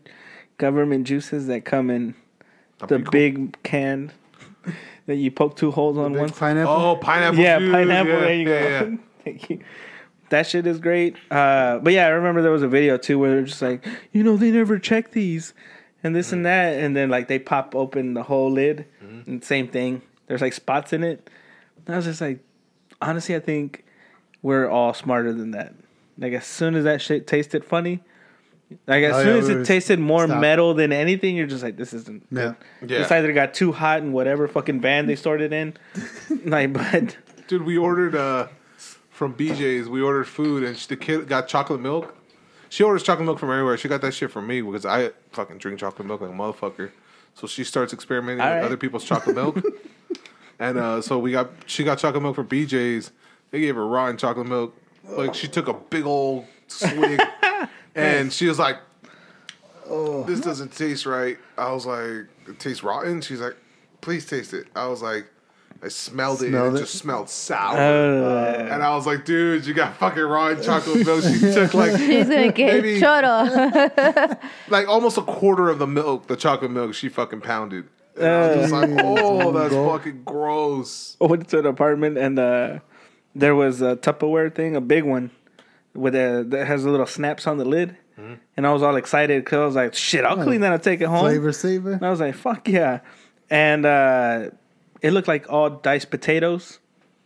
government 0.59 1.07
juices 1.07 1.47
that 1.49 1.65
come 1.65 1.91
in 1.91 2.15
the 2.79 2.87
Pretty 2.87 3.05
cool. 3.05 3.11
big 3.13 3.63
can 3.63 4.11
that 5.07 5.17
you 5.17 5.31
poke 5.31 5.57
two 5.57 5.71
holes 5.71 5.99
on 5.99 6.15
one. 6.15 6.31
pineapple. 6.31 6.73
Oh, 6.73 6.97
pineapple. 6.97 7.39
Yeah, 7.41 7.59
juice. 7.59 7.73
pineapple. 7.73 8.13
Yeah, 8.13 8.21
there 8.21 8.35
you 8.35 8.45
go. 8.47 8.53
yeah, 8.59 8.83
yeah. 8.85 8.97
Thank 9.25 9.51
you. 9.51 9.61
That 10.33 10.47
shit 10.47 10.67
is 10.67 10.81
great. 10.81 11.15
Uh, 11.31 11.79
but 11.79 11.93
yeah, 11.93 12.07
I 12.07 12.11
remember 12.11 12.43
there 12.43 12.51
was 12.51 12.63
a 12.63 12.69
video 12.69 12.97
too 12.99 13.19
where 13.19 13.31
they're 13.31 13.43
just 13.45 13.63
like, 13.63 13.87
you 14.13 14.23
know, 14.25 14.37
they 14.37 14.51
never 14.51 14.79
check 14.79 15.13
these 15.13 15.55
and 16.03 16.17
this 16.17 16.33
and 16.33 16.45
that, 16.47 16.75
and 16.81 16.97
then 16.97 17.09
like 17.11 17.29
they 17.29 17.39
pop 17.39 17.75
open 17.77 18.15
the 18.15 18.25
whole 18.25 18.51
lid, 18.51 18.87
Mm-hmm. 19.05 19.31
and 19.31 19.45
same 19.45 19.69
thing. 19.69 20.03
There's 20.27 20.41
like 20.41 20.53
spots 20.53 20.93
in 20.93 21.05
it. 21.05 21.29
And 21.87 21.95
I 21.95 21.97
was 21.99 22.07
just 22.07 22.21
like, 22.21 22.41
honestly, 23.01 23.37
I 23.37 23.41
think 23.41 23.85
we're 24.43 24.69
all 24.69 24.95
smarter 24.95 25.33
than 25.33 25.53
that. 25.53 25.75
Like 26.19 26.33
as 26.33 26.47
soon 26.47 26.75
as 26.75 26.85
that 26.85 27.01
shit 27.01 27.27
tasted 27.27 27.65
funny, 27.65 28.01
like 28.87 29.05
as 29.05 29.15
Oh, 29.17 29.23
soon 29.23 29.33
yeah, 29.37 29.43
as 29.43 29.49
it 29.51 29.65
tasted 29.67 29.99
more 30.01 30.25
stopped. 30.27 30.41
metal 30.41 30.75
than 30.75 30.93
anything, 30.93 31.37
you're 31.37 31.47
just 31.47 31.63
like, 31.63 31.77
this 31.77 31.93
isn't. 31.93 32.27
Yeah. 32.31 32.55
good. 32.81 32.91
Yeah. 32.91 33.03
It's 33.03 33.11
either 33.13 33.33
got 33.33 33.55
too 33.55 33.71
hot 33.73 33.99
in 33.99 34.13
whatever 34.13 34.49
fucking 34.49 34.81
van 34.81 35.07
they 35.07 35.17
started 35.17 35.53
in. 35.53 35.75
like, 36.47 36.73
but 36.73 37.17
Dude, 37.49 37.63
we 37.63 37.77
ordered 37.77 38.15
uh, 38.17 38.49
from 39.23 39.35
BJ's. 39.35 39.89
We 39.89 40.03
ordered 40.03 40.27
food, 40.27 40.65
and 40.65 40.75
the 40.77 40.97
kid 40.97 41.29
got 41.29 41.47
chocolate 41.47 41.81
milk. 41.81 42.13
She 42.71 42.83
orders 42.83 43.05
chocolate 43.05 43.25
milk 43.25 43.39
from 43.39 43.51
everywhere. 43.53 43.77
She 43.77 43.87
got 43.87 44.01
that 44.01 44.15
shit 44.15 44.33
from 44.33 44.49
me 44.49 44.61
because 44.63 44.85
I 44.85 45.13
fucking 45.31 45.59
drink 45.59 45.79
chocolate 45.79 46.09
milk 46.09 46.23
like 46.23 46.31
a 46.31 46.33
motherfucker. 46.33 46.91
So 47.35 47.47
she 47.47 47.63
starts 47.63 47.93
experimenting 47.93 48.41
All 48.41 48.49
with 48.49 48.57
right. 48.57 48.65
other 48.65 48.77
people's 48.77 49.05
chocolate 49.05 49.37
milk. 49.37 49.63
and 50.59 50.77
uh, 50.77 51.01
so 51.03 51.21
we 51.21 51.31
got 51.31 51.51
she 51.67 51.85
got 51.85 51.99
chocolate 51.99 52.21
milk 52.21 52.35
from 52.35 52.49
BJ's. 52.49 53.13
They 53.53 53.61
gave 53.61 53.77
her 53.77 53.87
rotten 53.87 54.17
chocolate 54.17 54.49
milk. 54.49 54.75
Like 55.05 55.37
she 55.37 55.47
took 55.47 55.69
a 55.69 55.75
big 55.75 56.05
old 56.05 56.47
swig, 56.67 57.21
and 57.95 58.33
she 58.33 58.49
was 58.49 58.59
like, 58.59 58.79
Oh. 59.89 60.25
"This 60.25 60.41
doesn't 60.41 60.73
taste 60.73 61.07
right." 61.07 61.39
I 61.57 61.71
was 61.71 61.87
like, 61.87 62.27
"It 62.49 62.59
tastes 62.59 62.83
rotten." 62.83 63.21
She's 63.21 63.41
like, 63.41 63.57
"Please 64.01 64.27
taste 64.27 64.53
it." 64.53 64.67
I 64.75 64.89
was 64.89 65.01
like, 65.01 65.27
I 65.85 65.89
smelled 65.89 66.43
it 66.43 66.51
Smelled 66.51 66.69
and 66.69 66.77
it, 66.77 66.79
it? 66.79 66.83
just 66.83 66.95
smelled 66.99 67.29
sour. 67.29 67.77
uh, 67.77 68.69
And 68.73 68.83
I 68.85 68.95
was 68.95 69.05
like, 69.05 69.25
dude, 69.25 69.67
you 69.67 69.75
got 69.75 69.97
fucking 69.97 70.23
rotten 70.23 70.63
chocolate 70.63 71.05
milk. 71.07 71.25
She 71.25 71.41
took 71.41 71.75
like 71.75 71.97
She's 71.99 72.29
gonna 72.29 72.53
get 72.53 72.75
Maybe- 72.75 73.01
choro. 73.01 74.39
like 74.69 74.87
almost 74.89 75.19
a 75.19 75.23
quarter 75.23 75.69
of 75.71 75.79
the 75.81 75.87
milk, 75.89 76.29
the 76.29 76.37
chocolate 76.37 76.71
milk 76.71 76.95
she 76.95 77.09
fucking 77.09 77.41
pounded. 77.41 77.87
And 78.17 78.27
I 78.27 78.47
was 78.49 78.57
just 78.71 78.73
like, 78.73 78.91
oh, 79.03 79.53
that's 79.53 79.75
fucking 79.75 80.23
gross. 80.25 81.17
I 81.21 81.25
went 81.27 81.49
to 81.49 81.59
an 81.61 81.67
apartment 81.67 82.17
and 82.19 82.39
uh, 82.39 82.79
there 83.35 83.55
was 83.55 83.81
a 83.83 83.97
Tupperware 83.97 84.55
thing, 84.55 84.77
a 84.77 84.81
big 84.81 85.03
one, 85.05 85.31
with 85.95 86.15
a 86.15 86.45
that 86.49 86.67
has 86.67 86.85
a 86.85 86.91
little 86.91 87.07
snaps 87.07 87.47
on 87.47 87.57
the 87.59 87.65
lid. 87.65 87.97
Mm-hmm. 88.19 88.35
And 88.57 88.67
I 88.67 88.73
was 88.73 88.83
all 88.83 88.97
excited 88.97 89.43
because 89.45 89.59
I 89.59 89.65
was 89.65 89.75
like, 89.75 89.95
"Shit, 89.95 90.25
I'll 90.27 90.37
clean 90.45 90.61
that 90.61 90.73
I'll 90.73 90.79
take 90.79 91.01
it 91.01 91.07
home." 91.09 91.21
Flavor 91.21 91.51
saver. 91.53 91.93
And 91.93 92.05
I 92.05 92.11
was 92.11 92.21
like, 92.21 92.35
"Fuck 92.35 92.69
yeah!" 92.69 93.01
And 93.49 93.87
uh, 93.87 94.51
it 95.03 95.13
looked 95.13 95.29
like 95.29 95.51
all 95.53 95.69
diced 95.69 96.11
potatoes. 96.11 96.79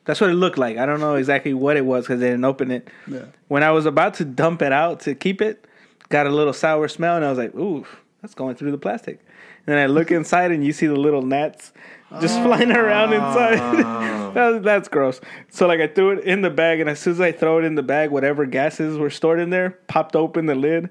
That's 0.07 0.21
what 0.21 0.31
it 0.31 0.35
looked 0.35 0.59
like. 0.59 0.79
I 0.79 0.87
don't 0.87 1.01
know 1.01 1.17
exactly 1.17 1.53
what 1.53 1.77
it 1.77 1.85
was 1.85 2.05
because 2.05 2.21
they 2.21 2.29
didn't 2.29 2.45
open 2.45 2.71
it. 2.71 2.89
Yeah. 3.07 3.27
When 3.49 3.63
I 3.63 3.71
was 3.73 3.87
about 3.87 4.15
to 4.15 4.25
dump 4.25 4.63
it 4.63 4.73
out 4.73 5.01
to 5.01 5.15
keep 5.15 5.43
it, 5.43 5.67
got 6.09 6.27
a 6.27 6.31
little 6.31 6.53
sour 6.53 6.89
smell, 6.89 7.17
and 7.17 7.25
I 7.25 7.29
was 7.29 7.39
like, 7.39 7.55
"Ooh, 7.55 7.85
that's 8.23 8.35
going 8.35 8.57
through 8.57 8.71
the 8.71 8.79
plastic." 8.79 9.21
And 9.67 9.75
then 9.75 9.79
I 9.79 9.87
look 9.87 10.11
inside, 10.21 10.53
and 10.53 10.65
you 10.65 10.73
see 10.73 10.87
the 10.87 10.97
little 10.97 11.23
gnats 11.23 11.73
just 12.21 12.39
oh. 12.39 12.45
flying 12.45 12.71
around 12.71 13.13
inside. 13.13 13.59
Oh. 13.61 13.93
That- 14.37 14.65
that's 14.65 14.89
gross. 14.89 15.19
So 15.49 15.67
like 15.67 15.81
I 15.81 15.87
threw 15.87 16.11
it 16.11 16.25
in 16.25 16.43
the 16.43 16.51
bag, 16.51 16.81
and 16.81 16.91
as 16.91 16.99
soon 17.01 17.15
as 17.15 17.21
I 17.23 17.33
throw 17.33 17.59
it 17.59 17.65
in 17.65 17.75
the 17.75 17.83
bag, 17.83 18.11
whatever 18.11 18.45
gases 18.45 18.99
were 18.99 19.09
stored 19.09 19.41
in 19.41 19.49
there 19.49 19.79
popped 19.87 20.15
open 20.15 20.45
the 20.45 20.55
lid. 20.55 20.91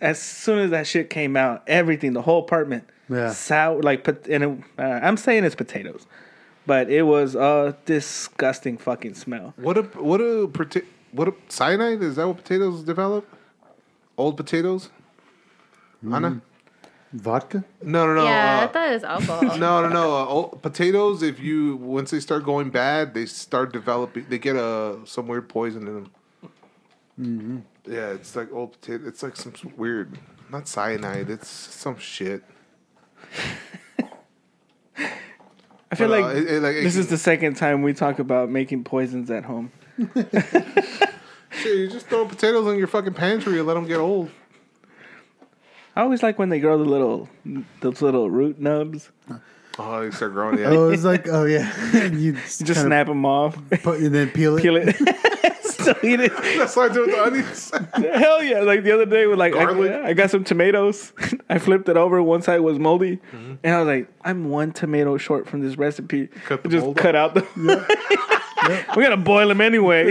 As 0.00 0.20
soon 0.22 0.60
as 0.60 0.70
that 0.70 0.86
shit 0.86 1.10
came 1.10 1.36
out, 1.36 1.64
everything, 1.66 2.12
the 2.12 2.22
whole 2.22 2.38
apartment, 2.38 2.88
Yeah. 3.08 3.30
sour 3.30 3.82
like 3.82 4.04
pot- 4.04 4.26
and 4.28 4.44
it, 4.44 4.58
uh, 4.78 4.82
I'm 4.82 5.16
saying 5.16 5.44
it's 5.44 5.54
potatoes, 5.54 6.06
but 6.66 6.90
it 6.90 7.02
was 7.02 7.34
a 7.34 7.76
disgusting 7.84 8.78
fucking 8.78 9.14
smell. 9.14 9.54
What 9.56 9.78
a 9.78 9.82
what 9.82 10.20
a 10.20 10.48
pota- 10.48 10.84
what 11.12 11.28
a 11.28 11.34
cyanide 11.48 12.02
is 12.02 12.16
that 12.16 12.26
what 12.26 12.38
potatoes 12.38 12.82
develop? 12.82 13.26
Old 14.16 14.36
potatoes? 14.36 14.90
Anna? 16.12 16.40
Vodka? 17.12 17.64
No, 17.82 18.06
no, 18.06 18.14
no. 18.14 18.24
yeah, 18.24 18.60
I 18.60 18.64
uh, 18.64 18.68
thought 18.68 18.88
it 18.88 18.92
was 18.92 19.04
alcohol. 19.04 19.58
no, 19.58 19.82
no, 19.82 19.88
no. 19.88 20.16
Uh, 20.16 20.26
old 20.26 20.62
potatoes. 20.62 21.22
If 21.22 21.40
you 21.40 21.76
once 21.76 22.10
they 22.10 22.20
start 22.20 22.44
going 22.44 22.70
bad, 22.70 23.14
they 23.14 23.26
start 23.26 23.72
developing. 23.72 24.26
They 24.28 24.38
get 24.38 24.56
a 24.56 24.98
some 25.04 25.26
weird 25.28 25.48
poison 25.48 25.86
in 25.86 25.94
them. 25.94 26.10
Mm-hmm. 27.18 27.58
Yeah, 27.90 28.10
it's 28.10 28.34
like 28.36 28.52
old 28.52 28.72
potato. 28.72 29.06
It's 29.06 29.22
like 29.22 29.36
some 29.36 29.54
weird, 29.76 30.18
not 30.50 30.68
cyanide. 30.68 31.30
It's 31.30 31.48
some 31.48 31.98
shit. 31.98 32.42
I 35.90 35.94
feel 35.94 36.08
But, 36.08 36.20
like 36.20 36.24
uh, 36.24 36.38
it- 36.38 36.48
it, 36.50 36.62
like, 36.62 36.76
it 36.76 36.82
this 36.82 36.94
can- 36.94 37.00
is 37.02 37.06
the 37.08 37.18
second 37.18 37.54
time 37.56 37.82
we 37.82 37.92
talk 37.92 38.18
about 38.18 38.50
making 38.50 38.84
poisons 38.84 39.30
at 39.30 39.44
home. 39.44 39.70
Shit, 40.14 41.76
you 41.76 41.88
just 41.88 42.06
throw 42.06 42.26
potatoes 42.26 42.66
in 42.72 42.76
your 42.78 42.86
fucking 42.88 43.14
pantry 43.14 43.58
and 43.58 43.66
let 43.66 43.74
them 43.74 43.86
get 43.86 43.98
old. 43.98 44.30
I 45.94 46.02
always 46.02 46.22
like 46.22 46.38
when 46.38 46.50
they 46.50 46.60
grow 46.60 46.76
the 46.76 46.84
little 46.84 47.28
those 47.80 48.02
little 48.02 48.28
root 48.28 48.58
nubs. 48.60 49.10
Oh, 49.78 50.02
they 50.02 50.10
start 50.10 50.32
growing. 50.32 50.58
Yeah. 50.58 50.66
Oh, 50.70 50.90
it's 50.90 51.04
like, 51.04 51.28
oh 51.28 51.44
yeah. 51.44 51.72
you 52.08 52.32
just, 52.32 52.60
You 52.60 52.66
just 52.66 52.80
kinda 52.80 52.88
snap 52.88 53.06
them 53.06 53.24
off, 53.24 53.56
put, 53.82 54.00
and 54.00 54.14
then 54.14 54.28
peel 54.30 54.56
it. 54.58 54.62
peel 54.62 54.76
it, 54.76 54.96
still 55.94 56.10
eat 56.10 56.20
it. 56.20 56.32
That's 56.58 56.76
what 56.76 56.90
I 56.90 56.94
do 56.94 57.00
with 57.02 57.10
the 57.10 57.22
onions. 57.22 57.70
Hell 58.20 58.42
yeah! 58.42 58.60
Like 58.60 58.82
the 58.84 58.92
other 58.92 59.06
day, 59.06 59.26
with 59.26 59.38
like 59.38 59.54
I, 59.54 60.08
I 60.08 60.12
got 60.12 60.30
some 60.30 60.44
tomatoes. 60.44 61.12
I 61.48 61.58
flipped 61.58 61.88
it 61.88 61.96
over. 61.96 62.22
One 62.22 62.42
side 62.42 62.60
was 62.60 62.78
moldy, 62.78 63.16
Mm-hmm. 63.32 63.54
and 63.64 63.74
I 63.74 63.78
was 63.78 63.86
like, 63.86 64.08
"I'm 64.24 64.50
one 64.50 64.72
tomato 64.72 65.16
short 65.16 65.46
from 65.48 65.60
this 65.60 65.76
recipe." 65.76 66.26
Cut 66.46 66.62
the 66.62 66.68
just 66.68 66.84
mold 66.84 66.96
cut 66.96 67.14
out 67.14 67.34
the. 67.34 67.46
We're 68.96 69.02
gonna 69.04 69.16
boil 69.16 69.48
them 69.48 69.60
anyway. 69.60 70.06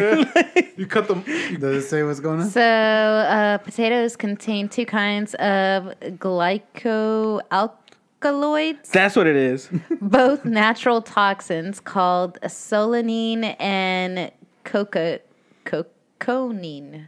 you 0.78 0.86
cut 0.88 1.08
them. 1.10 1.24
Does 1.60 1.84
it 1.84 1.88
say 1.90 2.04
what's 2.04 2.22
going 2.22 2.40
on? 2.42 2.50
So, 2.50 2.62
uh, 2.62 3.58
potatoes 3.58 4.16
contain 4.16 4.70
two 4.70 4.86
kinds 4.86 5.34
of 5.36 5.94
glycoalkaloids, 6.20 8.92
That's 8.92 9.16
what 9.16 9.28
it 9.28 9.36
is. 9.36 9.70
both 10.02 10.46
natural 10.46 11.02
toxins 11.02 11.80
called 11.80 12.40
solanine 12.44 13.56
and 13.60 14.32
coca, 14.64 15.20
coconine. 15.66 17.08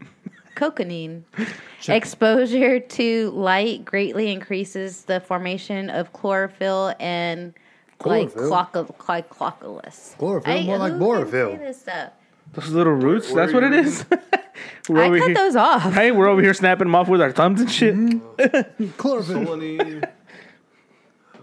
Coconine. 0.55 1.25
Exposure 1.87 2.79
to 2.79 3.29
light 3.31 3.85
greatly 3.85 4.31
increases 4.31 5.03
the 5.03 5.19
formation 5.21 5.89
of 5.89 6.11
chlorophyll 6.13 6.93
and 6.99 7.53
Chlorophyll? 7.99 8.49
glycocalysis. 8.51 10.17
Chlorophyll, 10.17 10.63
more 10.63 10.77
like 10.77 10.93
who 10.93 10.99
can 10.99 11.07
borophyll. 11.07 11.59
this 11.59 11.81
stuff? 11.81 12.11
Those 12.53 12.69
little 12.69 12.93
roots. 12.93 13.31
Where 13.31 13.45
That's 13.45 13.53
what 13.53 13.63
are 13.63 13.71
it 13.73 13.83
you 13.83 13.89
is. 13.89 14.05
we're 14.89 15.01
I 15.03 15.07
over 15.07 15.17
cut 15.19 15.25
here. 15.27 15.35
those 15.35 15.55
off. 15.55 15.93
Hey, 15.93 16.11
we're 16.11 16.27
over 16.27 16.41
here 16.41 16.53
snapping 16.53 16.87
them 16.87 16.95
off 16.95 17.07
with 17.09 17.21
our 17.21 17.31
thumbs 17.31 17.61
and 17.61 17.71
shit. 17.71 17.93
Chlorophyll. 18.97 19.45
solanine. 19.45 20.03
Uh, 20.03 21.37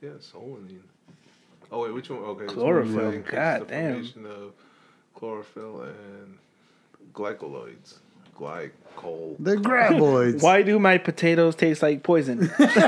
yeah, 0.00 0.10
solanine. 0.20 0.80
Oh 1.70 1.82
wait, 1.82 1.94
which 1.94 2.10
one? 2.10 2.20
Okay, 2.20 2.44
this 2.44 2.52
Chlorophyll, 2.54 3.22
god 3.30 3.68
damn. 3.68 3.96
of 4.26 4.52
chlorophyll 5.26 5.82
and 5.82 6.36
glycoloids. 7.14 7.98
Glycol. 8.36 9.36
They're 9.38 9.56
graboids. 9.56 10.42
Why 10.42 10.62
do 10.62 10.80
my 10.80 10.98
potatoes 10.98 11.54
taste 11.54 11.80
like 11.80 12.02
poison? 12.02 12.50
That's 12.58 12.80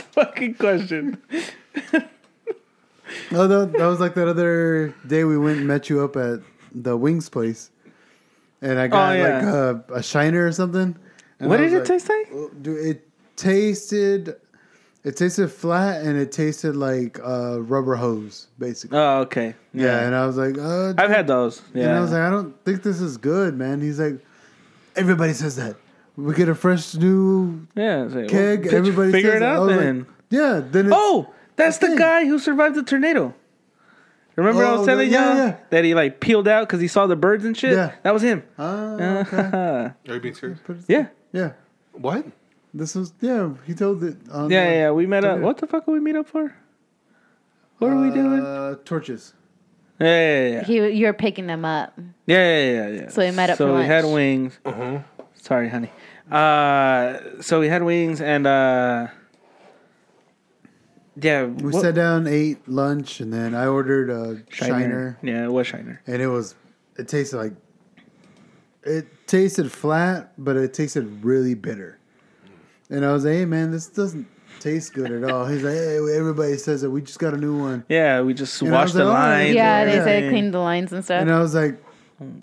a 0.00 0.04
fucking 0.10 0.54
question. 0.54 1.22
Oh, 3.30 3.46
that, 3.46 3.72
that 3.78 3.86
was 3.86 4.00
like 4.00 4.14
that 4.14 4.26
other 4.26 4.92
day 5.06 5.22
we 5.22 5.38
went 5.38 5.58
and 5.58 5.68
met 5.68 5.88
you 5.88 6.02
up 6.02 6.16
at 6.16 6.40
the 6.74 6.96
Wings 6.96 7.28
place, 7.28 7.70
and 8.60 8.76
I 8.80 8.88
got 8.88 9.12
Oh, 9.12 9.14
yeah. 9.14 9.22
like 9.22 9.42
a, 9.44 9.84
a 9.94 10.02
shiner 10.02 10.44
or 10.46 10.52
something. 10.52 10.96
And 11.38 11.48
What 11.48 11.60
I 11.60 11.68
did 11.68 11.72
was 11.72 11.74
it 11.74 11.78
like, 11.78 11.88
taste 11.88 12.08
like? 12.08 12.28
"Oh, 12.34 12.50
Dude, 12.60 12.86
it 12.86 13.08
tasted, 13.36 14.34
it 15.04 15.16
tasted 15.16 15.48
flat 15.48 16.02
and 16.02 16.16
it 16.16 16.30
tasted 16.32 16.76
like 16.76 17.18
a 17.18 17.60
rubber 17.60 17.96
hose, 17.96 18.46
basically. 18.58 18.98
Oh, 18.98 19.20
okay. 19.20 19.54
yeah. 19.74 20.06
and 20.06 20.14
I 20.14 20.26
was 20.26 20.36
like, 20.36 20.56
uh, 20.58 20.94
I've 20.96 21.10
had 21.10 21.26
those. 21.26 21.60
Yeah. 21.74 21.88
And 21.88 21.92
I 21.92 22.00
was 22.00 22.12
like, 22.12 22.20
I 22.22 22.30
don't 22.30 22.54
think 22.64 22.82
this 22.82 23.00
is 23.00 23.16
good, 23.16 23.56
man. 23.56 23.80
He's 23.80 23.98
like, 24.00 24.18
everybody 24.96 25.32
says 25.32 25.56
that. 25.56 25.76
We 26.16 26.34
get 26.34 26.48
a 26.48 26.54
fresh 26.54 26.94
new 26.94 27.66
yeah. 27.74 28.04
it's 28.04 28.14
like, 28.14 28.28
keg. 28.28 28.64
well, 28.64 28.72
bitch, 28.72 28.76
everybody 28.76 29.12
figure 29.12 29.30
says 29.30 29.36
it 29.38 29.40
that. 29.40 29.56
Out 29.56 29.60
was 29.62 29.70
like, 29.76 29.80
then. 29.80 30.06
yeah. 30.30 30.62
Then 30.64 30.86
it's, 30.86 30.94
oh, 30.96 31.32
that's 31.56 31.78
the 31.78 31.88
thing. 31.88 31.96
guy 31.96 32.26
who 32.26 32.38
survived 32.38 32.74
the 32.76 32.82
tornado. 32.82 33.34
Remember 34.36 34.64
I 34.64 34.70
Oh, 34.70 34.76
was 34.78 34.86
telling 34.86 35.08
the- 35.08 35.12
yeah, 35.14 35.28
y'all 35.28 35.46
yeah. 35.48 35.56
that 35.70 35.84
he 35.84 35.94
like 35.94 36.20
peeled 36.20 36.48
out 36.48 36.66
because 36.68 36.80
he 36.80 36.88
saw 36.88 37.06
the 37.06 37.16
birds 37.16 37.44
and 37.44 37.56
shit. 37.56 37.72
Yeah. 37.72 37.92
That 38.02 38.14
was 38.14 38.22
him. 38.22 38.42
Ah, 38.58 38.94
okay. 38.94 39.36
Are 39.36 40.14
you 40.14 40.20
being 40.20 40.34
serious? 40.34 40.58
yeah. 40.88 41.08
yeah. 41.32 41.52
What? 41.92 42.26
This 42.74 42.94
was 42.94 43.12
yeah. 43.20 43.50
He 43.66 43.74
told 43.74 44.02
it. 44.02 44.16
On 44.30 44.50
Yeah, 44.50 44.64
the- 44.64 44.70
yeah, 44.70 44.78
yeah. 44.80 44.90
We 44.92 45.06
met 45.06 45.24
up. 45.24 45.36
Okay. 45.36 45.44
What 45.44 45.58
the 45.58 45.66
fuck 45.66 45.84
did 45.84 45.92
we 45.92 46.00
meet 46.00 46.16
up 46.16 46.26
for? 46.28 46.54
What 47.78 47.92
are 47.92 48.00
we 48.00 48.10
doing? 48.10 48.40
Uh, 48.40 48.76
torches. 48.84 49.34
Yeah, 50.00 50.06
yeah, 50.08 50.48
yeah. 50.50 50.64
He, 50.64 50.88
you're 50.98 51.12
picking 51.12 51.46
them 51.46 51.64
up. 51.64 51.92
Yeah, 52.26 52.36
yeah, 52.58 52.70
yeah, 52.72 52.88
yeah. 53.02 53.08
So 53.08 53.22
we 53.24 53.30
met 53.30 53.50
up 53.50 53.58
So 53.58 53.68
for 53.68 53.78
we 53.80 53.84
had 53.84 54.04
wings. 54.04 54.58
Uh-huh. 54.64 55.00
Sorry, 55.34 55.68
honey. 55.68 55.90
Uh, 56.30 57.18
so 57.42 57.60
we 57.60 57.68
had 57.68 57.82
wings 57.82 58.20
and 58.20 58.46
uh, 58.46 59.08
yeah, 61.20 61.44
We 61.44 61.70
what- 61.72 61.82
sat 61.82 61.94
down, 61.94 62.26
ate 62.26 62.66
lunch, 62.68 63.20
and 63.20 63.32
then 63.32 63.54
I 63.54 63.66
ordered 63.66 64.08
a 64.10 64.42
shiner. 64.54 65.18
Yeah, 65.22 65.44
it 65.44 65.52
was 65.52 65.66
shiner. 65.66 66.00
and 66.06 66.22
it 66.22 66.28
was. 66.28 66.54
It 66.96 67.08
tasted 67.08 67.36
like. 67.36 67.52
It 68.84 69.06
tasted 69.28 69.70
flat, 69.70 70.32
but 70.38 70.56
it 70.56 70.74
tasted 70.74 71.24
really 71.24 71.54
bitter. 71.54 71.98
And 72.92 73.04
I 73.04 73.12
was 73.12 73.24
like, 73.24 73.34
"Hey, 73.34 73.44
man, 73.46 73.70
this 73.70 73.86
doesn't 73.88 74.26
taste 74.60 74.92
good 74.94 75.10
at 75.10 75.30
all." 75.30 75.46
He's 75.46 75.62
like, 75.62 75.74
"Hey, 75.74 75.96
everybody 76.16 76.56
says 76.58 76.82
that. 76.82 76.90
We 76.90 77.00
just 77.02 77.18
got 77.18 77.34
a 77.34 77.36
new 77.38 77.58
one." 77.58 77.84
Yeah, 77.88 78.20
we 78.20 78.34
just 78.34 78.60
And 78.62 78.70
washed 78.70 78.84
was 78.86 78.94
the 78.94 79.04
like, 79.06 79.16
"Oh, 79.16 79.20
lines. 79.20 79.54
Yeah, 79.54 79.80
and 79.80 79.90
they 79.90 79.96
said 80.04 80.30
clean 80.30 80.50
the 80.50 80.58
lines 80.58 80.92
and 80.92 81.04
stuff. 81.04 81.20
And 81.22 81.32
I 81.32 81.40
was 81.40 81.54
like, 81.54 81.82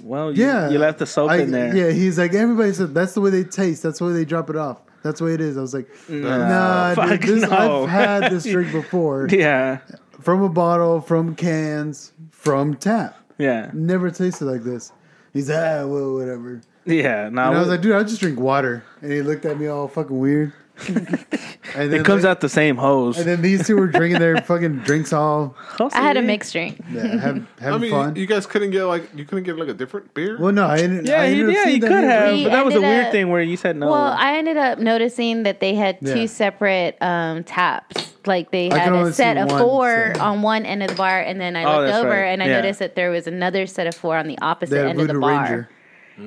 Well, 0.04 0.32
you, 0.34 0.44
"Yeah." 0.46 0.70
you 0.70 0.80
left 0.80 1.00
the 1.00 1.06
soap 1.06 1.30
I- 1.32 1.38
in 1.38 1.52
there. 1.52 1.76
Yeah, 1.76 1.92
he's 1.92 2.18
like, 2.18 2.34
everybody 2.34 2.74
said 2.74 2.94
that's 2.94 3.14
the 3.14 3.22
way 3.22 3.30
they 3.30 3.44
taste. 3.46 3.84
That's 3.84 4.00
the 4.00 4.06
way 4.06 4.14
they 4.14 4.26
drop 4.26 4.50
it 4.50 4.56
off. 4.58 4.82
That's 5.04 5.20
the 5.20 5.26
way 5.26 5.34
it 5.36 5.40
is. 5.42 5.58
I 5.58 5.62
was 5.62 5.74
like, 5.74 5.88
Nah, 6.10 6.94
Nah, 6.96 7.06
dude, 7.16 7.22
this, 7.22 7.50
no. 7.50 7.84
I've 7.84 7.90
had 7.90 8.32
this 8.32 8.44
drink 8.52 8.72
before 8.74 9.28
yeah, 9.32 9.78
from 10.20 10.42
a 10.42 10.50
bottle, 10.50 11.00
from 11.00 11.36
cans, 11.36 12.12
from 12.32 12.76
tap. 12.76 13.16
yeah, 13.38 13.70
Never 13.74 14.12
tasted 14.12 14.44
like 14.46 14.64
this. 14.64 14.92
He's 15.32 15.48
like, 15.50 15.60
ah, 15.60 15.86
well, 15.86 16.16
whatever. 16.16 16.60
Yeah. 16.86 17.30
Now 17.30 17.50
And 17.50 17.58
I 17.58 17.60
was 17.60 17.68
like, 17.70 17.82
dude, 17.82 17.94
I 17.96 18.04
just 18.04 18.20
drink 18.22 18.40
water. 18.40 18.84
And 19.02 19.12
he 19.12 19.22
looked 19.22 19.46
at 19.46 19.60
me 19.60 19.68
all 19.68 19.88
fucking 19.88 20.18
weird. 20.18 20.54
and 20.88 21.94
it 21.94 22.06
comes 22.06 22.24
like- 22.24 22.32
out 22.32 22.40
the 22.42 22.48
same 22.48 22.78
hose. 22.78 23.18
And 23.18 23.28
then 23.28 23.42
these 23.42 23.68
two 23.68 23.76
were 23.76 23.88
drinking 23.88 24.20
their 24.20 24.38
fucking 24.42 24.78
drinks 24.80 25.12
all 25.12 25.56
I 25.80 25.90
had 26.02 26.16
a 26.16 26.22
mixed 26.22 26.54
drink. 26.54 26.80
yeah, 26.90 27.02
have, 27.20 27.46
having 27.60 27.74
I 27.74 27.78
mean, 27.78 27.92
fun. 27.92 28.16
you 28.16 28.26
guys 28.26 28.46
couldn't 28.46 28.72
get 28.72 28.86
like 28.86 29.04
you 29.14 29.26
couldn't 29.26 29.44
get 29.44 29.58
like 29.58 29.68
a 29.68 29.74
different 29.74 30.14
beer. 30.14 30.38
well, 30.40 30.54
no, 30.54 30.66
I 30.68 30.78
didn't. 30.78 31.06
yeah, 31.06 31.22
I 31.22 31.26
you, 31.26 31.42
ended 31.42 31.50
up 31.50 31.54
yeah, 31.56 31.64
seeing 31.66 31.76
you 31.76 31.82
that 31.82 31.88
could 31.90 32.04
have, 32.06 32.34
We 32.34 32.44
but 32.46 32.50
that 32.52 32.66
was 32.66 32.76
a 32.76 32.82
weird 32.82 33.06
up- 33.08 33.12
thing 33.12 33.30
where 33.30 33.42
you 33.42 33.58
said 33.58 33.76
no. 33.76 33.88
Well, 33.92 34.16
I 34.18 34.38
ended 34.38 34.56
up 34.56 34.80
noticing 34.80 35.44
that 35.44 35.60
they 35.60 35.76
had 35.76 36.00
two 36.00 36.22
Yeah. 36.22 36.26
separate 36.28 36.98
um, 37.02 37.44
taps. 37.44 38.14
Like 38.26 38.52
they 38.52 38.70
had 38.70 38.94
a 38.94 39.12
set 39.12 39.36
of 39.38 39.50
one 39.52 39.62
four 39.62 39.88
set. 40.14 40.20
on 40.22 40.42
one 40.42 40.66
end 40.66 40.84
of 40.84 40.90
the 40.90 40.96
bar, 40.96 41.20
and 41.20 41.42
then 41.42 41.56
I 41.58 41.64
Oh, 41.66 41.82
looked 41.82 41.94
over 41.96 42.10
right. 42.10 42.26
and 42.28 42.42
I 42.44 42.48
Yeah. 42.48 42.62
noticed 42.62 42.80
that 42.80 42.96
there 42.96 43.12
was 43.12 43.28
another 43.28 43.66
set 43.66 43.86
of 43.88 43.96
four 43.96 44.16
on 44.18 44.28
the 44.28 44.38
opposite 44.42 44.72
They 44.72 44.78
had 44.80 44.90
end 44.92 45.02
of 45.02 45.08
the 45.08 45.20
bar. 45.20 45.42
Ranger. 45.44 45.70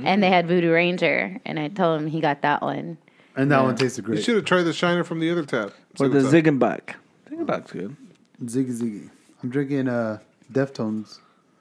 And 0.04 0.22
they 0.22 0.28
had 0.28 0.46
Voodoo 0.46 0.72
Ranger, 0.72 1.40
and 1.44 1.58
I 1.58 1.68
told 1.68 2.00
him 2.00 2.06
he 2.06 2.20
got 2.20 2.42
that 2.42 2.62
one. 2.62 2.98
And 3.36 3.50
that 3.50 3.62
one 3.62 3.76
tasted 3.76 4.04
great. 4.04 4.18
You 4.18 4.24
should 4.24 4.36
have 4.36 4.44
tried 4.44 4.62
the 4.64 4.72
shiner 4.72 5.04
from 5.04 5.20
the 5.20 5.30
other 5.30 5.44
tap. 5.44 5.72
See 5.96 6.04
or 6.04 6.08
the 6.08 6.22
what's 6.22 6.26
up. 6.26 6.32
Ziegenbock. 6.34 6.94
Ziegenbock's 7.30 7.72
good. 7.72 7.96
Ziggy 8.44 8.72
Ziggy. 8.72 9.10
I'm 9.42 9.50
drinking 9.50 9.88
uh, 9.88 10.18
Deftones. 10.52 11.18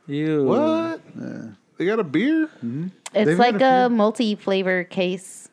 You 0.07 0.43
What? 0.43 1.01
They 1.77 1.85
got 1.85 1.99
a 1.99 2.03
beer? 2.03 2.49
It's 2.63 2.91
They've 3.25 3.39
like 3.39 3.61
a 3.61 3.85
a 3.85 3.89
multi 3.89 4.35
flavor 4.35 4.83
case. 4.83 5.49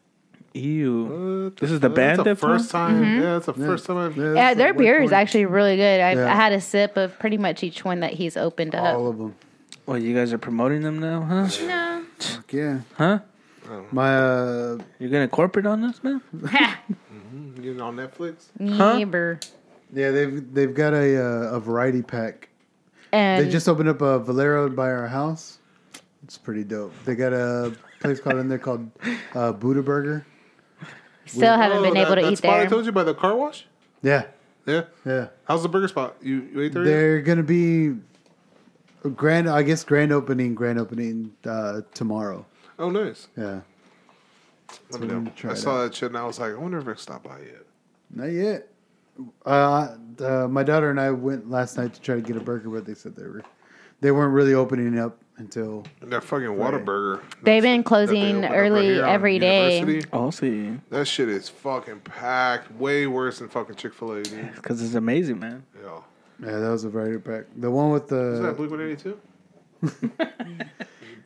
Ew. 0.55 1.05
What 1.45 1.57
This 1.57 1.71
is 1.71 1.81
the 1.81 1.89
band 1.89 2.19
That's 2.19 2.41
the 2.41 2.47
first 2.47 2.71
time. 2.71 3.03
Mm-hmm. 3.03 3.21
Yeah, 3.23 3.33
that's 3.35 3.47
the 3.47 3.55
first 3.55 3.87
time 3.87 3.97
I've. 3.97 4.17
Yeah, 4.17 4.35
Yeah, 4.35 4.55
their 4.55 4.75
beer 4.75 4.99
white 4.99 5.05
is 5.05 5.13
actually 5.13 5.47
really 5.47 5.77
good. 5.77 6.01
I, 6.01 6.15
Yeah. 6.15 6.33
I 6.33 6.35
had 6.35 6.53
a 6.53 6.61
sip 6.61 6.97
of 6.97 7.19
pretty 7.19 7.39
much 7.39 7.63
each 7.63 7.85
one 7.85 8.01
that 8.01 8.15
he's 8.15 8.37
opened 8.37 8.75
up. 8.75 8.97
all 8.97 9.09
of 9.09 9.19
them. 9.19 9.35
Well, 9.89 9.97
you 9.97 10.15
guys 10.15 10.35
are 10.35 10.39
promoting 10.39 10.83
them 10.83 10.99
now, 10.99 11.23
huh? 11.23 11.49
No. 11.67 12.05
Fuck 12.19 12.53
yeah. 12.53 12.81
Huh? 12.99 13.21
My 13.91 14.19
uh, 14.19 14.79
You're 14.99 15.09
gonna 15.09 15.29
corporate 15.29 15.65
on 15.65 15.81
this, 15.81 16.05
man? 16.05 16.21
You 17.63 17.73
know, 17.75 17.87
on 17.87 17.97
Netflix. 17.97 18.49
Neighbor. 18.59 19.41
yeah, 19.93 20.11
they've 20.11 20.53
they've 20.55 20.75
got 20.75 20.93
a 20.93 21.17
uh, 21.23 21.57
a 21.57 21.61
variety 21.61 22.03
pack. 22.03 22.51
And 23.13 23.43
They 23.47 23.51
just 23.51 23.67
opened 23.67 23.89
up 23.89 24.03
a 24.03 24.19
Valero 24.19 24.69
by 24.69 24.91
our 24.91 25.09
house. 25.09 25.59
It's 26.23 26.37
pretty 26.37 26.65
dope. 26.65 26.93
They 27.07 27.15
got 27.15 27.33
a 27.33 27.75
place 28.01 28.21
called 28.21 28.37
in 28.37 28.49
there 28.51 28.59
called 28.59 28.91
uh, 29.35 29.53
Buddha 29.53 29.83
Burger. 29.83 30.27
Still 31.25 31.57
haven't 31.57 31.79
Oh, 31.79 31.83
been 31.83 31.95
that- 31.95 32.01
able 32.07 32.17
to 32.17 32.23
that 32.23 32.33
eat 32.33 32.39
spot 32.39 32.61
I 32.61 32.67
told 32.67 32.85
you 32.85 32.93
by 32.93 33.05
the 33.05 33.15
car 33.15 33.35
wash. 33.35 33.67
Yeah, 34.03 34.25
Yeah. 34.67 34.85
yeah. 35.07 35.29
How's 35.47 35.63
the 35.63 35.69
burger 35.71 35.89
spot? 35.89 36.17
You, 36.21 36.49
you 36.53 36.61
ate 36.61 36.73
there? 36.75 36.85
yet? 36.85 36.91
They're 36.91 37.23
gonna 37.23 37.43
be 37.43 37.89
a 37.89 37.97
grand. 39.15 39.49
I 39.49 39.63
guess 39.63 39.85
grand 39.85 40.13
opening. 40.13 40.55
Grand 40.55 40.79
opening 40.79 41.33
uh, 41.45 41.83
tomorrow. 41.95 42.47
Oh, 42.79 42.91
nice. 42.91 43.29
Yeah, 43.37 43.61
Let 44.91 45.01
me 45.01 45.09
know. 45.09 45.33
I 45.45 45.51
it 45.51 45.57
saw 45.57 45.83
that 45.83 45.95
shit 45.95 46.11
and 46.11 46.19
I 46.19 46.25
was 46.25 46.39
like, 46.39 46.53
I 46.53 46.57
wonder 46.57 46.79
if 46.79 46.85
I 46.85 46.93
can 46.93 46.97
stop 46.99 47.25
by 47.25 47.41
yet. 47.41 47.65
not 48.11 48.27
yet. 48.27 48.69
Uh, 49.45 49.97
uh, 50.25 50.47
my 50.49 50.63
daughter 50.63 50.91
and 50.91 51.01
I 51.01 51.11
went 51.11 51.51
last 51.51 51.77
night 51.77 51.93
to 51.95 52.01
try 52.01 52.15
to 52.15 52.21
get 52.21 52.37
a 52.37 52.41
burger, 52.41 52.71
but 52.71 52.85
they 52.87 52.95
said 52.95 53.17
they 53.17 53.25
were 53.25 53.43
they 54.01 54.13
weren't 54.13 54.33
really 54.33 54.55
opening 54.55 54.97
up 54.97 55.19
until 55.39 55.85
And 56.01 56.13
that 56.13 56.23
fucking 56.23 56.47
Whataburger. 56.49 57.21
They've 57.43 57.61
been 57.63 57.79
that 57.79 57.83
they 57.83 57.83
closing 57.83 58.45
early 58.45 58.87
here 58.95 59.05
every 59.05 59.41
day. 59.41 59.79
University, 59.81 60.09
I'll 60.13 60.31
see. 60.31 60.79
That 60.91 61.07
shit 61.07 61.29
is 61.29 61.49
fucking 61.49 62.01
packed. 62.01 62.71
Way 62.73 63.09
worse 63.09 63.41
than 63.41 63.49
fucking 63.49 63.75
Chick 63.75 63.93
fil 63.95 64.13
A, 64.13 64.23
dude. 64.23 64.53
Because 64.55 64.81
it's 64.83 64.95
amazing, 64.95 65.41
man. 65.41 65.65
Yeah. 65.83 66.01
Yeah, 66.41 66.59
that 66.61 66.69
was 66.71 66.85
a 66.85 66.89
very 66.91 67.19
back. 67.19 67.45
The 67.57 67.71
one 67.71 67.91
with 67.91 68.09
the 68.09 68.33
Is 68.35 68.41
that 68.41 68.47
the 68.47 68.53
Blink 68.55 68.71
182? 68.71 69.21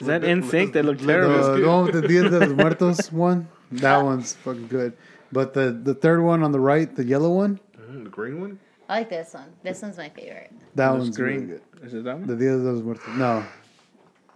Is 0.00 0.06
that 0.06 0.22
NSYNC? 0.22 0.72
They 0.72 0.82
look 0.82 0.98
the, 0.98 1.06
terrible. 1.06 1.56
the 1.60 1.66
one 1.68 1.84
with 1.86 1.94
the 2.00 2.08
Dia 2.08 2.22
de 2.28 2.40
los 2.40 2.48
Muertos 2.56 3.12
one. 3.12 3.48
That 3.72 3.98
one's 4.02 4.34
fucking 4.34 4.68
good. 4.68 4.94
But 5.30 5.54
the 5.54 5.70
the 5.72 5.94
third 5.94 6.22
one 6.22 6.42
on 6.42 6.52
the 6.52 6.60
right, 6.60 6.94
the 6.94 7.04
yellow 7.04 7.30
one, 7.34 7.60
Mm, 7.80 8.04
the 8.04 8.10
green 8.10 8.40
one? 8.40 8.58
I 8.88 8.98
like 9.00 9.10
this 9.10 9.32
one. 9.34 9.52
This 9.62 9.80
one's 9.82 9.96
my 9.96 10.08
favorite. 10.10 10.52
that 10.74 10.90
Looks 10.90 11.02
one's 11.04 11.16
green. 11.16 11.34
really 11.48 11.60
good. 11.80 11.86
Is 11.86 11.94
it 11.94 12.04
that 12.04 12.18
one? 12.18 12.26
The 12.26 12.36
Dia 12.36 12.50
de 12.50 12.56
los 12.58 12.82
Muertos. 12.82 13.06
No, 13.16 13.44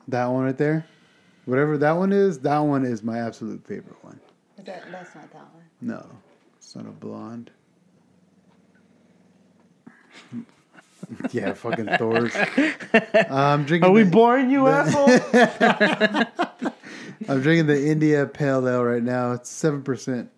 that 0.09 0.27
one 0.27 0.45
right 0.45 0.57
there. 0.59 0.87
Whatever 1.47 1.79
that 1.79 1.93
one 1.93 2.13
is, 2.13 2.39
that 2.41 2.59
one 2.59 2.85
is 2.85 3.03
my 3.03 3.19
absolute 3.21 3.65
favorite 3.67 4.03
one. 4.03 4.19
Is 4.59 4.65
that, 4.65 4.85
that's 4.91 5.15
not 5.15 5.31
that 5.33 5.43
one. 5.55 5.63
No, 5.81 6.07
son 6.61 6.87
of 6.87 6.99
blonde. 6.99 7.51
yeah, 11.33 11.53
fucking 11.53 11.87
Thor's. 11.99 12.35
I'm 13.31 13.65
drinking. 13.65 13.89
Are 13.89 13.93
we 13.93 14.03
the- 14.03 14.11
boring 14.11 14.51
you, 14.51 14.67
asshole? 14.67 15.09
I'm 17.29 17.41
drinking 17.43 17.67
the 17.67 17.87
India 17.89 18.27
Pale 18.27 18.69
Ale 18.69 18.85
right 18.85 19.03
now. 19.03 19.33
It's 19.33 19.49
seven 19.51 19.83
percent. 19.83 20.31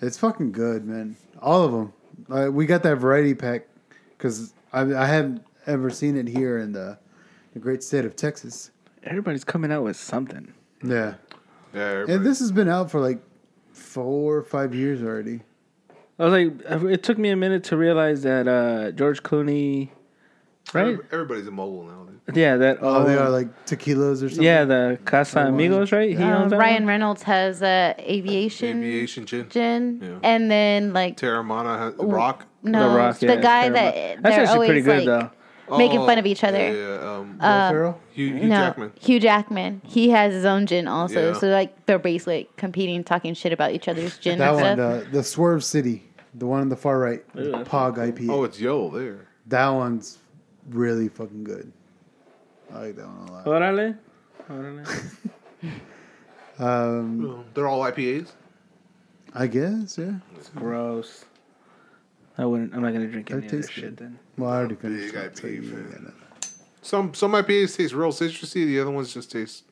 It's 0.00 0.18
fucking 0.18 0.52
good, 0.52 0.84
man. 0.84 1.16
All 1.40 1.64
of 1.64 1.72
them. 1.72 1.92
Uh, 2.30 2.50
we 2.50 2.66
got 2.66 2.82
that 2.82 2.96
variety 2.96 3.34
pack 3.34 3.66
because 4.16 4.52
I, 4.72 4.80
I 4.82 5.06
haven't 5.06 5.44
ever 5.66 5.90
seen 5.90 6.16
it 6.16 6.28
here 6.28 6.58
in 6.58 6.72
the 6.72 6.98
the 7.54 7.58
great 7.58 7.82
state 7.82 8.04
of 8.04 8.16
Texas. 8.16 8.70
Everybody's 9.04 9.44
coming 9.44 9.72
out 9.72 9.84
with 9.84 9.96
something. 9.96 10.52
Yeah, 10.82 11.14
Yeah. 11.74 11.80
everybody- 11.80 12.12
and 12.14 12.26
this 12.26 12.38
has 12.40 12.52
been 12.52 12.68
out 12.68 12.90
for 12.90 13.00
like 13.00 13.20
four 13.72 14.36
or 14.36 14.42
five 14.42 14.74
years 14.74 15.02
already. 15.02 15.40
I 16.18 16.24
was 16.24 16.32
like, 16.32 16.90
it 16.92 17.02
took 17.02 17.18
me 17.18 17.28
a 17.30 17.36
minute 17.36 17.64
to 17.64 17.76
realize 17.76 18.22
that 18.22 18.48
uh, 18.48 18.90
George 18.92 19.22
Clooney, 19.22 19.90
right? 20.72 20.88
Every- 20.92 21.04
Everybody's 21.12 21.46
immobile 21.46 21.84
now, 21.84 22.04
dude. 22.04 22.36
Yeah, 22.36 22.56
that. 22.56 22.78
Oh, 22.80 23.04
they 23.04 23.14
oh, 23.16 23.24
are 23.24 23.30
like 23.30 23.66
tequilas 23.66 24.22
or 24.24 24.28
something. 24.30 24.42
Yeah, 24.42 24.64
the 24.64 24.98
Casamigos, 25.04 25.92
right? 25.92 26.10
He 26.16 26.16
Um, 26.22 26.32
owns 26.42 26.50
that 26.50 26.58
Ryan? 26.58 26.86
Reynolds 26.86 27.22
has 27.24 27.62
uh, 27.62 27.94
aviation, 27.98 28.78
Aviation 28.82 29.26
gin. 29.26 29.48
gin, 29.48 30.00
Yeah. 30.02 30.18
and 30.22 30.50
then 30.50 30.92
like 30.92 31.16
Teremana 31.18 31.78
has 31.78 31.94
Rock. 31.98 32.46
no, 32.62 32.90
The 32.90 32.96
Rock, 32.96 33.18
the 33.20 33.26
guy 33.36 33.68
Paramount. 33.70 33.74
that 33.74 33.92
That's 33.94 34.22
they're 34.22 34.32
actually 34.44 34.54
always 34.54 34.68
pretty 34.68 34.80
good, 34.80 35.06
like 35.06 35.30
though. 35.68 35.76
making 35.78 36.00
fun 36.00 36.18
of 36.18 36.26
each 36.26 36.42
other. 36.42 36.58
Oh, 36.58 36.72
Yeah, 36.72 37.00
yeah. 37.04 37.12
Um, 37.12 37.38
Will 37.38 37.70
Ferrell? 37.70 38.00
Hugh, 38.12 38.34
Hugh 38.34 38.48
no, 38.48 38.56
Jackman. 38.56 38.92
Hugh 38.98 39.20
Jackman. 39.20 39.82
He 39.84 40.08
has 40.10 40.32
his 40.32 40.44
own 40.46 40.66
gin 40.66 40.88
also. 40.88 41.28
Yeah. 41.32 41.38
So 41.38 41.46
like 41.48 41.84
they're 41.86 41.98
basically 42.00 42.48
competing, 42.56 43.04
talking 43.04 43.34
shit 43.34 43.52
about 43.52 43.70
each 43.72 43.86
other's 43.86 44.16
gin 44.18 44.38
That 44.38 44.54
and 44.54 44.60
one, 44.62 44.76
stuff. 45.02 45.06
uh, 45.08 45.10
the 45.12 45.22
Swerve 45.22 45.62
City, 45.62 46.02
the 46.36 46.46
one 46.46 46.60
on 46.60 46.68
the 46.68 46.76
far 46.76 46.98
right, 46.98 47.26
Pog 47.34 47.96
IPA. 47.96 48.28
Oh, 48.30 48.44
it's 48.44 48.60
Yo 48.60 48.90
there. 48.90 49.26
that 49.46 49.68
one's 49.68 50.18
really 50.70 51.08
fucking 51.08 51.44
good. 51.44 51.72
I 52.72 52.78
like 52.86 52.96
that 52.96 53.06
one 53.06 53.28
a 53.28 53.32
lot. 53.32 53.44
Órale. 53.46 53.96
Órale. 54.50 55.12
Um, 56.58 57.44
They're 57.54 57.68
all 57.68 57.80
IPAs. 57.80 58.32
I 59.34 59.46
guess, 59.46 59.98
yeah. 59.98 60.14
Gross. 60.54 61.26
I 62.38 62.44
wouldn't. 62.46 62.74
I'm 62.74 62.82
not 62.82 62.92
gonna 62.92 63.06
drink 63.06 63.28
That 63.28 63.36
any 63.36 63.46
of 63.46 63.52
this 63.52 63.66
tastes 63.66 63.72
shit 63.72 63.84
good. 63.84 63.96
then. 63.98 64.18
Well, 64.38 64.50
I 64.50 64.56
already 64.58 64.74
finished. 64.76 65.12
Big 65.14 65.22
it, 65.24 65.36
so 65.38 65.44
IPA 65.44 65.52
you 65.54 65.62
fan. 65.62 65.90
gotta- 65.90 66.48
Some 66.82 67.14
some 67.14 67.32
IPAs 67.32 67.76
taste 67.76 67.94
real 67.94 68.12
citrusy. 68.12 68.64
The 68.66 68.80
other 68.80 68.90
ones 68.90 69.12
just 69.12 69.30
taste 69.30 69.64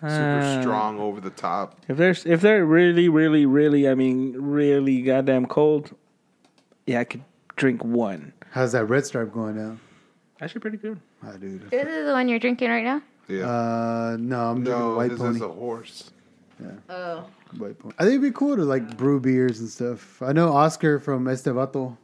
super 0.00 0.06
Uh, 0.40 0.60
strong, 0.62 0.98
over 0.98 1.20
the 1.20 1.30
top. 1.30 1.76
If 1.88 1.96
there's 1.98 2.24
if 2.24 2.40
they're 2.40 2.64
really, 2.64 3.08
really, 3.08 3.44
really, 3.46 3.88
I 3.88 3.94
mean, 3.94 4.34
really 4.38 5.02
goddamn 5.02 5.46
cold, 5.46 5.94
yeah, 6.90 7.00
I 7.00 7.04
could 7.04 7.22
drink 7.54 7.84
one. 7.84 8.32
How's 8.50 8.72
that 8.72 8.86
red 8.86 9.06
stripe 9.06 9.32
going 9.32 9.54
down? 9.56 9.78
Actually, 10.40 10.60
pretty 10.60 10.76
good. 10.76 10.98
Ah, 11.22 11.32
dude. 11.32 11.70
This 11.70 11.86
is 11.86 12.06
the 12.06 12.12
one 12.12 12.28
you're 12.28 12.40
drinking 12.40 12.68
right 12.68 12.82
now. 12.82 13.00
Yeah. 13.28 13.48
Uh, 13.48 14.16
no, 14.18 14.50
I'm 14.50 14.64
drinking 14.64 14.88
no, 14.88 14.96
white 14.96 15.10
this 15.10 15.18
pony. 15.20 15.36
is 15.36 15.42
a 15.42 15.48
horse. 15.48 16.10
Yeah. 16.60 16.70
Oh, 16.88 17.26
White 17.58 17.78
pony. 17.78 17.94
I 17.98 18.02
think 18.02 18.18
it'd 18.18 18.22
be 18.22 18.36
cool 18.36 18.56
to 18.56 18.64
like 18.64 18.96
brew 18.96 19.20
beers 19.20 19.60
and 19.60 19.68
stuff. 19.68 20.20
I 20.20 20.32
know 20.32 20.52
Oscar 20.52 20.98
from 20.98 21.26
Estevato. 21.26 21.96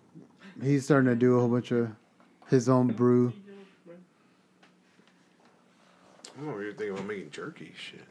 He's 0.63 0.85
starting 0.85 1.09
to 1.11 1.17
do 1.17 1.37
a 1.37 1.41
whole 1.41 1.49
bunch 1.49 1.73
of 1.73 1.91
his 2.49 2.69
own 2.69 2.87
brew. 2.89 3.33
I'm 6.39 6.49
over 6.49 6.63
here 6.63 6.73
thinking 6.73 6.91
about 6.95 7.07
making 7.07 7.31
jerky. 7.31 7.73
Shit. 7.77 8.05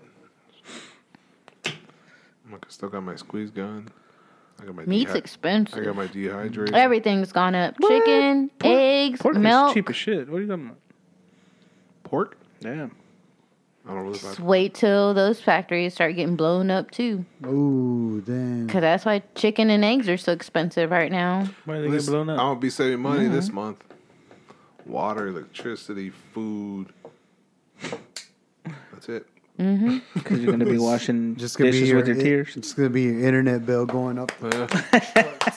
I'm 2.46 2.52
like, 2.52 2.66
I 2.66 2.70
still 2.70 2.90
got 2.90 3.02
my 3.02 3.16
squeeze 3.16 3.50
gun. 3.50 3.88
I 4.62 4.66
got 4.66 4.76
my 4.76 4.86
meat's 4.86 5.14
expensive. 5.14 5.80
I 5.80 5.84
got 5.86 5.96
my 5.96 6.08
dehydrator. 6.08 6.74
Everything's 6.74 7.32
gone 7.32 7.56
up. 7.56 7.76
Chicken, 7.82 8.50
eggs, 8.64 9.22
Pork 9.22 9.36
milk. 9.36 9.70
is 9.70 9.74
cheap 9.74 9.90
as 9.90 9.96
shit. 9.96 10.30
What 10.30 10.38
are 10.38 10.42
you 10.42 10.48
talking 10.48 10.66
about? 10.66 10.78
pork. 12.04 12.38
Yeah. 12.62 12.88
I 13.88 13.90
don't 13.90 13.98
really 13.98 14.14
buy 14.14 14.30
Just 14.30 14.40
wait 14.40 14.74
till 14.74 15.14
those 15.14 15.40
factories 15.42 15.94
start 15.94 16.16
getting 16.16 16.36
blown 16.36 16.72
up 16.72 16.90
too. 16.92 17.26
Ooh, 17.46 18.22
damn. 18.26 18.68
Cause 18.68 18.82
that's 18.82 19.06
why 19.06 19.22
chicken 19.36 19.70
and 19.70 19.84
eggs 19.86 20.08
are 20.10 20.18
so 20.18 20.32
expensive 20.32 20.90
right 20.92 21.12
now. 21.12 21.48
Why 21.66 21.76
are 21.78 21.82
they 21.82 21.88
Listen, 21.90 22.14
get 22.14 22.18
blown 22.26 22.30
up? 22.30 22.40
I 22.40 22.44
won't 22.44 22.62
be 22.62 22.70
saving 22.70 23.00
money 23.02 23.28
this 23.28 23.48
Mm-hmm. 23.48 23.56
month. 23.56 23.84
Water, 24.86 25.28
electricity, 25.28 26.12
food. 26.12 26.94
That's 28.94 29.10
it. 29.10 29.28
Because 29.58 30.40
you're 30.42 30.52
gonna 30.52 30.66
be 30.66 30.78
washing 30.78 31.38
Just 31.38 31.58
gonna 31.58 31.72
dishes 31.72 31.84
be 31.84 31.88
your, 31.90 31.98
with 31.98 32.08
your 32.08 32.18
tears. 32.18 32.58
It's 32.58 32.74
gonna 32.74 32.90
be 32.90 33.04
your 33.04 33.24
internet 33.26 33.66
bill 33.66 33.86
going 33.86 34.20
up. 34.20 34.32
Yeah. 34.42 34.68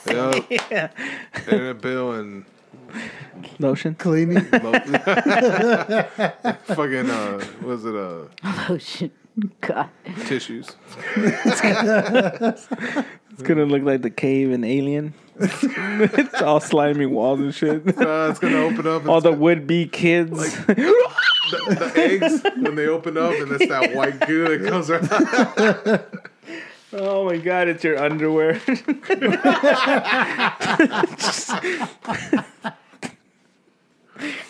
yeah. 0.70 0.90
Internet 1.34 1.80
bill 1.80 2.12
and 2.12 2.44
Lotion. 3.58 3.96
Cleaning. 3.96 4.40
fucking 4.44 4.70
uh, 7.10 7.44
was 7.62 7.84
it 7.84 7.94
uh 7.94 8.24
Oh 8.44 8.78
shit. 8.78 9.12
God. 9.60 9.88
tissues? 10.26 10.76
It's 11.16 11.60
gonna 13.42 13.66
look 13.66 13.82
like 13.82 14.02
the 14.02 14.10
cave 14.10 14.50
in 14.52 14.64
Alien. 14.64 15.14
it's 15.40 16.42
all 16.42 16.60
slimy 16.60 17.06
walls 17.06 17.40
and 17.40 17.54
shit. 17.54 17.86
Uh, 17.86 18.28
it's 18.30 18.38
gonna 18.38 18.58
open 18.58 18.86
up. 18.86 19.06
All 19.08 19.20
the 19.20 19.32
would 19.32 19.66
be 19.66 19.86
kids. 19.86 20.56
The, 21.50 21.74
the 21.78 21.92
eggs 22.00 22.42
when 22.56 22.74
they 22.74 22.86
open 22.86 23.16
up 23.18 23.32
and 23.34 23.52
it's 23.52 23.68
that 23.68 23.94
white 23.94 24.20
goo 24.26 24.58
that 24.58 24.68
comes 24.68 24.90
out. 24.90 25.08
oh 26.92 27.24
my 27.26 27.36
god, 27.38 27.68
it's 27.68 27.84
your 27.84 27.98
underwear. 28.02 28.60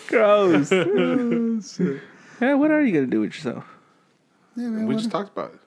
Gross. 0.08 0.72
yeah, 2.40 2.54
what 2.54 2.70
are 2.70 2.82
you 2.82 2.92
gonna 2.92 3.06
do 3.06 3.20
with 3.20 3.34
yourself? 3.34 3.64
Yeah, 4.56 4.68
man, 4.68 4.86
We 4.86 4.94
what- 4.94 5.00
just 5.00 5.10
talked 5.10 5.36
about 5.36 5.52
it. 5.54 5.60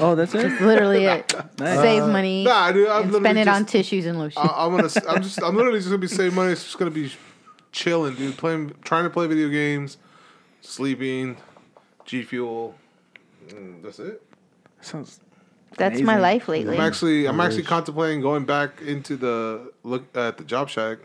Oh, 0.00 0.14
that's 0.14 0.34
it. 0.34 0.58
Literally 0.62 1.04
it. 1.04 1.34
Nice. 1.58 1.78
Save 1.80 2.08
money 2.10 2.44
Nah, 2.44 2.72
dude, 2.72 2.88
I'm 2.88 3.02
and 3.02 3.14
spend 3.14 3.38
it 3.38 3.44
just, 3.44 3.54
on 3.60 3.66
tissues 3.66 4.06
and 4.06 4.18
lotion. 4.18 4.40
I, 4.40 4.64
I'm 4.64 4.70
gonna. 4.74 4.88
I'm 5.06 5.22
just. 5.22 5.42
I'm 5.42 5.54
literally 5.54 5.80
just 5.80 5.90
gonna 5.90 5.98
be 5.98 6.06
saving 6.08 6.34
money. 6.34 6.52
It's 6.52 6.64
just 6.64 6.78
gonna 6.78 6.90
be 6.90 7.12
chilling, 7.72 8.14
dude. 8.14 8.38
Playing, 8.38 8.72
trying 8.84 9.04
to 9.04 9.10
play 9.10 9.26
video 9.26 9.50
games, 9.50 9.98
sleeping, 10.62 11.36
G 12.06 12.22
Fuel. 12.22 12.74
Mm, 13.48 13.82
that's 13.82 13.98
it. 13.98 14.22
Sounds. 14.80 15.20
that's 15.76 16.00
my 16.00 16.18
life 16.18 16.48
lately. 16.48 16.76
I'm 16.76 16.80
actually. 16.80 17.26
I'm 17.26 17.40
actually 17.40 17.64
contemplating 17.64 18.22
going 18.22 18.46
back 18.46 18.80
into 18.80 19.16
the 19.16 19.72
look 19.82 20.16
at 20.16 20.38
the 20.38 20.44
job 20.44 20.70
shack 20.70 20.98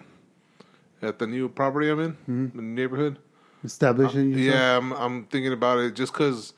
at 1.01 1.19
the 1.19 1.27
new 1.27 1.49
property 1.49 1.89
I'm 1.89 1.99
in, 1.99 2.11
mm-hmm. 2.13 2.57
the 2.57 2.61
neighborhood. 2.61 3.19
establishing 3.63 4.34
um, 4.34 4.39
yourself? 4.39 4.55
Yeah, 4.55 4.77
I'm, 4.77 4.93
I'm 4.93 5.25
thinking 5.25 5.53
about 5.53 5.79
it 5.79 5.95
just 5.95 6.13
because 6.13 6.53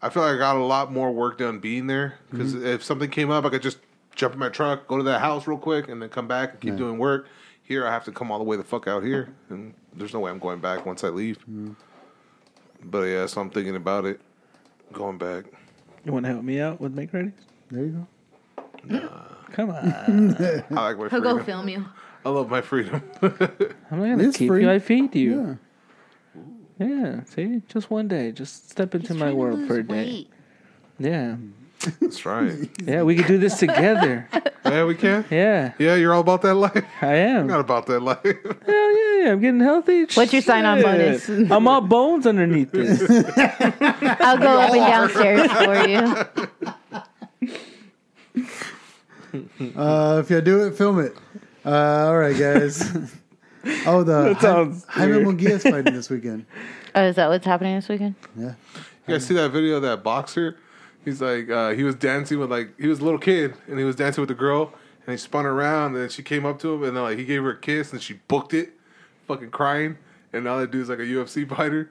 I 0.00 0.08
feel 0.08 0.22
like 0.22 0.36
I 0.36 0.38
got 0.38 0.56
a 0.56 0.64
lot 0.64 0.92
more 0.92 1.12
work 1.12 1.38
done 1.38 1.58
being 1.58 1.86
there. 1.86 2.18
Because 2.30 2.54
mm-hmm. 2.54 2.66
if 2.66 2.82
something 2.82 3.10
came 3.10 3.30
up, 3.30 3.44
I 3.44 3.50
could 3.50 3.62
just 3.62 3.78
jump 4.14 4.34
in 4.34 4.40
my 4.40 4.48
truck, 4.48 4.86
go 4.86 4.96
to 4.96 5.02
that 5.04 5.20
house 5.20 5.46
real 5.46 5.58
quick, 5.58 5.88
and 5.88 6.00
then 6.00 6.08
come 6.08 6.26
back 6.26 6.52
and 6.52 6.60
keep 6.60 6.76
doing 6.76 6.98
work. 6.98 7.26
Here, 7.62 7.86
I 7.86 7.92
have 7.92 8.04
to 8.04 8.12
come 8.12 8.30
all 8.30 8.38
the 8.38 8.44
way 8.44 8.56
the 8.56 8.64
fuck 8.64 8.88
out 8.88 9.02
here, 9.04 9.32
and 9.48 9.72
there's 9.94 10.12
no 10.12 10.20
way 10.20 10.30
I'm 10.30 10.38
going 10.38 10.60
back 10.60 10.84
once 10.84 11.04
I 11.04 11.08
leave. 11.08 11.38
Mm-hmm. 11.40 11.72
But 12.84 13.02
yeah, 13.04 13.26
so 13.26 13.40
I'm 13.40 13.50
thinking 13.50 13.76
about 13.76 14.04
it, 14.04 14.20
going 14.92 15.18
back. 15.18 15.44
You 16.04 16.12
want 16.12 16.24
to 16.26 16.32
help 16.32 16.42
me 16.44 16.60
out 16.60 16.80
with 16.80 16.92
make 16.94 17.12
ready? 17.12 17.32
There 17.70 17.84
you 17.84 18.06
go. 18.56 18.64
Nah. 18.84 19.08
Come 19.52 19.70
on. 19.70 20.36
I 20.40 20.64
like 20.70 20.98
my 20.98 21.08
He'll 21.08 21.08
freedom. 21.10 21.22
go 21.38 21.44
film 21.44 21.68
you. 21.68 21.84
I 22.24 22.28
love 22.30 22.48
my 22.50 22.60
freedom. 22.60 23.02
I'm 23.22 23.30
not 23.30 23.90
gonna 23.90 24.18
It's 24.28 24.36
keep 24.36 24.48
free. 24.48 24.62
you. 24.62 24.70
I 24.70 24.78
feed 24.78 25.14
you. 25.14 25.58
Yeah. 26.78 26.86
Yeah. 26.86 27.24
See, 27.24 27.62
just 27.68 27.90
one 27.90 28.08
day. 28.08 28.32
Just 28.32 28.70
step 28.70 28.94
into 28.94 29.14
my 29.14 29.32
world 29.32 29.66
for 29.66 29.78
a 29.78 29.82
day. 29.82 30.26
Yeah. 30.98 31.36
That's 32.00 32.24
right. 32.26 32.68
Yeah. 32.84 33.02
We 33.02 33.16
could 33.16 33.26
do 33.26 33.38
this 33.38 33.58
together. 33.58 34.28
Yeah, 34.64 34.84
we 34.84 34.94
can. 34.94 35.24
Yeah. 35.30 35.72
Yeah, 35.78 35.94
you're 35.96 36.14
all 36.14 36.20
about 36.20 36.42
that 36.42 36.54
life. 36.54 36.84
I 37.00 37.14
am. 37.14 37.46
Not 37.48 37.60
about 37.60 37.86
that 37.86 38.00
life. 38.00 38.22
Hell 38.24 38.92
yeah, 39.22 39.32
I'm 39.32 39.40
getting 39.40 39.60
healthy. 39.60 40.06
What's 40.14 40.32
your 40.32 40.42
sign-on 40.42 40.78
Shit. 40.78 40.84
bonus? 40.86 41.28
I'm 41.50 41.68
all 41.68 41.80
bones 41.80 42.26
underneath 42.26 42.72
this. 42.72 43.00
I'll 44.20 44.38
go 44.38 44.60
up 44.60 44.70
and 44.72 44.86
downstairs 44.86 45.50
for 45.52 45.88
you. 45.88 47.52
Uh, 49.76 50.20
if 50.22 50.28
you 50.30 50.40
do 50.42 50.66
it, 50.66 50.74
film 50.76 50.98
it. 51.00 51.16
Uh, 51.64 51.70
all 52.06 52.18
right, 52.18 52.36
guys. 52.36 52.82
oh, 53.86 54.02
the 54.02 54.34
That 54.34 54.40
sounds 54.42 54.84
Jaime 54.84 55.12
weird. 55.12 55.26
Munguia's 55.26 55.62
fighting 55.62 55.94
this 55.94 56.10
weekend. 56.10 56.44
Oh, 56.94 57.04
is 57.04 57.16
that 57.16 57.30
what's 57.30 57.46
happening 57.46 57.74
this 57.76 57.88
weekend? 57.88 58.16
Yeah. 58.36 58.52
You 59.08 59.14
guys 59.14 59.24
see 59.26 59.32
that 59.32 59.48
video 59.50 59.76
of 59.76 59.82
that 59.82 60.02
boxer? 60.02 60.58
He's 61.06 61.22
like, 61.22 61.48
uh, 61.48 61.70
he 61.70 61.84
was 61.84 61.94
dancing 61.94 62.38
with 62.38 62.50
like, 62.50 62.78
he 62.78 62.86
was 62.86 63.00
a 63.00 63.04
little 63.04 63.18
kid 63.18 63.54
and 63.66 63.78
he 63.78 63.84
was 63.86 63.96
dancing 63.96 64.20
with 64.20 64.28
the 64.28 64.34
girl 64.34 64.74
and 65.06 65.12
he 65.12 65.16
spun 65.16 65.46
around 65.46 65.94
and 65.94 66.02
then 66.02 66.08
she 66.10 66.22
came 66.22 66.44
up 66.44 66.58
to 66.58 66.74
him 66.74 66.82
and 66.84 66.94
then 66.94 67.02
like 67.02 67.16
he 67.16 67.24
gave 67.24 67.42
her 67.44 67.52
a 67.52 67.56
kiss 67.58 67.94
and 67.94 68.02
she 68.02 68.20
booked 68.28 68.52
it, 68.52 68.74
fucking 69.32 69.50
crying. 69.50 69.96
And 70.32 70.44
now 70.44 70.58
that 70.58 70.70
dude's 70.70 70.88
like 70.88 70.98
a 70.98 71.02
UFC 71.02 71.48
fighter. 71.56 71.90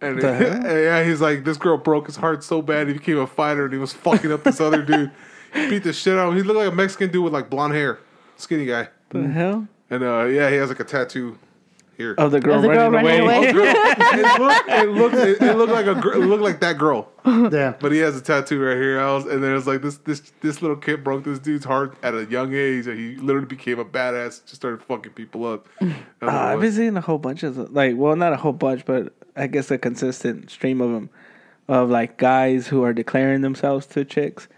And 0.00 0.20
The 0.20 0.28
and, 0.30 0.64
yeah, 0.64 1.04
he's 1.04 1.20
like, 1.20 1.44
this 1.44 1.56
girl 1.56 1.76
broke 1.76 2.06
his 2.06 2.16
heart 2.16 2.44
so 2.44 2.60
bad 2.62 2.88
he 2.88 2.92
became 2.94 3.18
a 3.18 3.26
fighter 3.26 3.64
and 3.64 3.72
he 3.72 3.78
was 3.78 3.92
fucking 3.92 4.30
up 4.32 4.44
this 4.44 4.60
other 4.60 4.82
dude. 4.82 5.10
He 5.52 5.68
beat 5.70 5.84
the 5.84 5.92
shit 5.92 6.18
out 6.18 6.28
of 6.28 6.32
him. 6.34 6.38
He 6.38 6.42
looked 6.42 6.58
like 6.58 6.72
a 6.72 6.74
Mexican 6.74 7.10
dude 7.10 7.24
with 7.24 7.32
like 7.32 7.48
blonde 7.48 7.74
hair, 7.74 8.00
skinny 8.36 8.66
guy. 8.66 8.88
the 9.10 9.22
hell? 9.28 9.68
And 9.88 10.02
uh, 10.02 10.24
yeah, 10.24 10.50
he 10.50 10.56
has 10.56 10.68
like 10.68 10.80
a 10.80 10.84
tattoo 10.84 11.38
here. 11.96 12.14
Of 12.18 12.30
the 12.30 12.40
girl, 12.40 12.56
Of 12.56 12.62
the 12.62 12.68
girl 12.68 12.90
running, 12.90 13.06
running 13.06 13.20
away. 13.22 13.36
away. 13.36 13.52
Girl, 13.52 13.64
it 13.76 14.40
looked, 14.40 14.68
it 14.68 14.88
looked, 14.90 15.14
it, 15.14 15.42
it 15.42 15.56
looked 15.56 15.72
like 15.72 15.86
a, 15.86 15.94
gr- 15.94 16.14
it 16.14 16.18
looked 16.26 16.42
like 16.42 16.60
that 16.60 16.78
girl. 16.78 17.08
Yeah. 17.26 17.74
But 17.80 17.92
he 17.92 17.98
has 17.98 18.16
a 18.16 18.20
tattoo 18.20 18.60
right 18.62 18.76
here. 18.76 19.00
I 19.00 19.12
was, 19.14 19.26
and 19.26 19.42
then 19.42 19.56
it's 19.56 19.66
like 19.66 19.82
this 19.82 19.96
this 19.98 20.32
this 20.40 20.60
little 20.62 20.76
kid 20.76 21.02
broke 21.04 21.24
this 21.24 21.38
dude's 21.38 21.64
heart 21.64 21.96
at 22.02 22.14
a 22.14 22.24
young 22.26 22.54
age, 22.54 22.86
and 22.86 22.98
he 22.98 23.16
literally 23.16 23.46
became 23.46 23.78
a 23.78 23.84
badass. 23.84 24.42
Just 24.44 24.56
started 24.56 24.82
fucking 24.82 25.12
people 25.12 25.46
up. 25.46 25.68
Uh, 26.22 26.28
I've 26.30 26.60
been 26.60 26.72
seeing 26.72 26.96
a 26.96 27.02
whole 27.02 27.18
bunch 27.18 27.42
of 27.42 27.56
like, 27.72 27.96
well, 27.96 28.16
not 28.16 28.32
a 28.32 28.36
whole 28.36 28.52
bunch, 28.54 28.86
but 28.86 29.12
I 29.36 29.46
guess 29.46 29.70
a 29.70 29.76
consistent 29.76 30.50
stream 30.50 30.80
of 30.80 30.90
them, 30.90 31.10
of 31.68 31.90
like 31.90 32.16
guys 32.16 32.66
who 32.66 32.82
are 32.82 32.94
declaring 32.94 33.42
themselves 33.42 33.84
to 33.88 34.06
chicks, 34.06 34.48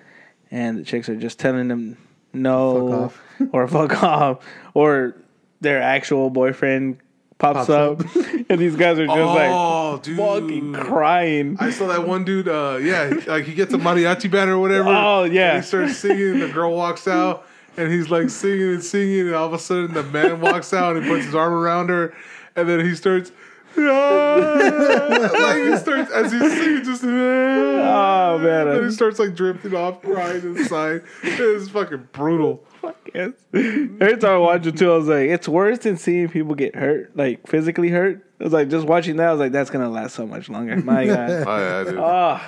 and 0.52 0.78
the 0.78 0.84
chicks 0.84 1.08
are 1.08 1.16
just 1.16 1.40
telling 1.40 1.66
them 1.66 1.96
no 2.32 3.08
Fuck 3.38 3.48
or 3.52 3.66
fuck 3.66 4.02
off, 4.04 4.46
or 4.74 5.16
their 5.60 5.82
actual 5.82 6.30
boyfriend 6.30 6.98
pops, 7.38 7.66
Pops 7.66 7.70
up, 7.70 8.00
up. 8.00 8.16
and 8.48 8.58
these 8.58 8.76
guys 8.76 8.98
are 8.98 9.06
just 9.06 9.18
oh, 9.18 9.92
like 9.92 10.02
dude, 10.02 10.16
fucking 10.16 10.72
crying. 10.74 11.56
I 11.60 11.70
saw 11.70 11.86
that 11.88 12.06
one 12.06 12.24
dude. 12.24 12.48
Uh, 12.48 12.78
yeah, 12.80 13.12
like 13.26 13.44
he 13.44 13.54
gets 13.54 13.74
a 13.74 13.78
mariachi 13.78 14.30
band 14.30 14.50
or 14.50 14.58
whatever. 14.58 14.88
Oh, 14.88 15.24
yeah. 15.24 15.56
he 15.56 15.62
starts 15.62 15.96
singing. 15.98 16.34
and 16.34 16.42
The 16.42 16.48
girl 16.48 16.74
walks 16.74 17.06
out, 17.06 17.46
and 17.76 17.90
he's 17.90 18.10
like 18.10 18.30
singing 18.30 18.74
and 18.74 18.82
singing, 18.82 19.26
and 19.26 19.34
all 19.34 19.46
of 19.46 19.52
a 19.52 19.58
sudden 19.58 19.94
the 19.94 20.02
man 20.04 20.40
walks 20.40 20.72
out 20.72 20.96
and 20.96 21.04
he 21.04 21.10
puts 21.10 21.26
his 21.26 21.34
arm 21.34 21.52
around 21.52 21.88
her, 21.88 22.14
and 22.54 22.68
then 22.68 22.80
he 22.80 22.94
starts. 22.94 23.32
like 23.76 23.84
he 23.84 25.76
starts 25.76 26.10
as 26.10 26.32
he's 26.32 26.52
singing, 26.52 26.82
just 26.82 27.04
Oh 27.04 28.38
man, 28.38 28.68
and 28.68 28.86
he 28.86 28.90
starts 28.90 29.18
like 29.18 29.34
drifting 29.34 29.74
off, 29.74 30.00
crying 30.00 30.42
inside. 30.42 31.02
It's 31.22 31.68
fucking 31.68 32.08
brutal. 32.12 32.64
Guess. 33.12 33.30
Every 33.52 34.16
time 34.18 34.30
I 34.32 34.38
watch 34.38 34.66
it 34.66 34.76
too, 34.76 34.92
I 34.92 34.96
was 34.96 35.08
like, 35.08 35.28
it's 35.28 35.48
worse 35.48 35.78
than 35.80 35.96
seeing 35.96 36.28
people 36.28 36.54
get 36.54 36.74
hurt, 36.74 37.16
like 37.16 37.46
physically 37.46 37.88
hurt. 37.88 38.22
I 38.40 38.44
was 38.44 38.52
like, 38.52 38.68
just 38.68 38.86
watching 38.86 39.16
that, 39.16 39.28
I 39.28 39.32
was 39.32 39.40
like, 39.40 39.52
that's 39.52 39.70
gonna 39.70 39.88
last 39.88 40.14
so 40.14 40.26
much 40.26 40.48
longer. 40.48 40.76
My 40.76 41.06
God. 41.06 41.30
Oh 41.30 41.58
yeah, 41.58 41.84
dude. 41.84 41.98
Oh, 41.98 42.40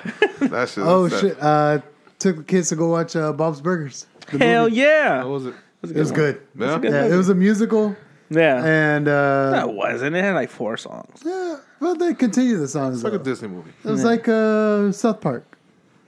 That's 0.49 0.75
just. 0.75 0.79
Oh 0.87 1.09
that, 1.09 1.21
shit! 1.21 1.43
Uh, 1.43 1.81
took 2.19 2.37
the 2.37 2.43
kids 2.45 2.69
to 2.71 2.77
go 2.77 2.89
watch 2.89 3.17
uh, 3.17 3.33
Bob's 3.33 3.61
Burgers. 3.61 4.07
The 4.31 4.39
hell 4.39 4.65
movie. 4.65 4.77
yeah. 4.77 5.19
What 5.25 5.31
was 5.31 5.47
it? 5.47 5.55
It 5.83 5.95
was 5.97 6.13
good. 6.13 6.41
Yeah. 6.59 6.79
good 6.79 6.93
Yeah, 6.93 7.07
it 7.07 7.17
was 7.17 7.29
a 7.29 7.35
musical, 7.35 7.97
Yeah. 8.31 8.63
and 8.65 9.07
uh, 9.09 9.51
That 9.53 9.73
wasn't. 9.73 10.17
It 10.17 10.23
had 10.25 10.35
like 10.35 10.51
four 10.51 10.77
songs. 10.77 11.23
yeah, 11.25 11.57
well, 11.81 11.95
they 11.95 12.13
continue 12.15 12.59
the 12.59 12.69
songs. 12.69 12.97
It's 12.97 13.05
like 13.05 13.13
a. 13.15 13.19
Disney 13.25 13.49
movie. 13.49 13.71
It 13.85 13.89
was 13.91 14.05
like 14.05 14.29
uh, 14.29 14.91
South 14.93 15.21
Park. 15.21 15.57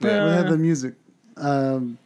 Yeah. 0.01 0.25
We 0.25 0.31
had 0.31 0.47
the 0.49 0.57
music. 0.57 0.93
Um, 1.37 1.97
th- 1.97 2.00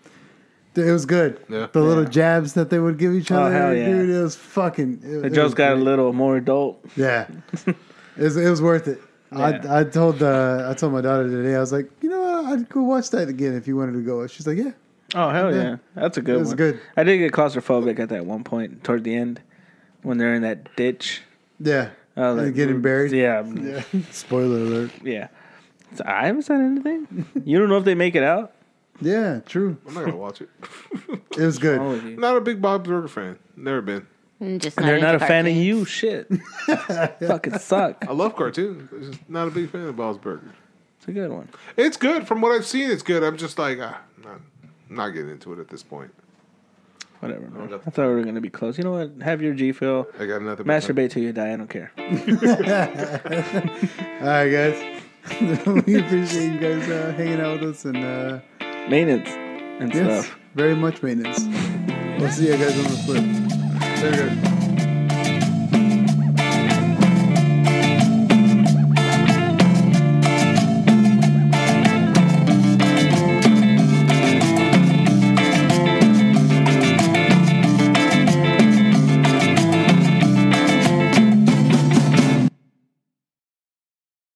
it 0.76 0.91
was 0.91 1.06
good. 1.06 1.39
Yeah. 1.49 1.68
The 1.72 1.81
little 1.81 2.06
jabs 2.06 2.53
that 2.53 2.69
they 2.69 2.80
would 2.80 2.97
give 2.97 3.14
each 3.14 3.31
Oh, 3.31 3.43
other, 3.43 3.56
hell 3.56 3.76
yeah. 3.76 3.85
dude. 3.85 4.10
It 4.10 4.22
was 4.23 4.35
fucking. 4.35 5.02
It, 5.03 5.07
The 5.22 5.26
it 5.27 5.30
jokes 5.34 5.43
was 5.45 5.53
got 5.56 5.73
a 5.73 5.76
little 5.76 6.14
more 6.14 6.38
adult. 6.38 6.84
Yeah, 6.95 7.27
it 7.68 7.76
was, 8.18 8.38
it 8.38 8.49
was 8.49 8.61
worth 8.61 8.88
it. 8.88 8.99
Yeah. 9.31 9.60
I 9.69 9.80
I 9.80 9.84
told 9.84 10.22
uh, 10.23 10.68
I 10.69 10.73
told 10.76 10.93
my 10.93 11.02
daughter 11.02 11.30
today. 11.30 11.56
I 11.56 11.60
was 11.60 11.72
like, 11.73 11.89
you 12.02 12.10
know 12.10 12.22
what? 12.22 12.45
I'd 12.53 12.69
go 12.69 12.84
watch 12.84 13.10
that 13.11 13.27
again 13.27 13.53
if 13.56 13.68
you 13.68 13.76
wanted 13.76 13.93
to 13.93 14.02
go. 14.02 14.26
She's 14.27 14.47
like, 14.47 14.57
yeah. 14.57 14.72
Oh 15.14 15.30
hell 15.30 15.53
yeah, 15.53 15.61
Yeah. 15.64 15.76
that's 15.95 16.18
a 16.18 16.22
good 16.22 16.35
It 16.35 16.39
was 16.39 16.47
one. 16.49 16.57
good. 16.57 16.80
I 16.97 17.03
did 17.03 17.18
get 17.19 17.31
claustrophobic 17.31 17.99
at 17.99 18.10
that 18.10 18.26
one 18.26 18.43
point 18.43 18.84
toward 18.84 19.03
the 19.03 19.15
end 19.15 19.41
when 20.03 20.18
they're 20.18 20.34
in 20.35 20.41
that 20.43 20.76
ditch. 20.76 21.22
Yeah. 21.60 21.89
I 22.18 22.31
was 22.31 22.43
And 22.47 22.56
getting 22.56 22.81
buried. 22.81 23.11
Yeah, 23.11 23.43
Yeah. 23.45 23.84
Spoiler 24.11 24.57
alert. 24.57 24.91
yeah. 25.03 25.27
So 25.95 26.03
I 26.07 26.26
haven't 26.27 26.41
said 26.43 26.60
anything. 26.61 27.26
You 27.45 27.60
don't 27.60 27.69
know 27.69 27.77
if 27.77 27.85
they 27.85 27.95
make 27.95 28.15
it 28.15 28.23
out. 28.23 28.53
Yeah, 29.02 29.42
true. 29.46 29.78
I'm 29.88 29.94
not 29.94 30.06
gonna 30.06 30.18
watch 30.18 30.42
it. 30.42 30.50
It 31.38 31.44
was 31.44 31.58
good. 31.60 31.80
All 31.80 31.92
of 31.92 32.04
you. 32.06 32.16
Not 32.16 32.38
a 32.38 32.42
big 32.42 32.62
Bob's 32.62 32.88
Burger 32.88 33.10
fan. 33.10 33.38
Never 33.58 33.82
been. 33.82 34.08
And 34.40 34.62
Just 34.62 34.78
They're 34.78 35.00
not 35.02 35.10
a 35.12 35.14
into 35.16 35.26
fan 35.28 35.46
of 35.46 35.52
cartoons. 35.54 35.66
you. 35.66 35.86
Shit, 35.86 36.30
fucking 37.28 37.60
suck. 37.60 38.06
I 38.08 38.14
love 38.14 38.36
cartoons. 38.38 38.90
I'm 38.92 39.12
just 39.12 39.30
not 39.30 39.48
a 39.50 39.52
big 39.52 39.70
fan 39.70 39.82
of 39.88 39.98
Bob's 39.98 40.18
Burgers. 40.18 40.54
It's 40.98 41.08
a 41.10 41.12
good 41.12 41.32
one. 41.32 41.50
It's 41.76 41.98
good 41.98 42.26
from 42.28 42.40
what 42.42 42.54
I've 42.54 42.66
seen. 42.66 42.90
It's 42.90 43.04
good. 43.04 43.22
I'm 43.22 43.36
just 43.38 43.60
like, 43.60 43.80
ah, 43.82 44.00
not, 44.24 44.40
not 44.90 45.10
getting 45.10 45.30
into 45.32 45.52
it 45.54 45.60
at 45.60 45.68
this 45.68 45.84
point. 45.84 46.12
Whatever. 47.20 47.48
Man. 47.50 47.70
got 47.70 47.82
I 47.86 47.90
thought 47.90 48.08
we 48.08 48.14
were 48.16 48.24
gonna 48.24 48.40
be 48.42 48.50
close. 48.50 48.78
You 48.78 48.86
know 48.86 48.92
what? 48.92 49.12
Have 49.22 49.42
your 49.42 49.54
G 49.54 49.72
Fuel. 49.74 50.08
I 50.20 50.26
got 50.26 50.42
nothing. 50.42 50.66
but 50.66 50.80
time. 50.80 50.96
Masturbate 50.96 51.12
till 51.12 51.24
you 51.24 51.34
die. 51.34 51.52
I 51.54 51.56
don't 51.58 51.70
care. 51.70 51.92
All 54.22 54.28
right, 54.28 54.50
guys. 54.50 55.02
we 55.86 55.96
appreciate 56.00 56.54
you 56.54 56.60
guys 56.60 56.90
uh, 56.90 57.14
hanging 57.18 57.42
out 57.42 57.60
with 57.60 57.72
us 57.72 57.86
and 57.86 57.98
uh, 57.98 58.40
Maintenance 58.90 59.30
and 59.30 59.94
yes, 59.94 60.26
stuff. 60.26 60.40
very 60.53 60.76
much 60.76 61.02
maintenance. 61.02 61.44
We'll 62.20 62.32
see 62.32 62.48
you 62.48 62.57
guys 62.57 62.78
on 62.78 62.84
the 62.84 63.02
flip. 63.06 63.24
There 63.99 64.30
you 64.30 64.41
go. 64.41 64.55